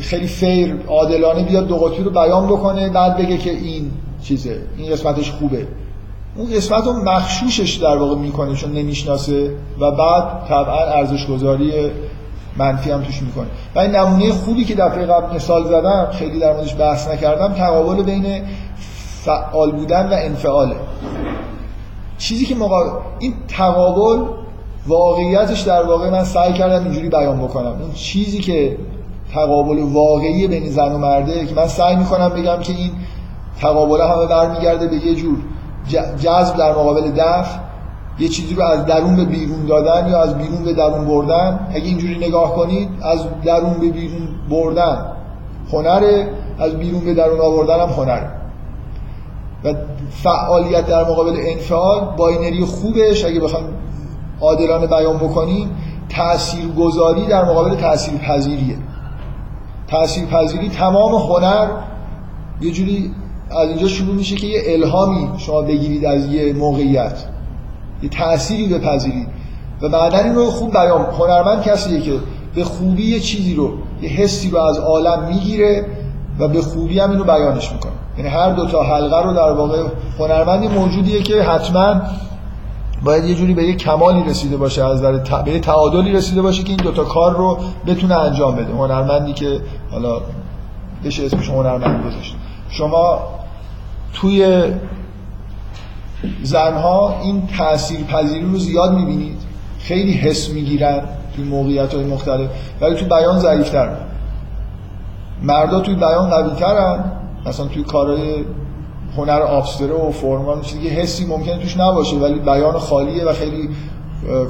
خیلی 0.00 0.26
غیر 0.26 0.74
عادلانه 0.88 1.42
بیاد 1.42 1.66
دو 1.66 1.76
قطبی 1.76 2.02
رو 2.02 2.10
بیان 2.10 2.46
بکنه 2.46 2.88
بعد 2.88 3.16
بگه 3.16 3.38
که 3.38 3.50
این 3.50 3.90
چیزه. 4.22 4.60
این 4.76 4.92
قسمتش 4.92 5.30
خوبه. 5.30 5.66
اون 6.36 6.50
قسمت 6.50 6.86
رو 6.86 6.92
مغشوشش 6.92 7.74
در 7.74 7.96
واقع 7.96 8.14
می‌کنه 8.14 8.54
چون 8.54 8.72
نمی‌شناسه 8.72 9.50
و 9.80 9.90
بعد 9.90 10.48
طبعا 10.48 10.80
ارزش 10.80 11.26
گذاری 11.26 11.72
منفی 12.56 12.90
هم 12.90 13.02
توش 13.02 13.22
می‌کنه. 13.22 13.46
و 13.74 13.78
این 13.78 13.90
نمونه 13.90 14.32
خوبی 14.32 14.64
که 14.64 14.74
دفعه 14.74 15.06
قبل 15.06 15.36
مثال 15.36 15.64
زدم 15.64 16.08
خیلی 16.12 16.38
در 16.38 16.52
موردش 16.52 16.76
بحث 16.78 17.08
نکردم 17.08 17.52
تقابل 17.52 18.02
بین 18.02 18.42
فعال 19.24 19.72
بودن 19.72 20.06
و 20.06 20.12
انفعاله. 20.12 20.76
چیزی 22.18 22.46
که 22.46 22.54
مقا... 22.54 23.00
این 23.18 23.34
تقابل 23.48 24.24
واقعیتش 24.86 25.60
در 25.60 25.82
واقع 25.82 26.10
من 26.10 26.24
سعی 26.24 26.52
کردم 26.52 26.84
اینجوری 26.84 27.08
بیان 27.08 27.38
بکنم. 27.38 27.66
اون 27.66 27.92
چیزی 27.94 28.38
که 28.38 28.76
تقابل 29.34 29.78
واقعی 29.78 30.48
بین 30.48 30.70
زن 30.70 30.92
و 30.92 30.98
مرده 30.98 31.46
که 31.46 31.54
من 31.54 31.66
سعی 31.66 31.96
می‌کنم 31.96 32.28
بگم 32.28 32.60
که 32.62 32.72
این 32.72 32.90
تقابل 33.60 34.00
همه 34.00 34.26
برمیگرده 34.26 34.86
به 34.86 34.96
یه 34.96 35.14
جور 35.14 35.38
جذب 36.18 36.56
در 36.56 36.70
مقابل 36.70 37.10
دفع 37.10 37.58
یه 38.18 38.28
چیزی 38.28 38.54
رو 38.54 38.62
از 38.62 38.86
درون 38.86 39.16
به 39.16 39.24
بیرون 39.24 39.66
دادن 39.66 40.08
یا 40.08 40.22
از 40.22 40.38
بیرون 40.38 40.64
به 40.64 40.72
درون 40.72 41.04
بردن. 41.04 41.68
اگه 41.70 41.84
اینجوری 41.84 42.26
نگاه 42.28 42.54
کنید 42.54 42.88
از 43.02 43.24
درون 43.44 43.80
به 43.80 43.88
بیرون 43.88 44.28
بردن 44.50 45.06
هنره 45.72 46.28
از 46.58 46.78
بیرون 46.78 47.04
به 47.04 47.14
درون 47.14 47.40
آوردن 47.40 47.80
هم 47.80 47.88
هنره. 47.88 48.30
و 49.64 49.74
فعالیت 50.10 50.86
در 50.86 51.02
مقابل 51.02 51.36
انفعال 51.38 52.16
باینری 52.16 52.64
خوبش 52.64 53.24
اگه 53.24 53.40
بخوام 53.40 53.64
عادلانه 54.40 54.86
بیان 54.86 55.16
بکنیم 55.16 55.70
تأثیر 56.08 56.68
گذاری 56.68 57.26
در 57.26 57.44
مقابل 57.44 57.74
تأثیر 57.74 58.18
پذیریه 58.18 58.76
تأثیر 59.88 60.26
پذیری 60.26 60.68
تمام 60.68 61.14
هنر 61.14 61.68
یه 62.60 62.72
جوری 62.72 63.14
از 63.50 63.68
اینجا 63.68 63.88
شروع 63.88 64.14
میشه 64.14 64.36
که 64.36 64.46
یه 64.46 64.62
الهامی 64.66 65.28
شما 65.38 65.62
بگیرید 65.62 66.04
از 66.04 66.26
یه 66.26 66.52
موقعیت. 66.52 67.24
یه 68.02 68.08
تأثیری 68.08 68.74
بپذیرید. 68.74 69.28
و 69.82 69.88
بعدا 69.88 70.18
این 70.18 70.34
رو 70.34 70.44
خوب 70.44 70.70
بیان. 70.70 71.06
هنرمند 71.18 71.62
کسیه 71.62 72.00
که 72.00 72.12
به 72.54 72.64
خوبی 72.64 73.02
یه 73.02 73.20
چیزی 73.20 73.54
رو 73.54 73.72
یه 74.02 74.08
حسی 74.08 74.50
رو 74.50 74.58
از 74.58 74.78
عالم 74.78 75.28
می‌گیره 75.28 75.86
و 76.38 76.48
به 76.48 76.62
خوبی 76.62 77.00
هم 77.00 77.10
اینو 77.10 77.24
بیانش 77.24 77.72
می‌کنه. 77.72 77.92
یعنی 78.18 78.30
هر 78.30 78.52
دو 78.52 78.66
تا 78.66 78.82
حلقه 78.82 79.22
رو 79.22 79.32
در 79.32 79.52
واقع 79.52 79.84
هنرمندی 80.18 80.68
موجودیه 80.68 81.22
که 81.22 81.42
حتما 81.42 82.00
باید 83.04 83.24
یه 83.24 83.34
جوری 83.34 83.54
به 83.54 83.64
یه 83.64 83.76
کمالی 83.76 84.22
رسیده 84.22 84.56
باشه 84.56 84.84
از 84.84 85.02
در 85.02 85.42
به 85.42 85.50
یه 85.50 85.60
تعادلی 85.60 86.12
رسیده 86.12 86.42
باشه 86.42 86.62
که 86.62 86.68
این 86.68 86.76
دوتا 86.76 87.04
کار 87.04 87.36
رو 87.36 87.58
بتونه 87.86 88.14
انجام 88.14 88.56
بده. 88.56 88.72
هنرمندی 88.72 89.32
که 89.32 89.60
حالا 89.90 90.20
بشه 91.04 91.26
اسمش 91.26 91.48
هنرمند 91.48 92.06
گذاشت 92.06 92.36
شما 92.68 93.18
توی 94.20 94.62
زنها 96.42 97.20
این 97.22 97.42
تأثیر 97.58 98.04
پذیری 98.04 98.44
رو 98.44 98.58
زیاد 98.58 98.92
می‌بینید. 98.92 99.38
خیلی 99.80 100.12
حس 100.12 100.50
می‌گیرن 100.50 101.02
توی 101.36 101.44
موقعیت 101.44 101.94
های 101.94 102.04
مختلف. 102.04 102.50
ولی 102.80 102.94
توی 102.94 103.08
بیان 103.08 103.38
ضعیفتر. 103.38 103.96
مردا 105.42 105.80
توی 105.80 105.94
بیان 105.94 106.30
قوی 106.30 106.50
ترن 106.50 107.04
مثلا 107.46 107.66
توی 107.66 107.82
کارهای 107.82 108.44
هنر 109.16 109.40
آبستره 109.42 109.94
و 109.94 110.10
فرمان 110.10 110.60
چیزی 110.60 110.82
که 110.82 110.88
حسی 110.88 111.26
ممکنه 111.26 111.58
توش 111.58 111.76
نباشه 111.76 112.16
ولی 112.16 112.38
بیان 112.38 112.78
خالیه 112.78 113.24
و 113.24 113.32
خیلی 113.32 113.68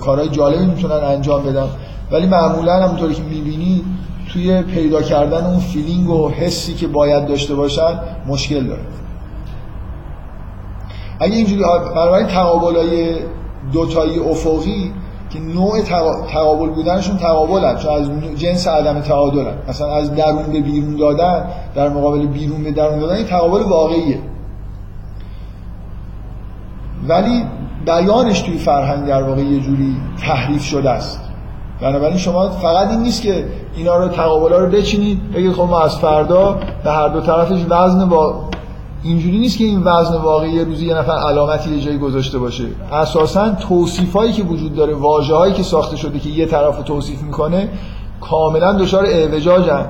کارهای 0.01 0.28
جالبی 0.28 0.66
می‌تونن 0.66 0.95
انجام 0.95 1.43
بدن. 1.43 1.66
ولی 2.11 2.27
معمولا 2.27 2.82
همونطوری 2.85 3.15
که 3.15 3.23
می‌بینید 3.23 3.85
توی 4.32 4.62
پیدا 4.62 5.03
کردن 5.03 5.45
اون 5.45 5.59
فیلینگ 5.59 6.11
و 6.11 6.28
حسی 6.28 6.74
که 6.74 6.86
باید 6.86 7.27
داشته 7.27 7.55
باشن 7.55 8.01
مشکل 8.27 8.66
داره. 8.66 8.82
اگه 11.20 11.36
اینجوری 11.36 11.62
بنابراین 11.95 12.27
تقابل 12.27 12.77
های 12.77 13.15
دوتایی 13.73 14.19
افقی 14.19 14.93
که 15.31 15.40
نوع 15.40 15.81
تقابل 16.32 16.69
بودنشون 16.69 17.16
تقابلن 17.16 17.77
چون 17.77 17.93
از 17.93 18.11
جنس 18.36 18.69
عدم 18.69 19.01
تعادلن. 19.01 19.55
مثلا 19.69 19.97
از 19.97 20.15
درون 20.15 20.53
به 20.53 20.61
بیرون 20.61 20.97
دادن 20.97 21.45
در 21.74 21.89
مقابل 21.89 22.27
بیرون 22.27 22.62
به 22.62 22.70
درون 22.70 22.99
دادن 22.99 23.15
این 23.15 23.27
تقابل 23.27 23.62
واقعیه. 23.62 24.19
ولی 27.09 27.45
بیانش 27.86 28.40
توی 28.40 28.59
فرهنگ 28.59 29.07
در 29.07 29.23
واقع 29.23 29.43
یه 29.43 29.61
جوری 29.61 29.97
تحریف 30.20 30.62
شده 30.62 30.90
است. 30.90 31.20
بنابراین 31.81 32.16
شما 32.16 32.49
فقط 32.49 32.90
این 32.90 33.01
نیست 33.01 33.23
که 33.23 33.45
اینا 33.77 33.97
رو 33.97 34.09
تقابل 34.09 34.53
رو 34.53 34.70
بچینید 34.70 35.32
بگید 35.32 35.53
خب 35.53 35.62
ما 35.62 35.81
از 35.81 35.99
فردا 35.99 36.59
به 36.85 36.90
هر 36.90 37.09
دو 37.09 37.20
طرفش 37.20 37.65
وزن 37.70 38.09
با 38.09 38.45
اینجوری 39.03 39.39
نیست 39.39 39.59
که 39.59 39.65
این 39.65 39.83
وزن 39.85 40.16
واقعی 40.16 40.51
یه 40.51 40.65
روزی 40.65 40.87
یه 40.87 40.95
نفر 40.95 41.12
علامتی 41.12 41.70
یه 41.70 41.81
جایی 41.81 41.99
گذاشته 41.99 42.39
باشه. 42.39 42.65
اساسا 42.93 43.51
توصیفایی 43.51 44.33
که 44.33 44.43
وجود 44.43 44.75
داره 44.75 44.95
واژه‌هایی 44.95 45.55
که 45.55 45.62
ساخته 45.62 45.97
شده 45.97 46.19
که 46.19 46.29
یه 46.29 46.47
طرف 46.47 46.83
توصیف 46.83 47.23
می‌کنه 47.23 47.69
کاملا 48.20 48.73
دچار 48.73 49.07
اعوجاجن. 49.07 49.87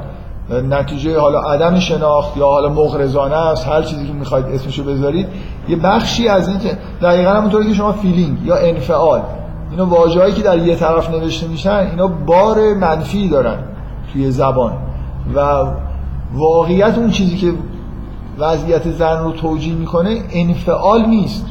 نتیجه 0.70 1.18
حالا 1.18 1.40
عدم 1.40 1.78
شناخت 1.78 2.36
یا 2.36 2.46
حالا 2.46 2.68
مغرضانه 2.68 3.36
است 3.36 3.68
هر 3.68 3.82
چیزی 3.82 4.06
که 4.06 4.12
می‌خواید 4.12 4.46
اسمشو 4.46 4.84
بذارید. 4.84 5.28
یه 5.68 5.76
بخشی 5.76 6.28
از 6.28 6.48
این 6.48 6.58
دقیقا 7.02 7.30
همونطوری 7.30 7.68
که 7.68 7.74
شما 7.74 7.92
فیلینگ 7.92 8.38
یا 8.44 8.56
انفعال 8.56 9.22
اینا 9.70 9.86
واژه‌ای 9.86 10.32
که 10.32 10.42
در 10.42 10.58
یه 10.58 10.76
طرف 10.76 11.10
نوشته 11.10 11.48
میشن 11.48 11.88
اینا 11.90 12.06
بار 12.06 12.74
منفی 12.74 13.28
دارن 13.28 13.58
توی 14.12 14.30
زبان. 14.30 14.72
و 15.34 15.64
واقعیت 16.34 16.98
اون 16.98 17.10
چیزی 17.10 17.36
که 17.36 17.52
وضعیت 18.38 18.90
زن 18.90 19.24
رو 19.24 19.32
توجیه 19.32 19.74
می‌کنه 19.74 20.22
انفعال 20.32 21.06
نیست. 21.06 21.46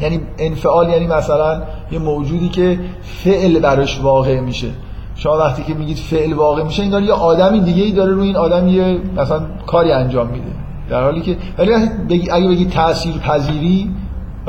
یعنی 0.00 0.20
انفعال 0.38 0.88
یعنی 0.88 1.06
مثلا 1.06 1.62
یه 1.92 1.98
موجودی 1.98 2.48
که 2.48 2.80
فعل 3.02 3.58
براش 3.58 4.00
واقع 4.00 4.40
میشه. 4.40 4.68
شما 5.16 5.38
وقتی 5.38 5.62
که 5.62 5.74
میگید 5.74 5.96
فعل 5.96 6.32
واقع 6.32 6.62
میشه 6.62 6.82
انگار 6.82 7.02
یه 7.02 7.12
آدمی 7.12 7.60
دیگه 7.60 7.82
ای 7.82 7.92
داره 7.92 8.12
روی 8.12 8.26
این 8.26 8.36
آدم 8.36 8.68
یه 8.68 9.00
مثلا 9.16 9.40
کاری 9.66 9.92
انجام 9.92 10.26
میده. 10.26 10.50
در 10.90 11.02
حالی 11.02 11.20
که 11.20 11.36
ولی 11.58 11.70
بگی 12.08 12.30
اگه 12.30 12.48
بگید 12.48 12.70
تاثیر 12.70 13.18
پذیری 13.18 13.90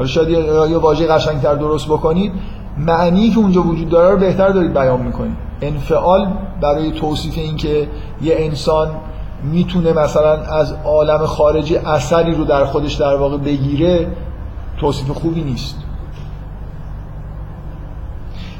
شاید 0.05 0.29
یه 0.29 0.77
واژه 0.77 1.07
قشنگتر 1.07 1.55
درست 1.55 1.87
بکنید 1.87 2.31
معنی 2.77 3.29
که 3.29 3.37
اونجا 3.37 3.61
وجود 3.61 3.89
داره 3.89 4.09
رو 4.09 4.17
بهتر 4.17 4.49
دارید 4.49 4.73
بیان 4.73 5.01
می‌کنید. 5.01 5.35
انفعال 5.61 6.27
برای 6.61 6.91
توصیف 6.91 7.37
این 7.37 7.55
که 7.55 7.87
یه 8.21 8.35
انسان 8.37 8.87
می‌تونه 9.51 9.93
مثلا 9.93 10.41
از 10.41 10.75
عالم 10.85 11.25
خارجی 11.25 11.77
اثری 11.77 12.35
رو 12.35 12.43
در 12.43 12.65
خودش 12.65 12.93
در 12.93 13.15
واقع 13.15 13.37
بگیره 13.37 14.07
توصیف 14.77 15.11
خوبی 15.11 15.41
نیست. 15.41 15.75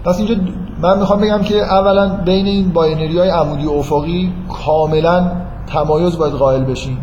پس 0.04 0.18
اینجا 0.18 0.36
من 0.82 1.00
می‌خوام 1.00 1.22
بگم 1.22 1.42
که 1.42 1.58
اولا 1.58 2.08
بین 2.08 2.46
این 2.46 2.74
باینری 2.74 3.20
های 3.20 3.30
عمودی 3.30 3.66
و 3.66 3.72
افقی 3.72 4.34
کاملا 4.66 5.32
تمایز 5.68 6.18
باید 6.18 6.34
قائل 6.34 6.64
بشین 6.64 6.98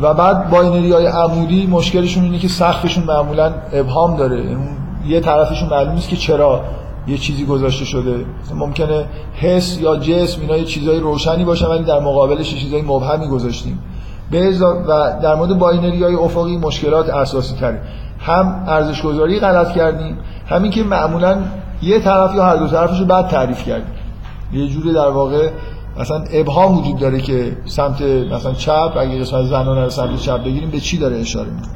و 0.00 0.14
بعد 0.14 0.50
باینری 0.50 0.92
های 0.92 1.06
عمودی 1.06 1.66
مشکلشون 1.66 2.24
اینه 2.24 2.38
که 2.38 2.48
سختشون 2.48 3.04
معمولا 3.04 3.52
ابهام 3.72 4.16
داره. 4.16 4.56
یه 5.06 5.20
طرفشون 5.20 5.68
معلوم 5.68 5.94
نیست 5.94 6.08
که 6.08 6.16
چرا. 6.16 6.60
یه 7.06 7.18
چیزی 7.18 7.44
گذاشته 7.44 7.84
شده. 7.84 8.24
ممکنه 8.54 9.06
حس 9.34 9.78
یا 9.80 9.96
جسم 9.96 10.40
اینا 10.40 10.56
یه 10.56 10.64
چیزای 10.64 11.00
روشنی 11.00 11.44
باشه 11.44 11.66
ولی 11.66 11.84
در 11.84 12.00
مقابلش 12.00 12.54
چیزای 12.54 12.82
مبهمی 12.82 13.26
گذاشتیم. 13.26 13.78
و 14.88 15.18
در 15.22 15.34
مورد 15.34 15.58
باینری 15.58 16.02
های 16.02 16.14
افقی 16.14 16.56
مشکلات 16.56 17.10
اساسی 17.10 17.54
تره 17.54 17.80
هم 18.18 18.64
ارزش 18.68 19.02
گذاری 19.02 19.40
غلط 19.40 19.72
کردیم 19.72 20.18
همین 20.46 20.70
که 20.70 20.82
معمولا 20.82 21.38
یه 21.82 22.00
طرف 22.00 22.34
یا 22.34 22.44
هر 22.44 22.56
دو 22.56 22.66
طرفش 22.66 23.00
رو 23.00 23.06
بد 23.06 23.28
تعریف 23.28 23.64
کردیم. 23.64 23.94
یه 24.52 24.68
جوری 24.68 24.92
در 24.92 25.08
واقع 25.08 25.50
مثلا 26.00 26.24
ابهام 26.32 26.78
وجود 26.78 26.98
داره 26.98 27.20
که 27.20 27.56
سمت 27.64 28.02
مثلا 28.02 28.52
چپ 28.52 28.96
اگه 29.00 29.20
قسمت 29.20 29.44
زنانه 29.44 29.84
رو 29.84 29.90
سمت 29.90 30.16
چپ 30.16 30.44
بگیریم 30.44 30.70
به 30.70 30.80
چی 30.80 30.98
داره 30.98 31.16
اشاره 31.16 31.50
می‌کنه؟ 31.50 31.74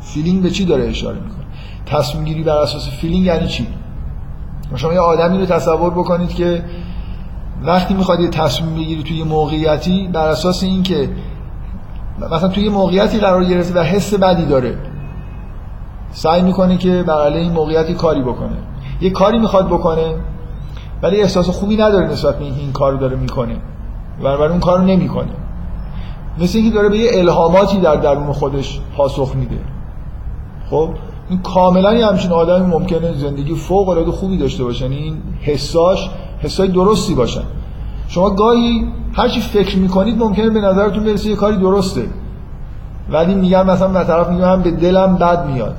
feeling 0.00 0.42
به 0.42 0.50
چی 0.50 0.64
داره 0.64 0.84
اشاره 0.84 1.16
می‌کنه؟ 1.16 1.44
تصمیم 1.86 2.24
گیری 2.24 2.42
بر 2.42 2.56
اساس 2.56 2.88
feeling 2.88 3.24
یعنی 3.24 3.46
چی؟ 3.46 3.66
شما 4.76 4.92
یه 4.92 5.00
آدمی 5.00 5.38
رو 5.38 5.46
تصور 5.46 5.90
بکنید 5.90 6.34
که 6.34 6.64
وقتی 7.62 7.94
می‌خواد 7.94 8.20
یه 8.20 8.28
تصمیم 8.28 8.74
بگیری 8.74 9.02
توی 9.02 9.22
موقعیتی 9.22 10.08
بر 10.12 10.28
اساس 10.28 10.62
اینکه 10.62 11.10
مثلا 12.30 12.48
توی 12.48 12.68
موقعیتی 12.68 13.18
قرار 13.18 13.44
گرفته 13.44 13.80
و 13.80 13.82
حس 13.82 14.14
بدی 14.14 14.46
داره 14.46 14.78
سعی 16.10 16.42
می‌کنه 16.42 16.76
که 16.76 17.04
بر 17.06 17.24
علیه 17.24 17.40
این 17.40 17.52
موقعیتی 17.52 17.94
کاری 17.94 18.22
بکنه. 18.22 18.56
یه 19.00 19.10
کاری 19.10 19.38
می‌خواد 19.38 19.66
بکنه 19.66 20.14
ولی 21.02 21.20
احساس 21.20 21.50
خوبی 21.50 21.76
نداره 21.76 22.06
نسبت 22.06 22.38
به 22.38 22.44
این 22.44 22.72
کار 22.72 22.94
داره 22.94 23.16
می‌کنه. 23.16 23.56
و 24.20 24.22
برای 24.22 24.48
اون 24.48 24.60
کار 24.60 24.80
نمی‌کنه. 24.80 25.32
مثل 26.38 26.58
اینکه 26.58 26.74
داره 26.74 26.88
به 26.88 26.98
یه 26.98 27.10
الهاماتی 27.14 27.80
در 27.80 27.96
درون 27.96 28.32
خودش 28.32 28.80
پاسخ 28.96 29.34
میده. 29.34 29.58
خب؟ 30.70 30.88
این 31.32 31.42
کاملا 31.42 31.94
یه 31.94 32.06
همچین 32.06 32.32
آدمی 32.32 32.66
ممکنه 32.66 33.12
زندگی 33.12 33.54
فوق 33.54 33.88
العاده 33.88 34.10
خوبی 34.10 34.38
داشته 34.38 34.64
باشه. 34.64 34.84
یعنی 34.84 34.96
این 34.96 35.16
حساش 35.40 36.10
حسای 36.38 36.68
درستی 36.68 37.14
باشن. 37.14 37.42
شما 38.08 38.30
گاهی 38.30 38.86
هر 39.12 39.28
چی 39.28 39.40
فکر 39.40 39.78
می‌کنید 39.78 40.18
ممکنه 40.18 40.50
به 40.50 40.60
نظرتون 40.60 41.04
برسه 41.04 41.30
یه 41.30 41.36
کاری 41.36 41.56
درسته. 41.56 42.06
ولی 43.10 43.34
میگم 43.34 43.66
مثلا 43.66 43.88
به 43.88 44.04
طرف 44.04 44.28
میگم 44.28 44.62
به 44.62 44.70
دلم 44.70 45.16
بد 45.16 45.46
میاد. 45.46 45.76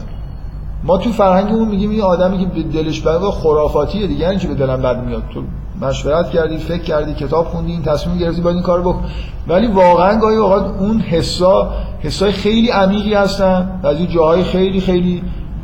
ما 0.83 0.97
تو 0.97 1.11
فرهنگمون 1.11 1.67
میگیم 1.67 1.89
این 1.89 2.01
آدمی 2.01 2.39
که 2.39 2.45
به 2.45 2.63
دلش 2.63 3.01
بد 3.01 3.19
خرافاتیه 3.19 4.07
دیگه. 4.07 4.21
یعنی 4.21 4.47
به 4.47 4.55
دلم 4.55 4.81
بد 4.81 5.05
میاد؟ 5.05 5.23
تو 5.33 5.41
مشورت 5.81 6.29
کردی 6.29 6.57
فکر 6.57 6.83
کردی 6.83 7.13
کتاب 7.13 7.45
خوندی 7.45 7.71
این 7.71 7.81
تصمیم 7.81 8.17
گرفتی 8.17 8.41
باید 8.41 8.55
این 8.55 8.65
کارو 8.65 8.83
بکن 8.83 9.03
ولی 9.47 9.67
واقعا 9.67 10.19
گاهی 10.19 10.37
اوقات 10.37 10.65
اون 10.79 10.99
حسا 10.99 11.71
حسای 11.99 12.31
خیلی 12.31 12.69
عمیقی 12.69 13.13
هستن. 13.13 13.79
از 13.83 13.97
جاهای 13.97 14.43
خیلی 14.43 14.81
خیلی 14.81 15.21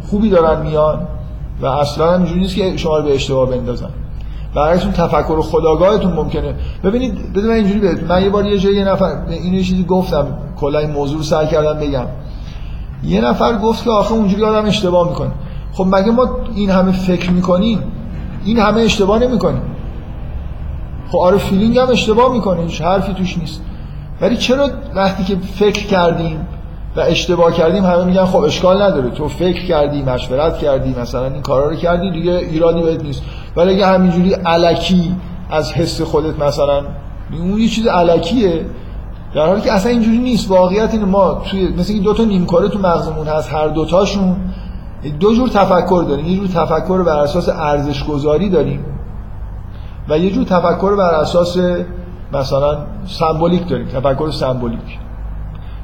خوبی 0.09 0.29
دارن 0.29 0.61
میان 0.61 1.07
و 1.61 1.65
اصلا 1.65 2.15
اینجوری 2.15 2.39
نیست 2.39 2.55
که 2.55 2.77
شما 2.77 2.97
رو 2.97 3.03
به 3.03 3.15
اشتباه 3.15 3.49
بندازن. 3.49 3.89
برعکس 4.55 4.83
اون 4.83 4.93
تفکر 4.93 5.41
خداگاهتون 5.41 6.13
ممکنه. 6.13 6.55
ببینید 6.83 7.33
بدون 7.33 7.51
اینجوری 7.51 7.79
بهتون 7.79 8.07
من 8.07 8.23
یه 8.23 8.29
بار 8.29 8.45
یه 8.45 8.57
جایی 8.57 8.77
یه 8.77 8.85
نفر 8.85 9.05
اینو 9.29 9.55
یه 9.55 9.63
چیزی 9.63 9.83
گفتم. 9.83 10.27
کلا 10.59 10.79
این 10.79 10.91
موضوع 10.91 11.17
رو 11.17 11.23
سعی 11.23 11.47
کردم 11.47 11.79
بگم. 11.79 12.05
یه 13.03 13.21
نفر 13.21 13.57
گفت 13.57 13.83
که 13.83 13.89
آخه 13.89 14.13
اونجوری 14.13 14.43
آدم 14.43 14.67
اشتباه 14.67 15.09
می‌کنه. 15.09 15.31
خب 15.73 15.85
مگه 15.87 16.11
ما 16.11 16.29
این 16.55 16.69
همه 16.69 16.91
فکر 16.91 17.31
می‌کنیم؟ 17.31 17.83
این 18.45 18.59
همه 18.59 18.81
اشتباه 18.81 19.19
نمی‌کنیم. 19.19 19.61
خب 21.11 21.17
آره 21.17 21.37
feeling 21.37 21.77
هم 21.77 21.89
اشتباه 21.89 22.33
می‌کنه. 22.33 22.61
هیچ 22.61 22.81
حرفی 22.81 23.13
توش 23.13 23.37
نیست. 23.37 23.61
ولی 24.21 24.37
چرا 24.37 24.69
وقتی 24.95 25.23
که 25.23 25.37
فکر 25.55 25.87
کردیم 25.87 26.47
و 26.99 27.01
اشتباه 27.01 27.51
کردیم 27.51 27.85
همه 27.85 28.03
میگن 28.03 28.25
خب 28.25 28.39
اشکال 28.39 28.81
نداره. 28.81 29.09
تو 29.09 29.27
فکر 29.27 29.65
کردی 29.65 30.01
مشورت 30.01 30.57
کردی 30.57 30.95
مثلا 31.01 31.25
این 31.25 31.41
کارا 31.41 31.69
رو 31.69 31.75
کردی 31.75 32.11
دیگه 32.11 32.31
ایرادی 32.31 32.81
بهت 32.81 33.03
نیست. 33.03 33.21
ولی 33.55 33.73
اگه 33.73 33.87
همینجوری 33.87 34.33
علکی 34.33 35.15
از 35.51 35.73
حس 35.73 36.01
خودت 36.01 36.39
مثلا 36.39 36.83
اون 37.39 37.59
یه 37.59 37.67
چیز 37.67 37.87
علکیه. 37.87 38.65
در 39.35 39.45
حالی 39.45 39.61
که 39.61 39.73
اصلا 39.73 39.91
اینجوری 39.91 40.17
نیست. 40.17 40.51
واقعیت 40.51 40.93
اینه 40.93 41.05
ما 41.05 41.41
توی 41.49 41.67
مثل 41.77 41.99
دو 41.99 42.13
تا 42.13 42.23
نیمکاره 42.23 42.69
تو 42.69 42.79
مغزمون 42.79 43.27
هست 43.27 43.53
هر 43.53 43.67
دوتاشون 43.67 44.35
دو 45.19 45.35
جور 45.35 45.49
تفکر 45.49 46.05
داریم. 46.09 46.25
یه 46.25 46.37
جور 46.37 46.47
تفکر 46.47 47.03
بر 47.03 47.19
اساس 47.19 47.49
ارزش 47.49 48.03
گذاری 48.03 48.49
داریم 48.49 48.85
و 50.09 50.17
یه 50.17 50.31
جور 50.31 50.43
تفکر 50.43 50.95
بر 50.95 51.13
اساس 51.13 51.57
مثلا 52.33 52.77
سمبولیک 53.05 53.69
داریم. 53.69 53.87
تفکر 53.87 54.31
سمبولیک. 54.31 54.99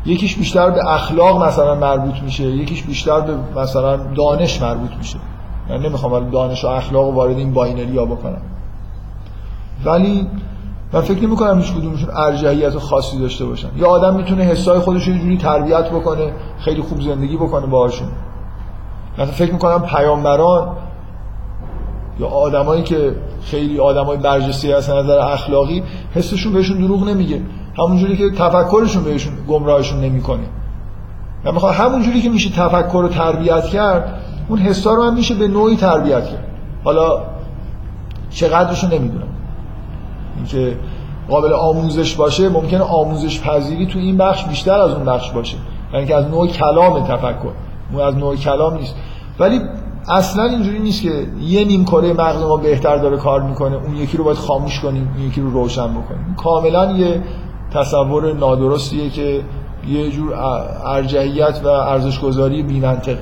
یکیش 0.05 0.35
بیشتر 0.35 0.69
به 0.69 0.93
اخلاق 0.93 1.43
مثلا 1.43 1.75
مربوط 1.75 2.23
میشه 2.23 2.43
یکیش 2.43 2.83
بیشتر 2.83 3.21
به 3.21 3.33
مثلا 3.61 3.97
دانش 3.97 4.61
مربوط 4.61 4.91
میشه. 4.97 5.17
من 5.69 5.77
نمی‌خوام 5.77 6.29
دانش 6.29 6.65
و 6.65 6.67
اخلاق 6.67 7.13
وارد 7.13 7.37
این 7.37 7.53
باینری 7.53 7.97
ها 7.97 8.05
بکنم. 8.05 8.41
ولی 9.85 10.27
من 10.93 11.01
فکر 11.01 11.23
نمی 11.23 11.35
کنم 11.35 11.57
هیچ 11.57 11.73
کدومشون 11.73 12.09
ارجحیت 12.15 12.77
خاصی 12.77 13.19
داشته 13.19 13.45
باشن. 13.45 13.67
یا 13.77 13.87
آدم 13.87 14.15
می‌تونه 14.15 14.43
حسای 14.43 14.79
خودش 14.79 15.07
رو 15.07 15.13
جوری 15.17 15.37
تربیت 15.37 15.89
بکنه 15.89 16.33
خیلی 16.59 16.81
خوب 16.81 17.01
زندگی 17.01 17.37
بکنه 17.37 17.65
باهاشون. 17.65 18.07
مثلا 19.13 19.25
فکر 19.25 19.53
می‌کنم 19.53 19.81
پیامبران 19.81 20.67
یا 22.19 22.27
آدمایی 22.27 22.83
که 22.83 23.15
خیلی 23.41 23.79
آدمای 23.79 24.17
برجسته 24.17 24.75
از 24.75 24.89
نظر 24.89 25.19
اخلاقی 25.19 25.83
حسشون 26.13 26.53
بهشون 26.53 26.77
دروغ 26.77 27.09
نمیگه. 27.09 27.41
همونجوری 27.77 28.17
که 28.17 28.29
تفکرشون 28.29 29.03
بهشون 29.03 29.33
گمراهشون 29.49 29.99
نمی‌کنه. 29.99 30.43
من 31.45 31.53
می‌خوام 31.53 31.73
همونجوری 31.73 32.21
که 32.21 32.29
میشه 32.29 32.49
تفکر 32.49 33.01
رو 33.01 33.07
تربیت 33.07 33.65
کرد 33.65 34.21
اون 34.49 34.59
حسا 34.59 34.93
رو 34.93 35.03
هم 35.03 35.13
میشه 35.13 35.35
به 35.35 35.47
نوعی 35.47 35.75
تربیت 35.75 36.25
کرد. 36.25 36.45
حالا 36.83 37.21
چقدرشو 38.29 38.87
نمی‌دونم. 38.87 39.27
اینکه 40.35 40.77
قابل 41.29 41.53
آموزش 41.53 42.15
باشه 42.15 42.49
ممکنه 42.49 42.81
آموزش 42.81 43.41
پذیری 43.41 43.87
تو 43.87 43.99
این 43.99 44.17
بخش 44.17 44.45
بیشتر 44.45 44.79
از 44.79 44.91
اون 44.91 45.05
بخش 45.05 45.31
باشه. 45.31 45.57
یعنی 45.93 46.05
که 46.05 46.15
از 46.15 46.25
نوع 46.25 46.47
کلام 46.47 47.03
تفکر. 47.03 47.51
اون 47.93 48.01
از 48.01 48.15
نوع 48.15 48.35
کلام 48.35 48.77
نیست. 48.77 48.95
ولی 49.39 49.61
اصلا 50.09 50.43
اینجوری 50.43 50.79
نیست 50.79 51.01
که 51.01 51.27
یه 51.41 51.65
نیم 51.65 51.85
کره 51.85 52.13
مغز 52.13 52.41
ما 52.41 52.57
بهتر 52.57 52.97
داره 52.97 53.17
کار 53.17 53.41
می‌کنه 53.41 53.75
اون 53.75 53.95
یکی 53.95 54.17
رو 54.17 54.23
باید 54.23 54.37
خاموش 54.37 54.79
کنیم 54.79 55.11
اون 55.15 55.27
یکی 55.27 55.41
رو 55.41 55.49
روشن 55.49 55.87
بکنیم. 55.87 56.35
کاملا 56.37 56.91
یه 56.91 57.21
تصور 57.75 58.33
نادرستیه 58.33 59.09
که 59.09 59.41
یه 59.87 60.11
جور 60.11 60.33
ارجحیت 60.85 61.61
و 61.63 61.67
ارزشگذاری 61.67 62.63
بی‌منطق 62.63 63.17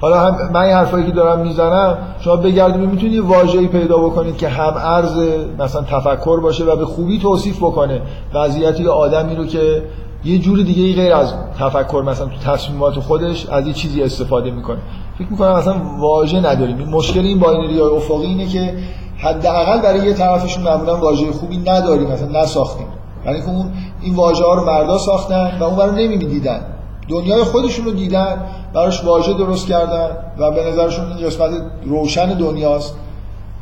حالا 0.00 0.20
هم 0.20 0.52
من 0.52 0.60
این 0.60 0.74
حرفایی 0.74 1.06
که 1.06 1.12
دارم 1.12 1.40
می‌زنم 1.40 1.98
شما 2.20 2.36
بگردید 2.36 2.90
می‌تونید 2.90 3.14
یه 3.14 3.22
واژه‌ای 3.22 3.66
پیدا 3.66 3.98
بکنید 3.98 4.36
که 4.36 4.48
هم 4.48 4.74
ارز 4.76 5.18
مثلا 5.58 5.82
تفکر 5.82 6.40
باشه 6.40 6.64
و 6.64 6.76
به 6.76 6.84
خوبی 6.84 7.18
توصیف 7.18 7.56
بکنه. 7.56 8.00
وضعیتی 8.34 8.88
آدمی 8.88 9.36
رو 9.36 9.46
که 9.46 9.82
یه 10.24 10.38
جور 10.38 10.62
دیگه 10.62 11.02
غیر 11.02 11.14
از 11.14 11.34
تفکر 11.58 12.02
مثلا 12.06 12.26
تو 12.26 12.52
تصمیمات 12.52 12.94
خودش 12.94 13.46
از 13.46 13.66
یه 13.66 13.72
چیزی 13.72 14.02
استفاده 14.02 14.50
می‌کنه. 14.50 14.78
فکر 15.18 15.28
می‌کنم 15.30 15.52
اصلا 15.52 15.74
واژه 16.00 16.40
نداریم. 16.40 16.88
مشکل 16.88 17.20
این 17.20 17.40
باینری 17.40 17.80
افقی 17.80 18.26
اینه 18.26 18.46
که 18.46 18.74
حداقل 19.22 19.80
برای 19.80 20.06
یه 20.06 20.14
طرفشون 20.14 20.62
معمولا 20.62 20.96
واژه 20.96 21.32
خوبی 21.32 21.56
نداریم 21.56 22.08
مثلا 22.08 22.42
نساختیم. 22.42 22.86
یعنی 23.26 23.40
که 23.40 23.48
اون 23.48 23.72
این 24.02 24.14
واژه 24.14 24.44
ها 24.44 24.54
رو 24.54 24.64
مردا 24.64 24.98
ساختن 24.98 25.58
و 25.60 25.64
اون 25.64 25.78
رو 25.88 25.92
نمی‌دیدن. 25.92 26.60
دنیای 27.08 27.44
خودشون 27.44 27.84
رو 27.84 27.90
دیدن 27.90 28.44
براش 28.74 29.04
واژه 29.04 29.32
درست 29.32 29.66
کردن 29.66 30.08
و 30.38 30.50
به 30.50 30.64
نظرشون 30.64 31.04
این 31.12 31.26
قسمت 31.26 31.50
روشن 31.84 32.26
دنیاست. 32.26 32.94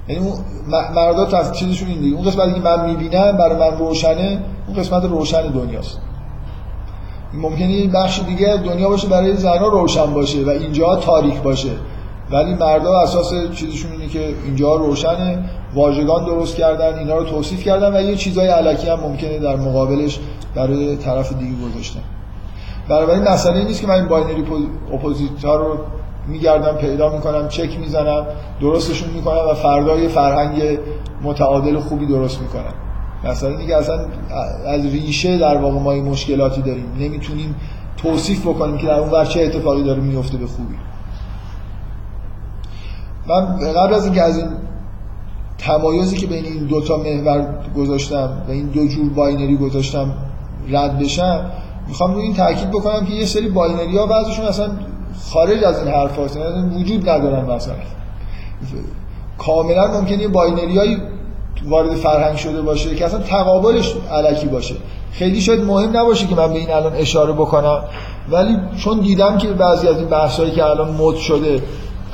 یعنی 0.08 0.26
اون 0.26 0.34
مردا 0.94 1.50
چیزشون 1.52 1.88
این 1.88 2.00
دیگه 2.00 2.16
اون 2.16 2.26
قسمتی 2.26 2.54
که 2.54 2.60
من 2.60 2.86
می‌بینم 2.86 3.36
برای 3.36 3.70
من 3.70 3.78
روشنه 3.78 4.42
اون 4.68 4.76
قسمت 4.76 5.04
روشن 5.04 5.42
دنیاست. 5.42 5.98
ممکنه 7.34 7.66
این 7.66 7.90
بخش 7.90 8.20
دیگه 8.26 8.56
دنیا 8.56 8.88
باشه 8.88 9.08
برای 9.08 9.36
زنها 9.36 9.68
روشن 9.68 10.14
باشه 10.14 10.44
و 10.44 10.48
اینجا 10.48 10.96
تاریک 10.96 11.42
باشه. 11.42 11.70
ولی 12.30 12.54
مردا 12.54 13.00
اساس 13.00 13.32
چیزشون 13.54 13.92
اینه 13.92 14.08
که 14.08 14.34
اینجا 14.44 14.74
روشنه 14.74 15.44
واژگان 15.74 16.24
درست 16.24 16.56
کردن 16.56 16.98
اینا 16.98 17.16
رو 17.16 17.24
توصیف 17.24 17.62
کردن 17.62 17.96
و 17.96 18.00
یه 18.02 18.16
چیزای 18.16 18.48
الکی 18.48 18.88
هم 18.88 19.00
ممکنه 19.00 19.38
در 19.38 19.56
مقابلش 19.56 20.20
برای 20.54 20.96
طرف 20.96 21.32
دیگه 21.32 21.54
گذاشتن. 21.68 22.00
بنابراین 22.88 23.22
مسئله 23.22 23.64
نیست 23.64 23.80
که 23.80 23.86
من 23.86 23.94
این 23.94 24.08
binary 24.08 24.44
opposite 24.92 25.44
ها 25.44 25.56
رو 25.56 25.78
میگردم 26.28 26.72
پیدا 26.72 27.08
می‌کنم 27.08 27.48
چک 27.48 27.78
می‌زنم 27.78 28.26
درستشون 28.60 29.10
می‌کنم 29.10 29.48
و 29.50 29.54
فردا 29.54 29.96
یه 29.96 30.08
فرهنگ 30.08 30.78
متعادل 31.22 31.78
خوبی 31.78 32.06
درست 32.06 32.40
می‌کنم. 32.40 32.74
مثلا 33.24 33.56
دیگه 33.56 33.76
اصلا 33.76 33.98
از 34.66 34.86
ریشه 34.86 35.38
در 35.38 35.56
واقع 35.56 35.78
ما 35.78 35.92
این 35.92 36.04
مشکلاتی 36.04 36.62
داریم. 36.62 36.86
نمی‌تونیم 37.00 37.54
توصیف 37.96 38.46
بکنیم 38.46 38.78
که 38.78 38.86
در 38.86 38.98
اون 38.98 39.10
ور 39.10 39.24
چه 39.24 39.42
اتفاقی 39.42 39.82
داره 39.82 40.00
میفته 40.00 40.38
به 40.38 40.46
خوبی. 40.46 40.74
من 43.26 43.72
قبل 43.72 43.94
از 43.94 44.04
اینکه 44.04 44.22
از 44.22 44.38
این 44.38 44.48
تمایزی 45.58 46.16
که 46.16 46.26
بین 46.26 46.44
این 46.44 46.66
دوتا 46.66 46.96
محور 46.96 47.54
گذاشتم 47.76 48.42
و 48.48 48.50
این 48.50 48.66
دو 48.66 48.86
جور 48.86 49.10
binary 49.10 49.56
گذاشتم 49.56 50.14
رد 50.68 50.98
بشم 50.98 51.50
می‌خوام 51.88 52.14
روی 52.14 52.22
این 52.22 52.34
تاکید 52.34 52.70
بکنم 52.70 53.06
که 53.06 53.12
یه 53.12 53.26
سری 53.26 53.48
binary 53.48 53.96
ها 53.96 54.06
بعضشون 54.06 54.44
اصلا 54.44 54.70
خارج 55.32 55.64
از 55.64 55.78
این 55.78 55.88
حرف 55.88 56.18
هست 56.18 56.36
یعنی 56.36 56.82
وجود 56.82 57.08
ندارن 57.08 57.54
مثلا. 57.54 57.74
کاملا 59.38 59.86
ممکنه 59.86 60.22
یه 60.22 60.28
binary 60.28 60.96
وارد 61.68 61.94
فرهنگ 61.94 62.36
شده 62.36 62.62
باشه 62.62 62.94
که 62.94 63.04
اصلا 63.04 63.20
تقابلش 63.20 63.94
الکی 64.12 64.46
باشه. 64.46 64.74
خیلی 65.12 65.40
شاید 65.40 65.64
مهم 65.64 65.96
نباشه 65.96 66.26
که 66.26 66.34
من 66.34 66.52
به 66.52 66.58
این 66.58 66.70
الان 66.70 66.92
اشاره 66.94 67.32
بکنم 67.32 67.84
ولی 68.30 68.56
چون 68.78 69.00
دیدم 69.00 69.38
که 69.38 69.48
بعضی 69.48 69.88
از 69.88 69.96
این 69.96 70.08
بحثایی 70.08 70.50
که 70.50 70.64
الان 70.64 70.90
مد 70.90 71.16
شده 71.16 71.62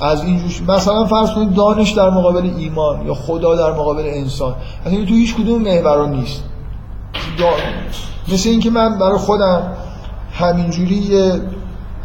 از 0.01 0.25
این 0.25 0.39
جوش 0.39 0.63
مثلا 0.63 1.05
فرض 1.05 1.31
کنید 1.31 1.55
دانش 1.55 1.91
در 1.91 2.11
مقابل 2.11 2.51
ایمان 2.59 3.07
یا 3.07 3.15
خدا 3.15 3.55
در 3.55 3.73
مقابل 3.73 4.03
انسان. 4.07 4.55
اصلا 4.87 5.05
تو 5.05 5.15
هیچ 5.15 5.35
کدوم 5.35 5.63
محورا 5.63 6.07
نیست. 6.07 6.43
مثل 8.33 8.49
اینکه 8.49 8.71
من 8.71 8.99
برای 8.99 9.19
خودم 9.19 9.73
همینجوری 10.33 10.95
یه 10.95 11.41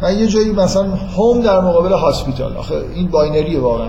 من 0.02 0.18
یه 0.18 0.26
جایی 0.26 0.52
مثلا 0.52 0.94
هوم 1.16 1.40
در 1.40 1.60
مقابل 1.60 1.92
هاسپیتال. 1.92 2.56
آخه 2.56 2.74
این 2.94 3.08
باینریه 3.08 3.60
واقعا. 3.60 3.88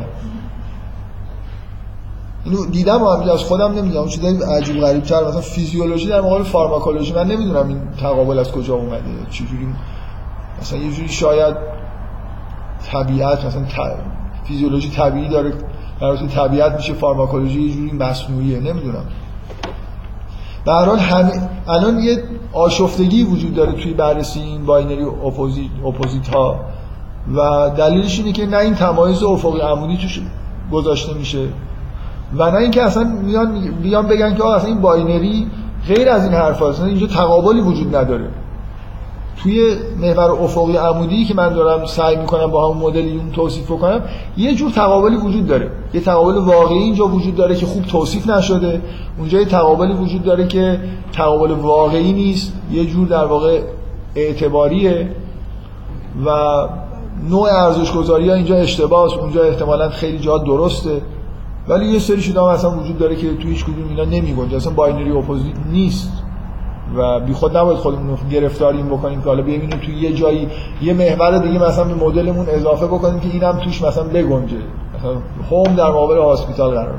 اینو 2.45 2.65
دیدم 2.65 3.01
و 3.03 3.07
از 3.07 3.39
خودم 3.39 3.71
نمی‌دونم. 3.71 4.07
چیزای 4.07 4.43
عجیب 4.43 4.81
غریب 4.81 5.03
تر 5.03 5.23
مثلا 5.23 5.41
فیزیولوژی 5.41 6.07
در 6.07 6.21
مقابل 6.21 6.43
فارماکولوژی. 6.43 7.13
من 7.13 7.27
نمی‌دونم 7.27 7.67
این 7.67 7.81
تقابل 8.01 8.39
از 8.39 8.51
کجا 8.51 8.75
اومده 8.75 9.03
چجوری 9.31 9.67
مثلا 10.61 10.79
یه 10.79 10.91
جوری 10.91 11.09
شاید 11.09 11.55
طبیعت 12.91 13.45
مثلا 13.45 13.63
فیزیولوژی 14.43 14.89
طبیعی 14.89 15.29
داره 15.29 15.53
در 16.01 16.15
طبیعت 16.15 16.75
میشه 16.75 16.93
فارماکولوژی 16.93 17.61
یه 17.61 17.73
جوری 17.73 17.91
مصنوعیه 17.91 18.59
نمی‌دونم. 18.59 19.05
به 20.65 20.71
هر 20.71 20.85
حال 20.85 20.99
الان 21.67 21.99
یه 21.99 22.23
آشفتگی 22.53 23.23
وجود 23.23 23.53
داره 23.53 23.71
توی 23.71 23.93
بررسی 23.93 24.39
این 24.39 24.65
binary 24.65 25.03
opposite, 25.03 25.71
opposite 25.85 26.27
ها 26.27 26.59
و 27.35 27.69
دلیلش 27.77 28.19
اینه 28.19 28.31
که 28.31 28.45
نه 28.45 28.57
این 28.57 28.75
تمایز 28.75 29.23
افقی 29.23 29.59
عمودی 29.59 29.97
توش 29.97 30.21
گذاشته 30.71 31.13
میشه 31.13 31.47
و 32.37 32.51
نه 32.51 32.57
اینکه 32.57 32.83
اصلا 32.83 33.03
میان 33.03 33.71
بیان 33.83 34.07
بگن 34.07 34.35
که 34.35 34.45
اصلا 34.45 34.67
این 34.67 34.81
باینری 34.81 35.47
غیر 35.87 36.09
از 36.09 36.23
این 36.23 36.33
حرف 36.33 36.61
هست 36.61 36.81
اینجا 36.81 37.07
تقابلی 37.07 37.61
وجود 37.61 37.95
نداره. 37.95 38.29
توی 39.37 39.75
محور 40.01 40.31
افقی 40.31 40.77
عمودی 40.77 41.25
که 41.25 41.33
من 41.33 41.53
دارم 41.53 41.85
سعی 41.85 42.15
می‌کنم 42.15 42.47
با 42.47 42.69
همون 42.69 42.83
مدل 42.83 42.99
اون 42.99 43.31
توصیف 43.31 43.67
کنم 43.67 44.01
یه 44.37 44.55
جور 44.55 44.71
تقابلی 44.71 45.15
وجود 45.15 45.47
داره. 45.47 45.71
یه 45.93 46.01
تقابل 46.01 46.37
واقعی 46.37 46.77
اینجا 46.77 47.07
وجود 47.07 47.35
داره 47.35 47.55
که 47.55 47.65
خوب 47.65 47.83
توصیف 47.83 48.29
نشده. 48.29 48.81
اونجا 49.19 49.39
یه 49.39 49.45
تقابلی 49.45 49.93
وجود 49.93 50.23
داره 50.23 50.47
که 50.47 50.79
تقابل 51.13 51.51
واقعی 51.51 52.13
نیست 52.13 52.53
یه 52.71 52.85
جور 52.85 53.07
در 53.07 53.25
واقع 53.25 53.61
اعتباریه 54.15 55.09
و 56.25 56.29
نوع 57.29 57.49
ارزش 57.51 57.91
گذاری 57.91 58.31
اینجا 58.31 58.55
اشتباهه. 58.55 59.17
اونجا 59.17 59.43
احتمالا 59.43 59.89
خیلی 59.89 60.19
جا 60.19 60.37
درسته. 60.37 61.01
ولی 61.67 61.85
یه 61.85 61.99
سری 61.99 62.21
شده 62.21 62.43
اصلا 62.43 62.79
وجود 62.79 62.97
داره 62.97 63.15
که 63.15 63.33
توی 63.35 63.51
هیچ 63.51 63.63
کدوم 63.63 63.89
اینا 63.89 64.03
نمیگنجه. 64.03 64.57
اصلا 64.57 64.73
binary 64.73 65.11
opposite 65.11 65.55
نیست. 65.71 66.22
و 66.97 67.19
بی 67.19 67.33
خود 67.33 67.57
نباید 67.57 67.77
خودمون 67.77 68.17
گرفتاریم 68.31 68.87
بکنیم 68.87 69.21
که 69.21 69.27
حالا 69.27 69.41
ببینیم 69.41 69.69
توی 69.69 69.95
یه 69.95 70.13
جایی 70.13 70.49
یه 70.81 70.93
محور 70.93 71.37
دیگه 71.37 71.59
مثلا 71.59 71.83
به 71.83 72.05
مدلمون 72.05 72.45
اضافه 72.49 72.85
بکنیم 72.85 73.19
که 73.19 73.29
اینم 73.29 73.59
توش 73.59 73.81
مثلا 73.81 74.03
بگنجه. 74.03 74.57
مثلا 74.97 75.15
home 75.51 75.75
در 75.75 75.89
مقابل 75.89 76.17
hospital 76.17 76.71
قرار 76.71 76.95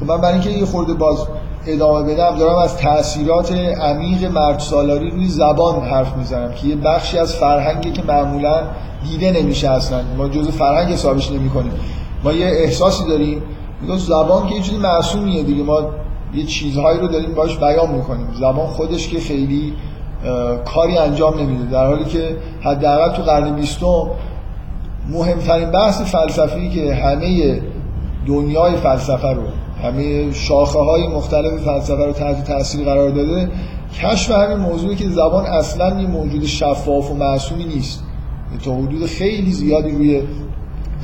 خب 0.00 0.06
من 0.06 0.20
برای 0.20 0.32
اینکه 0.32 0.50
یه 0.50 0.64
خورده 0.64 0.94
باز 0.94 1.26
ادامه 1.66 2.14
بدم 2.14 2.36
دارم 2.38 2.58
از 2.58 2.76
تاثیرات 2.76 3.52
عمیق 3.82 4.24
مرد 4.24 4.58
سالاری 4.58 5.10
روی 5.10 5.28
زبان 5.28 5.80
حرف 5.80 6.16
می‌زنم 6.16 6.52
که 6.52 6.66
یه 6.66 6.76
بخشی 6.76 7.18
از 7.18 7.34
فرهنگی 7.34 7.92
که 7.92 8.02
معمولا 8.02 8.62
دیده 9.04 9.42
نمیشه 9.42 9.70
اصلا. 9.70 10.00
ما 10.18 10.28
جزء 10.28 10.50
فرهنگ 10.50 10.92
حسابش 10.92 11.32
نمی 11.32 11.50
کنیم 11.50 11.72
ما 12.24 12.32
یه 12.32 12.46
احساسی 12.46 13.04
داریم 13.04 13.42
میگم 13.84 13.96
زبان 13.96 14.46
که 14.46 14.54
یه 14.54 14.60
چیزی 14.60 14.76
معصومیه 14.76 15.42
دیگه 15.42 15.62
ما 15.62 15.80
یه 16.34 16.44
چیزهایی 16.44 17.00
رو 17.00 17.08
داریم 17.08 17.34
باش 17.34 17.58
بیان 17.58 17.90
می‌کنیم. 17.90 18.26
زبان 18.34 18.66
خودش 18.66 19.08
که 19.08 19.20
خیلی 19.20 19.72
کاری 20.64 20.98
انجام 20.98 21.40
نمیده. 21.40 21.70
در 21.70 21.86
حالی 21.86 22.04
که 22.04 22.36
حداقل 22.60 23.16
تو 23.16 23.22
قرن 23.22 23.54
بیستم 23.54 24.06
مهمترین 25.08 25.70
بحث 25.70 26.00
فلسفی 26.00 26.70
که 26.70 26.94
همه 26.94 27.60
دنیای 28.26 28.76
فلسفه 28.76 29.28
رو 29.28 29.42
همه 29.82 30.32
شاخه 30.32 30.78
های 30.78 31.06
مختلف 31.06 31.60
فلسفه 31.60 32.06
رو 32.06 32.12
تحت 32.12 32.44
تاثیر 32.44 32.84
قرار 32.84 33.10
داده 33.10 33.48
کشف 34.02 34.30
همین 34.30 34.56
موضوعی 34.56 34.96
که 34.96 35.08
زبان 35.08 35.46
اصلا 35.46 36.00
یه 36.00 36.06
موجود 36.06 36.44
شفاف 36.44 37.10
و 37.10 37.14
معصومی 37.14 37.64
نیست. 37.64 38.04
تا 38.64 38.74
حدود 38.74 39.06
خیلی 39.06 39.52
زیادی 39.52 39.90
روی 39.90 40.22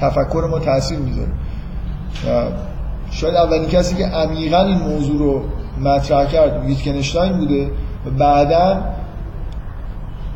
تفکر 0.00 0.48
ما 0.50 0.58
تاثیر 0.58 0.98
می‌ذاره. 0.98 1.32
شاید 3.10 3.34
اولین 3.34 3.68
کسی 3.68 3.94
که 3.94 4.06
عمیقا 4.06 4.62
این 4.62 4.78
موضوع 4.78 5.18
رو 5.18 5.42
مطرح 5.80 6.26
کرد 6.26 6.64
ویتکنشتاین 6.64 7.32
بوده 7.32 7.70
و 8.06 8.10
بعدا 8.10 8.82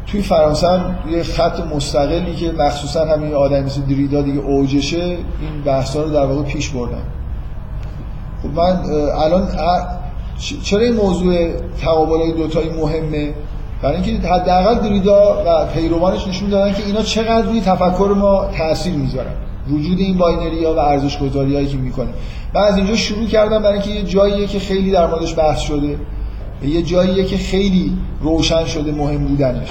توی 0.07 0.23
فرانسه 0.23 0.69
هم 0.69 0.95
یه 1.11 1.23
خط 1.23 1.61
مستقلی 1.61 2.35
که 2.35 2.53
مخصوصا 2.53 3.05
همین 3.05 3.35
آدمی 3.35 3.61
مثل 3.61 3.81
دریدا 3.81 4.23
دیگه 4.23 4.41
اوجشه 4.41 5.05
این 5.05 5.19
بحثا 5.65 6.03
رو 6.03 6.11
در 6.11 6.27
واقع 6.27 6.43
پیش 6.43 6.69
بردن. 6.71 7.03
خب 8.43 8.49
من 8.49 8.81
الان 9.23 9.49
چرا 10.63 10.81
این 10.81 10.95
موضوع 10.95 11.53
تقابل 11.81 12.17
های 12.17 12.33
دوتایی 12.33 12.71
مهمه؟ 12.71 13.35
برای 13.83 13.97
اینکه 13.97 14.29
حداقل 14.29 14.75
دریدا 14.75 15.43
و 15.47 15.67
پیروانش 15.67 16.29
نشون 16.29 16.49
دادن 16.49 16.75
که 16.75 16.87
اینا 16.87 17.03
چقدر 17.03 17.43
روی 17.43 17.61
تفکر 17.61 18.15
ما 18.17 18.47
تاثیر 18.59 18.95
می‌ذارن. 18.95 19.33
وجود 19.71 19.99
این 19.99 20.19
binary 20.19 20.65
ها 20.65 20.75
و 20.75 20.79
ارزش 20.79 21.19
گذاری 21.19 21.55
هایی 21.55 21.67
که 21.67 21.77
می‌کنه. 21.77 22.09
من 22.55 22.61
از 22.61 22.77
اینجا 22.77 22.97
شروع 22.97 23.27
کردم 23.27 23.63
برای 23.63 23.73
اینکه 23.73 23.91
یه 23.91 24.03
جاییه 24.03 24.47
که 24.47 24.59
خیلی 24.59 24.91
در 24.91 25.07
موردش 25.07 25.39
بحث 25.39 25.61
شده 25.61 25.99
یه 26.63 26.83
جاییه 26.83 27.25
که 27.25 27.37
خیلی 27.37 27.93
روشن 28.21 28.65
شده 28.65 28.93
مهم 28.93 29.25
بودنش. 29.25 29.69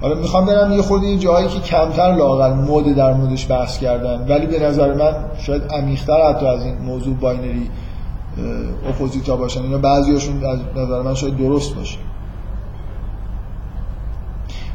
حالا 0.00 0.14
می‌خوام 0.14 0.46
برم 0.46 0.72
یه 0.72 0.82
خورده 0.82 1.06
یه 1.06 1.18
جایی 1.18 1.48
که 1.48 1.60
کمتر 1.60 2.14
لااقل 2.14 2.94
در 2.94 3.14
موردش 3.14 3.50
بحث 3.50 3.78
کردن 3.78 4.26
ولی 4.28 4.46
به 4.46 4.58
نظر 4.58 4.94
من 4.94 5.14
شاید 5.38 5.62
عمیق‌تر 5.62 6.28
حتی 6.28 6.46
از 6.46 6.64
این 6.64 6.78
موضوع 6.78 7.14
binary 7.14 7.70
اپوزیتا 8.88 9.36
باشن. 9.36 9.62
اینا 9.62 9.78
بعضیاشون 9.78 10.44
از 10.44 10.58
نظر 10.76 11.02
من 11.02 11.14
شاید 11.14 11.36
درست 11.36 11.74
باشه. 11.74 11.98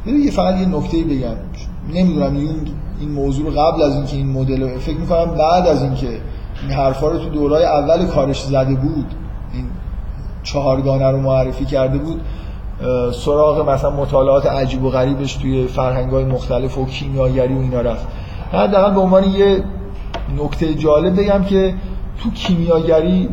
یه 0.06 0.32
فقط 0.32 0.60
یه 0.60 0.66
نکته 0.66 0.98
بگم. 0.98 1.36
نمی‌دونم 1.94 2.36
این 3.00 3.12
موضوع 3.12 3.46
رو 3.46 3.62
قبل 3.62 3.82
از 3.82 3.96
اینکه 3.96 4.16
این 4.16 4.32
مدل 4.32 4.78
فکر 4.78 4.98
می‌کنم 4.98 5.26
بعد 5.26 5.68
از 5.68 5.84
اینکه 5.84 6.08
این 6.62 6.72
حرفا 6.72 7.08
رو 7.08 7.18
تو 7.18 7.30
دورای 7.30 7.66
اول 7.66 8.06
کارش 8.06 8.42
زده 8.42 8.76
بود 8.76 9.06
این 9.54 9.66
چهارگانه 10.44 11.12
رو 11.12 11.18
معرفی 11.18 11.66
کرده 11.66 11.98
بود 11.98 12.22
سراغ 13.14 13.70
مثلا 13.70 13.90
مطالعات 13.90 14.46
عجیب 14.46 14.84
و 14.84 14.90
غریبش 14.90 15.36
توی 15.36 15.68
فرهنگ 15.68 16.12
های 16.12 16.26
مختلف 16.26 16.78
و 16.78 16.86
کیمیاگری 16.86 17.54
و 17.54 17.60
اینا 17.60 17.82
رفت. 17.82 18.08
حداقل 18.54 18.94
به 18.94 19.00
عنوان 19.00 19.24
یه 19.24 19.64
نکته 20.38 20.74
جالب 20.74 21.20
بگم 21.20 21.44
که 21.44 21.74
تو 22.24 22.32
کیمیاگری 22.32 23.30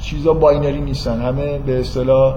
چیزا 0.00 0.34
binary 0.34 0.80
نیستن. 0.80 1.22
همه 1.22 1.58
به 1.58 1.80
اصطلاح 1.80 2.34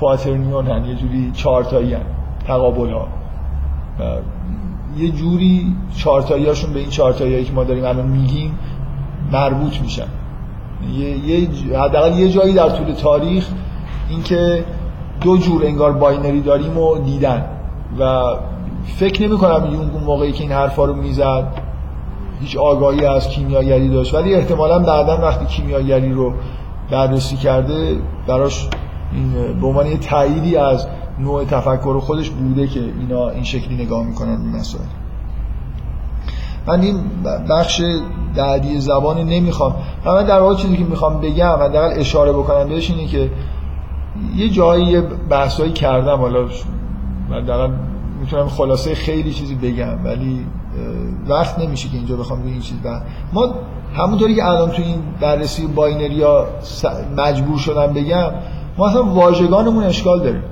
quaternion 0.00 0.66
هن 0.66 0.84
یه 0.84 0.94
جوری 0.94 1.30
چارتایی 1.34 1.94
هن 1.94 2.00
تقابل 2.46 2.92
ها. 2.92 3.08
یه 4.98 5.10
جوری 5.10 5.76
چارتایی 5.96 6.46
هاشون 6.46 6.72
به 6.72 6.80
این 6.80 6.88
چارتایی 6.88 7.44
که 7.44 7.52
ما 7.52 7.64
داریم 7.64 7.84
الان 7.84 8.06
میگیم 8.06 8.58
مربوط 9.32 9.80
میشن. 9.80 10.06
یه 11.26 11.48
حداقل 11.78 12.18
یه 12.18 12.28
جایی 12.28 12.54
در 12.54 12.68
طول 12.68 12.92
تاریخ 12.92 13.48
اینکه 14.10 14.64
دو 15.20 15.36
جور 15.36 15.64
انگار 15.64 15.92
binary 15.92 16.40
داریم 16.40 16.78
و 16.78 16.98
دیدن. 16.98 17.44
و 17.98 18.22
فکر 18.84 19.22
نمی 19.28 19.38
کنم 19.38 19.68
یونگ 19.72 19.94
اون 19.94 20.04
موقعی 20.04 20.32
که 20.32 20.42
این 20.42 20.52
حرفا 20.52 20.84
رو 20.84 20.94
می‌زد 20.94 21.46
هیچ 22.40 22.56
آگاهی 22.56 23.06
از 23.06 23.28
کیمیاگری 23.28 23.88
داشت. 23.88 24.14
ولی 24.14 24.34
احتمالا 24.34 24.78
بعدا 24.78 25.16
وقتی 25.22 25.46
کیمیاگری 25.46 26.12
رو 26.12 26.32
بررسی 26.90 27.36
کرده 27.36 27.96
براش 28.26 28.68
به 29.60 29.66
عنوان 29.66 29.86
یه 29.86 29.96
تاییدی 29.96 30.56
از 30.56 30.86
نوع 31.18 31.44
تفکر 31.44 31.98
خودش 31.98 32.30
بوده 32.30 32.66
که 32.66 32.80
اینا 32.80 33.28
این 33.28 33.44
شکلی 33.44 33.84
نگاه 33.84 34.06
می‌کنن 34.06 34.40
این 34.40 34.56
مسائل. 34.56 34.84
من 36.66 36.80
این 36.80 37.00
بخش 37.50 37.82
بعدی 38.36 38.80
زبان 38.80 39.18
نمی‌خوام. 39.18 39.76
من 40.06 40.24
در 40.24 40.40
واقع 40.40 40.54
چیزی 40.54 40.76
که 40.76 40.84
می‌خوام 40.84 41.20
بگم 41.20 41.56
حداقل 41.60 42.00
اشاره 42.00 42.32
بکنم 42.32 42.68
بهش 42.68 42.90
اینه 42.90 43.06
که 43.06 43.30
یه 44.36 44.48
جایی 44.48 45.00
بحثایی 45.30 45.72
کردم. 45.72 46.18
حالا 46.18 46.48
من 47.30 47.70
می‌تونم 48.20 48.48
خلاصه 48.48 48.94
خیلی 48.94 49.32
چیزی 49.32 49.54
بگم 49.54 50.04
ولی 50.04 50.46
وقت 51.28 51.58
نمیشه 51.58 51.88
که 51.88 51.96
اینجا 51.96 52.16
بخوام 52.16 52.42
روی 52.42 52.52
این 52.52 52.60
چیز. 52.60 52.76
بر 52.82 53.02
ما 53.32 53.54
همونطوری 53.94 54.34
که 54.34 54.46
الان 54.46 54.70
تو 54.70 54.82
این 54.82 55.02
بررسی 55.20 55.66
باینری 55.66 56.22
ها 56.22 56.46
مجبور 57.16 57.58
شدم 57.58 57.92
بگم 57.92 58.30
ما 58.78 58.88
اصلا 58.88 59.04
واژگانمون 59.04 59.84
اشکال 59.84 60.18
داریم 60.18 60.42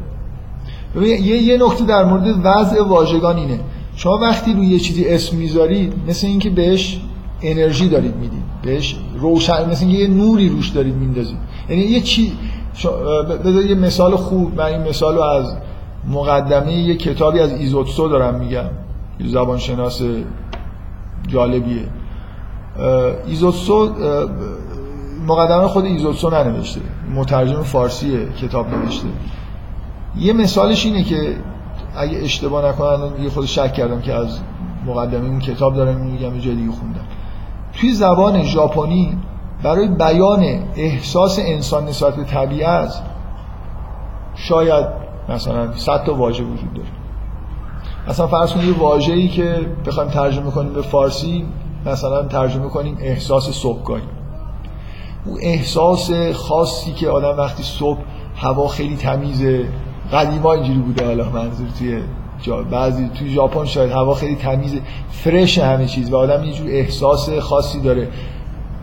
یه 1.03 1.43
یه 1.43 1.59
نکته 1.65 1.85
در 1.85 2.05
مورد 2.05 2.41
وضع 2.45 2.83
واژگان 2.83 3.37
اینه. 3.37 3.61
شما 3.97 4.19
وقتی 4.19 4.53
روی 4.53 4.67
یه 4.67 4.79
چیزی 4.79 5.05
اسم 5.05 5.37
می‌ذارید 5.37 5.93
مثل 6.09 6.27
اینکه 6.27 6.51
بهش 6.51 7.01
انرژی 7.43 7.89
دارید 7.89 8.17
می‌دید 8.17 8.43
بهش 8.63 8.97
روشن 9.19 9.71
مثل 9.71 9.87
اینکه 9.87 10.03
یه 10.03 10.09
نوری 10.09 10.49
روش 10.49 10.69
دارید 10.69 10.95
میندازید. 10.95 11.37
یعنی 11.69 11.83
یه 11.83 12.01
چی 12.01 12.33
یه 13.69 13.75
مثال 13.75 14.17
خوب 14.17 14.61
من 14.61 14.65
این 14.65 14.83
مثال 14.89 15.23
از 15.23 15.57
مقدمه 16.09 16.73
یه 16.73 16.97
کتابی 16.97 17.41
از 17.41 17.53
ایزوتسو 17.53 18.09
دارم 18.09 18.35
میگم. 18.35 18.65
زبانشناس 19.27 20.03
جالبیه. 21.29 21.85
ایزوتسو 23.27 23.91
مقدمه 25.27 25.69
خود 25.69 25.85
ایزوتسو 25.85 26.31
ننوشته 26.31 26.81
مترجم 27.15 27.63
فارسی 27.63 28.27
کتاب 28.43 28.69
نوشته. 28.69 29.09
یه 30.19 30.33
مثالش 30.33 30.87
اینه 30.87 31.03
که 31.03 31.37
اگه 31.97 32.19
اشتباه 32.19 32.67
نکنم 32.67 33.23
یه 33.23 33.31
خود 33.31 33.47
شک 33.47 33.73
کردم 33.73 34.01
که 34.01 34.15
از 34.15 34.39
مقدمه 34.87 35.29
اون 35.29 35.39
کتاب 35.39 35.77
دارم 35.77 35.97
میگم 35.97 36.35
یه 36.35 36.55
دیگه 36.55 36.73
خوندم. 36.73 37.07
توی 37.73 37.93
زبان 37.93 38.43
ژاپنی 38.43 39.19
برای 39.63 39.89
بیان 39.89 40.43
احساس 40.77 41.39
انسان 41.39 41.85
نسبت 41.85 42.17
به 42.17 42.25
طبیعت 42.25 43.03
شاید 44.35 44.87
مثلا 45.29 45.73
100 45.73 46.05
تا 46.05 46.15
واژه 46.15 46.45
وجود 46.45 46.75
داره. 46.75 46.89
مثلا 48.09 48.27
فرض 48.27 48.53
کنید 48.53 48.69
یه 48.69 48.79
واژه‌ای 48.79 49.29
که 49.29 49.67
بخوایم 49.87 50.11
ترجمه 50.11 50.51
کنیم 50.51 50.73
به 50.73 50.83
فارسی 50.83 51.47
مثلا 51.87 52.23
ترجمه 52.23 52.69
کنیم 52.69 52.97
احساس 53.01 53.51
صبحگاهی. 53.51 54.03
اون 55.27 55.39
احساس 55.43 56.11
خاصی 56.35 56.93
که 56.93 57.09
آدم 57.09 57.39
وقتی 57.39 57.63
صبح 57.63 57.99
هوا 58.37 58.69
خیلی 58.69 58.97
تمیزه 58.97 59.65
قدیما 60.13 60.53
اینجوری 60.53 60.79
بوده 60.79 61.07
حالا 61.07 61.25
منظور 61.25 61.69
توی 61.79 62.03
جا 62.43 62.63
بعضی 62.63 63.11
توی 63.19 63.29
ژاپن 63.29 63.65
شاید 63.65 63.91
هوا 63.91 64.15
خیلی 64.15 64.37
تمیزه 64.37 64.81
فرش 65.11 65.59
همه 65.59 65.87
چیز 65.87 66.13
و 66.13 66.17
آدم 66.17 66.45
یه 66.45 66.53
جور 66.53 66.67
احساس 66.71 67.31
خاصی 67.31 67.81
داره. 67.81 68.09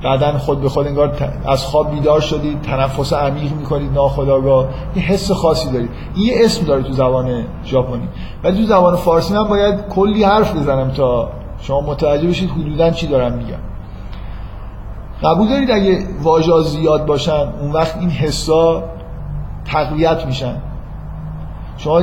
بعدا 0.04 0.38
خود 0.38 0.62
به 0.62 0.70
خود 0.70 0.88
انگار 0.88 1.32
از 1.46 1.66
خواب 1.66 1.92
بیدار 1.92 2.20
شدید 2.20 2.62
تنفس 2.62 3.14
عمیق 3.14 3.54
می‌کنید 3.54 3.92
ناخداگاه 3.92 4.68
یه 4.96 5.02
حس 5.02 5.32
خاصی 5.32 5.72
دارید. 5.72 5.90
این 6.16 6.26
یه 6.26 6.34
اسم 6.46 6.66
داره 6.66 6.84
تو 6.84 6.94
زبان 6.94 7.46
ژاپنی. 7.66 8.08
و 8.44 8.52
تو 8.52 8.64
زبان 8.64 8.96
فارسی 8.96 9.34
من 9.34 9.44
باید 9.44 9.88
کلی 9.88 10.24
حرف 10.24 10.56
بزنم 10.56 10.92
تا 10.92 11.30
شما 11.62 11.82
متوجه 11.82 12.28
بشید 12.28 12.50
حدودا 12.50 12.92
چی 12.92 13.08
دارم 13.08 13.34
میگم. 13.34 13.73
قبول 15.24 15.50
دارید 15.50 15.72
اگه 15.72 16.08
واژه 16.24 16.62
زیاد 16.62 17.06
باشن 17.06 17.54
اون 17.62 17.72
وقت 17.72 17.98
این 17.98 18.10
حسا 18.10 18.84
تقویت 19.66 20.26
میشن. 20.26 20.56
شما 21.78 22.02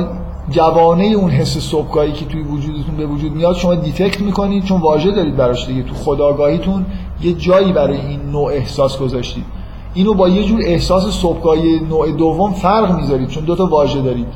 جوانه 0.49 1.03
اون 1.03 1.31
حس 1.31 1.57
صبحگاهی 1.57 2.11
که 2.11 2.25
توی 2.25 2.41
وجودتون 2.41 2.97
به 2.97 3.05
وجود 3.05 3.31
میاد 3.31 3.55
شما 3.55 3.75
دیتکت 3.75 4.21
می‌کنید 4.21 4.63
چون 4.63 4.81
واژه 4.81 5.11
دارید 5.11 5.35
براش 5.35 5.67
دیگه. 5.67 5.83
تو 5.83 5.93
خداگاهیتون 5.95 6.85
یه 7.21 7.33
جایی 7.33 7.73
برای 7.73 7.97
این 7.97 8.21
نوع 8.31 8.51
احساس 8.51 8.99
گذاشتید. 8.99 9.45
اینو 9.93 10.13
با 10.13 10.29
یه 10.29 10.43
جور 10.43 10.59
احساس 10.63 11.07
صبحگاهی 11.07 11.79
نوع 11.79 12.11
دوم 12.11 12.53
فرق 12.53 12.95
می‌ذارید 12.95 13.27
چون 13.27 13.43
دو 13.43 13.55
تا 13.55 13.65
واژه 13.65 14.01
دارید. 14.01 14.27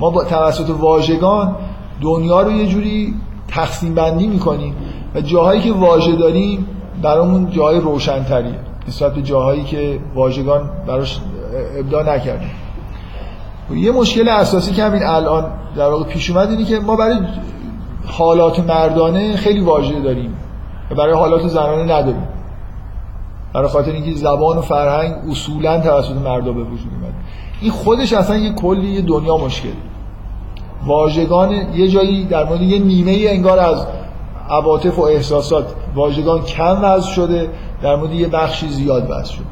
ما 0.00 0.10
با 0.10 0.24
توسط 0.24 0.70
واژگان 0.70 1.56
دنیا 2.00 2.42
رو 2.42 2.52
یه 2.52 2.66
جوری 2.66 3.14
تقسیم 3.48 3.94
بندی 3.94 4.26
می‌کنیم 4.26 4.74
و 5.14 5.20
جاهایی 5.20 5.60
که 5.60 5.72
واژه 5.72 6.16
داریم 6.16 6.66
برامون 7.02 7.50
جاهای 7.50 7.80
روشنتریه 7.80 8.58
نسبت 8.88 9.14
به 9.14 9.22
جاهایی 9.22 9.64
که 9.64 9.98
واژگان 10.14 10.70
براش 10.86 11.20
ابداع 11.78 12.14
نکردیم. 12.14 12.50
یه 13.74 13.92
مشکل 13.92 14.28
اساسی 14.28 14.72
که 14.72 14.84
همین 14.84 15.02
الان 15.02 15.44
در 15.76 15.88
واقع 15.88 16.04
پیش 16.04 16.30
اومد 16.30 16.50
اینه 16.50 16.64
که 16.64 16.80
ما 16.80 16.96
برای 16.96 17.18
حالات 18.06 18.60
مردانه 18.60 19.36
خیلی 19.36 19.60
واژه 19.60 20.00
داریم 20.00 20.36
و 20.90 20.94
برای 20.94 21.14
حالات 21.14 21.48
زنانه 21.48 21.82
نداریم. 21.82 22.28
برای 23.52 23.68
خاطر 23.68 23.92
اینکه 23.92 24.14
زبان 24.14 24.58
و 24.58 24.60
فرهنگ 24.60 25.14
اصولا 25.30 25.80
توسط 25.80 26.16
مردا 26.16 26.52
به 26.52 26.62
وجود 26.62 26.90
اومد. 27.00 27.14
این 27.60 27.70
خودش 27.70 28.12
اصلا 28.12 28.36
یه 28.36 28.52
کلی 28.52 28.88
یه 28.88 29.02
دنیا 29.02 29.36
مشکل. 29.36 29.68
واژگان 30.86 31.52
یه 31.52 31.88
جایی 31.88 32.24
در 32.24 32.44
مورد 32.44 32.62
یه 32.62 32.78
نیمه 32.78 33.24
انگار 33.28 33.58
از 33.58 33.86
عواطف 34.50 34.98
و 34.98 35.02
احساسات. 35.02 35.74
واژگان 35.94 36.42
کم 36.42 36.78
وضع 36.82 37.10
شده 37.10 37.50
در 37.82 37.96
مورد 37.96 38.12
یه 38.12 38.28
بخشی 38.28 38.68
زیاد 38.68 39.10
وضع 39.10 39.32
شده. 39.32 39.44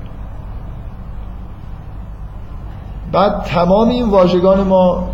بعد 3.12 3.42
تمام 3.42 3.88
این 3.88 4.08
واژگان 4.08 4.60
ما 4.60 5.08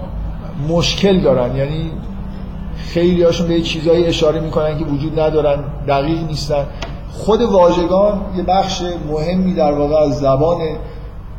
مشکل 0.68 1.20
دارن. 1.20 1.56
یعنی 1.56 1.90
خیلی 2.76 3.22
هاشون 3.22 3.48
به 3.48 3.60
چیزایی 3.60 4.06
اشاره 4.06 4.40
می‌کنن 4.40 4.78
که 4.78 4.84
وجود 4.84 5.20
ندارن 5.20 5.64
دقیق 5.88 6.26
نیستن. 6.26 6.66
خود 7.12 7.42
واژگان 7.42 8.20
یه 8.36 8.42
بخش 8.42 8.82
مهمی 9.08 9.54
در 9.54 9.72
واقع 9.72 9.96
از 9.96 10.18
زبانه 10.18 10.76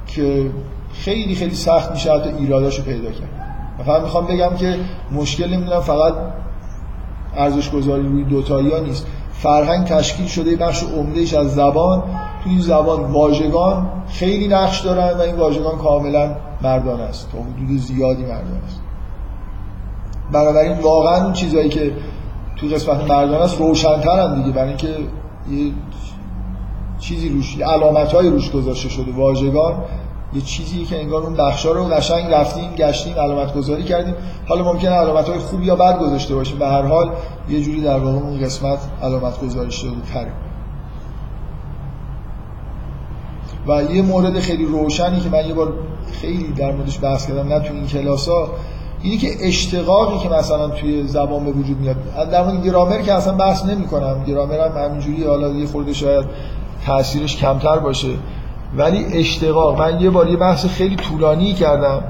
که 0.07 0.51
خیلی 0.93 1.35
خیلی 1.35 1.55
سخت 1.55 1.91
میشه 1.91 2.13
حتی 2.13 2.30
ایراداشو 2.30 2.84
پیدا 2.84 3.11
کرد. 3.11 3.30
فقط 3.85 4.01
می‌خوام 4.01 4.26
بگم 4.26 4.55
که 4.55 4.80
مشکل 5.11 5.53
نمی‌دونم 5.53 5.80
فقط 5.80 6.13
ارزش 7.38 7.72
گذاری 7.72 8.03
روی 8.03 8.24
دوتایی 8.24 8.72
ها 8.72 8.80
نیست. 8.80 9.07
فرهنگ 9.32 9.88
تشکیل 9.88 10.28
شده 10.28 10.56
بخش 10.56 10.84
عمدهش 10.84 11.34
از 11.34 11.56
زبان. 11.56 12.03
توی 12.44 12.52
این 12.52 12.62
زبان 12.62 13.12
واژگان 13.12 13.90
خیلی 14.07 14.48
نقش 14.48 14.82
دارن 14.82 15.18
و 15.18 15.22
این 15.22 15.36
واژگان 15.36 15.78
کاملا 15.78 16.36
مردان 16.62 17.02
است. 17.02 17.32
تا 17.32 17.38
حدود 17.38 17.78
زیادی 17.78 18.24
مردان 18.24 18.62
است. 18.66 18.82
بنابراین 20.32 20.80
واقعا 20.80 21.24
اون 21.24 21.34
چیزایی 21.34 21.70
که 21.70 21.91
تو 22.56 22.68
قسمت 22.68 23.12
مردان 23.12 23.41
است 23.41 23.57
روشنترن 23.57 24.36
دیگه. 24.36 24.52
برای 24.52 24.68
اینکه 24.68 24.88
یه 25.52 25.72
چیزی 26.99 27.30
روش 27.30 27.60
علامت 27.62 28.14
های 28.14 28.30
روش 28.30 28.52
گذاشته 28.52 28.90
شده. 28.90 29.12
واژگان 29.12 29.74
یه 30.36 30.41
چیزی 30.41 30.86
که 30.86 30.99
انگار 31.02 31.24
اون 31.24 31.34
بخشا 31.34 31.72
رو 31.72 31.86
قشنگ 31.86 32.34
رفتیم 32.34 32.76
گشتیم 32.76 33.14
علامت 33.14 33.53
گذاری 33.53 33.84
کردیم. 33.84 34.16
حالا 34.48 34.64
ممکنه 34.74 34.91
علامت 34.91 35.30
های 35.30 35.40
خوب 35.40 35.64
یا 35.64 35.76
بد 35.76 35.99
گذاشته 35.99 36.36
باشیم. 36.36 36.60
به 36.60 36.68
هر 36.68 36.82
حال 36.82 37.12
یه 37.49 37.62
جوری 37.62 37.82
در 37.82 37.99
واقع 37.99 38.18
اون 38.18 38.40
قسمت 38.40 38.80
علامت 39.03 39.41
گذاری 39.41 39.72
شده 39.72 39.91
تره 40.14 40.32
و 43.68 43.84
یه 43.84 44.02
مورد 44.02 44.40
خیلی 44.40 44.66
روشنی 44.66 45.20
که 45.20 45.30
من 45.30 45.48
یه 45.48 45.53
بار 45.53 45.74
خیلی 46.22 46.53
در 46.53 46.72
موردش 46.72 46.99
بحث 47.03 47.28
کردم 47.28 47.48
نه 47.53 47.60
تو 47.60 47.74
این 47.74 47.88
کلاس 47.88 48.30
ها 48.30 48.49
اینی 49.02 49.18
که 49.18 49.28
اشتقاقی 49.41 50.18
که 50.18 50.30
مثلا 50.30 50.68
توی 50.70 51.07
زبان 51.07 51.45
به 51.45 51.52
وجود 51.52 51.80
میاد. 51.80 51.95
در 52.32 52.44
مورد 52.44 52.66
گرامر 52.66 53.02
که 53.02 53.14
اصلا 53.14 53.34
بحث 53.34 53.66
نمی 53.66 53.88
کنم 53.88 54.24
گرامر 54.24 54.60
هم 54.60 54.86
همینجوری 54.86 55.24
حالا 55.24 55.49
یه 55.49 55.68
خورده 55.68 55.94
شاید 55.94 56.26
تاثیرش 56.86 57.38
کمتر 57.38 57.80
باشه. 57.80 58.10
ولی 58.77 59.06
اشتقاق. 59.06 59.81
من 59.81 60.02
یه 60.02 60.10
بار 60.10 60.30
یه 60.30 60.38
بحث 60.38 60.65
خیلی 60.65 60.95
طولانی 60.95 61.53
کردم 61.53 62.03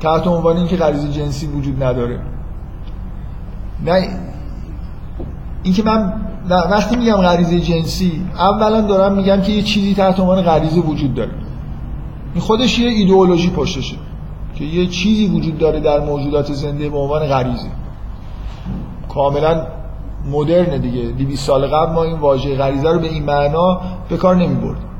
تحت 0.00 0.26
عنوان 0.26 0.56
اینکه 0.56 0.76
غریزه 0.76 1.08
جنسی 1.08 1.46
وجود 1.46 1.82
نداره. 1.82 2.20
نه 3.84 4.08
اینکه 5.62 5.82
من 5.82 6.12
وقتی 6.50 6.96
میگم 6.96 7.16
غریزه 7.16 7.60
جنسی 7.60 8.26
اولا 8.34 8.80
دارم 8.80 9.16
میگم 9.16 9.40
که 9.40 9.52
یه 9.52 9.62
چیزی 9.62 9.94
تحت 9.94 10.20
عنوان 10.20 10.42
غریزه 10.42 10.80
وجود 10.80 11.14
داره. 11.14 11.30
این 12.34 12.40
خودش 12.42 12.78
یه 12.78 12.88
ایدئولوژی 12.88 13.50
پشتشه 13.50 13.96
که 14.54 14.64
یه 14.64 14.86
چیزی 14.86 15.26
وجود 15.26 15.58
داره 15.58 15.80
در 15.80 16.00
موجودات 16.00 16.52
زنده 16.52 16.88
به 16.88 16.98
عنوان 16.98 17.26
غریزه. 17.26 17.68
کاملا 19.08 19.66
مدرن 20.30 20.80
دیگه. 20.80 21.02
200 21.02 21.46
سال 21.46 21.66
قبل 21.66 21.92
ما 21.92 22.02
این 22.02 22.18
واژه 22.18 22.56
غریزه 22.56 22.90
رو 22.92 22.98
به 22.98 23.08
این 23.08 23.24
معنا 23.24 23.80
به 24.08 24.16
کار 24.16 24.36
نمی 24.36 24.54
بردیم 24.54 24.91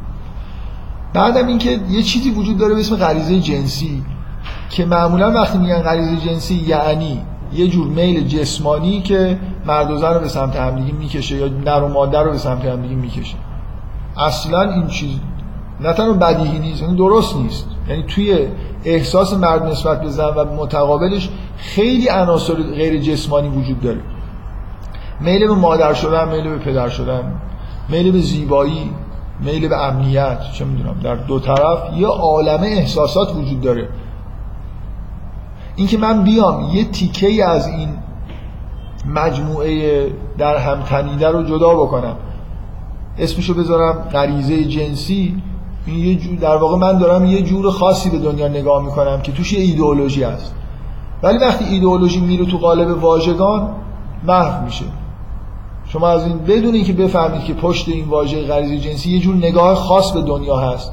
بعدم 1.14 1.46
اینکه 1.46 1.80
یه 1.90 2.02
چیزی 2.02 2.30
وجود 2.30 2.58
داره 2.58 2.74
به 2.74 2.80
اسم 2.80 2.96
غریزه 2.96 3.40
جنسی 3.40 4.04
که 4.70 4.84
معمولا 4.84 5.30
وقتی 5.30 5.58
میگن 5.58 5.82
غریزه 5.82 6.16
جنسی 6.16 6.54
یعنی 6.54 7.22
یه 7.52 7.68
جور 7.68 7.86
میل 7.86 8.28
جسمانی 8.28 9.02
که 9.02 9.38
مرد 9.66 9.90
و 9.90 9.96
زن 9.96 10.14
رو 10.14 10.20
به 10.20 10.28
سمت 10.28 10.56
همدیگه 10.56 10.92
می‌کشه 10.92 11.36
یا 11.36 11.48
نر 11.48 11.82
و 11.82 11.88
ماده 11.88 12.18
رو 12.18 12.30
به 12.30 12.38
سمت 12.38 12.64
همدیگه 12.64 12.94
می‌کشه. 12.94 13.36
اصلا 14.16 14.62
این 14.62 14.86
چیز 14.86 15.10
نه 15.80 15.92
تنها 15.92 16.12
بدیهی 16.12 16.58
نیست 16.58 16.82
یعنی 16.82 16.96
درست 16.96 17.36
نیست. 17.36 17.66
یعنی 17.88 18.02
توی 18.02 18.48
احساس 18.84 19.34
مرد 19.34 19.66
نسبت 19.66 20.00
به 20.00 20.08
زن 20.08 20.24
و 20.24 20.44
متقابلش 20.44 21.28
خیلی 21.56 22.08
عناصر 22.08 22.54
غیر 22.54 23.00
جسمانی 23.00 23.48
وجود 23.48 23.80
داره. 23.80 24.00
میل 25.20 25.46
به 25.46 25.54
مادر 25.54 25.94
شدن 25.94 26.28
میل 26.28 26.48
به 26.48 26.58
پدر 26.58 26.88
شدن 26.88 27.40
میل 27.88 28.12
به 28.12 28.20
زیبایی. 28.20 28.90
میل 29.44 29.68
به 29.68 29.76
امنیت 29.76 30.38
چه 30.52 30.64
می‌دونم 30.64 31.00
در 31.02 31.14
دو 31.14 31.40
طرف 31.40 31.78
یه 31.96 32.06
عالمه 32.06 32.66
احساسات 32.66 33.36
وجود 33.36 33.60
داره. 33.60 33.88
اینکه 35.76 35.98
من 35.98 36.22
بیام 36.22 36.68
یه 36.72 36.84
تیکه 36.84 37.44
از 37.48 37.68
این 37.68 37.88
مجموعه 39.14 40.06
در 40.38 40.56
هم 40.56 40.82
تنیده 40.82 41.28
رو 41.28 41.42
جدا 41.42 41.74
بکنم 41.74 42.16
اسمشو 43.18 43.54
بذارم 43.54 43.92
غریزه 43.92 44.64
جنسی 44.64 45.42
این 45.86 45.98
یه 45.98 46.14
جور 46.14 46.36
در 46.36 46.56
واقع 46.56 46.76
من 46.76 46.98
دارم 46.98 47.26
یه 47.26 47.42
جور 47.42 47.70
خاصی 47.70 48.10
به 48.10 48.18
دنیا 48.18 48.48
نگاه 48.48 48.84
می‌کنم 48.84 49.20
که 49.20 49.32
توش 49.32 49.52
یه 49.52 49.60
ایدئولوژی 49.60 50.22
هست. 50.22 50.54
ولی 51.22 51.38
وقتی 51.38 51.64
ایدئولوژی 51.64 52.20
میره 52.20 52.46
تو 52.46 52.58
قالب 52.58 53.02
واژگان 53.02 53.68
محو 54.24 54.64
میشه. 54.64 54.84
شما 55.92 56.08
از 56.08 56.26
این 56.26 56.38
بدون 56.38 56.74
اینکه 56.74 56.92
بفهمید 56.92 57.44
که 57.44 57.54
پشت 57.54 57.88
این 57.88 58.04
واژه 58.04 58.46
غریزه 58.46 58.78
جنسی 58.78 59.10
یه 59.10 59.18
جور 59.18 59.34
نگاه 59.34 59.74
خاص 59.74 60.12
به 60.12 60.22
دنیا 60.22 60.56
هست 60.56 60.92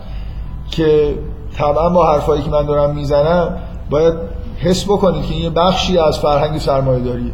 که 0.71 1.17
طبعا 1.57 1.89
با 1.89 2.11
حرفایی 2.11 2.43
که 2.43 2.49
من 2.49 2.65
دارم 2.65 2.95
می‌زنم 2.95 3.57
باید 3.89 4.13
حس 4.57 4.85
بکنید 4.85 5.25
که 5.25 5.33
این 5.33 5.43
یه 5.43 5.49
بخشی 5.49 5.97
از 5.97 6.19
فرهنگ 6.19 6.57
سرمایه 6.57 7.03
داریه 7.03 7.31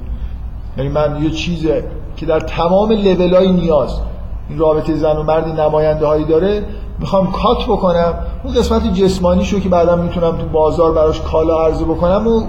یعنی 0.77 0.89
من 0.89 1.23
یه 1.23 1.29
چیزه 1.29 1.83
که 2.17 2.25
در 2.25 2.39
تمام 2.39 2.91
های 2.91 3.51
نیاز 3.51 3.99
این 4.49 4.57
رابطه 4.57 4.95
زن 4.95 5.17
و 5.17 5.23
مردی 5.23 5.51
نماینده 5.51 6.05
هایی 6.05 6.25
داره 6.25 6.63
می‌خوام 6.99 7.31
کات 7.31 7.63
بکنم. 7.63 8.13
اون 8.43 8.53
قسمت 8.53 8.93
جسمانی 8.93 9.45
شو 9.45 9.59
که 9.59 9.69
بعدا 9.69 9.95
می‌تونم 9.95 10.37
تو 10.37 10.45
بازار 10.45 10.91
براش 10.91 11.21
کالا 11.21 11.65
عرضه 11.65 11.85
بکنم 11.85 12.27
و 12.27 12.43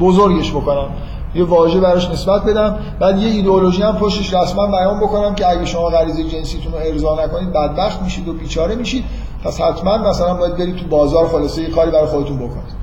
بزرگش 0.00 0.50
بکنم. 0.50 0.88
یه 1.34 1.44
واژه 1.44 1.80
براش 1.80 2.10
نسبت 2.10 2.44
بدم. 2.44 2.78
بعد 3.00 3.18
یه 3.18 3.28
ایدئولوژی 3.28 3.82
هم 3.82 3.96
پشتش 3.96 4.34
رسما 4.34 4.66
بیان 4.66 5.00
بکنم 5.00 5.34
که 5.34 5.50
اگه 5.50 5.64
شما 5.64 5.88
غریزه 5.88 6.24
جنسیتون 6.24 6.72
رو 6.72 6.78
ارضا 6.78 7.24
نکنید 7.24 7.52
بدبخت 7.52 8.02
میشید 8.02 8.28
و 8.28 8.32
بیچاره 8.32 8.74
میشید. 8.74 9.04
پس 9.44 9.60
حتما 9.60 9.98
مثلا 9.98 10.34
باید 10.34 10.56
برید 10.56 10.76
تو 10.76 10.86
بازار 10.86 11.28
خلاصه 11.28 11.62
یه 11.62 11.70
کاری 11.70 11.90
برای 11.90 12.06
خودتون 12.06 12.36
بکنید. 12.36 12.82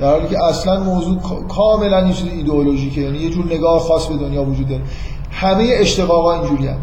در 0.00 0.10
حالی 0.10 0.28
که 0.28 0.44
اصلا 0.44 0.80
موضوع 0.80 1.18
کاملا 1.48 2.06
یه 2.06 2.12
چیز 2.12 2.32
ایدئولوژیکه. 2.32 3.00
یعنی 3.00 3.18
یه 3.18 3.30
جور 3.30 3.44
نگاه 3.44 3.80
خاص 3.80 4.06
به 4.06 4.16
دنیا 4.16 4.42
وجود 4.42 4.68
داره. 4.68 4.82
همه 5.30 5.64
اشتقاقا 5.72 6.32
اینجوری 6.32 6.66
هم. 6.66 6.76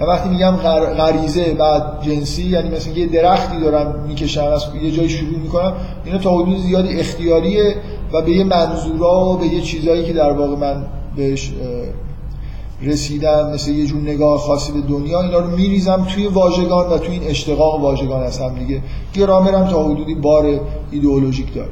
و 0.00 0.04
وقتی 0.04 0.28
میگم 0.28 0.56
غریزه 0.96 1.54
بعد 1.54 2.02
جنسی 2.02 2.42
یعنی 2.42 2.68
مثلا 2.68 2.92
یه 2.92 3.06
درختی 3.06 3.60
دارم 3.60 4.04
می‌کشم 4.08 4.44
از 4.44 4.64
یه 4.82 4.90
جای 4.90 5.08
شروع 5.08 5.38
می‌کنم 5.38 5.72
اینا 6.04 6.18
تا 6.18 6.30
حدود 6.30 6.58
زیادی 6.58 7.00
اختیاریه. 7.00 7.76
و 8.12 8.22
به 8.22 8.32
یه 8.32 8.44
منظورا 8.44 9.32
به 9.40 9.46
یه 9.46 9.60
چیزایی 9.60 10.04
که 10.04 10.12
در 10.12 10.32
واقع 10.32 10.56
من 10.56 10.86
بهش 11.16 11.52
رسیدم 12.82 13.50
مثل 13.54 13.70
یه 13.70 13.86
جور 13.86 14.00
نگاه 14.00 14.38
خاصی 14.38 14.72
به 14.72 14.80
دنیا 14.80 15.22
اینا 15.22 15.38
رو 15.38 15.56
میریزم 15.56 16.06
توی 16.14 16.26
واژگان 16.26 16.90
و 16.90 16.98
توی 16.98 17.14
این 17.14 17.30
اشتقاق 17.30 17.80
واژگان 17.80 18.22
هستم 18.22 18.54
دیگه. 18.54 18.82
گرامرم 19.14 19.68
تا 19.68 19.84
حدودی 19.84 20.14
بار 20.14 20.60
ایدئولوژیک 20.90 21.54
داره. 21.54 21.70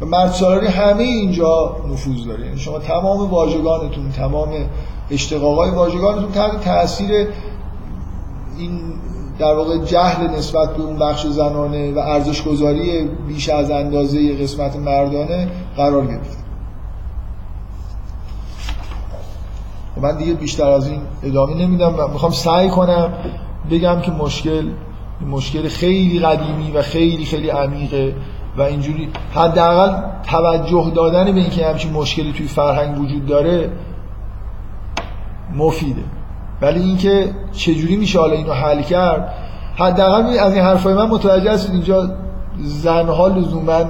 و 0.00 0.06
مرد 0.06 0.30
سالاری 0.30 0.66
همه 0.66 1.02
اینجا 1.02 1.76
نفوذ 1.92 2.26
داره. 2.26 2.46
یعنی 2.46 2.58
شما 2.58 2.78
تمام 2.78 3.30
واژگانتون 3.30 4.10
تمام 4.10 4.48
اشتقاقای 5.10 5.70
واژگانتون 5.70 6.32
تحت 6.32 6.64
تاثیر 6.64 7.10
این 8.58 8.80
در 9.38 9.54
واقع 9.54 9.78
جهل 9.78 10.26
نسبت 10.26 10.76
به 10.76 10.82
اون 10.82 10.98
بخش 10.98 11.26
زنانه 11.26 11.92
و 11.92 11.98
ارزش 11.98 12.42
گذاری 12.42 13.08
بیش 13.28 13.48
از 13.48 13.70
اندازه 13.70 14.36
قسمت 14.36 14.76
مردانه 14.76 15.48
قرار 15.76 16.06
گرفت. 16.06 16.38
من 20.02 20.16
دیگه 20.16 20.34
بیشتر 20.34 20.68
از 20.68 20.88
این 20.88 21.00
ادامه 21.22 21.54
نمیدم 21.54 21.94
و 21.98 22.08
می‌خوام 22.08 22.32
سعی 22.32 22.68
کنم 22.68 23.12
بگم 23.70 24.00
که 24.00 24.10
مشکل 24.10 24.70
مشکل 25.30 25.68
خیلی 25.68 26.18
قدیمی 26.18 26.70
و 26.70 26.82
خیلی 26.82 27.24
خیلی 27.24 27.48
عمیقه 27.48 28.14
و 28.56 28.62
اینجوری 28.62 29.08
حداقل 29.34 30.02
توجه 30.22 30.92
دادن 30.94 31.24
به 31.32 31.40
اینکه 31.40 31.66
همچین 31.66 31.92
مشکلی 31.92 32.32
توی 32.32 32.46
فرهنگ 32.46 32.98
وجود 33.00 33.26
داره 33.26 33.70
مفیده. 35.56 36.02
ولی 36.62 36.80
اینکه 36.80 37.30
چجوری 37.52 37.96
میشه 37.96 38.18
حالا 38.18 38.34
اینو 38.34 38.52
حل 38.52 38.82
کرد 38.82 39.34
حداقل 39.76 40.38
از 40.38 40.54
این 40.54 40.62
حرفای 40.62 40.94
من 40.94 41.08
متوجه 41.08 41.52
هستید 41.52 41.72
اینجا 41.72 42.10
زنها 42.58 43.28
لزوما 43.28 43.84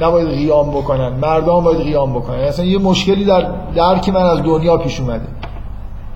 نباید 0.00 0.28
قیام 0.28 0.70
بکنن 0.70 1.08
مردان 1.08 1.64
باید 1.64 1.80
قیام 1.80 2.12
بکنن. 2.12 2.38
اصلا 2.38 2.64
یه 2.64 2.78
مشکلی 2.78 3.24
در 3.24 3.50
درک 3.74 4.08
من 4.08 4.22
از 4.22 4.42
دنیا 4.42 4.76
پیش 4.76 5.00
اومده. 5.00 5.26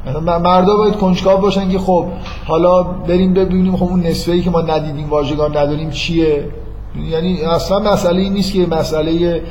مثلا 0.06 0.38
مردا 0.38 0.76
باید 0.76 0.96
کنجکاو 0.96 1.40
باشن 1.40 1.68
که 1.68 1.78
خب 1.78 2.06
حالا 2.46 2.82
بریم 2.82 3.34
ببینیم 3.34 3.76
خب 3.76 3.84
اون 3.84 4.00
نصفه 4.00 4.40
که 4.40 4.50
ما 4.50 4.60
ندیدیم 4.60 5.10
واژگان 5.10 5.56
نداریم 5.56 5.90
چیه؟ 5.90 6.48
یعنی 7.10 7.42
اصلا 7.42 7.78
مسئله 7.78 8.20
این 8.20 8.32
نیست 8.32 8.52
که 8.52 8.66
مسئله 8.66 9.42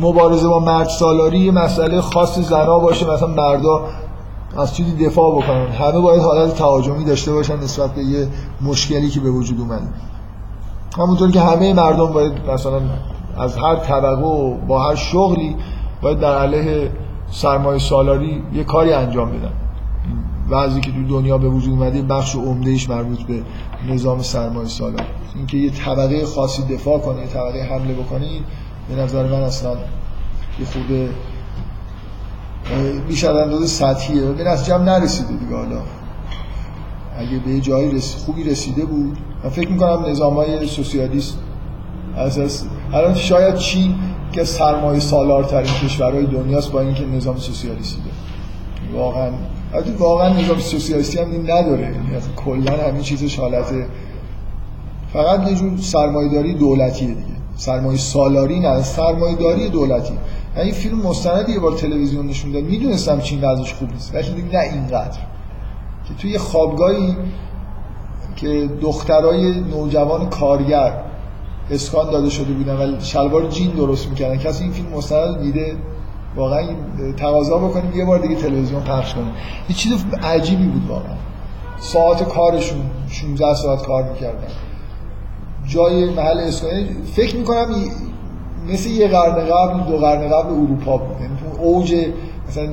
مبارزه 0.00 0.48
با 0.48 0.58
مرد 0.58 0.88
سالاری 0.88 1.50
مسئله 1.50 2.00
خاص 2.00 2.38
زنا 2.38 2.78
باشه 2.78 3.10
مثلا 3.10 3.28
مردا 3.28 3.80
از 4.56 4.74
چیزی 4.74 5.06
دفاع 5.06 5.42
بکنن. 5.42 5.66
همه 5.66 6.00
باید 6.00 6.22
حالت 6.22 6.54
تهاجمی 6.54 7.04
داشته 7.04 7.32
باشن 7.32 7.56
نسبت 7.56 7.94
به 7.94 8.02
یه 8.02 8.28
مشکلی 8.62 9.10
که 9.10 9.20
به 9.20 9.30
وجود 9.30 9.60
اومده. 9.60 9.88
همونطور 10.98 11.30
که 11.30 11.40
همه 11.40 11.72
مردم 11.72 12.06
باید 12.06 12.32
مثلا 12.50 12.80
از 13.36 13.56
هر 13.56 13.76
طبقه 13.76 14.22
و 14.22 14.54
با 14.54 14.88
هر 14.88 14.94
شغلی 14.94 15.56
باید 16.02 16.20
در 16.20 16.38
علیه 16.38 16.90
سرمایه 17.30 17.78
سالاری 17.78 18.42
یه 18.52 18.64
کاری 18.64 18.92
انجام 18.92 19.30
بدن. 19.30 19.52
وضعی 20.50 20.80
که 20.80 20.92
تو 20.92 21.02
دنیا 21.08 21.38
به 21.38 21.48
وجود 21.48 21.72
اومده 21.72 22.02
بخش 22.02 22.36
عمدهش 22.36 22.90
مربوط 22.90 23.22
به 23.22 23.42
نظام 23.88 24.22
سرمایه 24.22 24.68
سالاری. 24.68 25.04
اینکه 25.34 25.56
یه 25.56 25.70
طبقه 25.70 26.26
خاصی 26.26 26.62
دفاع 26.62 26.98
کنه 26.98 27.20
یه 27.20 27.26
طبقه 27.26 27.62
حمله 27.62 27.94
بکنه 27.94 28.26
به 28.88 29.02
نظر 29.02 29.26
من 29.26 29.42
اصلا 29.42 29.70
یه 30.60 30.66
خورده 30.72 31.08
بیش 33.08 33.24
از 33.24 33.36
اندازه 33.36 33.66
سطحیه. 33.66 34.22
به 34.22 34.44
نتیجه 34.44 34.74
هم 34.74 34.82
نرسیده 34.82 35.32
دیگه 35.32 35.56
حالا. 35.56 35.80
اگه 37.18 37.38
به 37.46 37.60
جایی 37.60 37.90
رس... 37.90 38.14
خوبی 38.24 38.44
رسیده 38.44 38.84
بود. 38.84 39.18
من 39.44 39.50
فکر 39.50 39.68
می‌کنم 39.68 40.06
نظام 40.06 40.34
های 40.34 40.66
سوسیالیست 40.66 41.38
اساس 42.16 42.64
الان 42.92 43.14
شاید 43.14 43.54
چین 43.54 43.94
که 44.32 44.44
سرمایه 44.44 45.00
سالارترین 45.00 45.72
کشورهای 45.84 46.26
دنیاست 46.26 46.72
با 46.72 46.80
اینکه 46.80 47.06
نظام 47.06 47.36
سوسیالیستی 47.36 47.98
داره. 47.98 48.98
واقعا. 49.02 49.30
واقعا 49.98 50.28
نظام 50.28 50.58
سوسیالیستی 50.58 51.18
هم 51.18 51.30
این 51.30 51.50
نداره. 51.50 51.82
یعنی 51.82 52.06
کلا 52.36 52.88
همین 52.88 53.02
چیزش 53.02 53.38
حالت 53.38 53.66
فقط 55.12 55.48
یه 55.48 55.54
جور 55.54 55.78
سرمایه‌داری 55.78 56.54
دولتیه 56.54 57.08
دیگه. 57.08 57.34
سرمایه 57.56 57.98
سالاری 57.98 58.60
نه 58.60 58.82
سرمایه‌داری 58.82 59.68
دولتی 59.68 60.14
من 60.56 60.62
این 60.62 60.72
فیلم 60.74 60.98
مستند 60.98 61.48
یه 61.48 61.60
بار 61.60 61.72
تلویزیون 61.72 62.26
نشون 62.26 62.52
داد. 62.52 62.62
می‌دونستم 62.62 63.20
چین 63.20 63.44
وضعش 63.44 63.72
خوب 63.72 63.92
نیست 63.92 64.14
ولی 64.14 64.42
نه 64.52 64.58
اینقدر. 64.58 65.18
که 66.08 66.14
توی 66.18 66.38
خوابگاهی 66.38 67.16
که 68.36 68.70
دخترای 68.80 69.60
نوجوان 69.60 70.28
کارگر 70.30 70.92
اسکان 71.70 72.10
داده 72.10 72.30
شده 72.30 72.52
بودن 72.52 72.76
و 72.76 73.00
شلوار 73.00 73.48
جین 73.48 73.70
درست 73.70 74.08
می‌کردن 74.08 74.36
کسی 74.36 74.64
این 74.64 74.72
فیلم 74.72 74.88
مستند 74.88 75.40
دیده 75.40 75.76
واقعا 76.36 76.68
تقاضا 77.16 77.58
بکنیم 77.58 77.96
یه 77.96 78.04
بار 78.04 78.18
دیگه 78.18 78.34
تلویزیون 78.34 78.82
پخش 78.82 79.14
کنیم. 79.14 79.32
یه 79.68 79.76
چیز 79.76 80.04
عجیبی 80.22 80.66
بود 80.66 80.88
واقعا. 80.88 81.16
ساعت 81.78 82.28
کارشون 82.28 82.80
16 83.08 83.54
ساعت 83.54 83.86
کار 83.86 84.12
می‌کردن. 84.12 84.46
جای 85.66 86.10
محل 86.10 86.38
اسکانی 86.38 86.86
فکر 87.12 87.36
می‌کنم 87.36 87.74
مثل 88.68 88.90
یه 88.90 89.08
قرن 89.08 89.34
قبل 89.34 89.90
دو 89.90 89.98
قرن 89.98 90.28
قبل 90.28 90.52
اروپا 90.52 90.96
بود. 90.96 91.16
یعنی 91.20 91.36
تو 91.36 91.62
اوج 91.62 91.94
مثلا 92.48 92.66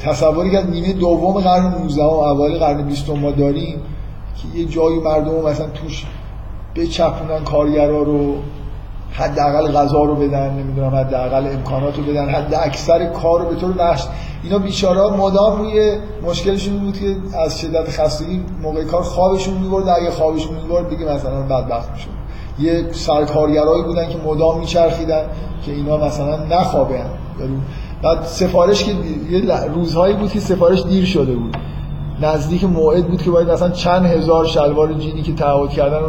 تصوری 0.00 0.50
که 0.50 0.62
نیمه 0.62 0.92
دوم 0.92 1.40
قرن 1.40 1.74
19 1.74 2.02
و 2.02 2.06
اوایل 2.06 2.58
قرن 2.58 2.82
20 2.86 3.10
ما 3.10 3.30
داریم 3.30 3.80
که 4.36 4.58
یه 4.58 4.64
جایی 4.64 4.98
مردم 4.98 5.48
مثلا 5.48 5.66
توش 5.66 6.06
بچپونن 6.76 7.44
کارگرا 7.44 8.02
رو 8.02 8.34
حداقل 9.12 9.72
غذا 9.72 10.02
رو 10.02 10.14
بدن 10.14 10.50
نمی‌دونم 10.54 10.94
حداقل 10.94 11.46
امکانات 11.46 11.96
رو 11.96 12.02
بدن 12.02 12.28
حد 12.28 12.54
اکثر 12.54 13.06
کار 13.06 13.40
رو 13.40 13.48
به 13.48 13.54
طور 13.54 13.74
وحش 13.78 14.06
اینا 14.42 14.58
بیچارا 14.58 15.16
مدام 15.16 15.58
روی 15.58 15.98
مشکلشون 16.26 16.78
بود 16.78 16.98
که 17.00 17.16
از 17.38 17.60
شدت 17.60 17.90
خستگی 17.90 18.40
موقع 18.62 18.84
کار 18.84 19.02
خوابشون 19.02 19.54
می‌برد 19.54 19.88
اگه 19.88 20.10
خوابشون 20.10 20.54
می‌برد 20.54 20.88
دیگه 20.88 21.04
مثلا 21.04 21.42
بدبخت 21.42 21.90
می‌شد. 21.90 22.21
یه 22.58 22.84
سرکارگرایی 22.92 23.82
بودن 23.82 24.08
که 24.08 24.18
مدام 24.26 24.58
میچرخیدن 24.58 25.22
که 25.66 25.72
اینا 25.72 25.96
مثلا 25.96 26.44
نخوابن. 26.44 27.06
بعد 28.02 28.24
سفارش 28.24 28.84
که 28.84 28.92
یه 29.30 29.68
روزهایی 29.74 30.14
بود 30.14 30.32
که 30.32 30.40
سفارش 30.40 30.82
دیر 30.82 31.04
شده 31.04 31.34
بود. 31.34 31.56
نزدیک 32.22 32.64
موعد 32.64 33.08
بود 33.08 33.22
که 33.22 33.30
باید 33.30 33.50
مثلا 33.50 33.70
چند 33.70 34.06
هزار 34.06 34.46
شلوار 34.46 34.92
جینی 34.92 35.22
که 35.22 35.32
تعهد 35.32 35.70
کردن 35.70 36.00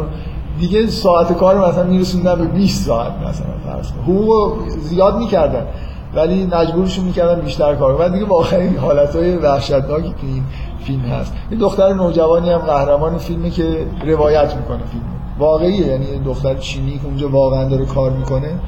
دیگه 0.60 0.86
ساعت 0.86 1.32
کار 1.32 1.68
مثلا 1.68 1.84
میرسوندن 1.84 2.34
به 2.34 2.44
20 2.44 2.86
ساعت 2.86 3.12
مثلا 3.12 3.46
فرض 3.66 3.90
حقوق 4.02 4.68
زیاد 4.68 5.18
می‌کردن 5.18 5.66
ولی 6.14 6.46
مجبورشون 6.46 7.04
می‌کردن 7.04 7.40
بیشتر 7.40 7.74
کار 7.74 8.00
و 8.00 8.08
دیگه 8.08 8.24
واقعا 8.24 8.80
حالتهای 8.80 9.36
وحشتناکی 9.36 10.08
تو 10.08 10.26
این 10.26 10.42
فیلم 10.84 11.00
هست. 11.00 11.32
یه 11.50 11.58
دختر 11.58 11.92
نوجوانی 11.92 12.50
هم 12.50 12.58
قهرمان 12.58 13.18
فیلمه 13.18 13.50
که 13.50 13.86
روایت 14.06 14.54
می‌کنه 14.56 14.84
فیلم 14.90 15.04
واقعیه 15.38 15.86
یعنی 15.86 16.06
این 16.06 16.22
دختر 16.22 16.54
چینی 16.54 16.98
که 16.98 17.04
اونجا 17.04 17.28
واقعا 17.28 17.64
داره 17.64 17.84
کار 17.84 18.10
می‌کنه. 18.10 18.58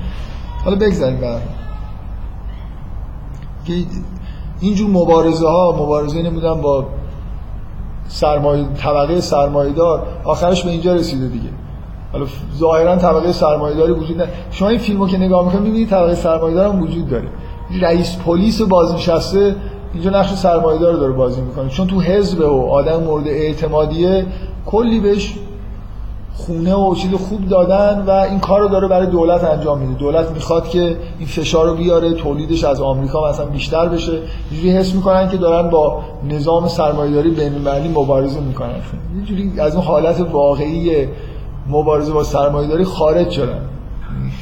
حالا 0.65 0.77
بگذاریم 0.77 1.21
بعد 1.21 1.43
که 3.67 3.73
اینجور 4.61 4.91
مبارزه 4.91 5.49
ها 5.49 5.77
مبارزه 5.79 6.23
نمی‌دونم 6.23 6.61
با 6.61 6.85
سرمایه 8.09 8.65
طبقه 8.65 9.21
سرمایه‌دار 9.21 10.07
آخرش 10.25 10.65
به 10.65 10.71
اینجا 10.71 10.95
رسیده 10.95 11.29
دیگه. 11.29 11.49
حالا 12.13 12.27
ظاهرا 12.59 12.97
طبقه 12.97 13.33
سرمایه‌داری 13.33 13.93
وجود 13.93 14.17
نداره. 14.17 14.33
شما 14.51 14.69
این 14.69 14.79
فیلمو 14.79 15.07
که 15.07 15.19
نگاه 15.19 15.45
می‌کنید 15.45 15.63
می‌بینید 15.63 15.89
طبقه 15.89 16.15
سرمایه‌دار 16.15 16.69
هم 16.69 16.83
وجود 16.83 17.09
داره. 17.09 17.29
رئیس 17.81 18.17
پلیس 18.17 18.63
بازنشسته 18.63 19.57
اینجا 19.95 20.11
نقش 20.11 20.35
سرمایه‌دار 20.35 20.95
داره 20.95 21.13
بازی 21.13 21.41
می‌کنه. 21.41 21.69
چون 21.69 21.87
تو 21.87 22.01
حزب 22.01 22.41
و 22.41 22.71
آدم 22.71 23.03
مورد 23.03 23.29
اعتمادیه 23.29 24.27
کلی 24.67 25.01
بهش 25.01 25.35
خونه 26.37 26.75
و 26.75 26.95
چیز 26.95 27.15
خوب 27.15 27.49
دادن 27.49 28.05
و 28.07 28.11
این 28.11 28.41
کار 28.41 28.61
رو 28.61 28.69
داره 28.69 28.89
برای 28.89 29.07
دولت 29.07 29.45
انجام 29.45 29.79
میده. 29.79 29.99
دولت 29.99 30.31
می‌خواد 30.31 30.69
که 30.69 30.97
این 31.19 31.29
فشار 31.29 31.67
رو 31.67 31.75
بیاره 31.75 32.13
تولیدش 32.13 32.65
از 32.65 32.81
آمریکا 32.81 33.31
مثلا 33.31 33.47
بیشتر 33.47 33.89
بشه. 33.89 34.19
اینجوری 34.51 34.77
حس 34.77 34.95
می‌کنن 34.95 35.29
که 35.29 35.37
دارن 35.37 35.71
با 35.71 36.01
نظام 36.29 36.69
سرمایه‌داری 36.69 37.31
بین‌المللی 37.31 37.89
مبارزه 37.89 38.41
می‌کنن. 38.41 38.75
اینجوری 39.15 39.61
از 39.61 39.75
اون 39.75 39.85
حالت 39.85 40.21
واقعی 40.33 41.07
مبارزه 41.69 42.13
با 42.13 42.25
سرمایه‌داری 42.25 42.85
خارج 42.85 43.31
شدن. 43.31 43.61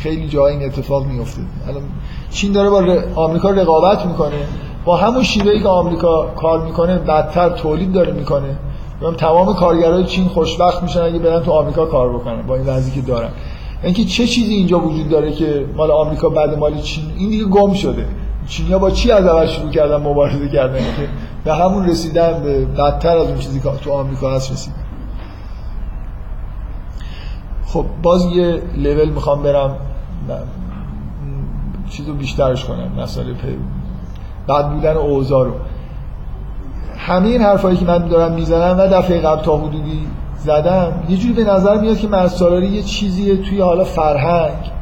خیلی 0.03 0.29
جای 0.29 0.53
این 0.53 0.65
اتفاق 0.65 1.07
میفته 1.07 1.41
الان 1.69 1.83
چین 2.31 2.53
داره 2.53 2.71
با 2.71 2.83
آمریکا 3.23 3.51
رقابت 3.51 4.07
می‌کنه. 4.07 4.37
با 4.85 4.97
همون 4.97 5.23
شیوهی 5.23 5.61
که 5.61 5.69
آمریکا 5.69 6.27
کار 6.27 6.65
می‌کنه 6.65 6.99
بدتر 6.99 7.49
تولید 7.49 7.93
داره 7.93 8.13
می‌کنه. 8.13 8.57
تمام 9.17 9.55
کارگرای 9.55 10.05
چین 10.05 10.29
خوشبخت 10.29 10.83
میشن 10.83 11.01
اگه 11.01 11.19
برن 11.19 11.41
تو 11.41 11.53
آمریکا 11.53 11.87
کار 11.87 12.13
بکنن 12.13 12.43
با 12.43 12.57
این 12.57 12.67
وضعی 12.67 12.93
که 12.93 13.01
دارن. 13.01 13.31
اینکه 13.83 14.05
چه 14.05 14.27
چیزی 14.27 14.55
اینجا 14.55 14.79
وجود 14.79 15.09
داره 15.09 15.33
که 15.33 15.67
مال 15.77 15.91
آمریکا 15.91 16.29
بعد 16.29 16.59
مال 16.59 16.81
چین؟ 16.81 17.05
این 17.17 17.31
دیگه 17.31 17.45
گم 17.45 17.73
شده. 17.73 18.07
چینیا 18.47 18.79
با 18.79 18.91
چی 18.91 19.11
از 19.11 19.27
اول 19.27 19.47
شروع 19.47 19.71
کردن 19.71 19.97
مبارزه 19.97 20.49
کردن 20.49 20.79
که 20.79 21.09
به 21.45 21.55
همون 21.55 21.89
رسیدن 21.89 22.43
به 22.43 22.65
بدتر 22.65 23.17
از 23.17 23.29
اون 23.29 23.39
چیزی 23.39 23.61
که 23.61 23.71
تو 23.71 23.93
آمریکا 23.93 24.31
هست 24.31 24.53
رسیدن. 24.53 24.77
خب 27.67 27.85
باز 28.03 28.27
یه 28.27 28.63
لول 28.77 29.09
می‌خوام 29.09 29.43
برم. 29.43 29.77
چیزو 31.91 32.15
بیشترش 32.15 32.65
کنم 32.65 32.93
مسئله 33.03 33.35
بعد 34.47 34.75
بودن 34.75 34.97
اوضاع 34.97 35.45
رو. 35.45 35.53
همه 37.07 37.29
این 37.29 37.43
حرفایی 37.43 37.77
که 37.77 37.85
من 37.85 38.09
دارم 38.09 38.33
می‌زنم 38.33 38.77
و 38.79 38.87
دفعه 38.87 39.21
قبل 39.21 39.43
تا 39.43 39.57
حدودی 39.57 40.07
زدم 40.39 40.93
یه 41.09 41.17
جوری 41.17 41.35
به 41.35 41.45
نظر 41.45 41.81
میاد 41.81 41.99
که 41.99 42.09
مرسالاری 42.09 42.67
یه 42.67 42.83
چیزیه 42.83 43.37
توی 43.37 43.61
حالا 43.61 43.85
فرهنگ 43.85 44.73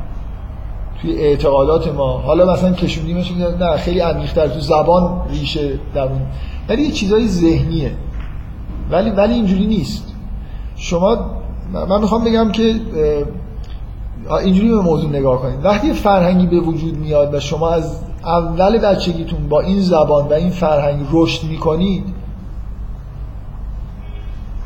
توی 1.01 1.19
اعتقادات 1.19 1.95
ما. 1.95 2.19
حالا 2.19 2.53
مثلا 2.53 2.73
کشوندیمش 2.73 3.33
نه 3.61 3.77
خیلی 3.77 4.01
عمیق‌تر 4.01 4.49
تو 4.49 4.61
زبان 4.61 5.21
ریشه 5.31 5.79
درون 5.95 6.23
ولی 6.69 6.83
یه 6.83 6.91
چیزای 6.91 7.29
ذهنیه. 7.29 7.93
ولی 8.91 9.11
ولی 9.11 9.35
اینجوری 9.35 9.67
نیست. 9.67 10.15
شما 10.77 11.19
من 11.73 12.01
می‌خوام 12.01 12.25
بگم 12.25 12.53
که 12.53 12.75
اینجوری 14.45 14.69
به 14.69 14.81
موضوع 14.81 15.11
نگاه 15.11 15.43
کنید. 15.43 15.65
وقتی 15.65 15.93
فرهنگی 15.93 16.47
به 16.47 16.61
وجود 16.61 16.97
میاد 16.97 17.35
و 17.35 17.41
شما 17.41 17.71
از 17.71 18.01
اول 18.25 18.79
بچگیتون 18.79 19.49
با 19.49 19.61
این 19.61 19.81
زبان 19.81 20.29
و 20.29 20.33
این 20.33 20.51
فرهنگ 20.51 21.07
رشد 21.13 21.45
می‌کنید 21.45 22.05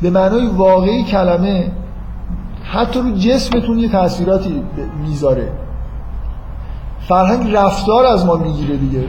به 0.02 0.10
معنای 0.10 0.46
واقعی 0.46 1.04
کلمه 1.04 1.72
حتی 2.64 3.00
رو 3.00 3.10
جسمتون 3.10 3.78
یه 3.78 3.88
تاثیراتی 3.88 4.62
می‌ذاره. 5.02 5.52
فرهنگ 7.00 7.56
رفتار 7.56 8.04
از 8.04 8.26
ما 8.26 8.36
می‌گیره 8.36 8.76
دیگه. 8.76 9.04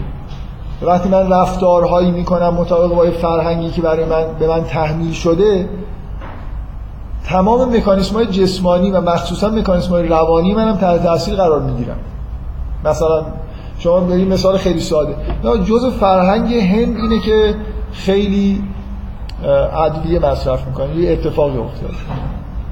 وقتی 0.82 1.10
من 1.10 1.32
رفتارهایی 1.32 2.12
می‌کنم 2.12 2.54
مطابق 2.54 2.96
با 2.96 3.12
فرهنگی 3.12 3.70
که 3.70 3.82
برای 3.82 4.06
من 4.06 4.26
به 4.40 4.48
من 4.48 4.64
تحمیل 4.64 5.12
شده 5.12 5.70
تمام 7.26 7.78
مکانیسم 7.78 8.16
های 8.16 8.26
جسمانی 8.26 8.92
و 8.92 9.02
مخصوصا 9.02 9.50
مکانیسم 9.50 9.90
های 9.90 10.08
روانی 10.08 10.54
منم 10.54 10.76
تحت 10.76 11.04
تاثیر 11.04 11.36
قرار 11.36 11.62
می‌گیرم. 11.62 11.98
مثلا 12.86 13.26
شما 13.80 14.00
بریم 14.00 14.28
مثال 14.28 14.58
خیلی 14.58 14.82
ساده. 14.82 15.16
جز 15.66 15.86
فرهنگ 16.00 16.54
هند 16.54 16.98
اینه 16.98 17.20
که 17.20 17.56
خیلی 17.92 18.64
ادویه 19.74 20.20
مصرف 20.20 20.68
می‌کنن 20.68 21.00
یه 21.00 21.12
اتفاقی 21.12 21.58
افتاد. 21.58 21.92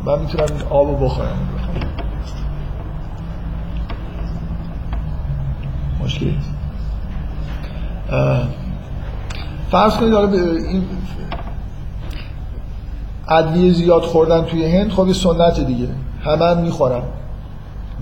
من 0.06 0.20
می‌تونم 0.20 0.46
آب 0.70 1.04
بخورم. 1.04 1.50
مشکلی 6.04 6.38
فرض 9.72 9.98
کنید 9.98 10.14
حالا 10.14 10.32
این 10.32 10.84
ادویه 13.30 13.74
زیاد 13.74 14.02
خوردن 14.02 14.46
توی 14.46 14.78
هند 14.78 14.92
خب 14.92 15.12
سنت 15.12 15.60
دیگه. 15.60 15.88
همه 16.24 16.46
هم 16.46 16.58
می‌خورن. 16.58 17.02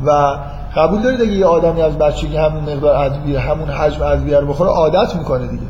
و 0.05 0.38
قبول 0.78 1.02
دارید 1.02 1.22
اگه 1.22 1.32
یه 1.32 1.45
آدمی 1.45 1.82
از 1.82 1.98
بچگی 1.98 2.38
همون 2.38 2.64
مقدار 2.64 3.06
ادویه 3.06 3.40
همون 3.40 3.70
حجم 3.70 4.04
ادویه 4.04 4.40
رو 4.40 4.48
بخوره 4.48 4.70
عادت 4.70 5.16
می‌کنه 5.16 5.48
دیگه. 5.48 5.64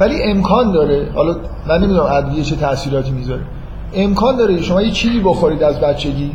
ولی 0.00 0.22
امکان 0.22 0.72
داره 0.72 1.08
حالا 1.14 1.36
من 1.66 1.78
نمی‌دونم 1.78 2.06
ادویه 2.12 2.44
چه 2.44 2.56
تاثیراتی 2.56 3.10
می‌ذاره. 3.10 3.42
امکان 3.94 4.36
داره 4.36 4.62
شما 4.62 4.82
یه 4.82 4.90
چیزی 4.90 5.20
بخورید 5.20 5.62
از 5.62 5.80
بچگی 5.80 6.32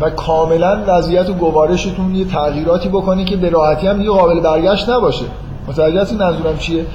و 0.00 0.10
کاملا 0.10 0.84
وضعیت 0.86 1.30
و 1.30 1.32
گوارشتون 1.32 2.14
یه 2.14 2.24
تغییراتی 2.24 2.88
بکنه 2.88 3.24
که 3.24 3.36
به 3.36 3.50
راحتی 3.50 3.86
هم 3.86 3.98
دیگه 3.98 4.10
قابل 4.10 4.40
برگشت 4.40 4.88
نباشه. 4.88 5.24
متوجه 5.68 6.00
هستین 6.00 6.18
منظورم 6.18 6.58
چیه؟ 6.58 6.86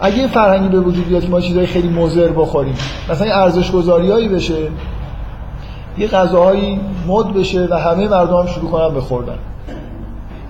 اگه 0.00 0.26
فرهنگی 0.26 0.68
به 0.68 0.80
وجود 0.80 1.08
بیاد 1.08 1.22
که 1.22 1.28
ما 1.28 1.40
چیزای 1.40 1.66
خیلی 1.66 1.88
مضر 1.88 2.28
بخوریم 2.28 2.74
مثلا 3.10 3.34
ارزش 3.34 3.70
گذاریایی 3.70 4.28
بشه 4.28 4.54
یه 5.98 6.06
غذاهایی 6.08 6.80
مد 7.06 7.26
بشه 7.26 7.68
و 7.70 7.74
همه 7.74 8.08
مردم 8.08 8.36
هم 8.36 8.46
شروع 8.46 8.70
کنن 8.70 8.94
بخوردن 8.94 9.38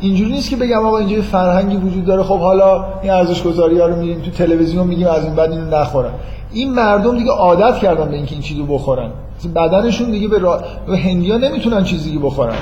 اینجوری 0.01 0.33
نیست 0.33 0.51
که 0.51 0.57
بگم 0.57 0.87
آقا 0.87 0.99
اینجا 0.99 1.23
فرهنگی 1.23 1.77
وجود 1.77 2.05
داره 2.05 2.23
خب 2.23 2.39
حالا 2.39 2.85
این 3.03 3.13
ارزش 3.13 3.43
گذاری 3.43 3.79
ها 3.79 3.87
رو 3.87 3.97
میریم 3.97 4.21
تو 4.21 4.31
تلویزیون 4.31 4.87
میگیم 4.87 5.07
از 5.07 5.25
این 5.25 5.35
بعد 5.35 5.51
اینو 5.51 5.77
نخورن. 5.77 6.11
این 6.53 6.75
مردم 6.75 7.19
دیگه 7.19 7.31
عادت 7.31 7.79
کردن 7.79 8.09
به 8.09 8.17
اینکه 8.17 8.33
این 8.33 8.43
چیزو 8.43 8.67
بخورن. 8.67 9.11
بدنشون 9.55 10.11
دیگه 10.11 10.29
به, 10.29 10.39
را... 10.39 10.63
به 10.87 10.99
هندیا 10.99 11.37
نمی‌تونن 11.37 11.85
چیزی 11.85 12.19
بخورن. 12.19 12.55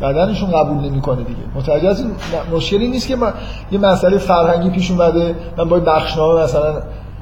بدنشون 0.00 0.50
قبول 0.50 0.90
نمی‌کنه 0.90 1.22
دیگه. 1.22 1.40
متوجه 1.54 1.88
از 1.88 2.04
مشکلی 2.52 2.88
نیست 2.88 3.08
که 3.08 3.16
ما 3.16 3.28
یه 3.72 3.78
مسئله 3.78 4.18
فرهنگی 4.18 4.70
پیش 4.70 4.90
اومده 4.90 5.34
من 5.56 5.68
با 5.68 5.78
بخشنامه 5.78 6.42
مثلا 6.42 6.74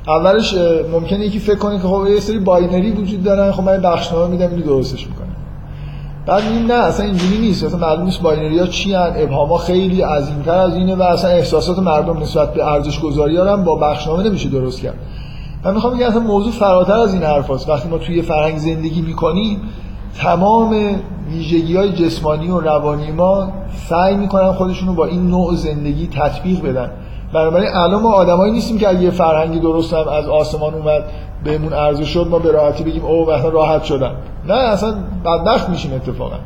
اولش 0.08 0.54
ممکنه 0.92 1.26
یکی 1.26 1.38
فکر 1.38 1.58
کنه 1.58 1.76
که 1.78 1.88
خب 1.88 2.06
یه 2.14 2.20
سری 2.20 2.38
باینری 2.38 2.90
وجود 2.90 3.22
دارن 3.22 3.52
خب 3.52 3.62
من 3.62 3.76
بخشنامه 3.76 4.26
میدم 4.26 4.50
اینو 4.50 4.62
درستش 4.62 5.06
می‌کنه 5.06 5.26
بعد 6.26 6.42
این 6.42 6.66
نه 6.66 6.74
اصلا 6.74 7.06
اینجوری 7.06 7.38
نیست. 7.38 7.64
اصلا 7.64 7.78
معلوم 7.78 8.04
نیست 8.04 8.22
باینری 8.22 8.58
ها 8.58 8.66
چی 8.66 8.94
هن. 8.94 9.12
ابهام 9.16 9.56
خیلی 9.56 10.02
عظیمتر 10.02 10.54
از 10.54 10.74
اینه 10.74 10.94
و 10.94 11.02
اصلا 11.02 11.30
احساسات 11.30 11.78
مردم 11.78 12.18
نسبت 12.18 12.54
به 12.54 12.66
ارزش 12.72 13.00
گذاری 13.00 13.36
هم 13.36 13.64
با 13.64 13.76
بخشنامه 13.76 14.22
نمیشه 14.22 14.48
درست 14.48 14.82
کرد. 14.82 14.98
من 15.64 15.74
می‌خوام 15.74 15.96
بگم 15.96 16.06
اصلا 16.06 16.20
موضوع 16.20 16.52
فراتر 16.52 16.92
از 16.92 17.14
این 17.14 17.22
حرف 17.22 17.50
هست. 17.50 17.68
وقتی 17.68 17.88
ما 17.88 17.98
توی 17.98 18.22
فرهنگ 18.22 18.58
زندگی 18.58 19.02
می‌کنیم 19.02 19.60
تمام 20.18 20.96
ویژگی 21.30 21.76
های 21.76 21.92
جسمانی 21.92 22.50
و 22.50 22.60
روانی 22.60 23.10
ما 23.10 23.52
سعی 23.88 24.14
می‌کنن 24.16 24.52
خودشون 24.52 24.88
رو 24.88 24.94
با 24.94 25.06
این 25.06 25.26
نوع 25.26 25.54
زندگی 25.54 26.06
تطبیق 26.06 26.62
بدن. 26.62 26.90
بنابراین 27.32 27.68
الان 27.74 28.02
ما 28.02 28.12
آدمایی 28.12 28.52
نیستیم 28.52 28.78
که 28.78 28.92
یه 28.94 29.10
فرهنگی 29.10 29.58
درست 29.58 29.94
هم 29.94 30.08
از 30.08 30.28
آسمان 30.28 30.74
اومد 30.74 31.04
بهمون 31.44 31.72
عرضه 31.72 32.04
شد 32.04 32.26
ما 32.30 32.38
به 32.38 32.52
راحتی 32.52 32.84
بگیم 32.84 33.04
او 33.04 33.30
مثلا 33.30 33.48
راحت 33.48 33.84
شدم 33.84 34.14
نه 34.48 34.54
اصلا 34.54 34.94
بدبخت 35.24 35.68
میشیم 35.68 35.94
اتفاقا. 35.94 36.36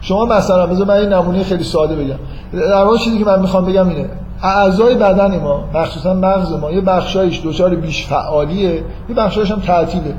شما 0.00 0.24
مثلا 0.24 0.66
بذار 0.66 0.86
من 0.86 0.94
این 0.94 1.12
نمونه 1.12 1.44
خیلی 1.44 1.64
ساده 1.64 1.96
بگم. 1.96 2.18
در 2.52 2.84
واقع 2.84 2.98
چیزی 2.98 3.18
که 3.18 3.24
من 3.24 3.40
می‌خوام 3.40 3.64
بگم 3.66 3.88
اینه 3.88 4.10
اعضای 4.42 4.94
بدن 4.94 5.38
ما 5.38 5.64
مخصوصا 5.74 6.14
مغز 6.14 6.52
ما 6.52 6.70
یه 6.70 6.80
بخشایش 6.80 7.40
دچار 7.44 7.74
بیش 7.74 8.06
فعالیه 8.06 8.84
یه 9.08 9.14
بخشایش 9.16 9.50
هم 9.50 9.60
تعطیله. 9.60 10.14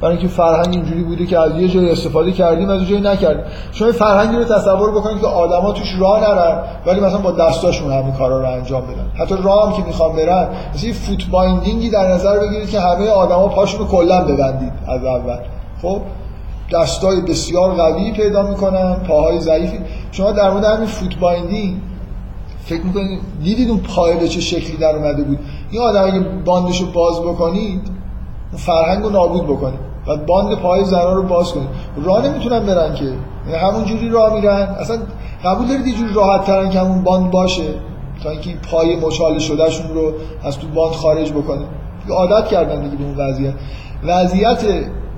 برای 0.00 0.16
اینکه 0.16 0.28
فرهنگ 0.28 0.74
اینجوری 0.74 1.02
بوده 1.02 1.26
که 1.26 1.38
از 1.38 1.56
یه 1.56 1.68
جای 1.68 1.90
استفاده 1.90 2.32
کردیم 2.32 2.70
از 2.70 2.80
یه 2.80 2.86
جایی 2.86 3.00
نکردیم. 3.00 3.44
شما 3.72 3.92
فرهنگی 3.92 4.36
رو 4.36 4.44
تصور 4.44 4.90
بکنید 4.90 5.20
که 5.20 5.26
آدما 5.26 5.72
توش 5.72 5.94
راه 5.98 6.20
نرن 6.20 6.62
ولی 6.86 7.00
مثلا 7.00 7.18
با 7.18 7.32
دستاشون 7.32 7.92
همین 7.92 8.12
کارا 8.12 8.40
رو 8.40 8.46
انجام 8.46 8.82
بدن. 8.82 9.24
حتی 9.24 9.34
راه 9.42 9.66
هم 9.66 9.76
که 9.76 9.82
می‌خوان 9.82 10.16
برن 10.16 10.48
مثل 10.74 10.86
یه 10.86 10.92
foot 10.92 11.26
binding 11.30 11.82
ی 11.82 11.90
در 11.90 12.12
نظر 12.12 12.38
بگیرید 12.38 12.70
که 12.70 12.80
همه 12.80 13.08
آدما 13.08 13.48
پاشون 13.48 13.80
رو 13.80 13.86
کلا 13.86 14.20
ببندید 14.20 14.72
از 14.88 15.04
اول. 15.04 15.38
خب؟ 15.82 16.00
دستای 16.72 17.20
بسیار 17.20 17.74
قوی 17.74 18.12
پیدا 18.12 18.42
می‌کنن 18.42 18.94
پاهای 18.94 19.40
ضعیفی. 19.40 19.78
شما 20.12 20.32
در 20.32 20.50
مورد 20.50 20.64
همین 20.64 20.86
foot 20.86 21.18
binding 21.18 21.76
فکر 22.64 22.82
می‌کنید 22.82 23.20
دیدید 23.42 23.70
اون 23.70 23.80
پای 23.80 24.16
به 24.16 24.28
چه 24.28 24.40
شکلی 24.40 24.76
در 24.76 24.96
اومده 24.96 25.22
بود؟ 25.22 25.38
این 25.70 25.82
آدم 25.82 26.04
اگه 26.04 26.20
باندشو 26.44 26.92
باز 26.92 27.20
بکنید 27.20 27.80
اون 28.50 28.58
فرهنگ 28.58 29.02
رو 29.02 29.10
نابود 29.10 29.44
بکنید 29.44 29.89
و 30.10 30.16
باند 30.16 30.58
پای 30.58 30.84
زنان 30.84 31.16
رو 31.16 31.22
باز 31.22 31.52
کنید 31.52 31.68
راه 32.04 32.26
نمی‌تونن 32.26 32.66
برن 32.66 32.94
که. 32.94 33.04
یعنی 33.04 33.58
همون 33.58 33.84
جوری 33.84 34.08
راه 34.08 34.34
میرن. 34.34 34.76
اصلا 34.80 34.98
قبول 35.44 35.66
دارید 35.66 35.86
یه 35.86 35.94
جوری 35.94 36.14
راحت 36.14 36.44
ترن 36.44 36.70
که 36.70 36.80
همون 36.80 37.02
باند 37.02 37.30
باشه؟ 37.30 37.74
تا 38.22 38.30
اینکه 38.30 38.50
این 38.50 38.58
پای 38.58 38.96
مچاله 38.96 39.38
شدهشون 39.38 39.88
رو 39.94 40.12
از 40.44 40.58
تو 40.58 40.66
باند 40.68 40.92
خارج 40.92 41.32
بکنه. 41.32 41.62
عادت 42.10 42.48
کردن 42.48 42.82
دیگه 42.82 42.96
به 42.96 43.04
اون 43.04 43.16
وضعیت. 43.16 43.54
وضعیت 44.04 44.64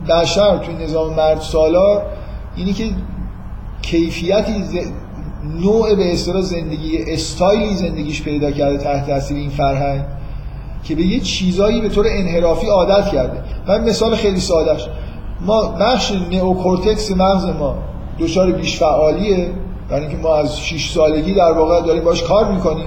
بشر 0.09 0.59
توی 0.59 0.75
نظام 0.75 1.15
مرد 1.15 1.41
سالار 1.41 2.03
اینی 2.57 2.73
که 2.73 2.85
کیفیتی 3.83 4.63
ز... 4.63 4.75
نوع 5.61 5.95
به 5.95 6.13
اصطلاح 6.13 6.43
زندگی 6.43 6.99
استایلی 6.99 7.75
زندگیش 7.75 8.23
پیدا 8.23 8.51
کرده 8.51 8.79
تحت 8.79 9.07
تاثیر 9.07 9.37
این 9.37 9.51
فرهنگ. 9.51 10.05
که 10.85 10.95
به 10.95 11.03
یه 11.03 11.21
چیزایی 11.21 11.81
به 11.81 11.89
طور 11.89 12.07
انحرافی 12.09 12.67
عادت 12.67 13.09
کرده. 13.09 13.43
من 13.69 13.85
مثال 13.85 14.15
خیلی 14.15 14.41
سادهش 14.41 14.89
ما 15.41 15.63
بخش 15.81 16.13
نئوکورتکس 16.31 17.11
مغز 17.11 17.45
ما 17.45 17.75
دچار 18.19 18.53
بیش 18.53 18.79
فعالیه 18.79 19.51
برای 19.89 20.03
اینکه 20.03 20.17
ما 20.17 20.37
از 20.37 20.61
6 20.61 20.91
سالگی 20.91 21.35
در 21.35 21.53
واقع 21.53 21.87
داریم 21.87 22.05
باش 22.05 22.23
کار 22.23 22.53
می‌کنیم. 22.53 22.87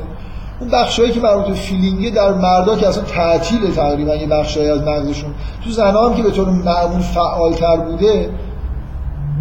اون 0.59 0.69
بخشایی 0.69 1.11
که 1.11 1.19
مربوط 1.19 1.45
به 1.45 1.53
فیلینگه 1.53 2.09
در 2.09 2.33
مردا 2.33 2.75
که 2.75 2.87
اصلا 2.87 3.03
تعطیل 3.03 3.71
تقریبا 3.71 4.15
یه 4.15 4.27
بخشایی 4.27 4.69
از 4.69 4.81
مغزشون 4.81 5.29
تو 5.63 5.69
زنا 5.69 6.09
هم 6.09 6.15
که 6.15 6.23
به 6.23 6.31
طور 6.31 6.49
معمول 6.49 7.01
فعالتر 7.01 7.77
بوده 7.77 8.29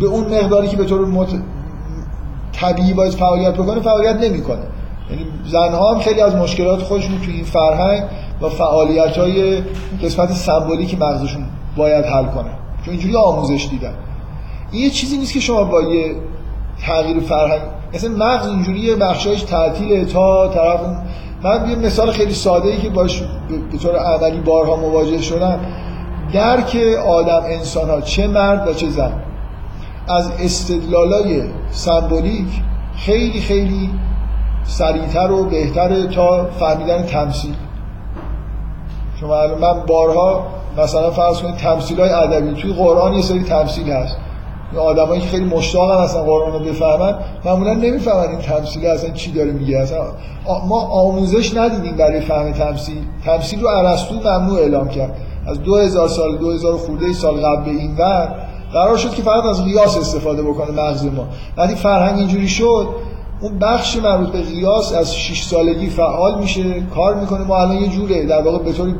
به 0.00 0.06
اون 0.06 0.24
مقداری 0.24 0.68
که 0.68 0.76
به 0.76 0.84
طور 0.84 1.06
مت... 1.06 1.28
طبیعی 2.52 2.92
باید 2.92 3.12
فعالیت 3.12 3.54
بکنه 3.54 3.80
فعالیت 3.80 4.16
نمی‌کنه. 4.16 4.62
یعنی 5.10 5.26
زنها 5.46 5.92
هم 5.92 6.00
خیلی 6.00 6.20
از 6.20 6.34
مشکلات 6.34 6.82
خودشون 6.82 7.20
تو 7.20 7.30
این 7.30 7.44
فرهنگ 7.44 8.02
و 8.44 8.48
فعالیت 8.48 9.18
های 9.18 9.62
قسمت 10.02 10.32
سمبولیک 10.32 11.00
مغزشون 11.00 11.46
باید 11.76 12.04
حل 12.04 12.24
کنه. 12.24 12.50
چون 12.84 12.92
اینجوری 12.94 13.16
آموزش 13.16 13.68
دیدن. 13.70 13.94
این 14.72 14.82
یه 14.82 14.90
چیزی 14.90 15.16
نیست 15.16 15.32
که 15.32 15.40
شما 15.40 15.64
با 15.64 15.82
یه 15.82 16.14
تغییر 16.86 17.20
فرهنگ 17.20 17.60
مثلا 17.94 18.10
مغز 18.10 18.46
اینجوری 18.46 18.80
یه 18.80 18.96
بخشایش 18.96 19.42
تعطیل 19.42 20.04
تا 20.04 20.48
طرف 20.48 20.80
من 21.42 21.70
یه 21.70 21.76
مثال 21.76 22.10
خیلی 22.10 22.34
ساده 22.34 22.68
ای 22.68 22.78
که 22.78 22.88
باش 22.88 23.22
به 23.72 23.78
طور 23.78 23.96
عملی 23.96 24.40
بارها 24.40 24.76
مواجه 24.76 25.22
شدم. 25.22 25.60
درک 26.32 26.76
آدم 27.06 27.42
انسان 27.46 27.90
ها 27.90 28.00
چه 28.00 28.26
مرد 28.26 28.68
و 28.68 28.74
چه 28.74 28.88
زن. 28.88 29.12
از 30.08 30.30
استدلالای 30.40 31.42
سمبولیک 31.70 32.48
خیلی 32.96 33.40
خیلی 33.40 33.90
سریعتر 34.64 35.30
و 35.30 35.44
بهتره 35.44 36.06
تا 36.06 36.44
فهمیدن 36.44 37.02
تمثیل. 37.02 37.54
شما 39.20 39.46
من 39.60 39.80
بارها 39.86 40.46
مثلا 40.78 41.10
فرض 41.10 41.42
کنید 41.42 41.56
تمثیل 41.56 42.00
های 42.00 42.10
ادبی 42.10 42.62
توی 42.62 42.72
قرآن 42.72 43.14
یه 43.14 43.22
سری 43.22 43.42
تمثیل 43.42 43.92
هست. 43.92 44.16
آدمایی 44.78 45.20
که 45.20 45.28
خیلی 45.28 45.44
مشتاقن 45.44 46.02
اصلا 46.02 46.22
قرآن 46.22 46.52
رو 46.52 46.58
بفهمن 46.58 47.14
معمولا 47.44 47.74
نمی‌فهمن 47.74 48.28
این 48.28 48.38
تمثیل 48.38 48.86
اصلا 48.86 49.10
چی 49.10 49.32
داره 49.32 49.52
میگه. 49.52 49.78
اصلا 49.78 49.98
ما 50.68 50.80
آموزش 50.80 51.56
ندیدیم 51.56 51.96
برای 51.96 52.20
فهم 52.20 52.52
تمثیل. 52.52 53.02
تمثیل 53.24 53.60
رو 53.60 53.68
ارسطو 53.68 54.14
ممنوع 54.14 54.58
اعلام 54.58 54.88
کرد. 54.88 55.16
از 55.46 55.62
2000 55.62 56.08
سال 56.08 56.36
2000 56.36 56.76
خورده 56.76 57.12
سال 57.12 57.34
قبل 57.34 57.70
این 57.70 57.96
ور 57.96 58.34
قرار 58.72 58.96
شد 58.96 59.14
که 59.14 59.22
فقط 59.22 59.44
از 59.44 59.64
قیاس 59.64 59.96
استفاده 59.96 60.42
بکنه 60.42 60.70
مغز 60.70 61.04
ما. 61.04 61.26
وقتی 61.56 61.74
فرهنگ 61.74 62.18
اینجوری 62.18 62.48
شد. 62.48 62.88
اون 63.44 63.58
بخش 63.58 63.96
مربوط 63.96 64.28
به 64.28 64.42
قیاس 64.42 64.92
از 64.92 65.14
6 65.14 65.42
سالگی 65.42 65.86
فعال 65.86 66.38
میشه 66.38 66.80
کار 66.80 67.14
می‌کنه. 67.14 67.44
ما 67.44 67.56
الان 67.56 67.76
یه 67.76 67.88
جوره 67.88 68.26
در 68.26 68.42
واقع 68.42 68.58
به 68.58 68.72
طور 68.72 68.94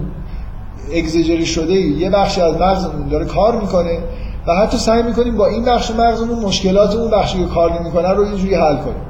اگزجری 0.94 1.46
شده 1.46 1.72
یه 1.72 2.10
بخشی 2.10 2.40
از 2.40 2.54
مغزمون 2.56 3.08
داره 3.08 3.24
کار 3.24 3.60
می‌کنه 3.60 3.98
و 4.46 4.54
حتی 4.54 4.78
سعی 4.78 5.02
می‌کنیم 5.02 5.36
با 5.36 5.46
این 5.46 5.64
بخش 5.64 5.90
مغزمون 5.90 6.38
مشکلات 6.38 6.94
اون 6.94 7.10
بخشی 7.10 7.38
که 7.38 7.44
کار 7.44 7.80
نمی‌کنه 7.80 8.08
رو 8.08 8.26
یه 8.26 8.36
جوری 8.36 8.54
حل 8.54 8.76
کنیم. 8.76 9.02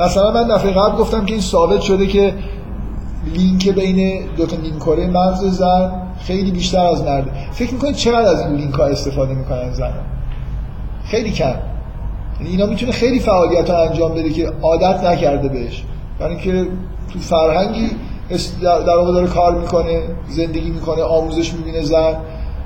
مثلا 0.00 0.30
من 0.30 0.48
دفعه 0.48 0.70
قبل 0.70 0.96
گفتم 0.96 1.24
که 1.24 1.32
این 1.32 1.42
ثابت 1.42 1.80
شده 1.80 2.06
که 2.06 2.34
لینک 3.34 3.68
بین 3.68 4.26
دو 4.36 4.46
تا 4.46 4.56
نیمکره 4.56 5.06
مغز 5.06 5.44
زن 5.44 5.92
خیلی 6.18 6.50
بیشتر 6.50 6.86
از 6.86 7.02
مرد. 7.02 7.30
فکر 7.52 7.72
می‌کنید 7.72 7.94
چقدر 7.94 8.28
از 8.28 8.40
این 8.40 8.56
لینک 8.56 8.74
ها 8.74 8.84
استفاده 8.84 9.34
می‌کنن 9.34 9.72
زن 9.72 9.92
خیلی 11.04 11.30
کم. 11.30 11.54
اینا 12.40 12.66
می‌تونه 12.66 12.92
خیلی 12.92 13.20
فعالیت 13.20 13.70
ها 13.70 13.82
انجام 13.82 14.14
بده 14.14 14.30
که 14.30 14.52
عادت 14.62 15.04
نکرده 15.04 15.48
بهش. 15.48 15.84
برای 16.18 16.34
اینکه 16.34 16.70
تو 17.12 17.18
فرهنگی 17.18 17.90
در 18.62 18.96
واقع 18.96 19.12
داره 19.12 19.26
کار 19.26 19.54
می‌کنه 19.54 20.02
زندگی 20.28 20.70
می‌کنه 20.70 21.02
آموزش 21.02 21.52
می‌بینه 21.52 21.82
زن 21.82 22.16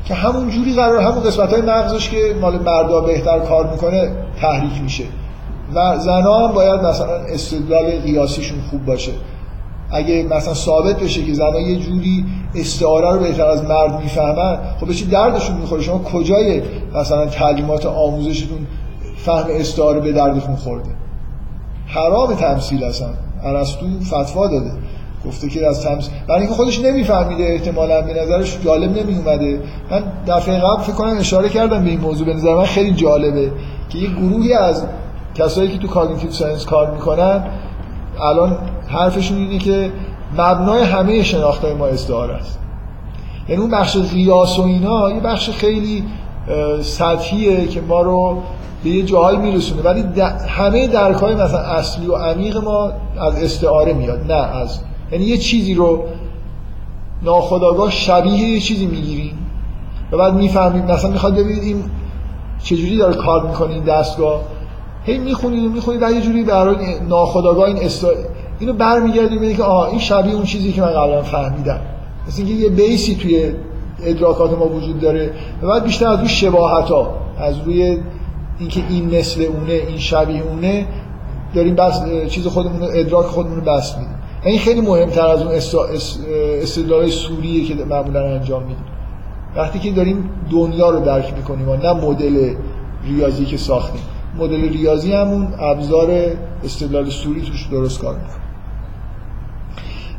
که 0.04 0.14
همون 0.14 0.50
جوری 0.50 0.74
قرار 0.74 1.02
همون 1.02 1.22
قسمت 1.22 1.52
های 1.52 1.62
مغزش 1.62 2.08
که 2.08 2.36
مال 2.40 2.58
مردا 2.58 3.00
بهتر 3.00 3.38
کار 3.38 3.70
می‌کنه 3.70 4.12
تحریک 4.40 4.82
میشه. 4.82 5.04
و 5.74 5.98
زنها 5.98 6.48
هم 6.48 6.54
باید 6.54 6.80
مثلا 6.80 7.16
استدلال 7.16 7.90
قیاسیشون 7.90 8.58
خوب 8.70 8.84
باشه. 8.84 9.12
اگه 9.90 10.26
مثلا 10.30 10.54
ثابت 10.54 11.00
بشه 11.00 11.22
که 11.22 11.34
زنها 11.34 11.60
یه 11.60 11.76
جوری 11.76 12.24
استعاره 12.54 13.12
رو 13.12 13.18
بهتر 13.18 13.46
از 13.46 13.64
مرد 13.64 14.00
می‌فهمن 14.02 14.58
خب 14.80 14.86
به 14.86 14.94
چی 14.94 15.06
دردشون 15.06 15.56
می‌خوره؟ 15.56 15.82
شما 15.82 15.98
کجای 15.98 16.62
مثلا 16.94 17.26
تعلیمات 17.26 17.86
آموزشتون 17.86 18.66
فهم 19.26 19.44
استعاره 19.50 20.00
به 20.00 20.12
دردتون 20.12 20.56
خورده. 20.56 20.90
حرام 21.86 22.34
تمثیل 22.34 22.84
اصلا. 22.84 23.08
ارسطو 23.44 23.86
فتوا 24.04 24.46
داده. 24.46 24.72
گفته 25.26 25.48
که 25.48 25.66
از 25.66 25.82
تمثیل 25.82 26.12
برای 26.28 26.40
اینکه 26.40 26.54
خودش 26.54 26.80
نمیفهمیده 26.80 27.44
احتمالا 27.44 28.02
به 28.02 28.22
نظرش 28.22 28.58
جالب 28.64 28.98
نمی 28.98 29.14
اومده 29.14 29.60
من 29.90 30.02
دفعه 30.26 30.58
قبل 30.58 30.82
فکر 30.82 30.92
کنم 30.92 31.18
اشاره 31.18 31.48
کردم 31.48 31.84
به 31.84 31.90
این 31.90 32.00
موضوع. 32.00 32.26
به 32.26 32.34
نظر 32.34 32.54
من 32.54 32.64
خیلی 32.64 32.92
جالبه 32.92 33.52
که 33.88 33.98
یه 33.98 34.10
گروهی 34.10 34.54
از 34.54 34.84
کسایی 35.34 35.68
که 35.68 35.78
تو 35.78 35.88
cognitive 35.88 36.30
science 36.30 36.64
کار 36.64 36.90
می‌کنن 36.90 37.44
الان 38.20 38.58
حرفشون 38.88 39.38
اینه 39.38 39.58
که 39.58 39.92
مبنای 40.38 40.82
همه 40.82 41.22
شناختهای 41.22 41.74
ما 41.74 41.86
استعاره 41.86 42.34
است. 42.34 42.58
یعنی 43.48 43.62
اون 43.62 43.70
بخش 43.70 43.96
قیاس 43.96 44.58
و 44.58 44.62
اینا 44.62 45.10
یه 45.10 45.20
بخش 45.20 45.50
خیلی 45.50 46.04
سطحیه 46.82 47.66
که 47.66 47.80
ما 47.80 48.02
رو 48.02 48.42
به 48.84 48.90
یه 48.90 49.02
جاهایی 49.02 49.38
میرسونه. 49.38 49.82
ولی 49.82 50.04
همه 50.48 50.86
درکای 50.86 51.34
مثلا 51.34 51.58
اصلی 51.58 52.06
و 52.06 52.14
عمیق 52.14 52.56
ما 52.56 52.92
از 53.20 53.42
استعاره 53.42 53.92
میاد 53.92 54.32
نه 54.32 54.34
از 54.34 54.78
یعنی 55.12 55.24
یه 55.24 55.36
چیزی 55.36 55.74
رو 55.74 56.04
ناخداگاه 57.22 57.90
شبیه 57.90 58.32
یه 58.32 58.60
چیزی 58.60 58.86
می‌گیریم 58.86 59.38
و 60.12 60.16
بعد 60.16 60.34
می‌فهمیم 60.34 60.84
مثلا 60.84 61.10
می‌خواد 61.10 61.34
ببینید 61.34 61.62
این 61.62 61.84
چجوری 62.62 62.96
داره 62.96 63.14
کار 63.14 63.46
می‌کنه 63.46 63.74
این 63.74 63.84
دستگاه. 63.84 64.40
هی 65.04 65.18
می‌خونید 65.18 65.64
و 65.64 65.68
می‌خونید 65.68 66.02
و 66.02 66.10
یه 66.10 66.20
جوری 66.20 66.42
برای 66.44 66.76
ناخداگاه 67.08 67.64
این 67.64 67.76
استا... 67.76 68.08
اینو 68.58 68.72
برمیگردیم 68.72 69.56
که 69.56 69.62
آها 69.62 69.86
این 69.86 69.98
شبیه 69.98 70.34
اون 70.34 70.44
چیزی 70.44 70.72
که 70.72 70.80
من 70.80 70.90
قبلا 70.90 71.22
فهمیدم. 71.22 71.80
مثل 72.28 72.42
اینکه 72.42 72.54
یه 72.54 72.68
بیسی 72.68 73.14
توی 73.14 73.52
ادراکات 74.02 74.58
ما 74.58 74.68
وجود 74.68 75.00
داره 75.00 75.30
و 75.62 75.66
بعد 75.66 75.84
بیشتر 75.84 76.06
از 76.06 76.18
روی 76.18 76.28
شباهت 76.28 76.90
ها 76.90 77.14
از 77.38 77.58
روی 77.58 77.98
اینکه 78.58 78.80
این 78.88 79.18
مثل 79.18 79.42
اونه 79.42 79.72
این 79.72 79.98
شبیه 79.98 80.42
اونه 80.42 80.86
داریم 81.54 81.74
بس 81.74 82.00
چیز 82.28 82.46
خودمون 82.46 82.82
ادراک 82.82 83.26
خودمون 83.26 83.56
رو 83.56 83.62
بس 83.62 83.96
میدیم. 83.96 84.14
این 84.44 84.58
خیلی 84.58 84.80
مهمتر 84.80 85.26
از 85.26 85.42
اون 85.42 85.52
استدلال 86.62 87.10
سوریه 87.10 87.64
که 87.64 87.84
معمولا 87.84 88.24
انجام 88.24 88.62
میدیم. 88.62 88.84
وقتی 89.56 89.78
که 89.78 89.90
داریم 89.90 90.30
دنیا 90.50 90.90
رو 90.90 91.00
درک 91.00 91.34
می‌کنیم 91.36 91.68
و 91.68 91.76
نه 91.76 91.92
مدل 91.92 92.54
ریاضی 93.04 93.44
که 93.44 93.56
ساختیم. 93.56 94.00
مدل 94.38 94.68
ریاضی 94.68 95.12
همون 95.12 95.48
ابزار 95.58 96.10
استدلال 96.64 97.10
سوری 97.10 97.42
توش 97.42 97.66
درست 97.66 98.00
کار 98.00 98.14
می‌کنه. 98.14 98.36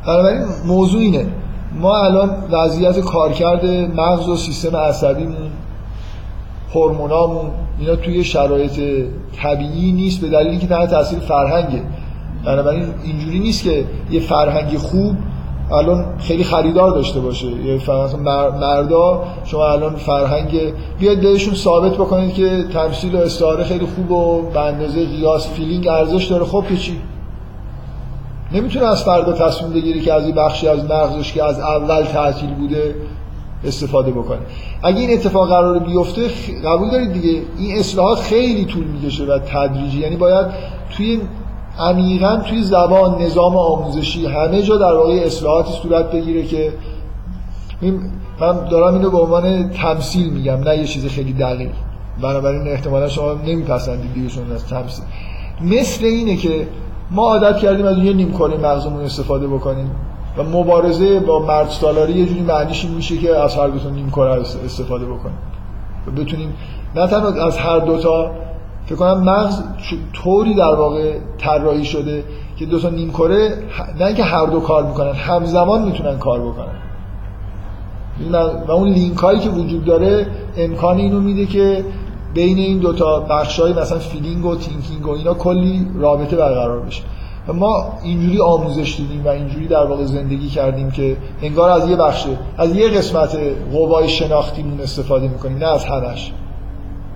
بنابراین 0.06 0.44
موضوع 0.66 1.00
اینه 1.00 1.26
ما 1.72 1.96
الان 1.96 2.30
وضعیت 2.50 3.00
کارکرد 3.00 3.66
مغز 3.96 4.28
و 4.28 4.36
سیستم 4.36 4.76
عصبیمون 4.76 5.50
هورمونامون 6.74 7.50
اینا 7.78 7.96
توی 7.96 8.24
شرایط 8.24 8.80
طبیعی 9.42 9.92
نیست 9.92 10.20
به 10.20 10.28
دلیلی 10.28 10.58
که 10.58 10.66
تحت 10.66 10.90
تاثیر 10.90 11.18
فرهنگه. 11.18 11.82
بنابراین 12.44 12.84
اینجوری 13.04 13.38
نیست 13.38 13.64
که 13.64 13.84
یه 14.10 14.20
فرهنگ 14.20 14.78
خوب 14.78 15.16
الان 15.72 16.04
خیلی 16.18 16.44
خریدار 16.44 16.90
داشته 16.90 17.20
باشه. 17.20 17.46
یه 17.46 17.80
مردا 18.60 19.24
شما 19.44 19.66
الان 19.66 19.96
فرهنگ 19.96 20.72
بیاد 20.98 21.20
بهشون 21.20 21.54
ثابت 21.54 21.92
بکنید 21.92 22.34
که 22.34 22.64
تمثیل 22.72 23.14
و 23.14 23.18
استعاره 23.18 23.64
خیلی 23.64 23.86
خوب 23.86 24.10
و 24.10 24.42
به 24.42 24.60
اندازه 24.60 25.06
قیاس 25.06 25.48
فیلینگ 25.48 25.88
ارزش 25.88 26.24
داره. 26.24 26.44
خب 26.44 26.64
چی؟ 26.78 27.00
نمی‌تونه 28.52 28.86
از 28.86 29.04
فردا 29.04 29.32
تصمیم 29.32 29.72
بگیری 29.72 30.00
که 30.00 30.12
از 30.12 30.24
این 30.24 30.34
بخشی 30.34 30.68
از 30.68 30.84
مغزش 30.84 31.32
که 31.32 31.44
از 31.44 31.60
اول 31.60 32.02
تعطیل 32.02 32.50
بوده 32.50 32.94
استفاده 33.64 34.10
بکنه. 34.10 34.38
اگه 34.82 34.98
این 34.98 35.12
اتفاق 35.12 35.48
قرار 35.48 35.78
بیفته 35.78 36.28
قبول 36.64 36.90
دارید 36.90 37.12
دیگه؟ 37.12 37.42
این 37.58 37.78
اصلاحات 37.78 38.18
خیلی 38.18 38.64
طول 38.64 38.84
می‌کشه 38.84 39.24
و 39.24 39.38
تدریجی. 39.38 39.98
یعنی 39.98 40.16
باید 40.16 40.46
توی 40.96 41.20
عمیقا 41.78 42.36
توی 42.36 42.62
زبان 42.62 43.22
نظام 43.22 43.56
آموزشی 43.56 44.26
همه 44.26 44.62
جا 44.62 44.76
در 44.76 44.92
واقع 44.92 45.12
اصلاحاتی 45.12 45.72
صورت 45.82 46.10
بگیره 46.12 46.44
که 46.44 46.72
من 48.40 48.68
دارم 48.70 48.94
اینو 48.94 49.10
به 49.10 49.18
عنوان 49.18 49.70
تمثیل 49.70 50.30
میگم 50.30 50.56
نه 50.56 50.78
یه 50.78 50.84
چیز 50.84 51.06
خیلی 51.06 51.32
دقیق. 51.32 51.70
بنابراین 52.22 52.68
احتمالا 52.68 53.08
شما 53.08 53.32
نمیپسندید 53.32 54.14
دیگه 54.14 54.54
از 54.54 54.66
تمثیل. 54.66 55.04
مثل 55.60 56.04
اینه 56.04 56.36
که 56.36 56.66
ما 57.10 57.22
عادت 57.22 57.58
کردیم 57.58 57.86
از 57.86 57.98
یه 57.98 58.12
نیمکره 58.12 58.56
مغزمون 58.56 59.04
استفاده 59.04 59.46
بکنیم 59.46 59.90
و 60.38 60.42
مبارزه 60.42 61.20
با 61.20 61.38
مرد 61.38 61.68
سالاری 61.68 62.12
یه 62.12 62.26
جوری 62.26 62.40
معنیش 62.40 62.84
این 62.84 62.94
میشه 62.94 63.18
که 63.18 63.36
از 63.36 63.56
هر 63.56 63.68
دوتا 63.68 63.90
نیمکره 63.90 64.30
استفاده 64.64 65.06
بکنیم. 65.06 65.38
و 66.06 66.10
بتونیم 66.10 66.54
نه 66.96 67.06
تنها 67.06 67.46
از 67.46 67.58
هر 67.58 67.78
دوتا 67.78 68.30
فکر 68.86 68.96
کنم 68.96 69.24
مغز 69.24 69.62
طوری 70.12 70.54
در 70.54 70.74
واقع 70.74 71.18
طراحی 71.38 71.84
شده 71.84 72.24
که 72.56 72.66
دو 72.66 72.80
تا 72.80 72.88
نیم 72.88 73.10
کره 73.10 73.54
نه 73.98 74.06
اینکه 74.06 74.24
هر 74.24 74.46
دو 74.46 74.60
کار 74.60 74.86
می‌کنن 74.86 75.12
همزمان 75.12 75.82
می‌تونن 75.82 76.18
کار 76.18 76.40
بکنن. 76.40 76.78
و 78.68 78.72
اون 78.72 78.88
لینک 78.88 79.18
هایی 79.18 79.40
که 79.40 79.50
وجود 79.50 79.84
داره 79.84 80.26
امکان 80.56 80.96
اینو 80.96 81.20
میده 81.20 81.46
که 81.46 81.84
بین 82.34 82.58
این 82.58 82.78
دوتا 82.78 83.20
بخش 83.20 83.60
های 83.60 83.72
مثلا 83.72 83.98
feeling 83.98 84.44
و 84.44 84.56
thinking 84.56 85.06
و 85.06 85.10
اینا 85.10 85.34
کلی 85.34 85.86
رابطه 85.94 86.36
برقرار 86.36 86.80
بشه 86.80 87.02
و 87.48 87.52
ما 87.52 87.92
اینجوری 88.02 88.40
آموزش 88.40 88.96
دیدیم 88.96 89.24
و 89.24 89.28
اینجوری 89.28 89.66
در 89.66 89.84
واقع 89.84 90.04
زندگی 90.04 90.48
کردیم 90.48 90.90
که 90.90 91.16
انگار 91.42 91.70
از 91.70 91.88
یه 91.88 91.96
بخش 91.96 92.26
از 92.58 92.76
یه 92.76 92.88
قسمت 92.88 93.38
قوای 93.72 94.08
شناختیمون 94.08 94.80
استفاده 94.80 95.28
می‌کنیم 95.28 95.58
نه 95.58 95.66
از 95.66 95.84
همش. 95.84 96.32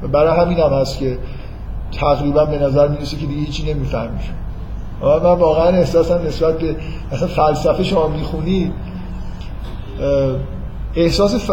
و 0.02 0.08
برای 0.08 0.40
همین 0.40 0.58
هم 0.58 0.72
هست 0.72 0.98
که 0.98 1.18
تقریبا 2.00 2.44
به 2.44 2.58
نظر 2.58 2.88
می‌رسه 2.88 3.16
که 3.16 3.26
دیگه 3.26 3.40
هیچی 3.40 3.74
نمی‌فهمیم. 3.74 4.20
من 5.02 5.08
واقعا 5.18 5.68
احساسم 5.68 6.20
نسبت 6.26 6.58
به 6.58 6.76
مثلا 7.12 7.28
فلسفه 7.28 7.84
شما 7.84 8.08
می‌خونی 8.08 8.72
احساس 10.94 11.34
ف... 11.34 11.50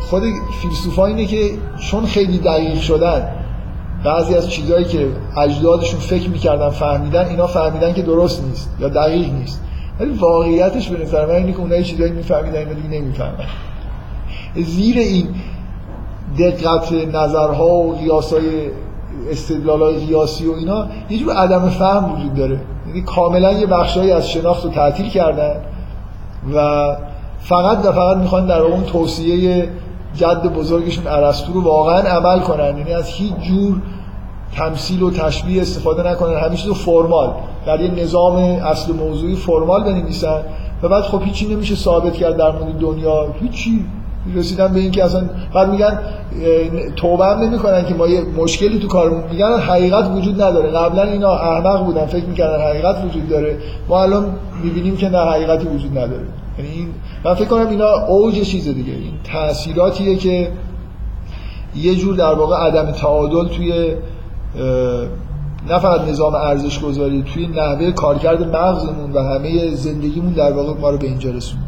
خود 0.00 0.22
فیلسوفا 0.62 1.06
اینه 1.06 1.26
که 1.26 1.50
چون 1.90 2.06
خیلی 2.06 2.38
دقیق 2.38 2.80
شدن 2.80 3.28
بعضی 4.04 4.34
از 4.34 4.50
چیزهایی 4.50 4.84
که 4.84 5.08
اجدادشون 5.36 6.00
فکر 6.00 6.28
می‌کردن 6.28 6.70
فهمیدن 6.70 7.26
اینا 7.26 7.46
فهمیدن 7.46 7.92
که 7.92 8.02
درست 8.02 8.44
نیست 8.44 8.76
یا 8.80 8.88
دقیق 8.88 9.32
نیست. 9.32 9.60
ولی 10.00 10.10
واقعیتش 10.10 10.88
به 10.88 11.02
نظر 11.02 11.26
من 11.26 11.34
اینه 11.34 11.52
که 11.52 11.58
اونایی 11.58 11.84
چیزایی 11.84 12.12
میفهمیدن 12.12 12.58
اینا 12.58 12.72
دیگه 12.72 12.88
نمی‌فهمن. 12.88 13.44
زیر 14.56 14.98
این 14.98 15.28
دقت 16.38 16.92
نظرها 16.92 17.68
و 17.68 17.94
قیاسای 17.94 18.70
استدلال 19.30 19.82
های 19.82 20.06
قیاسی 20.06 20.46
و 20.46 20.52
اینا 20.52 20.86
یه 21.10 21.18
جور 21.18 21.34
عدم 21.34 21.68
فهم 21.68 22.12
وجود 22.12 22.34
داره. 22.34 22.60
یعنی 22.86 23.02
کاملا 23.02 23.52
یه 23.52 23.66
بخشایی 23.66 24.10
از 24.10 24.30
شناخت 24.30 24.64
رو 24.64 24.70
تعطیل 24.70 25.08
کردن 25.08 25.60
و 26.54 26.96
فقط 27.44 27.86
و 27.86 27.92
فقط 27.92 28.16
می‌خوان 28.16 28.46
در 28.46 28.60
اون 28.60 28.82
توصیه 28.82 29.68
جد 30.14 30.42
بزرگشون 30.42 31.06
ارسطو 31.06 31.52
رو 31.52 31.62
واقعا 31.62 31.98
عمل 32.00 32.40
کنن. 32.40 32.78
یعنی 32.78 32.92
از 32.92 33.06
هیچ 33.06 33.34
جور 33.34 33.82
تمثیل 34.56 35.02
و 35.02 35.10
تشبیه 35.10 35.62
استفاده 35.62 36.10
نکنن. 36.10 36.38
همه 36.38 36.56
چیز 36.56 36.72
فرمال 36.72 37.30
در 37.66 37.80
یه 37.80 37.90
نظام 37.90 38.36
اصل 38.36 38.92
موضوعی 38.92 39.36
فرمال 39.36 39.84
بنویسن 39.84 40.40
و 40.82 40.88
بعد 40.88 41.02
خب 41.02 41.22
هیچی 41.22 41.54
نمیشه 41.54 41.74
ثابت 41.74 42.12
کرد 42.12 42.36
در 42.36 42.50
مورد 42.50 42.78
دنیا. 42.78 43.26
هیچی. 43.40 43.86
رسیدن 44.34 44.72
به 44.74 44.80
اینکه 44.80 45.04
اصلا 45.04 45.24
بعد 45.54 45.70
میگن 45.70 45.98
توبه 46.96 47.26
هم 47.26 47.38
نمی‌کنن 47.38 47.84
که 47.84 47.94
ما 47.94 48.06
یه 48.06 48.22
مشکلی 48.36 48.78
تو 48.78 48.88
کارمون 48.88 49.22
میگن. 49.30 49.58
حقیقت 49.58 50.10
وجود 50.10 50.42
نداره. 50.42 50.70
قبلا 50.70 51.02
اینا 51.02 51.32
احمق 51.32 51.84
بودن 51.84 52.06
فکر 52.06 52.24
می‌کردن 52.24 52.64
حقیقت 52.64 53.04
وجود 53.04 53.28
داره. 53.28 53.58
ما 53.88 54.02
الان 54.02 54.26
می‌بینیم 54.62 54.96
که 54.96 55.08
نه 55.08 55.18
حقیقتی 55.18 55.66
وجود 55.66 55.98
نداره. 55.98 56.24
یعنی 56.58 56.70
این 56.70 56.88
من 57.24 57.34
فکر 57.34 57.44
کنم 57.44 57.68
اینا 57.68 57.90
اوج 58.08 58.40
چیز 58.40 58.68
دیگه. 58.68 58.92
این 58.92 59.12
تاثیراتیه 59.32 60.16
که 60.16 60.52
یه 61.76 61.94
جور 61.94 62.16
در 62.16 62.34
واقع 62.34 62.56
عدم 62.56 62.90
تعادل 62.90 63.48
توی 63.48 63.94
نه 65.68 65.78
فقط 65.78 66.08
نظام 66.08 66.34
ارزش 66.34 66.80
گذاری 66.80 67.22
توی 67.22 67.46
نحوه 67.46 67.90
کارکرد 67.90 68.56
مغزمون 68.56 69.12
و 69.12 69.22
همه 69.22 69.74
زندگیمون 69.74 70.32
در 70.32 70.52
واقع 70.52 70.80
ما 70.80 70.90
رو 70.90 70.98
به 70.98 71.06
اینجا 71.06 71.30
رسونده 71.30 71.66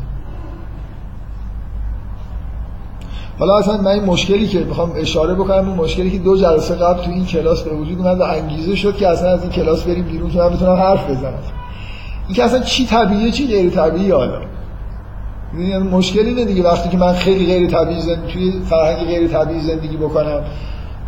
حالا 3.39 3.59
اصلا 3.59 3.77
من 3.77 3.87
این 3.87 4.05
مشکلی 4.05 4.47
که 4.47 4.59
می‌خوام 4.59 4.93
اشاره 4.97 5.35
بکنم 5.35 5.69
این 5.69 5.77
مشکلی 5.77 6.11
که 6.11 6.19
دو 6.19 6.37
جلسه 6.37 6.75
قبل 6.75 7.03
تو 7.03 7.11
این 7.11 7.25
کلاس 7.27 7.63
به 7.63 7.75
وجود 7.77 7.99
اومد 7.99 8.21
و 8.21 8.23
انگیزه 8.23 8.77
شد 8.77 8.97
که 8.97 9.09
اصلا 9.09 9.31
از 9.31 9.43
این 9.43 9.53
کلاس 9.53 9.83
بریم 9.83 10.05
بیرون 10.05 10.31
که 10.31 10.39
من 10.39 10.49
بتونم 10.49 10.73
حرف 10.73 11.11
بزنم. 11.11 11.33
این 12.27 12.37
که 12.37 12.45
اصلا 12.45 12.61
چی 12.61 12.87
طبیعیه 12.87 13.31
چی 13.31 13.47
غیر 13.47 13.71
طبیعی 13.71 14.11
حالا؟ 14.11 14.41
مشکل 15.93 16.27
اینه 16.27 16.45
دیگه. 16.45 16.63
وقتی 16.63 16.89
که 16.89 16.97
من 16.97 17.13
خیلی 17.13 17.47
غیر 17.47 17.71
طبیعی 17.71 18.01
زندگی 18.01 18.33
توی 18.33 18.53
فرهنگ 18.71 19.07
غیر 19.07 19.29
طبیعی 19.29 19.61
زندگی 19.61 19.97
بکنم 19.97 20.41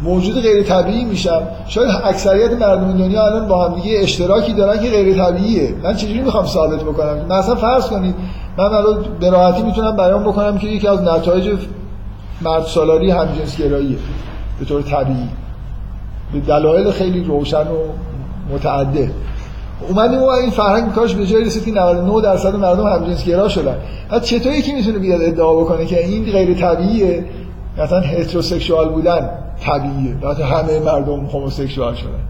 موجود 0.02 0.43
غیر 0.43 0.62
طبیعی 0.62 1.05
میشم. 1.05 1.43
شاید 1.69 1.90
اکثریت 2.05 2.52
مردم 2.52 2.98
دنیا 2.98 3.27
الان 3.27 3.48
با 3.48 3.69
هم 3.69 3.74
دیگه 3.81 3.98
اشتراکی 3.98 4.52
دارن 4.52 4.82
که 4.82 4.90
غیر 4.90 5.24
طبیعیه. 5.24 5.74
من 5.82 5.97
چجوری 5.97 6.20
می‌خوام 6.20 6.47
ثابت 6.47 6.81
بکنم؟ 6.81 7.27
مثلا 7.31 7.55
فرض 7.55 7.86
کنید 7.86 8.15
من 8.59 8.65
الان 8.65 9.05
به 9.20 9.31
راحتی 9.31 9.62
می‌تونم 9.62 9.97
بیان 9.97 10.24
بکنم 10.24 10.59
که 10.59 10.66
یکی 10.66 10.89
از 10.89 11.02
نتایج 11.02 11.59
مرد 12.43 12.62
سالاری 12.62 13.12
گراییه 13.59 13.98
به 14.59 14.65
طور 14.65 14.82
طبیعی. 14.82 15.28
به 16.32 16.40
دلایل 16.40 16.90
خیلی 16.90 17.24
روشن 17.24 17.62
و 17.62 17.78
متعدد. 18.55 19.10
اومدیم 19.89 20.23
و 20.23 20.27
این 20.27 20.51
فرهنگ 20.51 20.93
کاش 20.93 21.15
به 21.15 21.27
جای 21.27 21.45
رسید 21.45 21.65
که 21.65 21.71
99 21.71 22.23
درصد 22.23 22.57
مردم 22.57 23.15
گرا 23.27 23.49
شدن. 23.49 23.77
بعد 24.11 24.23
چطور 24.23 24.53
یکی 24.53 24.73
می‌تونه 24.73 24.99
بیاد 24.99 25.23
ادعا 25.23 25.55
بکنه 25.55 25.87
که 25.87 26.07
این 26.07 26.25
غیر 26.25 26.55
طبیعیه؟ 26.55 27.25
مثلا 27.79 28.01
هتروسکسوال 28.01 28.89
بودن 28.89 29.31
طبیعیه. 29.61 30.15
بعد 30.23 30.41
همه 30.41 30.79
مردم 30.79 31.27
هوموسکسوال 31.27 31.95
شدن. 31.95 32.21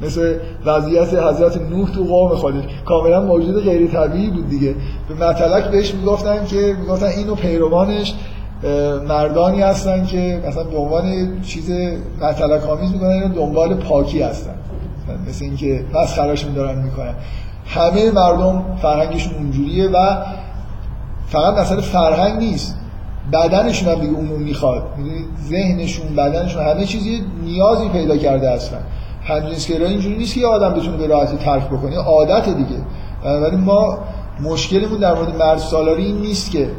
مثل 0.00 0.34
وضعیت 0.66 1.14
حضرت 1.14 1.60
نوح 1.70 1.90
تو 1.90 2.04
قوم 2.04 2.28
خودش. 2.28 2.62
کاملا 2.86 3.20
موجود 3.20 3.64
غیر 3.64 3.90
طبیعی 3.90 4.30
بود 4.30 4.48
دیگه. 4.48 4.74
به 5.08 5.26
مطلق 5.28 5.70
بهش 5.70 5.94
می‌گفتن 5.94 6.46
که 6.46 6.76
می‌گفتن 6.80 7.06
اینو 7.06 7.34
پیروانش 7.34 8.14
مردانی 9.08 9.62
هستن 9.62 10.06
که 10.06 10.40
مثلا 10.48 10.64
به 10.64 10.76
عنوان 10.76 11.04
چیز 11.42 11.70
مطلق 12.22 12.70
آمیز 12.70 12.92
می‌کنن 12.92 13.10
اینو 13.10 13.28
دنبال 13.28 13.74
پاکی 13.74 14.22
هستن. 14.22 14.54
مثل 15.28 15.44
اینکه 15.44 15.84
مسخرهشون 15.94 16.52
دارن 16.52 16.82
می‌کنن. 16.82 17.14
همه 17.66 18.10
مردم 18.10 18.64
فرهنگشون 18.82 19.34
اونجوریه 19.34 19.88
و 19.88 20.16
فقط 21.26 21.58
مثلا 21.58 21.80
فرهنگ 21.80 22.38
نیست. 22.38 22.76
بدنشون 23.32 23.88
هم 23.88 24.00
دیگه 24.00 24.12
اونو 24.12 24.36
می‌خواد. 24.36 24.82
ذهنشون 25.48 26.16
بدنشون 26.16 26.62
همه 26.62 26.84
چیزی 26.84 27.22
نیازی 27.44 27.88
پیدا 27.88 28.16
کرده 28.16 28.50
اصلا 28.50 28.78
همجنسگرایی 29.24 29.92
اینجوری 29.92 30.16
نیست 30.16 30.34
که 30.34 30.40
یه 30.40 30.46
آدم 30.46 30.74
بتونه 30.74 30.96
به 30.96 31.06
راحتی 31.06 31.36
ترک 31.36 31.66
بکنه. 31.68 31.98
عادت 31.98 32.48
دیگه. 32.48 32.80
بنابراین 33.24 33.60
ما 33.60 33.98
مشکلمون 34.42 34.98
در 34.98 35.14
مورد 35.14 35.36
مرد 35.36 35.58
سالاری 35.58 36.04
این 36.04 36.16
نیست 36.16 36.50
که 36.50 36.70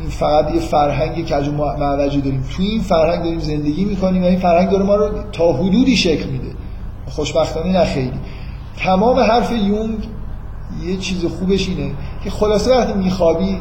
این 0.00 0.08
فقط 0.08 0.54
یه 0.54 0.60
فرهنگ 0.60 1.24
کج 1.24 1.48
و 1.48 1.52
معوجی 1.52 2.20
داریم. 2.20 2.44
توی 2.56 2.66
این 2.66 2.80
فرهنگ 2.80 3.22
داریم 3.24 3.38
زندگی 3.38 3.84
می‌کنیم 3.84 4.22
و 4.22 4.26
این 4.26 4.38
فرهنگ 4.38 4.70
داره 4.70 4.84
ما 4.84 4.94
رو 4.94 5.08
تا 5.32 5.52
حدودی 5.52 5.96
شکل 5.96 6.30
میده. 6.30 6.48
خوشبختانه 7.06 7.72
نه 7.72 7.84
خیلی. 7.84 8.18
تمام 8.76 9.20
حرف 9.20 9.52
یونگ 9.52 9.98
یه 10.86 10.96
چیز 10.96 11.24
خوبش 11.24 11.68
اینه 11.68 11.94
که 12.24 12.30
خلاصه 12.30 12.70
وقتی 12.70 12.92
میخوابی 12.92 13.58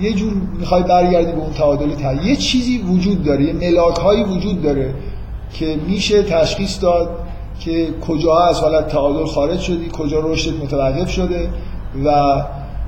یه 0.00 0.12
جور 0.12 0.32
می‌خوای 0.58 0.82
برگردی 0.82 1.32
به 1.32 1.38
اون 1.38 1.52
تعادل 1.52 1.94
تا 1.94 2.12
یه 2.12 2.36
چیزی 2.36 2.78
وجود 2.78 3.24
داره 3.24 3.44
یه 3.44 3.52
ملاک 3.52 3.96
هایی 3.96 4.24
وجود 4.24 4.62
داره 4.62 4.94
که 5.52 5.78
میشه 5.86 6.22
تشخیص 6.22 6.82
داد 6.82 7.10
که 7.60 7.88
کجا 8.08 8.38
از 8.38 8.60
حالت 8.60 8.88
تعادل 8.88 9.26
خارج 9.26 9.60
شدی 9.60 9.90
کجا 9.92 10.20
رشدت 10.20 10.62
متوقف 10.62 11.10
شده 11.10 11.50
و 12.04 12.42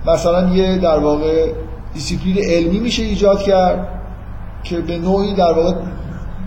مثلا 0.07 0.55
یه 0.55 0.79
در 0.79 0.99
واقع 0.99 1.53
دیسیپلین 1.95 2.45
علمی 2.45 2.79
میشه 2.79 3.03
ایجاد 3.03 3.43
کرد 3.43 3.89
که 4.63 4.81
به 4.81 4.99
نوعی 4.99 5.35
در 5.35 5.53
واقع 5.53 5.75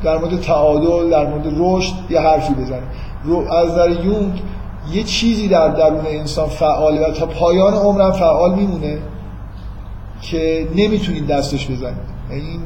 در 0.05 0.17
مورد 0.17 0.41
تعادل 0.41 1.09
در 1.09 1.25
مورد 1.27 1.45
رشد 1.57 1.93
یه 2.09 2.19
حرفی 2.19 2.53
بزنه 2.53 2.83
از 3.51 3.71
نظر 3.71 3.89
یونگ 3.89 4.41
یه 4.93 5.03
چیزی 5.03 5.47
در 5.47 5.69
درون 5.69 6.05
انسان 6.05 6.49
فعاله 6.49 7.07
و 7.07 7.11
تا 7.11 7.25
پایان 7.25 7.73
عمرم 7.73 8.11
فعال 8.11 8.55
میمونه 8.55 8.97
که 10.21 10.67
نمی‌تونید 10.75 11.27
دستش 11.27 11.71
بزنید 11.71 12.15
این 12.29 12.61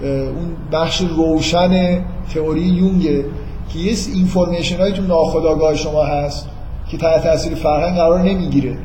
اون 0.00 0.56
بخش 0.72 1.00
روشن 1.00 2.04
تئوری 2.34 2.60
یونگه 2.60 3.24
که 3.68 3.78
یه 3.78 3.96
اینفورمیشن 4.14 4.78
هایی 4.78 4.92
تو 4.92 5.02
ناخودآگاه 5.02 5.74
شما 5.74 6.04
هست 6.04 6.48
که 6.90 6.96
تحت 6.96 7.22
تاثیر 7.22 7.54
فرهنگ 7.54 7.96
قرار 7.96 8.22
نمی‌گیره. 8.22 8.78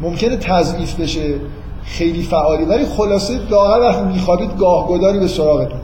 ممکنه 0.00 0.36
تضعیف 0.36 1.00
بشه 1.00 1.34
خیلی 1.84 2.22
فعالی 2.22 2.64
ولی 2.64 2.84
خلاصه 2.84 3.34
لاغر 3.50 3.80
وقتی 3.80 4.04
میخوابید 4.04 4.56
گاهگداری 4.58 5.18
به 5.18 5.28
سراغتون. 5.28 5.80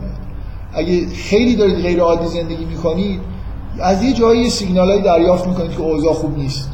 اگه 0.74 1.08
خیلی 1.08 1.56
دارید 1.56 1.76
غیر 1.76 2.00
عادی 2.00 2.26
زندگی 2.26 2.64
می‌کنید 2.64 3.20
از 3.80 4.02
یه 4.02 4.12
جایی 4.12 4.50
سیگنالایی 4.50 5.02
دریافت 5.02 5.46
می‌کنید 5.46 5.70
که 5.70 5.80
اوضاع 5.80 6.12
خوب 6.12 6.38
نیست. 6.38 6.72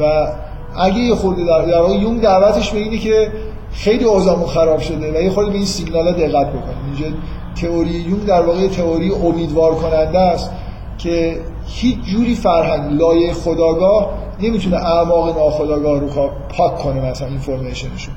و 0.00 0.28
اگه 0.76 0.98
یه 0.98 1.14
خورده 1.14 1.44
در, 1.44 1.66
در 1.66 1.80
واقع 1.80 1.94
یونگ 1.94 2.20
دعوتش 2.20 2.70
به 2.70 2.78
اینه 2.78 2.98
که 2.98 3.32
خیلی 3.72 4.04
اوضاعمون 4.04 4.46
خراب 4.46 4.80
شده 4.80 5.18
و 5.18 5.22
یه 5.22 5.30
خورده 5.30 5.50
به 5.50 5.56
این 5.56 5.66
سیگنالا 5.66 6.12
دقت 6.12 6.48
بکنید. 6.48 6.76
اینجا 6.86 7.16
تئوری 7.60 7.90
یونگ 7.90 8.24
در 8.24 8.42
واقع 8.42 8.68
تئوری 8.68 9.12
امیدوار 9.14 9.74
کننده 9.74 10.18
است 10.18 10.50
که 10.98 11.40
هیچ 11.66 11.98
جوری 11.98 12.34
فرهنگ 12.34 13.00
لایه 13.00 13.32
خداگاه 13.32 14.10
نمی‌تونه 14.40 14.76
اعماق 14.76 15.38
ناخداگاه 15.38 16.00
رو 16.00 16.08
پاک 16.48 16.78
کنه 16.78 17.10
مثلا 17.10 17.28
اینفورمیشنشون. 17.28 18.14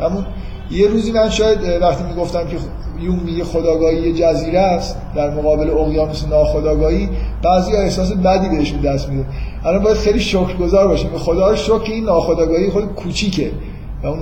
اما 0.00 0.24
یه 0.70 0.88
روزی 0.88 1.12
من 1.12 1.30
شاید 1.30 1.58
وقتی 1.80 2.04
می‌گفتم 2.04 2.46
که 2.46 2.56
یون 3.00 3.20
میگه 3.20 3.44
خداگاهی 3.44 3.96
یه 3.96 4.12
جزیره 4.12 4.58
است 4.58 4.96
در 5.16 5.30
مقابل 5.30 5.70
اقیانوس 5.70 6.24
ناخداگاهی 6.28 7.08
بعضی 7.42 7.72
ها 7.72 7.78
احساس 7.78 8.12
بدی 8.12 8.48
بهشون 8.48 8.80
دست 8.80 9.08
میده. 9.08 9.24
الان 9.64 9.82
باید 9.82 9.96
خیلی 9.96 10.20
شکرگزار 10.20 10.88
باشیم. 10.88 11.10
به 11.10 11.18
خدا 11.18 11.50
رو 11.50 11.56
شکر 11.56 11.92
این 11.92 12.04
ناخداگاهی 12.04 12.70
خود 12.70 12.84
کوچیکه. 12.84 13.50
و 14.02 14.06
اون 14.06 14.20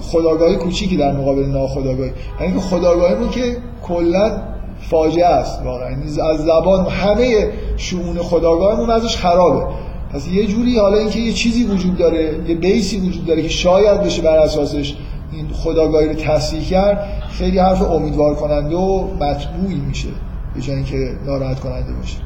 خداگاهی 0.00 0.56
کوچیکی 0.56 0.96
در 0.96 1.12
مقابل 1.12 1.46
ناخداگاهی. 1.46 2.12
یعنی 2.40 2.52
که 2.52 2.60
خداگاهیمون 2.60 3.30
که 3.30 3.56
کلا 3.82 4.42
فاجعه 4.80 5.26
است 5.26 5.62
واقعا. 5.64 5.90
یعنی 5.90 6.20
از 6.32 6.38
زبان 6.38 6.86
همه 6.86 7.48
شؤون 7.76 8.18
خداگاهمون 8.18 8.90
ازش 8.90 9.16
خرابه. 9.16 9.64
پس 10.12 10.28
یه 10.28 10.46
جوری 10.46 10.78
حالا 10.78 10.98
اینکه 10.98 11.18
یه 11.18 11.32
چیزی 11.32 11.64
وجود 11.64 11.96
داره 11.96 12.34
یه 12.48 12.54
بیسی 12.54 13.00
وجود 13.00 13.26
داره 13.26 13.42
که 13.42 13.48
شاید 13.48 14.02
بشه 14.02 14.22
بر 14.22 14.38
اساسش 14.38 14.94
این 15.32 15.48
خداگاهی 15.52 16.08
رو 16.08 16.14
تصحیح 16.14 16.62
کرد 16.62 17.22
خیلی 17.30 17.58
حرف 17.58 17.82
امیدوار 17.82 18.34
کننده 18.34 18.76
و 18.76 19.14
مطبوعی 19.20 19.80
میشه 19.80 20.08
به 20.54 20.60
جای 20.60 20.76
اینکه 20.76 21.16
ناراحت 21.26 21.60
کننده 21.60 21.92
باشه. 21.92 22.18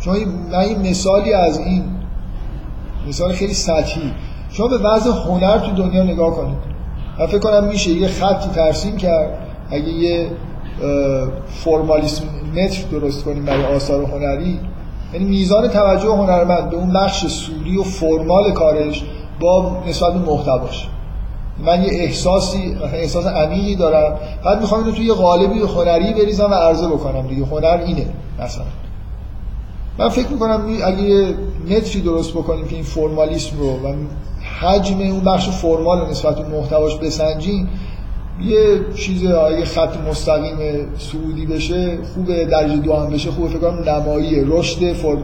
شما 0.00 0.14
من 0.52 0.58
این 0.58 0.90
مثالی 0.90 1.32
از 1.32 1.58
این 1.58 1.84
مثال 3.08 3.32
خیلی 3.32 3.54
سطحی. 3.54 4.12
شما 4.50 4.68
به 4.68 4.78
وضع 4.78 5.10
هنر 5.10 5.58
تو 5.58 5.72
دنیا 5.72 6.04
نگاه 6.04 6.36
کنید. 6.36 6.58
من 7.18 7.26
فکر 7.26 7.38
کنم 7.38 7.64
میشه 7.64 7.90
یه 7.90 8.08
خطی 8.08 8.48
ترسیم 8.48 8.96
کرد. 8.96 9.38
اگه 9.70 9.88
یه 9.88 10.30
فرمالیسم 11.46 12.24
متر 12.56 12.82
درست 12.90 13.24
کنیم 13.24 13.44
برای 13.44 13.64
آثار 13.64 14.04
هنری 14.04 14.60
یعنی 15.12 15.24
میزان 15.24 15.68
توجه 15.68 16.08
هنرمند 16.08 16.70
به 16.70 16.76
اون 16.76 16.92
بخش 16.92 17.26
سوری 17.26 17.78
و 17.78 17.82
فرمال 17.82 18.52
کارش 18.52 19.04
با 19.40 19.82
نسبت 19.88 20.12
به 20.12 20.18
محتواش. 20.18 20.88
من 21.64 21.82
یه 21.82 21.88
احساسی 21.92 22.76
احساس 22.92 23.26
عمیقی 23.26 23.76
دارم. 23.76 24.18
بعد 24.44 24.60
می‌خوام 24.60 24.80
اینو 24.80 24.96
توی 24.96 25.06
یه 25.06 25.12
قالبی 25.12 25.58
هنری 25.58 26.12
بریزم 26.12 26.50
و 26.50 26.54
عرضه 26.54 26.88
بکنم 26.88 27.26
دیگه. 27.26 27.44
هنر 27.46 27.82
اینه 27.86 28.06
مثلا. 28.40 28.64
من 29.98 30.08
فکر 30.08 30.28
می‌کنم 30.28 30.66
اگه 30.84 31.02
یه 31.02 31.34
متری 31.70 32.00
درست 32.00 32.30
بکنیم 32.30 32.68
که 32.68 32.74
این 32.74 32.84
فرمالیسم 32.84 33.58
رو 33.58 33.66
و 33.66 33.94
حجم 34.60 35.00
اون 35.00 35.20
بخش 35.20 35.48
فرمال 35.48 36.00
رو 36.00 36.10
نسبت 36.10 36.38
به 36.38 36.58
محتواش 36.58 36.96
بسنجیم 36.96 37.68
یه 38.40 38.94
چیز 38.94 39.22
یه 39.22 39.64
خط 39.64 39.96
مستقیم 40.10 40.56
سعودی 40.98 41.46
بشه 41.46 41.98
خوبه 42.14 42.44
درجه 42.44 42.76
دو 42.76 42.94
هم 42.94 43.10
بشه 43.10 43.30
خوبه. 43.30 43.48
فکر 43.48 43.58
کنم 43.58 43.88
نمایی 43.88 44.44
رشد 44.44 44.92
فرد 44.92 45.18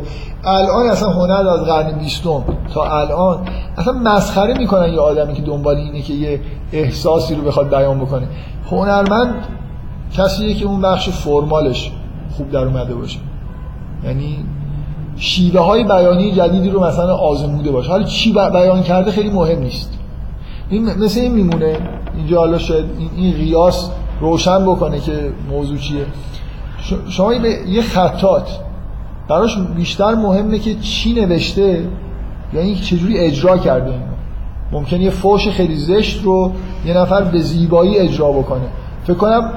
الان 0.44 0.86
اصلا 0.86 1.08
هنر 1.08 1.48
از 1.48 1.60
قرن 1.60 1.98
بیستم 1.98 2.44
تا 2.74 2.98
الان 3.00 3.38
اصلا 3.76 3.92
مسخره 3.92 4.58
می‌کنن 4.58 4.92
یه 4.92 5.00
آدمی 5.00 5.34
که 5.34 5.42
دنبال 5.42 5.76
اینه 5.76 6.02
که 6.02 6.12
یه 6.12 6.40
احساسی 6.72 7.34
رو 7.34 7.42
بخواد 7.42 7.70
بیان 7.70 8.00
بکنه. 8.00 8.28
هنرمند 8.70 9.34
کسیه 10.16 10.54
که 10.54 10.66
اون 10.66 10.80
بخش 10.80 11.08
فرمالش 11.08 11.92
خوب 12.36 12.50
در 12.50 12.64
اومده 12.64 12.94
باشه. 12.94 13.18
یعنی 14.04 14.44
شیوه 15.16 15.60
های 15.60 15.84
بیانی 15.84 16.32
جدیدی 16.32 16.70
رو 16.70 16.84
مثلا 16.84 17.16
آزموده 17.16 17.70
باشه. 17.70 17.90
حالا 17.90 18.04
چی 18.04 18.32
بیان 18.32 18.82
کرده 18.82 19.10
خیلی 19.10 19.30
مهم 19.30 19.58
نیست. 19.58 19.90
این 20.74 20.84
مثل 20.84 21.20
این 21.20 21.32
میمونه. 21.32 21.78
اینجا 22.16 22.38
حالا 22.38 22.58
شاید 22.58 22.84
این 23.16 23.34
قیاس 23.34 23.90
روشن 24.20 24.66
بکنه 24.66 25.00
که 25.00 25.32
موضوع 25.50 25.78
چیه. 25.78 26.06
شما 27.08 27.34
یه 27.34 27.82
خطات 27.82 28.60
براش 29.28 29.58
بیشتر 29.58 30.14
مهمه 30.14 30.58
که 30.58 30.74
چی 30.74 31.12
نوشته 31.12 31.88
یعنی 32.52 32.74
چجوری 32.74 33.18
اجرا 33.18 33.58
کرده 33.58 33.90
اینو. 33.90 34.04
ممکنه 34.72 35.00
یه 35.00 35.10
فوش 35.10 35.48
خیلی 35.48 35.76
زشت 35.76 36.24
رو 36.24 36.52
یه 36.86 36.96
نفر 36.98 37.22
به 37.22 37.38
زیبایی 37.38 37.98
اجرا 37.98 38.32
بکنه. 38.32 38.68
فکر 39.04 39.16
کنم 39.16 39.50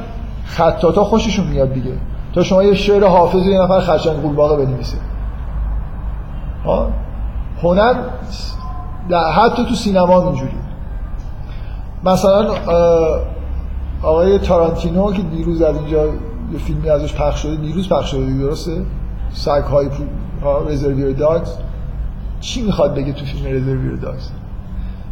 خطاتا 0.45 1.03
خوششون 1.03 1.47
میاد 1.47 1.73
دیگه. 1.73 1.93
تا 2.33 2.43
شما 2.43 2.63
یه 2.63 2.73
شعر 2.73 3.07
حافظ 3.07 3.45
یه 3.45 3.61
نفر 3.61 3.79
خرچنگ 3.79 4.21
قولباغه 4.21 4.65
بنویسه. 4.65 4.97
هنر 7.63 7.93
حتی 9.35 9.65
تو 9.65 9.75
سینما 9.75 10.23
اینجوری 10.23 10.51
مثلا 12.03 12.47
آقای 14.03 14.39
تارانتینو 14.39 15.13
که 15.13 15.21
دیروز 15.21 15.61
از 15.61 15.75
اینجا 15.75 16.05
یه 16.05 16.59
فیلمی 16.65 16.89
ازش 16.89 17.13
پخش 17.13 17.41
شده 17.41 17.55
دیروز 17.55 17.89
پخش 17.89 18.11
شده 18.11 18.39
درسته؟ 18.39 18.81
سگ 19.33 19.49
های 19.49 19.89
Reservoir 20.69 21.11
Dogs 21.11 21.53
چی 22.39 22.61
می‌خواد 22.61 22.95
بگه 22.95 23.13
تو 23.13 23.25
فیلم 23.25 23.55
Reservoir 23.55 23.95
Dogs 23.95 24.29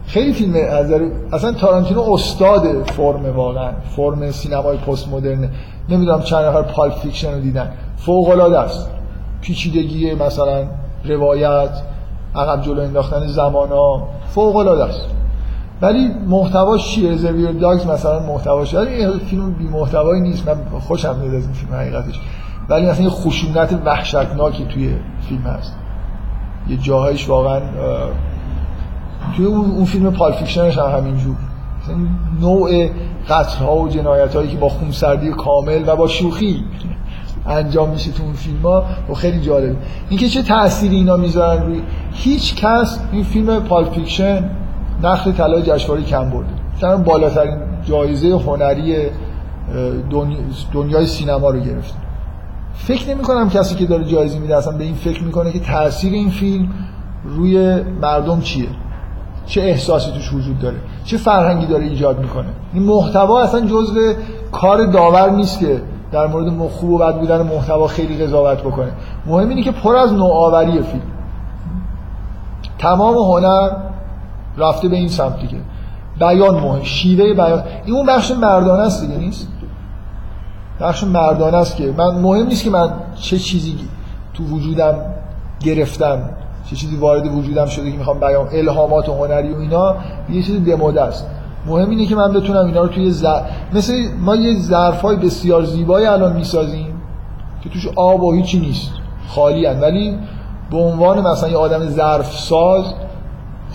خیلی 0.08 0.34
فیلم 0.34 0.56
از 0.72 0.92
اصلا 1.32 1.52
تارانتینو 1.52 2.14
استاد 2.14 2.84
فرم 2.84 3.36
واقعا 3.36 3.72
فرم 3.96 4.32
سینمای 4.32 4.78
پست 4.78 5.08
مدرن 5.08 5.50
نمی‌دونم 5.90 6.22
چند 6.22 6.46
نفر 6.46 6.62
Pulp 6.62 6.94
Fiction 6.94 7.34
رو 7.34 7.40
دیدن. 7.40 7.72
فوق 7.98 8.30
العاده 8.30 8.60
است. 8.60 8.90
پیچیدگی 9.42 10.14
مثلا 10.14 10.64
روایت 11.06 11.70
عقب 12.36 12.62
جلو 12.62 12.82
انداختن 12.82 13.28
زمانا 13.28 14.04
فوق 14.28 14.56
العاده 14.56 14.84
است. 14.84 15.02
ولی 15.82 16.08
محتواش 16.28 16.88
چیه؟ 16.88 17.12
رزرویر 17.12 17.52
داگز 17.52 17.88
مثلا 17.88 18.20
محتواش 18.20 18.76
این 18.76 19.20
فیلم 19.20 19.52
بی 19.52 19.68
محتوایی 19.68 20.22
نیست. 20.22 20.50
من 20.50 20.80
خوشم 20.80 21.16
میاد 21.16 21.36
از 21.36 21.44
این 21.44 21.54
فیلم 21.54 21.74
حقیقتش. 21.74 22.20
ولی 22.70 22.86
مثلا 22.86 23.04
یه 23.04 23.10
خشونت 23.10 23.80
وحشتناکی 23.86 24.66
توی 24.66 24.96
فیلم 25.30 25.42
هست. 25.42 25.76
یه 26.70 26.78
جاهایش 26.78 27.30
واقعا 27.30 27.62
توی 29.36 29.46
اون 29.46 29.86
فیلم 29.86 30.12
پال 30.12 30.32
فیکشنش 30.32 30.78
هم 30.78 30.98
همینجور. 30.98 31.36
نوع 32.42 32.90
قتل 33.30 33.66
ها 33.66 33.76
و 33.76 33.88
جنایت 33.88 34.36
هایی 34.36 34.50
که 34.50 34.58
با 34.58 34.70
خونسردی 34.70 35.32
کامل 35.32 35.84
و 35.88 35.96
با 35.96 36.08
شوخی 36.08 36.64
انجام 37.48 37.90
میشه 37.90 38.12
تو 38.12 38.24
اون 38.24 38.34
فیلم 38.34 38.62
ها 38.62 38.86
و 39.10 39.14
خیلی 39.14 39.42
جالبه. 39.42 39.76
اینکه 40.10 40.30
چه 40.30 40.42
تأثیری 40.42 40.96
اینا 40.96 41.18
می‌ذارن 41.18 41.64
روی 41.64 41.82
هیچ 42.14 42.56
کس 42.56 43.00
این 43.12 43.24
فیلم 43.24 43.60
Pulp 43.60 43.90
Fiction 43.90 44.50
نخل 45.04 45.32
طلای 45.32 45.62
جشنواره 45.62 46.04
کن 46.04 46.30
برده. 46.30 46.50
مثلا 46.78 46.98
بالاترین 46.98 47.58
جایزه 47.84 48.40
هنری 48.46 48.96
دنیای 50.74 51.06
سینما 51.06 51.50
رو 51.50 51.60
گرفت. 51.60 51.94
فکر 52.74 53.10
نمی 53.10 53.24
کنم 53.24 53.50
کسی 53.50 53.76
که 53.76 53.86
داره 53.86 54.04
جایزه 54.04 54.40
میده 54.40 54.58
اصلا 54.58 54.78
به 54.78 54.84
این 54.84 54.96
فکر 54.96 55.24
می‌کنه 55.24 55.52
که 55.52 55.60
تاثیر 55.60 56.14
این 56.14 56.30
فیلم 56.30 56.70
روی 57.24 57.82
مردم 58.02 58.40
چیه. 58.40 58.68
چه 59.46 59.62
احساسی 59.62 60.12
توش 60.12 60.34
وجود 60.34 60.60
داره. 60.60 60.78
چه 61.04 61.18
فرهنگی 61.18 61.66
داره 61.66 61.84
ایجاد 61.84 62.20
می‌کنه. 62.20 62.48
این 62.74 62.84
محتوا 62.84 63.42
اصلا 63.42 63.62
جزء 63.62 64.14
کار 64.52 64.86
داور 64.86 65.30
نیست 65.30 65.60
که 65.60 65.82
در 66.12 66.28
مورد 66.28 66.70
خوب 66.70 66.90
و 66.90 66.98
بد 66.98 67.20
بودن 67.20 67.42
محتوا 67.42 67.88
خیلی 67.88 68.26
قضاوت 68.26 68.62
بکنه. 68.62 68.92
مهم 69.26 69.50
اینه 69.50 69.64
که 69.64 69.72
پر 69.72 69.96
از 69.96 70.14
نوآوری 70.14 70.72
فیلم. 70.72 71.02
تمام 72.80 73.16
هنر 73.16 73.70
رفته 74.58 74.88
به 74.88 74.96
این 74.96 75.10
سمت 75.10 75.40
دیگه. 75.40 75.58
بیان 76.20 76.56
مهم. 76.56 76.84
شیوه 76.84 77.34
بیان. 77.34 77.64
این 77.86 77.96
اون 77.96 78.06
بخش 78.06 78.32
مردانه 78.32 78.84
است 78.84 79.02
دیگه 79.02 79.18
نیست؟ 79.18 79.48
بخش 80.82 81.04
مردانه 81.04 81.58
است 81.58 81.76
که 81.76 81.94
من 81.98 82.16
مهم 82.22 82.48
نیست 82.48 82.64
که 82.64 82.70
من 82.70 82.94
چه 83.16 83.40
چیزی 83.40 83.76
تو 84.34 84.44
وجودم 84.44 84.96
گرفتم 85.60 86.30
چه 86.70 86.76
چیزی 86.76 86.96
وارد 86.96 87.36
وجودم 87.36 87.66
شده 87.66 87.92
که 87.92 87.98
می‌خوام 87.98 88.20
بیان. 88.20 88.48
الهامات 88.52 89.10
و 89.10 89.14
هنری 89.14 89.54
و 89.54 89.58
اینا 89.58 89.96
یه 90.30 90.44
چیز 90.44 90.66
دموده 90.66 91.02
است. 91.02 91.28
مهم 91.66 91.90
اینه 91.90 92.06
که 92.06 92.16
من 92.16 92.34
بتونم 92.34 92.66
اینا 92.66 92.82
رو 92.82 92.88
توی 92.88 93.12
زر... 93.12 93.42
مثل 93.74 93.94
ما 94.20 94.36
یه 94.36 94.60
ظرفای 94.60 95.16
بسیار 95.16 95.64
زیبایی 95.64 96.06
الان 96.06 96.36
می‌سازیم 96.36 97.02
که 97.64 97.70
توش 97.70 97.88
آب 97.96 98.24
و 98.24 98.34
هیچی 98.34 98.60
نیست. 98.60 98.92
خالی 99.28 99.66
هن. 99.66 99.80
ولی 99.80 100.18
به 100.72 100.78
عنوان 100.78 101.28
مثلا 101.28 101.50
یه 101.50 101.58
آدم 101.58 101.86
ظرف 101.86 102.34
ساز 102.40 102.94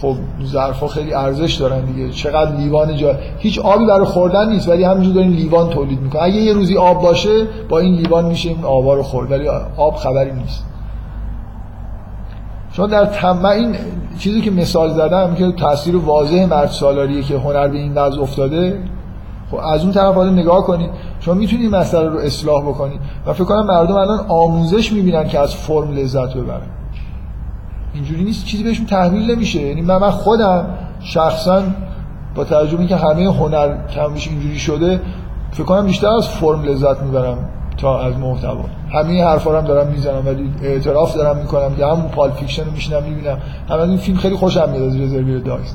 خب 0.02 0.14
ظرفا 0.44 0.88
خیلی 0.88 1.14
ارزش 1.14 1.54
دارن 1.54 1.84
دیگه. 1.84 2.10
چقدر 2.10 2.56
لیوان 2.56 2.96
جا 2.96 3.16
هیچ 3.38 3.58
آبی 3.58 3.86
برای 3.86 4.06
خوردن 4.06 4.48
نیست 4.48 4.68
ولی 4.68 4.84
همینجور 4.84 5.14
دارین 5.14 5.30
لیوان 5.30 5.68
تولید 5.68 6.00
می‌کنه 6.00 6.22
اگه 6.22 6.36
یه 6.36 6.52
روزی 6.52 6.76
آب 6.76 7.02
باشه 7.02 7.46
با 7.68 7.78
این 7.78 7.94
لیوان 7.94 8.24
میشه 8.24 8.48
این 8.48 8.64
آبا 8.64 8.94
رو 8.94 9.02
خورد 9.02 9.30
ولی 9.30 9.48
آب 9.76 9.96
خبری 9.96 10.32
نیست. 10.32 10.64
شما 12.72 12.86
در 12.86 13.04
تم 13.04 13.44
این 13.44 13.76
چیزی 14.18 14.40
که 14.40 14.50
مثال 14.50 14.90
زدم 14.90 15.34
که 15.34 15.52
تاثیر 15.52 15.96
واضح 15.96 16.46
مرد 16.50 16.68
سالاریه 16.68 17.22
که 17.22 17.38
هنر 17.38 17.68
به 17.68 17.78
این 17.78 17.94
وضع 17.94 18.22
افتاده 18.22 18.78
خب 19.50 19.56
از 19.56 19.82
اون 19.82 19.92
طرف 19.92 20.14
حالا 20.14 20.30
نگاه 20.30 20.64
کنید. 20.64 20.90
شما 21.20 21.34
می‌تونید 21.34 21.74
مسئله 21.74 22.08
رو 22.08 22.18
اصلاح 22.18 22.62
بکنید. 22.62 23.00
و 23.26 23.32
فکر 23.32 23.44
کنم 23.44 23.66
مردم 23.66 23.94
الان 23.94 24.24
آموزش 24.28 24.92
می‌بینن 24.92 25.28
که 25.28 25.38
از 25.38 25.54
فرم 25.54 25.92
لذت 25.92 26.34
ببرن. 26.34 26.79
اینجوری 27.94 28.24
نیست 28.24 28.44
چیزی 28.44 28.62
بهشون 28.62 28.86
تحمیل 28.86 29.30
نمیشه. 29.30 29.60
یعنی 29.60 29.82
من, 29.82 29.96
من 29.96 30.10
خودم 30.10 30.66
شخصا 31.00 31.62
با 32.34 32.44
توجه 32.44 32.86
که 32.86 32.96
همه 32.96 33.32
هنر 33.34 33.86
کمش 33.88 34.28
اینجوری 34.28 34.58
شده 34.58 35.00
فکر 35.52 35.64
کنم 35.64 35.86
بیشتر 35.86 36.08
از 36.08 36.28
فرم 36.28 36.62
لذت 36.62 37.02
می‌برم 37.02 37.38
تا 37.76 38.00
از 38.00 38.18
محتوا. 38.18 38.64
همه 38.92 39.24
حرفا 39.24 39.58
هم 39.58 39.64
دارم 39.64 39.86
می‌زنم 39.86 40.26
ولی 40.26 40.50
اعتراف 40.62 41.14
دارم 41.14 41.36
می‌کنم 41.36 41.74
که 41.76 41.86
همون 41.86 42.08
Pulp 42.08 42.30
Fiction 42.30 42.64
رو 42.64 42.72
میشینم 42.72 43.02
می‌بینم. 43.02 43.38
هم 43.70 43.80
این 43.80 43.96
فیلم 43.96 44.18
خیلی 44.18 44.36
خوشم 44.36 44.68
میاد 44.70 44.82
از 44.82 45.00
Reservoir 45.00 45.38
Dogs 45.38 45.74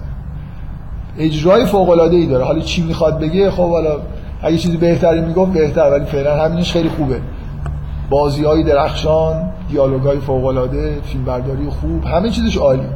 اجرای 1.18 1.66
فوق 1.66 1.90
العاده 1.90 2.16
ای 2.16 2.26
داره. 2.26 2.46
حالا 2.46 2.60
چی 2.60 2.84
می‌خواد 2.84 3.20
بگه؟ 3.20 3.52
خب 3.52 3.70
حالا 3.70 3.98
اگه 4.42 4.58
چیزی 4.58 4.78
بهتری 4.78 5.22
می‌گفت 5.22 5.52
بهتر 5.52 5.92
ولی 5.92 6.06
فعلا 6.06 6.44
همینش 6.44 6.72
خیلی 6.72 6.90
خوبه. 6.90 7.22
بازی 8.10 8.44
های 8.44 8.64
درخشان 8.64 9.50
دیالوگ 9.70 10.02
های 10.02 10.20
فوق 10.20 10.46
العاده 10.46 11.02
فیلم 11.04 11.26
برداری 11.26 11.70
خوب 11.70 12.06
همه 12.06 12.30
چیزش 12.30 12.58
عالی. 12.58 12.88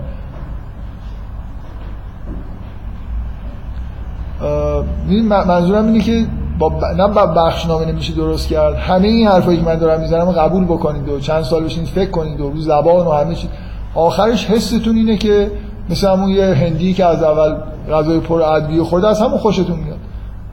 منظورم 5.30 5.86
اینه 5.86 6.00
که 6.00 6.26
با 6.60 6.70
ب... 6.70 6.86
نه 6.86 7.08
با 7.08 7.26
بخشنامه 7.26 7.86
نمیشه 7.86 8.14
درست 8.14 8.48
کرد. 8.48 8.76
همه 8.76 9.08
این 9.08 9.28
حرفایی 9.28 9.58
که 9.58 9.66
من 9.66 9.76
دارم 9.76 10.02
می‌زنم 10.02 10.32
قبول 10.32 10.66
بکنید 10.66 11.10
و 11.10 11.20
چند 11.20 11.44
سال 11.44 11.64
بشین 11.64 11.86
فکر 11.86 12.12
کنید 12.12 12.42
و 12.42 12.50
رو 12.50 12.60
زبان 12.60 13.08
و 13.08 13.12
همه 13.12 13.36
چیز 13.36 13.50
آخرش 13.96 14.46
حستون 14.46 14.96
اینه 14.96 15.18
که 15.18 15.52
مثل 15.90 16.08
همون 16.08 16.30
یه 16.30 16.46
هندی 16.46 16.94
که 16.94 17.06
از 17.06 17.24
اول 17.24 17.56
غذای 17.92 18.20
پر 18.20 18.42
ادویه 18.42 18.84
خورده 18.84 19.08
از 19.08 19.22
همون 19.22 19.38
خوشتون 19.38 19.80
میاد. 19.80 19.99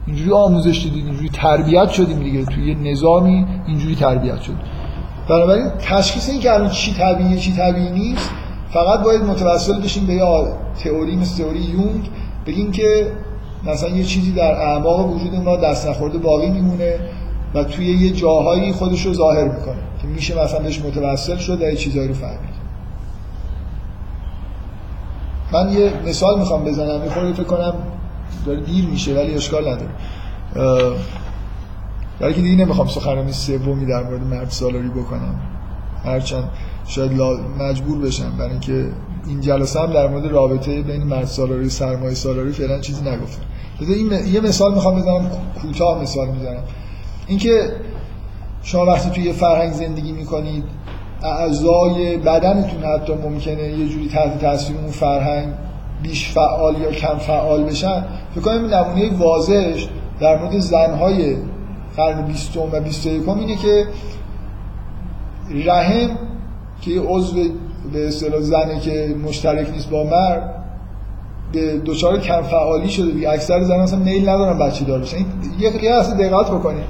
اینجوری 0.07 0.31
آموزش 0.31 0.83
دیدید 0.83 1.05
اینجوری 1.05 1.29
تربیت 1.29 1.89
شدیم 1.89 2.19
دیگه. 2.19 2.45
توی 2.45 2.67
یه 2.67 2.91
نظامی 2.91 3.45
اینجوری 3.67 3.95
تربیت 3.95 4.41
شد. 4.41 4.53
بنابراین 5.29 5.71
تشخیص 5.79 6.29
این 6.29 6.39
که 6.39 6.53
الان 6.53 6.69
چی 6.69 6.93
طبیعیه 6.93 7.37
چی 7.37 7.53
طبیعی 7.53 7.89
نیست 7.89 8.29
فقط 8.69 9.03
باید 9.03 9.21
متوسل 9.21 9.81
بشیم 9.81 10.05
به 10.05 10.13
یه 10.13 10.23
تئوری 10.83 11.15
مثل 11.15 11.43
تئوری 11.43 11.59
یونگ 11.59 12.09
بگیم 12.45 12.71
که 12.71 13.11
مثلا 13.65 13.89
یه 13.89 14.03
چیزی 14.03 14.31
در 14.31 14.51
اعماق 14.51 15.13
وجود 15.13 15.35
ما 15.35 15.57
دست 15.57 15.87
نخورده 15.87 16.17
باقی 16.17 16.49
میمونه 16.49 16.99
و 17.53 17.63
توی 17.63 17.85
یه 17.85 18.11
جاهایی 18.11 18.71
خودش 18.71 19.05
رو 19.05 19.13
ظاهر 19.13 19.43
می‌کنه 19.43 19.77
که 20.01 20.07
میشه 20.07 20.43
مثلا 20.43 20.59
بهش 20.59 20.81
متوسل 20.81 21.37
شد 21.37 21.61
و 21.61 21.63
یه 21.63 21.75
چیزایی 21.75 22.07
رو 22.07 22.13
فهمید. 22.13 22.57
من 25.53 25.71
یه 25.71 25.93
مثال 26.05 26.39
می‌خوام 26.39 26.63
بزنم 26.63 27.01
می‌خوام 27.01 27.33
فکر 27.33 27.43
کنم 27.43 27.73
داره 28.45 28.59
دیر 28.59 28.85
میشه 28.85 29.15
ولی 29.15 29.33
اشکال 29.33 29.67
نداره. 29.67 29.91
برای 32.19 32.33
که 32.33 32.41
دیگه 32.41 32.65
نمی‌خوام 32.65 32.87
سخنرانی 32.87 33.31
سومی 33.31 33.85
در 33.85 34.03
مورد 34.03 34.23
مرد 34.23 34.49
سالاری 34.49 34.89
بکنم. 34.89 35.39
هرچند 36.05 36.49
شاید 36.87 37.11
مجبور 37.59 37.97
بشم 37.97 38.37
برای 38.37 38.51
اینکه 38.51 38.89
این 39.27 39.41
جلسه 39.41 39.79
هم 39.79 39.93
در 39.93 40.07
مورد 40.07 40.25
رابطه 40.25 40.81
بین 40.81 41.03
مرد 41.03 41.25
سالاری 41.25 41.65
و 41.65 41.69
سرمایه 41.69 42.13
سالاری 42.13 42.51
فعلا 42.51 42.79
چیزی 42.79 43.01
نگفتم. 43.01 43.41
این 43.79 44.11
یه 44.33 44.41
مثال 44.41 44.73
می‌خوام 44.73 44.99
بزنم 44.99 45.31
کوتاه 45.61 46.01
مثال 46.01 46.27
می‌زنم. 46.27 46.63
اینکه 47.27 47.71
شما 48.63 48.85
وقتی 48.85 49.09
توی 49.09 49.23
یه 49.23 49.33
فرهنگ 49.33 49.73
زندگی 49.73 50.11
می‌کنید 50.11 50.63
اعضای 51.23 52.17
بدنتون 52.17 52.83
حتی 52.83 53.13
ممکنه 53.13 53.63
یه 53.63 53.89
جوری 53.89 54.07
تحت 54.07 54.39
تاثیر 54.39 54.77
اون 54.77 54.91
فرهنگ 54.91 55.53
بیش 56.01 56.31
فعال 56.31 56.81
یا 56.81 56.91
کم 56.91 57.17
فعال 57.17 57.63
بشن 57.63 58.05
فکر 58.35 58.41
کنم 58.41 58.65
نمونه 58.65 59.17
واضحش 59.17 59.89
در 60.19 60.37
مورد 60.41 60.59
زنهای 60.59 61.35
قرن 61.97 62.27
بیستم 62.27 62.59
و 62.71 62.79
بیست 62.79 63.05
یکم 63.05 63.39
اینه 63.39 63.55
که 63.55 63.87
رحم 65.65 66.09
که 66.81 66.91
یه 66.91 67.01
عضو 67.01 67.35
به 67.93 68.07
اصطلاح 68.07 68.41
زنه 68.41 68.79
که 68.79 69.15
مشترک 69.25 69.69
نیست 69.69 69.89
با 69.89 70.03
مرد 70.03 70.53
به 71.51 71.81
دچار 71.85 72.19
کم 72.19 72.41
فعالی 72.41 72.89
شده 72.89 73.11
دیگه. 73.11 73.29
اکثر 73.29 73.63
زن 73.63 73.79
اصلا 73.79 73.99
میل 73.99 74.29
ندارن 74.29 74.59
بچه 74.59 74.85
دار 74.85 74.99
بشن. 74.99 75.17
یه 75.59 75.83
یه 75.83 75.93
اصلا 75.93 76.17
دقت 76.17 76.51
بکنید 76.51 76.83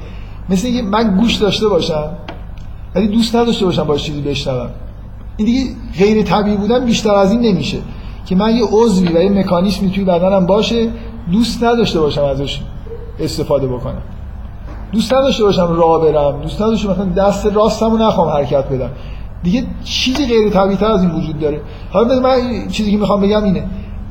مثل 0.49 0.67
اینکه 0.67 0.81
من 0.81 1.17
گوش 1.17 1.35
داشته 1.35 1.67
باشم 1.67 2.09
ولی 2.95 3.07
دوست 3.07 3.35
نداشته 3.35 3.65
باشم 3.65 3.84
با 3.84 3.97
چیزی 3.97 4.21
بشنوم. 4.21 4.69
این 5.38 5.45
دیگه 5.45 5.75
غیر 5.97 6.23
طبیعی 6.23 6.57
بودن 6.57 6.85
بیشتر 6.85 7.15
از 7.15 7.31
این 7.31 7.41
نمیشه. 7.41 7.77
که 8.27 8.35
من 8.35 8.55
یه 8.55 8.65
عضوی 8.71 9.07
و 9.07 9.23
یه 9.23 9.29
مکانیزمی 9.29 9.91
توی 9.91 10.03
بدنم 10.03 10.45
باشه 10.45 10.89
دوست 11.31 11.63
نداشته 11.63 11.99
باشم 11.99 12.23
ازش 12.23 12.61
استفاده 13.19 13.67
بکنم. 13.67 14.01
دوست 14.91 15.13
نداشته 15.13 15.43
باشم 15.43 15.67
راه 15.73 16.01
برم 16.01 16.41
دوست 16.41 16.61
نداشته 16.61 16.89
مثلا 16.89 17.05
دست 17.05 17.45
راستمو 17.45 17.97
نخوام 17.97 18.29
حرکت 18.29 18.69
بدم. 18.69 18.89
دیگه 19.43 19.63
چیزی 19.83 20.25
غیر 20.25 20.49
طبیعی 20.49 20.85
از 20.85 21.01
این 21.01 21.11
وجود 21.11 21.39
داره. 21.39 21.61
حالا 21.91 22.19
من 22.19 22.67
چیزی 22.71 22.91
که 22.91 22.97
می‌خوام 22.97 23.21
بگم 23.21 23.43
اینه. 23.43 23.63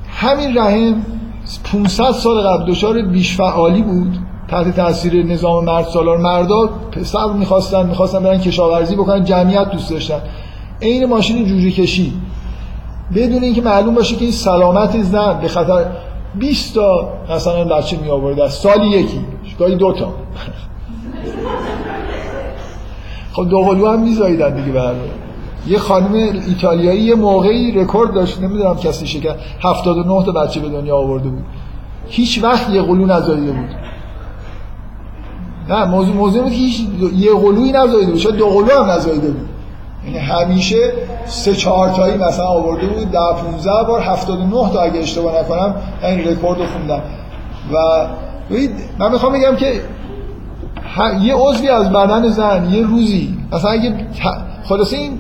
همین 0.09 0.59
رحم 0.59 1.02
500 1.72 2.10
سال 2.10 2.40
قبل 2.40 2.72
دچار 2.72 3.02
بیش 3.02 3.36
فعالی 3.36 3.82
بود. 3.82 4.18
تحت 4.48 4.76
تاثیر 4.76 5.26
نظام 5.26 5.64
مرد 5.64 5.84
سالار. 5.84 6.18
مردا 6.18 6.70
پسر 6.93 7.32
می‌خواستن 7.32 7.86
می‌خواستن 7.86 8.22
برن 8.22 8.38
کشاورزی 8.38 8.97
بکنن 8.97 9.24
جمعیت 9.24 9.70
دوست 9.70 9.90
داشتن. 9.90 10.20
عین 10.82 11.06
ماشین 11.06 11.44
جوجه 11.44 11.70
کشی 11.70 12.12
بدون 13.15 13.43
اینکه 13.43 13.62
معلوم 13.62 13.95
باشه 13.95 14.16
که 14.16 14.24
این 14.24 14.33
سلامت 14.33 15.03
زن 15.03 15.39
به 15.41 15.49
خطر 15.49 15.87
20 16.35 16.74
تا 16.74 17.09
مثلا 17.31 17.65
بچه 17.65 17.97
می 17.97 18.11
آورده 18.11 18.49
سالی 18.49 18.89
یکی 18.89 19.20
گاهی 19.59 19.74
دو 19.74 19.93
تا. 19.93 20.07
خب 23.33 23.49
دوقلو 23.49 23.89
هم 23.89 24.03
میزاییدن 24.03 24.55
دیگه 24.55 24.73
برای 24.73 24.97
یه 25.66 25.78
خانم 25.78 26.12
ایتالیایی 26.49 27.01
یه 27.01 27.15
موقعی 27.15 27.73
رکورد 27.73 28.15
داشت 28.15 28.41
نمی‌دونم 28.41 28.77
کسی 28.77 29.07
شکر 29.07 29.35
79 29.61 30.24
تا 30.24 30.33
بچه 30.33 30.61
به 30.61 30.69
دنیا 30.69 30.97
آورده 30.97 31.28
بود. 31.28 31.45
هیچ 32.09 32.45
وقت 32.45 32.70
یه 32.70 32.83
قلو 32.83 33.07
نزاییده 33.07 33.53
بود. 33.53 33.69
نه 35.69 35.85
موضوع 35.85 36.15
موضوع 36.15 36.43
بود 36.43 36.53
که 36.53 36.59
هیچ 36.59 36.81
یه 37.16 37.35
قلویی 37.35 37.73
نزاییده 37.73 38.11
بود. 38.12 38.20
شاید 38.20 38.37
دو 38.37 38.47
قلو 38.47 38.83
هم 38.83 38.91
نزاییده 38.91 39.31
بود. 39.31 39.49
یعنی 40.07 40.19
همیشه 40.19 40.93
سه 41.27 41.55
چهار 41.55 41.89
تایی 41.89 42.16
مثلا 42.16 42.47
آورده 42.47 42.87
بود 42.87 43.11
ده 43.11 43.19
15 43.19 43.70
بار 43.89 44.01
79 44.01 44.70
تا 44.73 44.81
اگه 44.81 45.01
اشتباه 45.01 45.41
نکنم 45.41 45.74
این 46.03 46.28
رکورد 46.28 46.59
رو 46.59 46.66
خوندم. 46.66 47.03
و 47.73 48.07
من 48.99 49.12
می‌خوام 49.12 49.33
بگم 49.33 49.57
که 49.57 49.81
یه 51.23 51.35
عضوی 51.35 51.69
از 51.69 51.93
بدن 51.93 52.28
زن 52.28 52.69
یه 52.70 52.83
روزی 52.83 53.39
مثلا 53.53 53.70
اگه 53.70 53.95
خلاصه 54.69 54.97
این 54.97 55.19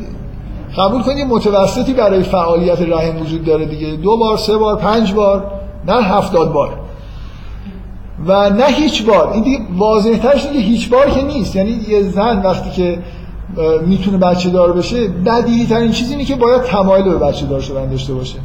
قبول 0.78 1.02
کنید 1.02 1.26
متوسطی 1.26 1.92
برای 1.92 2.22
فعالیت 2.22 2.82
رحم 2.82 3.22
وجود 3.22 3.44
داره 3.44 3.64
دیگه. 3.64 3.86
دو 3.86 4.16
بار 4.16 4.36
سه 4.36 4.56
بار 4.56 4.76
پنج 4.76 5.12
بار 5.12 5.50
نه 5.86 6.02
هفتاد 6.02 6.52
بار. 6.52 6.72
و 8.26 8.50
نه 8.50 8.66
هیچ 8.66 9.06
بار. 9.06 9.32
این 9.32 9.42
دیگه 9.42 9.58
واضح 9.76 10.16
ترش 10.16 10.46
هیچ 10.46 10.90
بار 10.90 11.10
که 11.10 11.22
نیست. 11.22 11.56
یعنی 11.56 11.80
یه 11.88 12.02
زن 12.02 12.42
وقتی 12.42 12.70
که 12.70 12.98
می‌تونه 13.86 14.18
بچه 14.18 14.50
دار 14.50 14.72
بشه 14.72 15.08
بدیهی 15.08 15.66
ترین 15.66 15.90
چیزی 15.90 16.12
اینه 16.12 16.24
که 16.24 16.36
باید 16.36 16.62
تمایل 16.62 17.04
به 17.04 17.18
بچه 17.18 17.46
دار 17.46 17.60
شدن 17.60 17.88
داشته 17.90 18.14
باشه. 18.14 18.38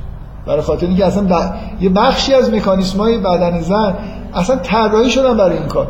برای 0.47 0.61
خاطر 0.61 0.87
اینکه 0.87 1.05
اصلا 1.05 1.23
ب... 1.23 1.53
یه 1.81 1.89
بخشی 1.89 2.33
از 2.33 2.53
مکانیسم 2.53 2.99
های 2.99 3.17
بدن 3.17 3.61
زن 3.61 3.95
اصلا 4.33 4.55
طراحی 4.55 5.09
شدن 5.09 5.37
برای 5.37 5.57
این 5.57 5.67
کار. 5.67 5.87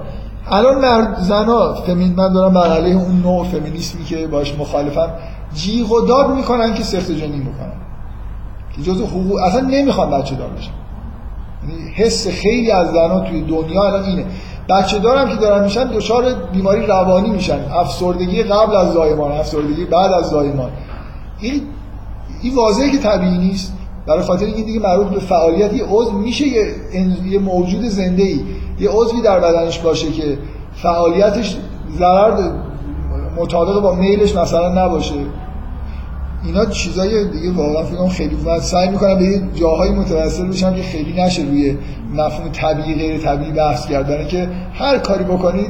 الان 0.50 0.82
مرد 0.82 1.20
زنا 1.20 1.74
فمین 1.74 2.16
من 2.16 2.34
دارم 2.34 2.54
بر 2.54 2.68
علیه 2.68 2.96
اون 2.96 3.22
نوع 3.22 3.46
فمینیسمی 3.46 4.04
که 4.04 4.28
باش 4.28 4.56
مخالفم 4.60 5.10
جیغ 5.54 5.92
و 5.92 6.02
داد 6.02 6.30
می‌کنن 6.30 6.74
که 6.74 6.84
سخت 6.84 7.12
جنین 7.12 7.40
می‌کنن 7.40 7.74
که 8.76 8.82
جزء 8.82 9.06
حقوق 9.06 9.40
اصلا 9.42 9.62
نمی‌خوان 9.62 10.10
بچه 10.10 10.36
دار 10.36 10.50
بشن. 10.50 10.72
یعنی 11.70 11.92
حس 11.96 12.28
خیلی 12.28 12.72
از 12.72 12.92
زنها 12.92 13.20
توی 13.20 13.42
دنیا 13.42 13.84
الان 13.84 14.04
اینه. 14.04 14.26
بچه 14.72 15.00
دارم 15.00 15.30
که 15.30 15.36
دارن 15.36 15.64
میشن 15.64 15.84
دچار 15.84 16.34
بیماری 16.54 16.86
روانی 16.86 17.30
میشن. 17.30 17.60
افسردگی 17.72 18.44
قبل 18.44 18.76
از 18.76 18.94
زایمان 18.94 19.32
افسردگی 19.32 19.86
بعد 19.86 20.12
از 20.12 20.26
زایمان. 20.26 20.70
این 21.40 21.62
این 22.42 22.56
واضحه 22.56 22.92
که 22.92 22.98
طبیعی 22.98 23.38
نیست. 23.38 23.74
برای 24.08 24.22
خاطر 24.22 24.46
اینکه 24.46 24.62
دیگه 24.62 24.80
مربوط 24.80 25.08
به 25.08 25.20
فعالیت 25.20 25.74
یه 25.74 25.84
عضو 25.90 26.12
میشه 26.12 26.48
یه, 26.48 26.76
یه 27.26 27.40
موجود 27.40 27.84
زنده 27.84 28.24
ای 28.24 28.40
یه 28.80 28.90
عضوی 28.90 29.22
در 29.22 29.40
بدنش 29.40 29.80
باشه 29.80 30.12
که 30.12 30.38
فعالیتش 30.74 31.58
ضرر 31.98 32.52
مطابق 33.38 33.82
با 33.82 33.94
میلش 33.94 34.36
مثلا 34.36 34.86
نباشه. 34.86 35.16
اینا 36.46 36.66
چیزای 36.66 37.28
دیگه 37.28 37.52
واقعا 37.52 37.84
فکر 37.84 38.08
خیلی 38.08 38.36
من 38.36 38.60
سعی 38.60 38.90
می‌کنم 38.90 39.20
به 39.20 39.42
جاهای 39.56 39.90
متوسل 39.90 40.48
بشم 40.48 40.76
که 40.76 40.82
خیلی 40.82 41.22
نشه 41.22 41.42
روی 41.42 41.78
مفهوم 42.14 42.50
طبیعی 42.52 42.96
غیر 42.96 43.18
طبیعی 43.18 43.52
بحث 43.52 43.88
کردن 43.88 44.28
که 44.28 44.50
هر 44.74 44.98
کاری 44.98 45.24
بکنید 45.24 45.70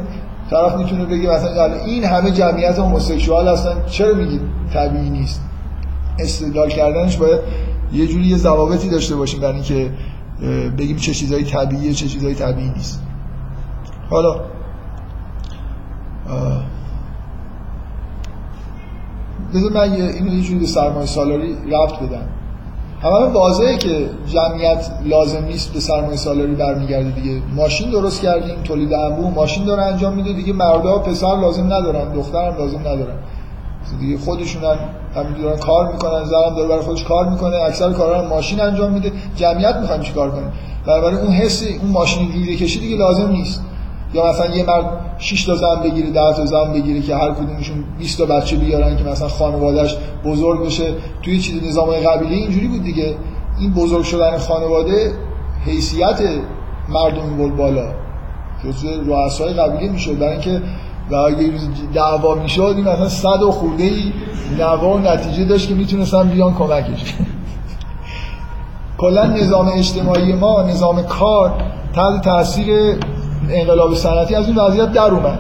طرف 0.50 0.76
می‌تونه 0.76 1.06
بگه 1.06 1.30
مثلا 1.30 1.74
این 1.86 2.04
همه 2.04 2.32
جمعیت 2.32 2.80
هموسکسوال 2.80 3.48
هستن 3.48 3.76
چرا 3.86 4.14
میگید 4.14 4.42
طبیعی 4.74 5.10
نیست؟ 5.10 5.42
استدلال 6.20 6.70
کردنش 6.70 7.18
باید 7.18 7.40
یه 7.94 8.08
جوری 8.08 8.24
یه 8.24 8.38
ضوابطی 8.38 8.90
داشته 8.90 9.16
باشیم 9.16 9.40
برای 9.40 9.54
اینکه 9.54 9.92
بگیم 10.78 10.96
چه 10.96 11.14
چیزایی 11.14 11.44
طبیعیه 11.44 11.94
چه 11.94 12.08
چیزایی 12.08 12.36
طبیعی 12.36 12.70
نیست. 12.70 13.02
حالا 14.10 14.36
بذار 19.54 19.72
من 19.72 19.94
اینو 19.94 20.34
یه 20.34 20.42
جوری 20.42 20.60
به 20.60 20.66
سرمایه 20.68 21.06
سالاری 21.06 21.56
رفت 21.72 21.96
بدم. 22.04 22.28
همه 23.02 23.34
واضحه 23.34 23.78
که 23.78 24.10
جمعیت 24.28 24.92
لازم 25.06 25.46
نیست 25.46 25.74
به 25.74 25.80
سرمایه 25.80 26.18
سالاری 26.18 26.56
برمیگرده 26.56 27.12
دیگه. 27.12 27.42
ماشین 27.56 27.90
درست 27.90 28.22
کردیم 28.22 28.56
تولید 28.64 28.94
انبوه 28.94 29.34
ماشین 29.34 29.66
داره 29.66 29.82
انجام 29.82 30.14
میده 30.14 30.34
دیگه. 30.34 30.54
مردا 30.54 31.00
پسر 31.00 31.36
لازم 31.42 31.66
ندارن 31.66 32.14
دخترم 32.14 32.56
لازم 32.58 32.80
ندارن. 32.80 33.16
دیگه 34.00 34.18
خودشون 34.18 34.64
هم 34.64 34.78
همین 35.16 35.42
دارن 35.42 35.58
کار 35.58 35.92
می‌کنن 35.92 36.24
زنم 36.24 36.56
داره 36.56 36.68
برای 36.68 36.82
خودش 36.82 37.04
کار 37.04 37.30
می‌کنه 37.30 37.56
اکثر 37.56 37.92
کارا 37.92 38.28
ماشین 38.30 38.62
انجام 38.62 38.92
میده. 38.92 39.12
جمعیت 39.36 39.76
می‌خوان 39.76 40.04
کار 40.16 40.32
کنه 40.32 40.52
برای 40.88 41.16
اون 41.16 41.32
حس 41.32 41.64
اون 41.82 41.92
ماشین 41.92 42.32
لوله 42.32 42.56
کشی 42.56 42.80
دیگه 42.80 42.98
لازم 42.98 43.28
نیست. 43.28 43.64
یا 44.14 44.30
مثلا 44.30 44.56
یه 44.56 44.66
مرد 44.66 45.16
6 45.18 45.46
تا 45.46 45.56
زن 45.56 45.84
بگیره 45.84 46.10
10 46.10 46.34
تا 46.34 46.46
زن 46.46 46.74
بگیره 46.74 47.02
که 47.02 47.16
هر 47.16 47.32
کدومشون 47.32 47.84
20 48.00 48.18
تا 48.18 48.26
بچه 48.26 48.56
بیارن 48.56 48.98
که 48.98 49.04
مثلا 49.04 49.28
خانوادهش 49.28 49.96
بزرگ 50.26 50.66
بشه. 50.66 50.94
توی 51.22 51.40
چیز 51.40 51.64
نظام 51.64 51.90
قبیله 51.90 52.36
اینجوری 52.36 52.68
بود 52.68 52.84
دیگه. 52.84 53.16
این 53.60 53.74
بزرگ 53.74 54.04
شدن 54.04 54.38
خانواده 54.38 55.12
حیثیت 55.66 56.22
مردم 56.90 57.38
بود 57.38 57.56
بالا. 57.56 57.88
جزء 58.64 58.88
رؤسای 59.06 59.54
قبیله 59.54 59.92
می‌شد. 59.92 60.20
برای 60.20 60.32
اینکه 60.32 60.62
و 61.12 61.16
اگه 61.16 61.52
دعوا 61.94 62.36
می‌شد 62.36 62.74
این 62.78 62.88
مثلا 62.88 63.10
صد 63.10 63.44
و 63.44 63.52
خورده 63.52 63.84
ای 63.84 64.14
دعوا 64.58 65.00
نتیجه 65.00 65.46
داشت 65.46 65.68
که 65.68 65.76
می‌تونستن 65.76 66.30
بیان 66.30 66.54
کمکش 66.54 67.16
کلا 68.98 69.26
نظام 69.26 69.72
اجتماعی 69.76 70.34
ما 70.34 70.64
نظام 70.64 71.04
کار 71.04 71.54
تحت 71.94 72.22
تاثیر 72.22 72.98
انقلاب 73.50 73.94
صنعتی 73.94 74.36
از 74.36 74.48
این 74.48 74.56
وضعیت 74.56 74.92
در 74.92 75.12
اومد. 75.12 75.40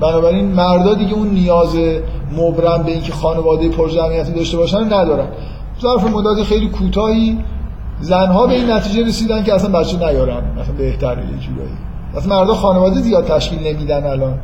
بنابراین 0.00 0.52
مردا 0.52 0.94
دیگه 0.94 1.14
اون 1.14 1.28
نیاز 1.28 1.76
مبرم 2.36 2.82
به 2.82 2.92
اینکه 2.92 3.12
خانواده 3.12 3.68
پرجمعیتی 3.68 4.32
داشته 4.32 4.56
باشن 4.56 4.84
ندارن. 4.84 5.26
ظرف 5.82 6.04
مدت 6.04 6.42
خیلی 6.42 6.68
کوتاهی 6.68 7.38
زنها 8.00 8.46
به 8.46 8.52
این 8.52 8.70
نتیجه 8.70 9.06
رسیدن 9.06 9.44
که 9.44 9.54
اصلا 9.54 9.80
بچه 9.80 9.96
نیارن 9.96 10.42
مثلا 10.58 10.74
بهتره 10.78 11.22
یه 11.22 11.38
جورایی. 11.38 11.76
اصلا 12.16 12.40
مردا 12.40 12.54
خانواده 12.54 13.00
زیاد 13.00 13.24
تشکیل 13.24 13.58
نمیدن 13.58 14.06
الان. 14.06 14.38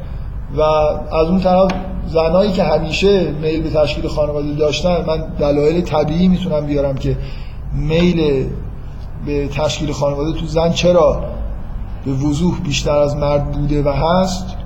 و 0.57 0.63
از 0.63 1.29
اون 1.29 1.41
طرف 1.41 1.71
زنایی 2.07 2.53
که 2.53 2.63
همیشه 2.63 3.31
میل 3.43 3.63
به 3.63 3.71
تشکیل 3.71 4.09
خانواده 4.09 4.53
داشتن 4.53 5.05
من 5.07 5.25
دلایل 5.39 5.81
طبیعی 5.81 6.29
می‌تونم 6.29 6.67
بیارم 6.67 6.95
که 6.95 7.17
میل 7.75 8.47
به 9.27 9.49
تشکیل 9.49 9.93
خانواده 9.93 10.33
تو 10.33 10.47
زن 10.47 10.71
چرا 10.71 11.21
به 12.05 12.13
وضوح 12.13 12.61
بیشتر 12.61 12.99
از 12.99 13.17
مرد 13.17 13.53
بوده 13.53 13.83
و 13.83 13.89
هست 13.89 14.57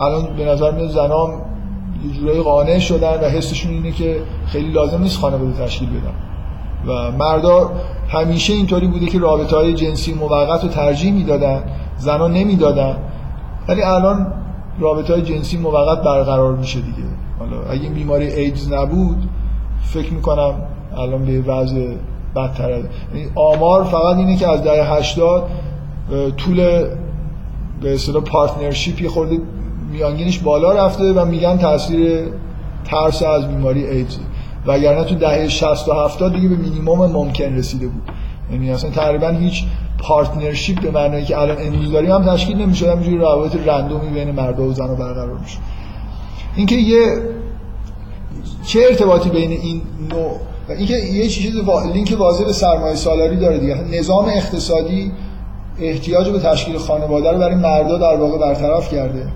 الان 0.00 0.36
به 0.36 0.44
نظر 0.44 0.70
میاد 0.70 0.88
زنام 0.88 1.30
یه 2.04 2.12
جورایی 2.12 2.42
قانع 2.42 2.78
شدن 2.78 3.20
و 3.20 3.24
حسشون 3.24 3.72
اینه 3.72 3.92
که 3.92 4.22
خیلی 4.46 4.72
لازم 4.72 5.02
نیست 5.02 5.18
خانواده 5.18 5.64
تشکیل 5.64 5.88
بدن. 5.88 6.14
و 6.86 7.12
مردا 7.12 7.70
همیشه 8.08 8.52
اینطوری 8.52 8.86
بوده 8.86 9.06
که 9.06 9.18
رابطه 9.18 9.56
های 9.56 9.74
جنسی 9.74 10.14
موقت 10.14 10.62
رو 10.62 10.68
ترجیح 10.68 11.12
می‌دادن 11.12 11.62
زنان 11.96 12.32
نمی‌دادن 12.32 12.96
ولی 13.68 13.82
الان 13.82 14.32
رابطه 14.78 15.12
های 15.12 15.22
جنسی 15.22 15.56
موقت 15.58 16.02
برقرار 16.02 16.56
میشه 16.56 16.80
دیگه. 16.80 17.08
حالا 17.38 17.70
اگه 17.70 17.88
بیماری 17.88 18.26
ایدز 18.26 18.72
نبود 18.72 19.28
فکر 19.80 20.12
می‌کنم 20.12 20.54
الان 20.96 21.24
به 21.24 21.40
وضع 21.40 21.94
بدتر 22.36 22.70
یعنی 22.70 23.30
آمار 23.34 23.84
فقط 23.84 24.16
اینه 24.16 24.36
که 24.36 24.48
از 24.48 24.62
دهه 24.62 24.96
80 24.96 25.50
طول 26.36 26.56
به 27.80 27.94
اصطلاح 27.94 28.22
partnership 28.22 29.02
یه 29.02 29.08
خورده 29.08 29.38
میانگینش 29.92 30.38
بالا 30.38 30.72
رفته 30.72 31.12
و 31.12 31.24
میگن 31.24 31.56
تاثیر 31.56 32.24
ترس 32.84 33.22
از 33.22 33.48
بیماری 33.48 33.86
ایدز. 33.86 34.18
وگرنه 34.66 35.04
تو 35.04 35.14
دهه 35.14 35.48
60 35.48 35.88
و 35.88 35.92
70 35.92 36.34
دیگه 36.34 36.48
به 36.48 36.56
مینیمم 36.56 37.12
ممکن 37.12 37.44
رسیده 37.44 37.86
بود. 37.86 38.02
یعنی 38.52 38.70
اصلا 38.70 38.90
تقریبا 38.90 39.28
هیچ 39.28 39.64
partnership 39.98 40.80
به 40.80 40.90
معنی 40.90 41.24
که 41.24 41.38
الان 41.38 41.56
امروز 41.60 41.92
داریم 41.92 42.10
هم 42.10 42.34
تشکیل 42.34 42.56
نمیشه. 42.56 42.90
همینجوری 42.90 43.18
روابط 43.18 43.56
random 43.66 44.04
ی 44.04 44.10
بین 44.10 44.30
مرد 44.30 44.60
و 44.60 44.72
زن 44.72 44.94
برقرار 44.94 45.38
میشه. 45.38 45.58
اینکه 46.56 46.76
یه 46.76 47.18
چه 48.66 48.80
ارتباطی 48.90 49.30
بین 49.30 49.50
این 49.50 49.82
نوع 50.10 50.40
و 50.68 50.72
اینکه 50.72 50.94
یه 50.94 51.28
چیز 51.28 51.56
لینک 51.94 52.14
واضح 52.18 52.44
به 52.44 52.52
سرمایه 52.52 52.94
سالاری 52.94 53.36
داره 53.36 53.58
دیگه. 53.58 53.74
نظام 53.74 54.24
اقتصادی 54.24 55.12
احتیاج 55.80 56.28
به 56.28 56.38
تشکیل 56.38 56.78
خانواده 56.78 57.30
رو 57.30 57.38
برای 57.38 57.54
مردا 57.54 57.98
در 57.98 58.20
واقع 58.20 58.38
برطرف 58.38 58.94
کرده 58.94 59.26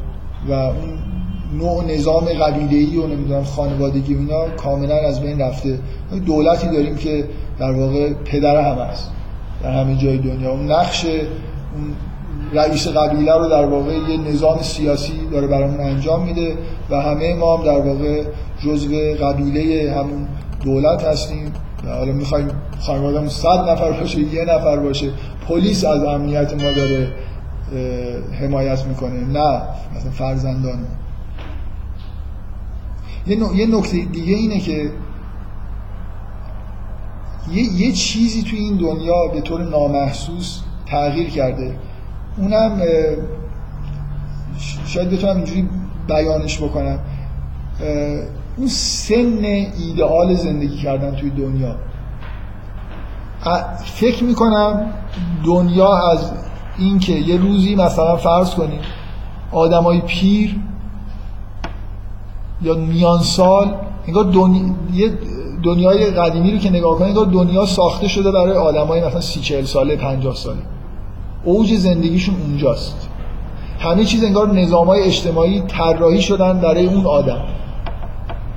و 0.48 0.52
اون 0.52 0.74
نوع 1.58 1.84
نظام 1.84 2.24
قبیله‌ای 2.24 2.96
و 2.96 3.06
نمی‌دونم 3.06 3.44
خانوادگی 3.44 4.14
و 4.14 4.18
اینا 4.18 4.48
کاملا 4.48 4.94
از 4.94 5.22
بین 5.22 5.40
رفته. 5.40 5.78
دولتی 6.26 6.68
داریم 6.68 6.96
که 6.96 7.24
در 7.58 7.72
واقع 7.72 8.12
پدر 8.12 8.56
همه 8.56 8.80
است 8.80 9.10
در 9.62 9.70
همه 9.70 9.96
جای 9.96 10.18
دنیا. 10.18 10.50
اون 10.50 10.72
نقش 10.72 11.04
اون 11.04 11.94
رئیس 12.52 12.88
قبیله 12.88 13.32
رو 13.32 13.48
در 13.48 13.64
واقع 13.64 13.92
یه 13.92 14.32
نظام 14.32 14.62
سیاسی 14.62 15.12
داره 15.32 15.46
برامون 15.46 15.80
انجام 15.80 16.24
میده 16.24 16.54
و 16.90 17.00
همه 17.00 17.34
ما 17.34 17.56
هم 17.56 17.64
در 17.64 17.80
واقع 17.80 18.22
جزو 18.64 18.90
قبیله 19.20 19.92
همون 19.92 20.28
دولت 20.64 21.04
هستیم. 21.04 21.52
حالا 21.88 22.12
می‌خوایم 22.12 22.48
خانوادهمون 22.80 23.28
صد 23.28 23.68
نفر 23.68 23.92
باشه 23.92 24.20
یه 24.20 24.44
نفر 24.44 24.76
باشه. 24.76 25.10
پلیس 25.48 25.84
از 25.84 26.04
امنیت 26.04 26.52
ما 26.52 26.72
داره 26.72 27.12
حمایت 28.40 28.86
می‌کنه. 28.86 29.20
نه 29.20 29.62
مثلا 29.96 30.10
فرزندان. 30.12 30.86
یه 33.26 33.66
نکته 33.66 34.04
دیگه 34.04 34.34
اینه 34.34 34.58
که 34.60 34.90
یه, 37.52 37.62
یه 37.62 37.92
چیزی 37.92 38.42
توی 38.42 38.58
این 38.58 38.76
دنیا 38.76 39.26
به 39.34 39.40
طور 39.40 39.62
نامحسوس 39.68 40.60
تغییر 40.86 41.30
کرده. 41.30 41.76
اونم 42.36 42.80
شاید 44.86 45.10
بتونم 45.10 45.36
اینجوری 45.36 45.68
بیانش 46.08 46.58
بکنم. 46.58 46.98
اون 48.58 48.66
سن 48.68 49.44
ایدئال 49.78 50.34
زندگی 50.34 50.76
کردن 50.76 51.14
توی 51.14 51.30
دنیا. 51.30 51.74
فکر 53.84 54.24
می‌کنم 54.24 54.90
دنیا 55.44 55.96
از 55.96 56.32
اینکه 56.78 57.12
یه 57.12 57.36
روزی 57.36 57.74
مثلا 57.74 58.16
فرض 58.16 58.54
کنیم 58.54 58.80
آدمای 59.52 60.00
پیر 60.00 60.56
یا 62.62 62.74
میان 62.74 63.18
سال 63.18 63.74
انگار 64.06 64.24
دنیا 64.24 65.08
دنیای 65.62 66.10
قدیمی 66.10 66.52
رو 66.52 66.58
که 66.58 66.70
نگاه 66.70 66.98
کنید 66.98 67.14
دنیا 67.14 67.66
ساخته 67.66 68.08
شده 68.08 68.32
برای 68.32 68.56
آدمای 68.56 69.04
مثلا 69.04 69.20
سی 69.20 69.40
چهل 69.40 69.64
ساله 69.64 69.96
50 69.96 70.34
ساله. 70.34 70.60
اوج 71.44 71.74
زندگیشون 71.74 72.34
اونجاست. 72.34 73.08
همه 73.78 74.04
چیز 74.04 74.24
انگار 74.24 74.52
نظامای 74.52 75.02
اجتماعی 75.02 75.60
طراحی 75.60 76.22
شدن 76.22 76.60
برای 76.60 76.86
اون 76.86 77.06
آدم. 77.06 77.40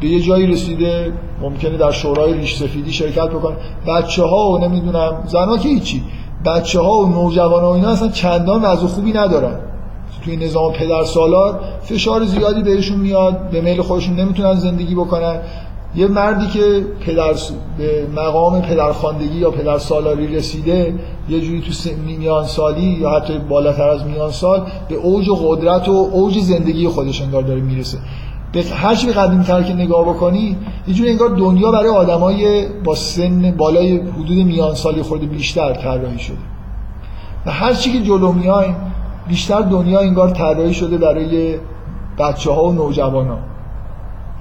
به 0.02 0.08
یه 0.08 0.20
جایی 0.20 0.48
رسیده 0.48 1.14
ممکنه 1.42 1.78
در 1.78 1.92
شورای 1.92 2.34
ریش 2.34 2.56
سفیدی 2.56 2.92
شرکت 2.92 3.30
بکنه. 3.30 3.56
بچه 3.88 4.24
ها 4.24 4.52
و 4.52 4.58
نمی‌دونم 4.58 5.24
زنها 5.28 5.58
که 5.58 5.70
هیچی. 5.70 6.04
بچه 6.46 6.80
ها 6.80 6.98
و 6.98 7.10
نوجوان 7.10 7.64
ها 7.64 7.76
اینا 7.76 7.90
اصلا 7.90 8.08
چندان 8.08 8.62
وضع 8.62 8.86
خوبی 8.88 9.14
ندارن. 9.14 9.56
توی 10.26 10.38
نظام 10.38 10.74
پدر 10.74 11.04
سالار 11.04 11.60
فشار 11.84 12.26
زیادی 12.26 12.64
بهشون 12.64 13.00
میاد 13.00 13.50
به 13.50 13.62
میل 13.62 13.82
خودشون 13.82 14.16
نمی‌تونن 14.16 14.56
زندگی 14.56 14.96
بکنن. 14.96 15.40
یه 15.96 16.08
مردی 16.08 16.48
که 16.48 16.86
پدر 17.06 17.34
به 17.78 18.08
مقام 18.16 18.62
پدرخواندگی 18.62 19.38
یا 19.38 19.52
پدر 19.52 19.78
سالاری 19.78 20.36
رسیده 20.36 20.96
یه 21.30 21.42
جوری 21.42 21.62
تو 21.62 21.90
میان 22.06 22.46
سالی 22.46 22.98
یا 23.02 23.10
حتی 23.10 23.40
بالاتر 23.40 23.90
از 23.90 24.06
میان 24.06 24.32
سال 24.32 24.68
به 24.90 24.96
اوج 24.96 25.26
قدرت 25.46 25.90
و 25.90 26.10
اوج 26.12 26.40
زندگی 26.40 26.88
خودش 26.88 27.22
انگار 27.22 27.44
داره 27.44 27.62
می‌رسه. 27.62 27.98
به 28.52 28.64
چی 28.96 29.12
قدیم 29.12 29.44
تر 29.44 29.64
که 29.64 29.74
نگاه 29.74 30.06
بکنی 30.06 30.58
یه 30.88 30.94
جوری 30.94 31.10
انگار 31.10 31.30
دنیا 31.30 31.72
برای 31.72 31.90
آدمای 31.90 32.68
با 32.84 32.96
سن 32.96 33.52
بالای 33.58 33.98
حدود 33.98 34.38
میان 34.38 34.76
سالی 34.76 35.02
خورده 35.02 35.26
بیشتر 35.26 35.74
طراحی 35.74 36.20
شده. 36.20 36.38
و 37.46 37.52
هر 37.52 37.74
چی 37.74 37.92
که 37.94 38.02
جلو 38.02 38.32
میایم 38.32 38.76
بیشتر 39.28 39.62
دنیا 39.62 40.00
انگار 40.00 40.30
طراحی 40.30 40.74
شده 40.74 40.98
برای 40.98 41.56
بچه 42.20 42.52
ها 42.52 42.64
و 42.64 42.74
نوجوان 42.74 43.28
ها 43.28 43.38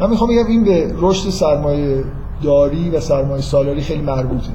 من 0.01 0.11
می‌خوام 0.11 0.31
بگم 0.31 0.47
این 0.47 0.65
به 0.65 0.95
رشد 0.99 1.31
سرمایه 1.31 2.05
داری 2.43 2.91
و 2.91 3.01
سرمایه 3.01 3.43
سالاری 3.43 3.81
خیلی 3.81 4.03
مربوطه. 4.03 4.51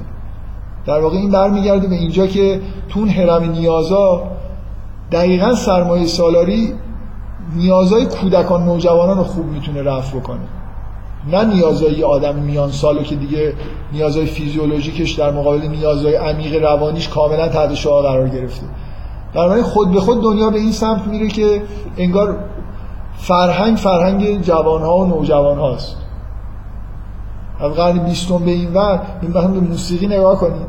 در 0.86 1.00
واقع 1.00 1.16
این 1.16 1.30
برمیگرده 1.30 1.88
به 1.88 1.94
اینجا 1.94 2.26
که 2.26 2.60
تو 2.88 3.00
اون 3.00 3.08
هرم 3.08 3.50
نیازا 3.50 4.22
دقیقا 5.12 5.54
سرمایه 5.54 6.06
سالاری 6.06 6.72
نیازهای 7.54 8.06
کودکان 8.06 8.64
نوجوانان 8.64 9.18
رو 9.18 9.24
خوب 9.24 9.46
می‌تونه 9.46 9.82
رفع 9.82 10.18
بکنه. 10.18 10.40
نه 11.30 11.44
نیازهای 11.44 12.04
آدم 12.04 12.34
میان 12.34 12.70
سالو 12.70 13.02
که 13.02 13.14
دیگه 13.16 13.54
نیازهای 13.92 14.26
فیزیولوژیکش 14.26 15.12
در 15.12 15.32
مقابل 15.32 15.66
نیازهای 15.66 16.14
عمیق 16.14 16.62
روانیش 16.62 17.08
کاملا 17.08 17.48
تحت 17.48 17.74
شعار 17.74 18.02
قرار 18.02 18.28
گرفته. 18.28 18.66
بنابراین 19.34 19.64
خود 19.64 19.92
به 19.92 20.00
خود 20.00 20.22
دنیا 20.22 20.50
به 20.50 20.58
این 20.58 20.72
سمت 20.72 21.06
میره 21.06 21.28
که 21.28 21.62
انگار 21.96 22.38
فرهنگ 23.16 23.76
فرهنگ 23.76 24.40
جوان 24.40 24.82
ها 24.82 24.96
و 24.96 25.06
نوجوان 25.06 25.58
هاست 25.58 25.96
از 27.60 27.72
قرن 27.72 27.98
بیستم 27.98 28.38
به 28.38 28.50
این 28.50 28.74
ور 28.74 29.00
این 29.22 29.32
به 29.32 29.40
موسیقی 29.40 30.06
نگاه 30.06 30.38
کنید. 30.38 30.66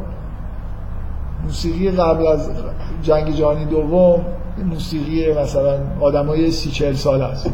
موسیقی 1.43 1.91
قبل 1.91 2.27
از 2.27 2.49
جنگ 3.03 3.31
جهانی 3.31 3.65
دوم 3.65 4.25
موسیقی 4.65 5.34
مثلا 5.34 5.77
آدمای 5.99 6.51
سی 6.51 6.69
چهل 6.71 6.93
سال 6.93 7.21
هست. 7.21 7.49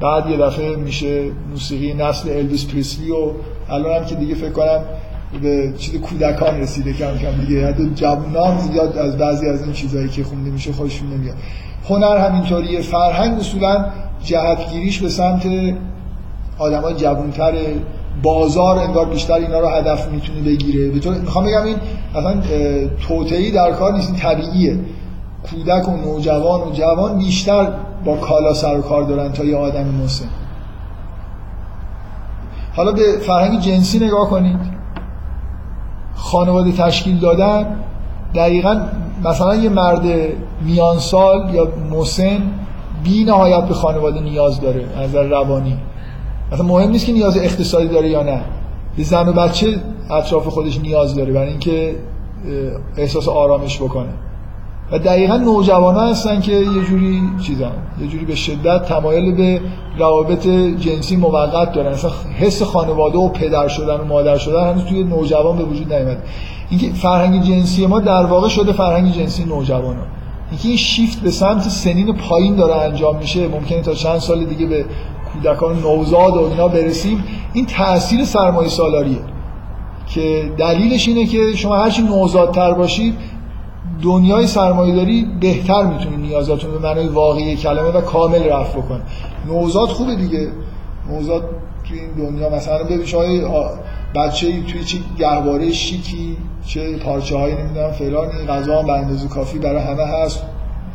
بعد 0.00 0.30
یه 0.30 0.36
دفعه 0.36 0.76
میشه 0.76 1.30
موسیقی 1.50 1.94
نسل 1.94 2.30
الویس 2.30 2.66
پریسلی 2.66 3.10
و 3.10 3.30
الان 3.70 3.96
هم 3.96 4.04
که 4.04 4.14
دیگه 4.14 4.34
فکر 4.34 4.50
کنم 4.50 4.80
به 5.42 5.72
چیز 5.78 6.00
کودکان 6.00 6.60
رسیده 6.60 6.92
کم 6.92 7.18
کم 7.18 7.44
دیگه. 7.46 7.66
حتی 7.66 7.90
جوانان 7.94 8.58
زیاد 8.58 8.98
از 8.98 9.18
بعضی 9.18 9.46
از 9.48 9.62
این 9.62 9.72
چیزهایی 9.72 10.08
که 10.08 10.24
خونده 10.24 10.50
میشه 10.50 10.72
خودشون 10.72 11.08
نمیاد 11.08 11.36
هنر 11.88 12.16
همینطوریه 12.16 12.80
فرهنگ 12.80 13.38
اصولا 13.38 13.84
جهتگیریش 14.24 15.00
به 15.00 15.08
سمت 15.08 15.46
آدمای 16.58 16.94
جوانتر 16.94 17.52
بازار 18.22 18.78
انگار 18.78 19.06
بیشتر 19.06 19.34
اینا 19.34 19.60
رو 19.60 19.68
هدف 19.68 20.08
می‌تونه 20.08 20.40
بگیره. 20.40 20.90
به 20.90 20.98
طور 20.98 21.14
می‌خوام 21.14 21.46
بگم 21.46 21.62
این 21.62 21.76
اصلا 22.14 22.42
توتعی 23.08 23.50
در 23.50 23.72
کار 23.72 23.92
نیست 23.92 24.16
طبیعیه. 24.16 24.78
کودک 25.50 25.88
و 25.88 25.96
نوجوان 25.96 26.60
و 26.60 26.72
جوان 26.72 27.18
بیشتر 27.18 27.72
با 28.04 28.16
کالا 28.16 28.54
سر 28.54 28.78
و 28.78 28.82
کار 28.82 29.02
دارن 29.02 29.32
تا 29.32 29.44
یه 29.44 29.56
آدم 29.56 29.84
مسن 30.04 30.28
حالا 32.76 32.92
به 32.92 33.02
فرهنگ 33.20 33.60
جنسی 33.60 33.98
نگاه 33.98 34.30
کنید. 34.30 34.78
خانواده 36.14 36.72
تشکیل 36.72 37.18
دادن 37.18 37.76
دقیقا 38.34 38.80
مثلا 39.24 39.54
یه 39.54 39.68
مرد 39.68 40.02
میانسال 40.62 41.54
یا 41.54 41.68
مسن 41.90 42.42
بی 43.04 43.24
نهایت 43.24 43.64
به 43.64 43.74
خانواده 43.74 44.20
نیاز 44.20 44.60
داره 44.60 44.84
از 44.96 45.08
نظر 45.08 45.22
روانی. 45.22 45.78
مثلا 46.52 46.66
مهم 46.66 46.90
نیست 46.90 47.06
که 47.06 47.12
نیاز 47.12 47.36
اقتصادی 47.36 47.88
داره 47.88 48.08
یا 48.08 48.22
نه. 48.22 48.40
به 48.96 49.02
زن 49.02 49.28
و 49.28 49.32
بچه 49.32 49.80
اطراف 50.10 50.46
خودش 50.46 50.80
نیاز 50.80 51.14
داره 51.14 51.32
برای 51.32 51.48
اینکه 51.48 51.96
احساس 52.96 53.28
آرامش 53.28 53.82
بکنه. 53.82 54.08
و 54.92 54.98
دقیقا 54.98 55.36
نوجوان 55.36 55.94
ها 55.94 56.06
هستن 56.06 56.40
که 56.40 56.52
یه 56.52 56.84
جوری 56.88 57.22
چیزن 57.42 57.72
یه 58.00 58.06
جوری 58.06 58.24
به 58.24 58.34
شدت 58.34 58.84
تمایل 58.84 59.34
به 59.34 59.60
روابط 59.98 60.46
جنسی 60.80 61.16
موقت 61.16 61.72
دارن. 61.72 61.92
اصلا 61.92 62.10
حس 62.38 62.62
خانواده 62.62 63.18
و 63.18 63.28
پدر 63.28 63.68
شدن 63.68 63.94
و 63.94 64.04
مادر 64.04 64.38
شدن 64.38 64.70
هنوز 64.70 64.84
توی 64.84 65.04
نوجوان 65.04 65.56
به 65.56 65.64
وجود 65.64 65.92
نیومد 65.92 66.22
اینکه 66.70 66.92
فرهنگ 66.92 67.42
جنسی 67.42 67.86
ما 67.86 68.00
در 68.00 68.26
واقع 68.26 68.48
شده 68.48 68.72
فرهنگ 68.72 69.12
جنسی 69.12 69.44
نوجوان 69.44 69.96
ها 69.96 70.02
اینکه 70.50 70.68
این 70.68 70.76
شیفت 70.76 71.20
به 71.20 71.30
سمت 71.30 71.62
سنین 71.62 72.12
پایین 72.12 72.56
داره 72.56 72.74
انجام 72.74 73.16
میشه 73.16 73.48
ممکنه 73.48 73.82
تا 73.82 73.94
چند 73.94 74.18
سال 74.18 74.44
دیگه 74.44 74.66
به 74.66 74.84
کودکان 75.32 75.78
نوزاد 75.78 76.36
و 76.36 76.48
اینا 76.50 76.68
برسیم 76.68 77.24
این 77.52 77.66
تاثیر 77.66 78.24
سرمایه 78.24 78.68
سالاریه. 78.68 79.18
که 80.14 80.52
دلیلش 80.58 81.08
اینه 81.08 81.26
که 81.26 81.56
شما 81.56 81.76
هرچی 81.76 82.02
نوزادتر 82.02 82.74
باشید 82.74 83.14
دنیای 84.02 84.46
سرمایه‌داری 84.46 85.26
بهتر 85.40 85.82
می‌تونه 85.82 86.16
نیازاتون 86.16 86.70
به 86.70 86.78
معنای 86.78 87.08
واقعی 87.08 87.56
کلمه 87.56 87.88
و 87.88 88.00
کامل 88.00 88.42
رفع 88.42 88.78
بکنه. 88.78 89.00
نوزاد 89.46 89.88
خوبه 89.88 90.14
دیگه. 90.14 90.48
نوزاد 91.10 91.42
توی 91.88 91.98
این 91.98 92.12
دنیا 92.12 92.50
مثلا 92.50 92.84
ببین 92.84 93.04
شما 93.04 93.22
بچه 94.14 94.62
توی 94.62 94.84
چه 94.84 94.98
گهواره 95.18 95.72
شیکی 95.72 96.36
چه 96.66 96.96
پارچه 96.96 97.36
هایی 97.36 97.54
نمی‌دونم 97.54 97.90
فلانی 97.90 98.46
غذا 98.48 98.82
هم 98.82 98.86
به 98.86 99.28
کافی 99.34 99.58
برای 99.58 99.82
همه 99.82 100.04
هست. 100.04 100.42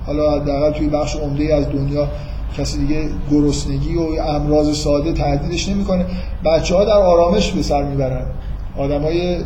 حالا 0.05 0.31
حداقل 0.31 0.71
توی 0.71 0.88
بخش 0.88 1.15
عمده 1.15 1.55
از 1.55 1.69
دنیا 1.69 2.07
کسی 2.57 2.80
دیگه 2.80 3.09
گرسنگی 3.31 3.95
و 3.95 4.21
امراض 4.21 4.77
ساده 4.77 5.13
تهدیدش 5.13 5.69
نمی‌کنه. 5.69 6.05
بچه 6.45 6.75
ها 6.75 6.85
در 6.85 6.91
آرامش 6.91 7.51
به 7.51 7.61
سر 7.61 7.84
می‌برن. 7.84 8.25
آدمای 8.77 9.38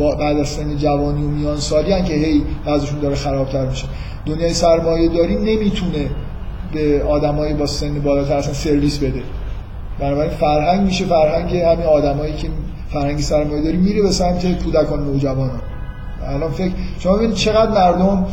با 0.00 0.14
بعد 0.14 0.38
از 0.38 0.48
سن 0.48 0.76
جوانی 0.76 1.24
و 1.24 1.28
میان 1.28 1.56
سالی 1.56 2.02
که 2.02 2.14
هی 2.14 2.42
بعضشون 2.66 2.98
داره 3.00 3.14
خرابتر 3.14 3.66
میشه. 3.66 3.86
دنیای 4.26 4.52
سرمایه 4.54 5.08
داری 5.08 5.36
نمی‌تونه 5.36 6.10
به 6.72 7.04
آدمایی 7.08 7.54
با 7.54 7.66
سن 7.66 8.00
بالاتر 8.00 8.34
اصلا 8.34 8.54
سرویس 8.54 8.98
بده. 8.98 9.22
بنابراین 9.98 10.30
فرهنگ 10.30 10.80
میشه 10.80 11.04
فرهنگ 11.04 11.56
همین 11.56 11.86
آدمایی 11.86 12.36
که 12.36 12.48
فرهنگی 12.92 13.22
سرمایه 13.22 13.62
داری 13.62 13.76
میره 13.76 14.02
به 14.02 14.10
سمت 14.10 14.62
کودکان 14.62 15.04
نوجوانان. 15.04 15.60
الان 16.26 16.50
فکر 16.50 16.72
شما 16.98 17.16
ببینید 17.16 17.34
چقدر 17.34 17.70
مردم 17.70 18.26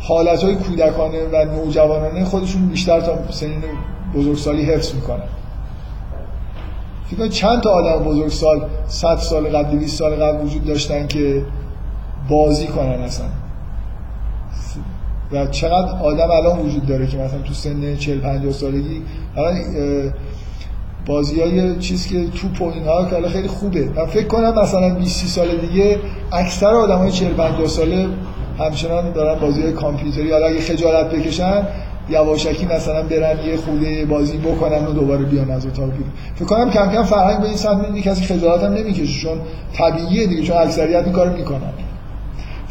حالت 0.00 0.42
های 0.42 0.54
کودکانه 0.54 1.18
و 1.32 1.44
نوجوانانه 1.44 2.24
خودشون 2.24 2.66
بیشتر 2.66 3.00
تا 3.00 3.18
سنین 3.30 3.62
بزرگسالی 4.14 4.62
حفظ 4.62 4.94
می‌کنن. 4.94 5.28
فکر 7.10 7.28
چند 7.28 7.60
تا 7.60 7.70
آدم 7.70 8.04
بزرگسال 8.04 8.60
100 8.86 9.16
سال 9.16 9.48
قبل 9.48 9.70
200 9.70 9.98
سال 9.98 10.14
قبل 10.14 10.44
وجود 10.44 10.64
داشتن 10.64 11.06
که 11.06 11.42
بازی 12.28 12.66
کنن 12.66 13.00
اصلا. 13.00 13.26
و 15.32 15.46
چقدر 15.46 15.92
آدم 16.02 16.30
الان 16.30 16.58
وجود 16.58 16.86
داره 16.86 17.06
که 17.06 17.16
مثلا 17.16 17.38
تو 17.38 17.54
سن 17.54 17.96
40 17.96 18.20
50 18.20 18.52
سالگی 18.52 19.02
الان 19.36 19.54
بازی 21.06 21.40
های 21.40 21.78
چیز 21.78 22.06
که 22.06 22.28
توپ 22.28 22.62
و 22.62 22.64
اینها 22.64 23.04
که 23.04 23.28
خیلی 23.28 23.48
خوبه. 23.48 23.88
من 23.96 24.06
فکر 24.06 24.26
کنم 24.26 24.58
مثلا 24.58 24.94
20 24.94 25.26
سال 25.26 25.56
دیگه 25.56 25.98
اکثر 26.32 26.66
آدم 26.66 26.98
های 26.98 27.10
40 27.10 27.34
50 27.34 27.66
ساله 27.66 28.08
همچنان 28.58 29.12
دارن 29.12 29.40
بازی 29.40 29.62
های 29.62 29.72
کامپیوتری. 29.72 30.32
حالا 30.32 30.46
اگه 30.46 30.60
خجالت 30.60 31.10
بکشن 31.10 31.66
یواشکی 32.08 32.66
مثلا 32.66 33.02
برن 33.02 33.46
یه 33.46 33.56
خوده 33.56 34.04
بازی 34.04 34.38
بکنن 34.38 34.86
و 34.86 34.92
دوباره 34.92 35.24
بیان 35.24 35.50
از 35.50 35.66
اتاق 35.66 35.90
بیرون. 35.90 36.12
فکر 36.34 36.44
کنم 36.44 36.70
کم 36.70 36.92
کم 36.92 37.02
فرهنگ 37.02 37.40
به 37.40 37.46
این 37.46 37.56
سمت 37.56 37.88
میره 37.88 38.02
کسی 38.02 38.24
خجالت 38.24 38.62
هم 38.62 38.72
نمی‌کشه 38.72 39.20
چون 39.20 39.38
طبیعیه 39.72 40.26
دیگه 40.26 40.42
چون 40.42 40.56
اکثریت 40.56 41.04
این 41.04 41.12
کارو 41.12 41.32
می‌کنن. 41.32 41.72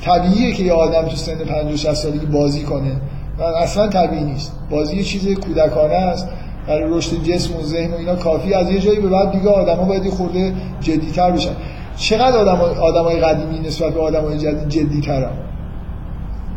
طبیعیه 0.05 0.53
که 0.53 0.63
یه 0.63 0.73
آدم 0.73 1.07
تو 1.07 1.15
سن 1.15 1.35
50 1.35 1.75
60 1.75 1.93
سالگی 1.93 2.25
بازی 2.25 2.63
کنه. 2.63 2.91
و 3.39 3.43
اصلا 3.43 3.87
طبیعی 3.87 4.23
نیست. 4.23 4.51
بازی 4.69 4.95
یه 4.97 5.03
چیز 5.03 5.39
کودکانه 5.39 5.93
است. 5.93 6.27
برای 6.67 6.83
رشد 6.89 7.23
جسم 7.23 7.55
و 7.55 7.61
ذهن 7.61 7.91
و 7.91 7.95
اینا 7.95 8.15
کافی. 8.15 8.53
از 8.53 8.71
یه 8.71 8.79
جایی 8.79 8.99
به 8.99 9.09
بعد 9.09 9.31
دیگه 9.31 9.49
آدما 9.49 9.83
باید 9.83 10.09
خورده 10.09 10.53
جدیتر 10.81 11.31
بشن. 11.31 11.53
چقدر 11.97 12.37
آدم 12.37 12.61
آدمای 12.81 13.19
قدیمی 13.19 13.59
نسبت 13.59 13.93
به 13.93 14.01
آدمای 14.01 14.37
جدید 14.37 14.69
جدیترن؟ 14.69 15.31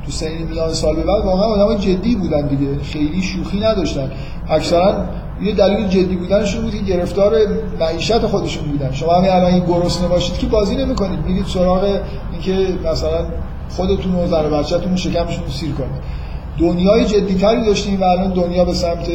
تو 0.07 0.13
سنین 0.13 0.49
میان 0.51 0.73
سال 0.73 0.97
به 0.97 1.03
بعد 1.03 1.25
واقعا 1.25 1.47
آدم 1.47 1.79
جدی 1.79 2.17
بودن 2.17 2.47
دیگه. 2.47 2.83
خیلی 2.83 3.23
شوخی 3.23 3.61
نداشتن. 3.61 4.11
اکثرا 4.49 5.05
یه 5.43 5.55
دلیل 5.55 5.89
جدی 5.89 6.17
بودنشون 6.17 6.63
بود 6.63 6.75
که 6.75 6.83
گرفتار 6.83 7.33
معیشت 7.81 8.19
خودشون 8.19 8.65
بودن. 8.65 8.93
شما 8.93 9.15
همین 9.15 9.31
الان 9.31 9.55
این 9.55 9.65
گرسنه 9.65 10.09
باشید 10.09 10.39
که 10.39 10.47
بازی 10.47 10.77
نمی‌کنید. 10.77 11.19
میرید 11.27 11.47
سراغ 11.47 12.01
اینکه 12.33 12.89
مثلا 12.91 13.27
خودتون 13.69 14.15
و 14.15 14.27
زن 14.27 14.45
و 14.45 14.63
بچه‌تون 14.63 14.97
شکمشون 14.97 15.45
رو 15.45 15.51
سیر 15.51 15.73
کنید. 15.73 16.27
دنیای 16.59 17.05
جدیتری 17.05 17.67
داشتیم 17.67 18.01
و 18.01 18.05
الان 18.05 18.33
دنیا 18.33 18.65
به 18.65 18.73
سمت 18.73 19.09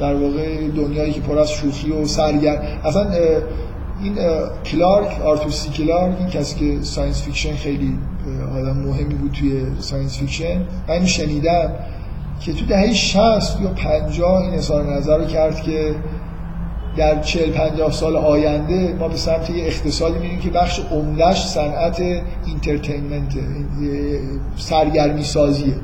در 0.00 0.14
واقع 0.14 0.68
دنیایی 0.76 1.12
که 1.12 1.20
پر 1.20 1.38
از 1.38 1.50
شوخی 1.50 1.92
و 1.92 2.06
سرگر 2.06 2.62
اصلا 2.84 3.06
این 4.02 4.14
کلارک 4.64 5.20
آرتور 5.24 5.52
کلارک 5.76 6.14
این 6.18 6.28
کسی 6.28 6.58
که 6.58 6.82
science 6.82 7.22
fiction 7.22 7.56
خیلی 7.56 7.98
آدم 8.54 8.76
مهمی 8.76 9.14
بود 9.14 9.32
توی 9.32 9.62
science 9.78 10.18
fiction. 10.18 10.62
من 10.88 11.06
شنیدم 11.06 11.72
که 12.40 12.52
تو 12.52 12.66
دهه 12.66 12.92
60 12.92 13.60
یا 13.60 13.68
50 13.68 14.42
این 14.42 14.54
اظهار 14.54 14.96
نظر 14.96 15.18
رو 15.18 15.24
کرد 15.24 15.62
که 15.62 15.94
در 16.96 17.20
40 17.20 17.50
50 17.50 17.92
سال 17.92 18.16
آینده 18.16 18.94
ما 18.98 19.08
به 19.08 19.16
سمت 19.16 19.50
یه 19.50 19.64
اقتصادی 19.64 20.18
میریم 20.18 20.38
که 20.38 20.50
بخش 20.50 20.80
عمدهش 20.90 21.46
صنعت 21.46 22.02
entertainment 22.46 23.34
سرگرمی 24.56 25.24
سازیه 25.24 25.74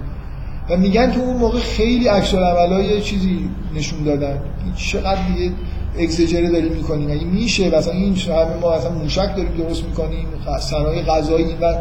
و 0.71 0.77
میگن 0.77 1.11
تو 1.11 1.21
اون 1.21 1.37
موقع 1.37 1.59
خیلی 1.59 2.09
عکس 2.09 2.35
یه 2.35 3.01
چیزی 3.01 3.51
نشون 3.75 4.05
دادن. 4.05 4.39
چقدر 4.77 5.19
دیگه 5.29 5.53
اگزجره 5.99 6.51
داریم 6.51 6.73
می‌کنیم 6.73 7.11
اگه 7.11 7.25
میشه؟ 7.25 7.77
مثلا 7.79 7.95
این 7.95 8.17
همه 8.17 8.57
ما 8.61 8.73
اصلا 8.73 8.91
موشک 8.91 9.37
داریم 9.37 9.53
درست 9.59 9.85
می‌کنیم 9.85 10.27
صنایع 10.61 11.03
غذایی 11.03 11.57
و 11.61 11.75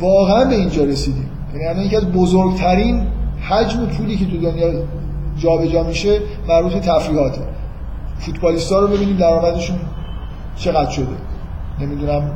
واقعا 0.00 0.44
به 0.44 0.54
اینجا 0.54 0.84
رسیدیم. 0.84 1.30
یعنی 1.54 1.66
الان 1.66 1.84
یکی 1.84 1.96
از 1.96 2.12
بزرگترین 2.12 3.06
حجم 3.48 3.86
پولی 3.86 4.16
که 4.16 4.26
تو 4.26 4.36
دنیا 4.36 4.72
جابجا 5.38 5.72
جا 5.72 5.82
میشه 5.82 6.20
مربوط 6.48 6.72
به 6.72 6.80
تفریحاته. 6.80 7.40
فوتبالیستا 8.18 8.80
رو 8.80 8.86
ببینیم 8.86 9.16
درآمدشون 9.16 9.76
چقدر 10.56 10.90
شده. 10.90 11.06
نمی‌دونم 11.80 12.30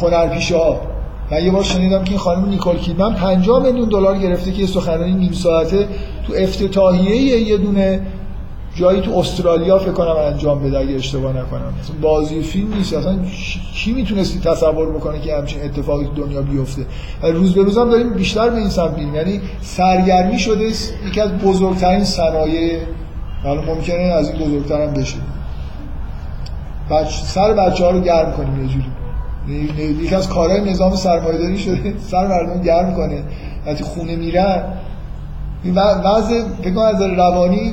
هنرپیشه 0.00 0.56
ها 0.56 0.80
من 1.30 1.44
یه 1.44 1.50
بار 1.50 1.62
شنیدم 1.62 2.04
که 2.04 2.10
این 2.10 2.18
خانم 2.18 2.48
نیکول 2.48 2.76
کیدمن 2.76 3.14
50 3.14 3.62
میلیون 3.62 3.88
دلار 3.88 4.18
گرفته 4.18 4.52
که 4.52 4.60
یه 4.60 4.66
سخنرانی 4.66 5.14
نیم 5.14 5.32
ساعته 5.32 5.88
تو 6.26 6.32
افتتاحیه 6.36 7.40
یه 7.40 7.56
دونه 7.56 8.00
جایی 8.74 9.00
تو 9.00 9.18
استرالیا 9.18 9.78
فکر 9.78 9.92
کنم 9.92 10.16
انجام 10.16 10.62
بده 10.62 10.78
اگه 10.78 10.94
اشتباه 10.94 11.32
نکنم. 11.32 11.74
بازی 12.00 12.42
فیلم 12.42 12.74
نیست. 12.74 12.94
اصلا 12.94 13.18
کی 13.74 13.92
می‌تونستی 13.92 14.40
تصور 14.40 14.92
بکنه 14.92 15.20
که 15.20 15.36
همچین 15.36 15.62
اتفاقی 15.62 16.04
تو 16.04 16.24
دنیا 16.24 16.42
بیفته؟ 16.42 16.86
روز 17.22 17.54
به 17.54 17.62
روز 17.62 17.78
هم 17.78 17.90
داریم 17.90 18.14
بیشتر 18.14 18.50
به 18.50 18.56
این 18.56 18.68
سمت 18.68 18.98
یعنی 19.14 19.40
سرگرمی 19.60 20.38
شده 20.38 20.64
یکی 21.08 21.20
از 21.20 21.32
بزرگترین 21.32 22.04
صنایع. 22.04 22.78
حالا 23.44 23.62
ممکنه 23.62 24.02
از 24.02 24.30
این 24.30 24.38
بزرگتر 24.38 24.86
هم 24.86 24.94
بشه. 24.94 25.16
بچ... 26.90 27.10
سر 27.10 27.52
بچه 27.52 27.84
ها 27.84 27.90
رو 27.90 28.00
گرم 28.00 28.32
کنیم 28.32 28.62
یه 28.62 28.68
جوری. 28.68 30.04
یکی 30.04 30.14
از 30.14 30.28
کارهای 30.28 30.70
نظام 30.70 30.94
سرمایه‌داری 30.94 31.58
شده. 31.58 31.94
سر 32.10 32.26
مردم 32.26 32.62
گرم 32.62 32.94
کنه. 32.94 33.22
وقتی 33.66 33.84
خونه 33.84 34.16
میرن 34.16 34.62
وضع 36.04 36.42
فکر 36.62 36.78
از 36.78 37.02
روانی 37.02 37.72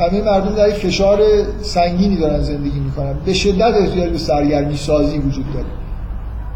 همه 0.00 0.22
مردم 0.22 0.54
در 0.54 0.70
فشار 0.70 1.18
سنگینی 1.62 2.16
دارن 2.16 2.40
زندگی 2.40 2.80
می‌کنن. 2.80 3.14
به 3.24 3.32
شدت 3.32 3.74
احتیاج 3.74 4.10
به 4.10 4.18
سرگرمی 4.18 4.76
سازی 4.76 5.18
وجود 5.18 5.52
داره. 5.54 5.66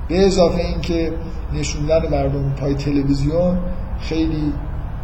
به 0.09 0.27
اضافه 0.27 0.59
اینکه 0.59 1.12
نشوندن 1.55 2.09
مردم 2.11 2.55
پای 2.61 2.75
تلویزیون 2.75 3.59
خیلی 4.01 4.53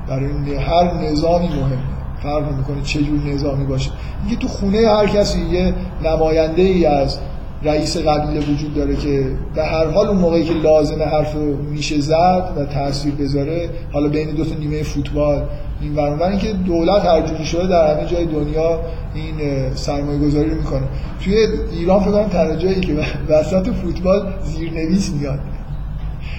برای 0.08 0.54
هر 0.54 0.94
نظامی 0.94 1.48
مهمه. 1.48 1.78
فرق 2.22 2.56
می‌کنه 2.56 2.82
چه 2.82 3.02
جور 3.02 3.20
نظامی 3.34 3.64
باشه. 3.64 3.90
اینکه 4.20 4.36
تو 4.36 4.48
خونه 4.48 4.88
هر 4.88 5.06
کسی 5.06 5.40
یه 5.40 5.74
نماینده 6.04 6.62
ای 6.62 6.86
از 6.86 7.18
رئیس 7.62 7.96
قبیله 7.96 8.40
وجود 8.40 8.74
داره 8.74 8.96
که 8.96 9.26
به 9.54 9.64
هر 9.64 9.86
حال 9.86 10.08
اون 10.08 10.16
موقعی 10.16 10.44
که 10.44 10.54
لازمه 10.54 11.04
حرف 11.04 11.34
میشه 11.70 12.00
زد 12.00 12.52
و 12.56 12.64
تاثیر 12.64 13.14
بذاره 13.14 13.70
حالا 13.92 14.08
بین 14.08 14.30
دو 14.30 14.44
تا 14.44 14.54
نیمه 14.54 14.82
فوتبال 14.82 15.42
این 15.80 15.94
برنامه 15.94 16.22
اینکه 16.22 16.52
دولت 16.52 17.04
هر 17.04 17.44
شده 17.44 17.66
در 17.66 17.96
همه 17.96 18.06
جای 18.06 18.24
دنیا 18.24 18.80
این 19.14 19.34
سرمایه 19.74 20.18
گذاری 20.18 20.50
رو 20.50 20.56
می‌کنه. 20.56 20.82
توی 21.24 21.36
ایران 21.72 22.00
فکر 22.00 22.10
کنم 22.10 22.28
تنها 22.28 22.56
جایی 22.56 22.80
که 22.80 22.96
وسط 23.28 23.68
فوتبال 23.70 24.32
زیرنویس 24.42 25.10
میاد. 25.20 25.38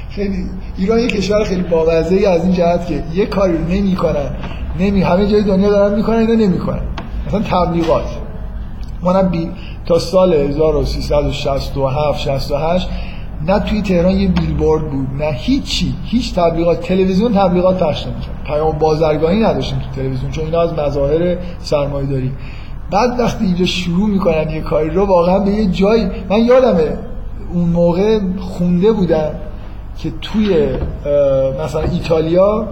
خیلی 0.09 0.45
ایران 0.77 0.99
یه 0.99 1.07
کشور 1.07 1.43
خیلی 1.43 1.61
بامزه 1.61 2.15
ای 2.15 2.25
از 2.25 2.43
این 2.43 2.53
جهت 2.53 2.87
که 2.87 3.03
یه 3.13 3.25
کاری 3.25 3.57
نمی‌کنن. 3.57 4.29
نمی 4.79 5.01
همه 5.01 5.27
جای 5.27 5.43
دنیا 5.43 5.69
دارن 5.69 5.95
می‌کنن 5.95 6.17
اینا 6.17 6.33
نمی‌کنن. 6.33 6.81
مثلا 7.27 7.39
تبلیغات. 7.39 8.05
منم 9.03 9.31
تا 9.85 9.99
سال 9.99 10.33
1367 10.33 12.19
68 12.19 12.89
نه 13.47 13.59
توی 13.59 13.81
تهران 13.81 14.11
یه 14.11 14.27
بیلبورد 14.27 14.91
بود 14.91 15.07
نه 15.19 15.31
هیچی. 15.31 15.95
هیچ 16.03 16.35
تبلیغات 16.35 16.81
تلویزیون 16.81 17.33
تبلیغات 17.33 17.83
پخش 17.83 18.07
نمی‌کرد. 18.07 18.43
پیام 18.45 18.79
بازرگانی 18.79 19.39
نداشتیم 19.39 19.79
تو 19.79 20.01
تلویزیون 20.01 20.31
چون 20.31 20.45
اینا 20.45 20.61
از 20.61 20.73
مظاهر 20.73 21.37
داری. 22.05 22.31
بعد 22.91 23.19
وقتی 23.19 23.45
اینجا 23.45 23.65
شروع 23.65 24.09
می‌کنن 24.09 24.49
یه 24.49 24.61
کاری 24.61 24.89
رو 24.89 25.05
واقعا 25.05 25.39
به 25.39 25.51
یه 25.51 25.65
جایی 25.65 26.07
من 26.29 26.39
یادمه 26.39 26.97
اون 27.53 27.69
موقع 27.69 28.19
خونده 28.39 28.91
بودم 28.91 29.31
که 29.97 30.11
توی 30.21 30.67
مثلا 31.63 31.81
ایتالیا 31.81 32.67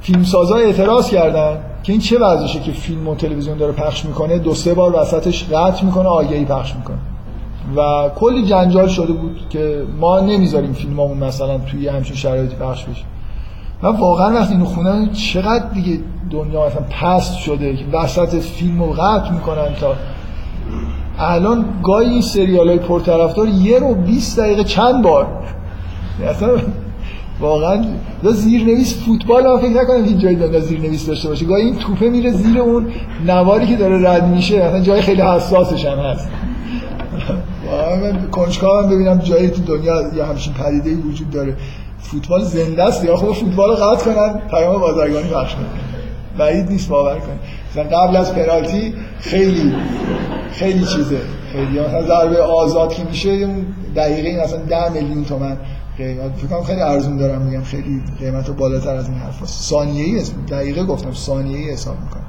فیلمسازا 0.00 0.56
اعتراض 0.56 1.10
کردن. 1.10 1.56
که 1.84 1.92
این 1.92 2.00
چه 2.00 2.18
وضعشه 2.18 2.60
که 2.60 2.72
فیلم 2.72 3.08
و 3.08 3.14
تلویزیون 3.14 3.58
داره 3.58 3.72
پخش 3.72 4.04
می‌کنه 4.04 4.38
دو 4.38 4.54
سه 4.54 4.74
بار 4.74 4.96
وسطش 4.96 5.44
قطع 5.44 5.84
می‌کنه 5.84 6.08
آگهی 6.08 6.44
پخش 6.44 6.74
می‌کنه. 6.76 6.96
و 7.76 8.10
کلی 8.14 8.46
جنجال 8.46 8.88
شده 8.88 9.12
بود 9.12 9.40
که 9.50 9.82
ما 10.00 10.20
نمی‌ذاریم 10.20 10.72
فیلممون 10.72 11.18
مثلا 11.18 11.58
توی 11.58 11.88
همچین 11.88 12.16
شرایطی 12.16 12.56
پخش 12.56 12.84
بشه. 12.84 13.04
من 13.82 13.96
واقعا 13.96 14.34
وقتی 14.34 14.52
اینو 14.52 14.64
خوندم 14.64 15.12
چقدر 15.12 15.68
دیگه 15.74 16.00
دنیا 16.30 16.66
مثلا 16.66 16.82
پست 17.00 17.36
شده 17.36 17.76
که 17.76 17.84
وسط 17.92 18.34
فیلم 18.34 18.82
رو 18.82 18.92
قطع 18.92 19.30
می‌کنن 19.30 19.74
تا 19.80 19.94
الان 21.18 21.64
گاهی 21.82 22.10
این 22.10 22.22
سریال 22.22 22.68
های 22.68 22.78
پرطرفدار 22.78 23.48
یه 23.48 23.78
رو 23.78 23.94
20 23.94 24.40
دقیقه 24.40 24.64
چند 24.64 25.02
بار. 25.02 25.26
اصلا 26.28 26.48
واقعا 27.40 27.84
زیرنویس 28.32 29.04
فوتبال 29.04 29.46
هم 29.46 29.58
فکر 29.58 29.82
نکنم 29.82 30.04
این 30.04 30.18
جای 30.18 30.34
دنیا 30.34 30.60
زیرنویس 30.60 31.06
داشته 31.06 31.28
باشه. 31.28 31.46
گاهی 31.46 31.62
این 31.62 31.76
توپه 31.76 32.08
میره 32.08 32.32
زیر 32.32 32.58
اون 32.58 32.86
نواری 33.26 33.66
که 33.66 33.76
داره 33.76 34.10
رد 34.10 34.28
میشه 34.28 34.66
مثلا 34.66 34.80
جای 34.80 35.02
خیلی 35.02 35.22
حساسش 35.22 35.84
هم 35.84 35.98
هست. 35.98 36.28
من 38.02 38.30
کنجکاوم 38.30 38.90
ببینم 38.90 39.18
جایی 39.18 39.48
تو 39.48 39.62
دنیا 39.62 40.02
یا 40.16 40.26
همچین 40.26 40.52
پدیده 40.52 41.08
وجود 41.08 41.30
داره. 41.30 41.56
فوتبال 41.98 42.42
زنده 42.42 42.84
است 42.84 43.04
یا 43.04 43.16
خب 43.16 43.32
فوتبال 43.32 43.70
رو 43.70 43.76
قطع 43.76 44.04
کنن 44.04 44.40
پیام 44.50 44.80
بازرگانی 44.80 45.28
بخش 45.28 45.54
کنن. 45.54 45.64
بعید 46.38 46.70
نیست 46.70 46.88
باور 46.88 47.18
کنید. 47.18 47.40
مثلا 47.70 47.98
قبل 47.98 48.16
از 48.16 48.34
پنالتی 48.34 48.94
خیلی 49.20 49.72
خیلی 50.52 50.84
چیزه. 50.84 51.20
خیلی 51.52 51.80
مثلا 51.80 52.02
ضربه 52.02 52.42
آزاد 52.42 52.92
که 52.92 53.04
میشه 53.04 53.48
دقیقه 53.96 54.42
مثلا 54.44 54.58
10 54.58 54.92
میلیون 54.92 55.24
تومن. 55.24 55.56
قیمت 55.98 56.36
فکر 56.36 56.62
خیلی 56.62 56.80
ارزون 56.80 57.16
دارم 57.16 57.42
میگم 57.42 57.62
خیلی 57.62 58.02
قیمت 58.18 58.50
بالاتر 58.50 58.94
از 58.94 59.08
این 59.08 59.18
حرف 59.18 59.42
هست. 59.42 59.62
ثانیه 59.62 60.22
دقیقه 60.50 60.84
گفتم 60.84 61.12
ثانیه 61.12 61.58
ای 61.58 61.70
حساب 61.70 62.00
می‌کنم. 62.00 62.26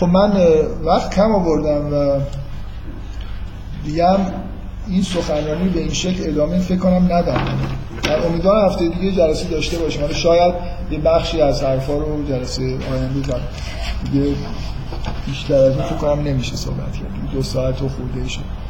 خب 0.00 0.06
من 0.06 0.32
وقت 0.84 1.14
کم 1.14 1.32
آوردم 1.32 1.92
و 1.92 2.20
دیگه 3.84 4.16
این 4.88 5.02
سخنرانی 5.02 5.68
به 5.68 5.80
این 5.80 5.92
شکل 5.92 6.30
ادامه 6.30 6.58
فکر 6.58 6.78
کنم 6.78 7.12
ندم 7.12 7.40
من 8.04 8.24
امیدوارم 8.26 8.66
هفته 8.66 8.88
دیگه 8.88 9.12
جلسه 9.12 9.48
داشته 9.48 9.78
باشیم 9.78 10.00
حالا 10.00 10.14
شاید 10.14 10.54
یه 10.90 10.98
بخشی 10.98 11.40
از 11.40 11.62
حرفا 11.62 11.98
رو 11.98 12.28
جلسه 12.28 12.62
آینده 12.62 13.28
زن 13.28 13.40
دیگه 14.04 14.34
بیشتر 15.26 15.54
از 15.54 15.72
این 15.72 15.82
فکر 15.82 15.96
کنم 15.96 16.22
نمیشه 16.22 16.56
صحبت 16.56 16.92
کرد. 16.92 17.30
دو 17.32 17.42
ساعت 17.42 17.82
و 17.82 17.88
خورده 17.88 18.28
شد. 18.28 18.65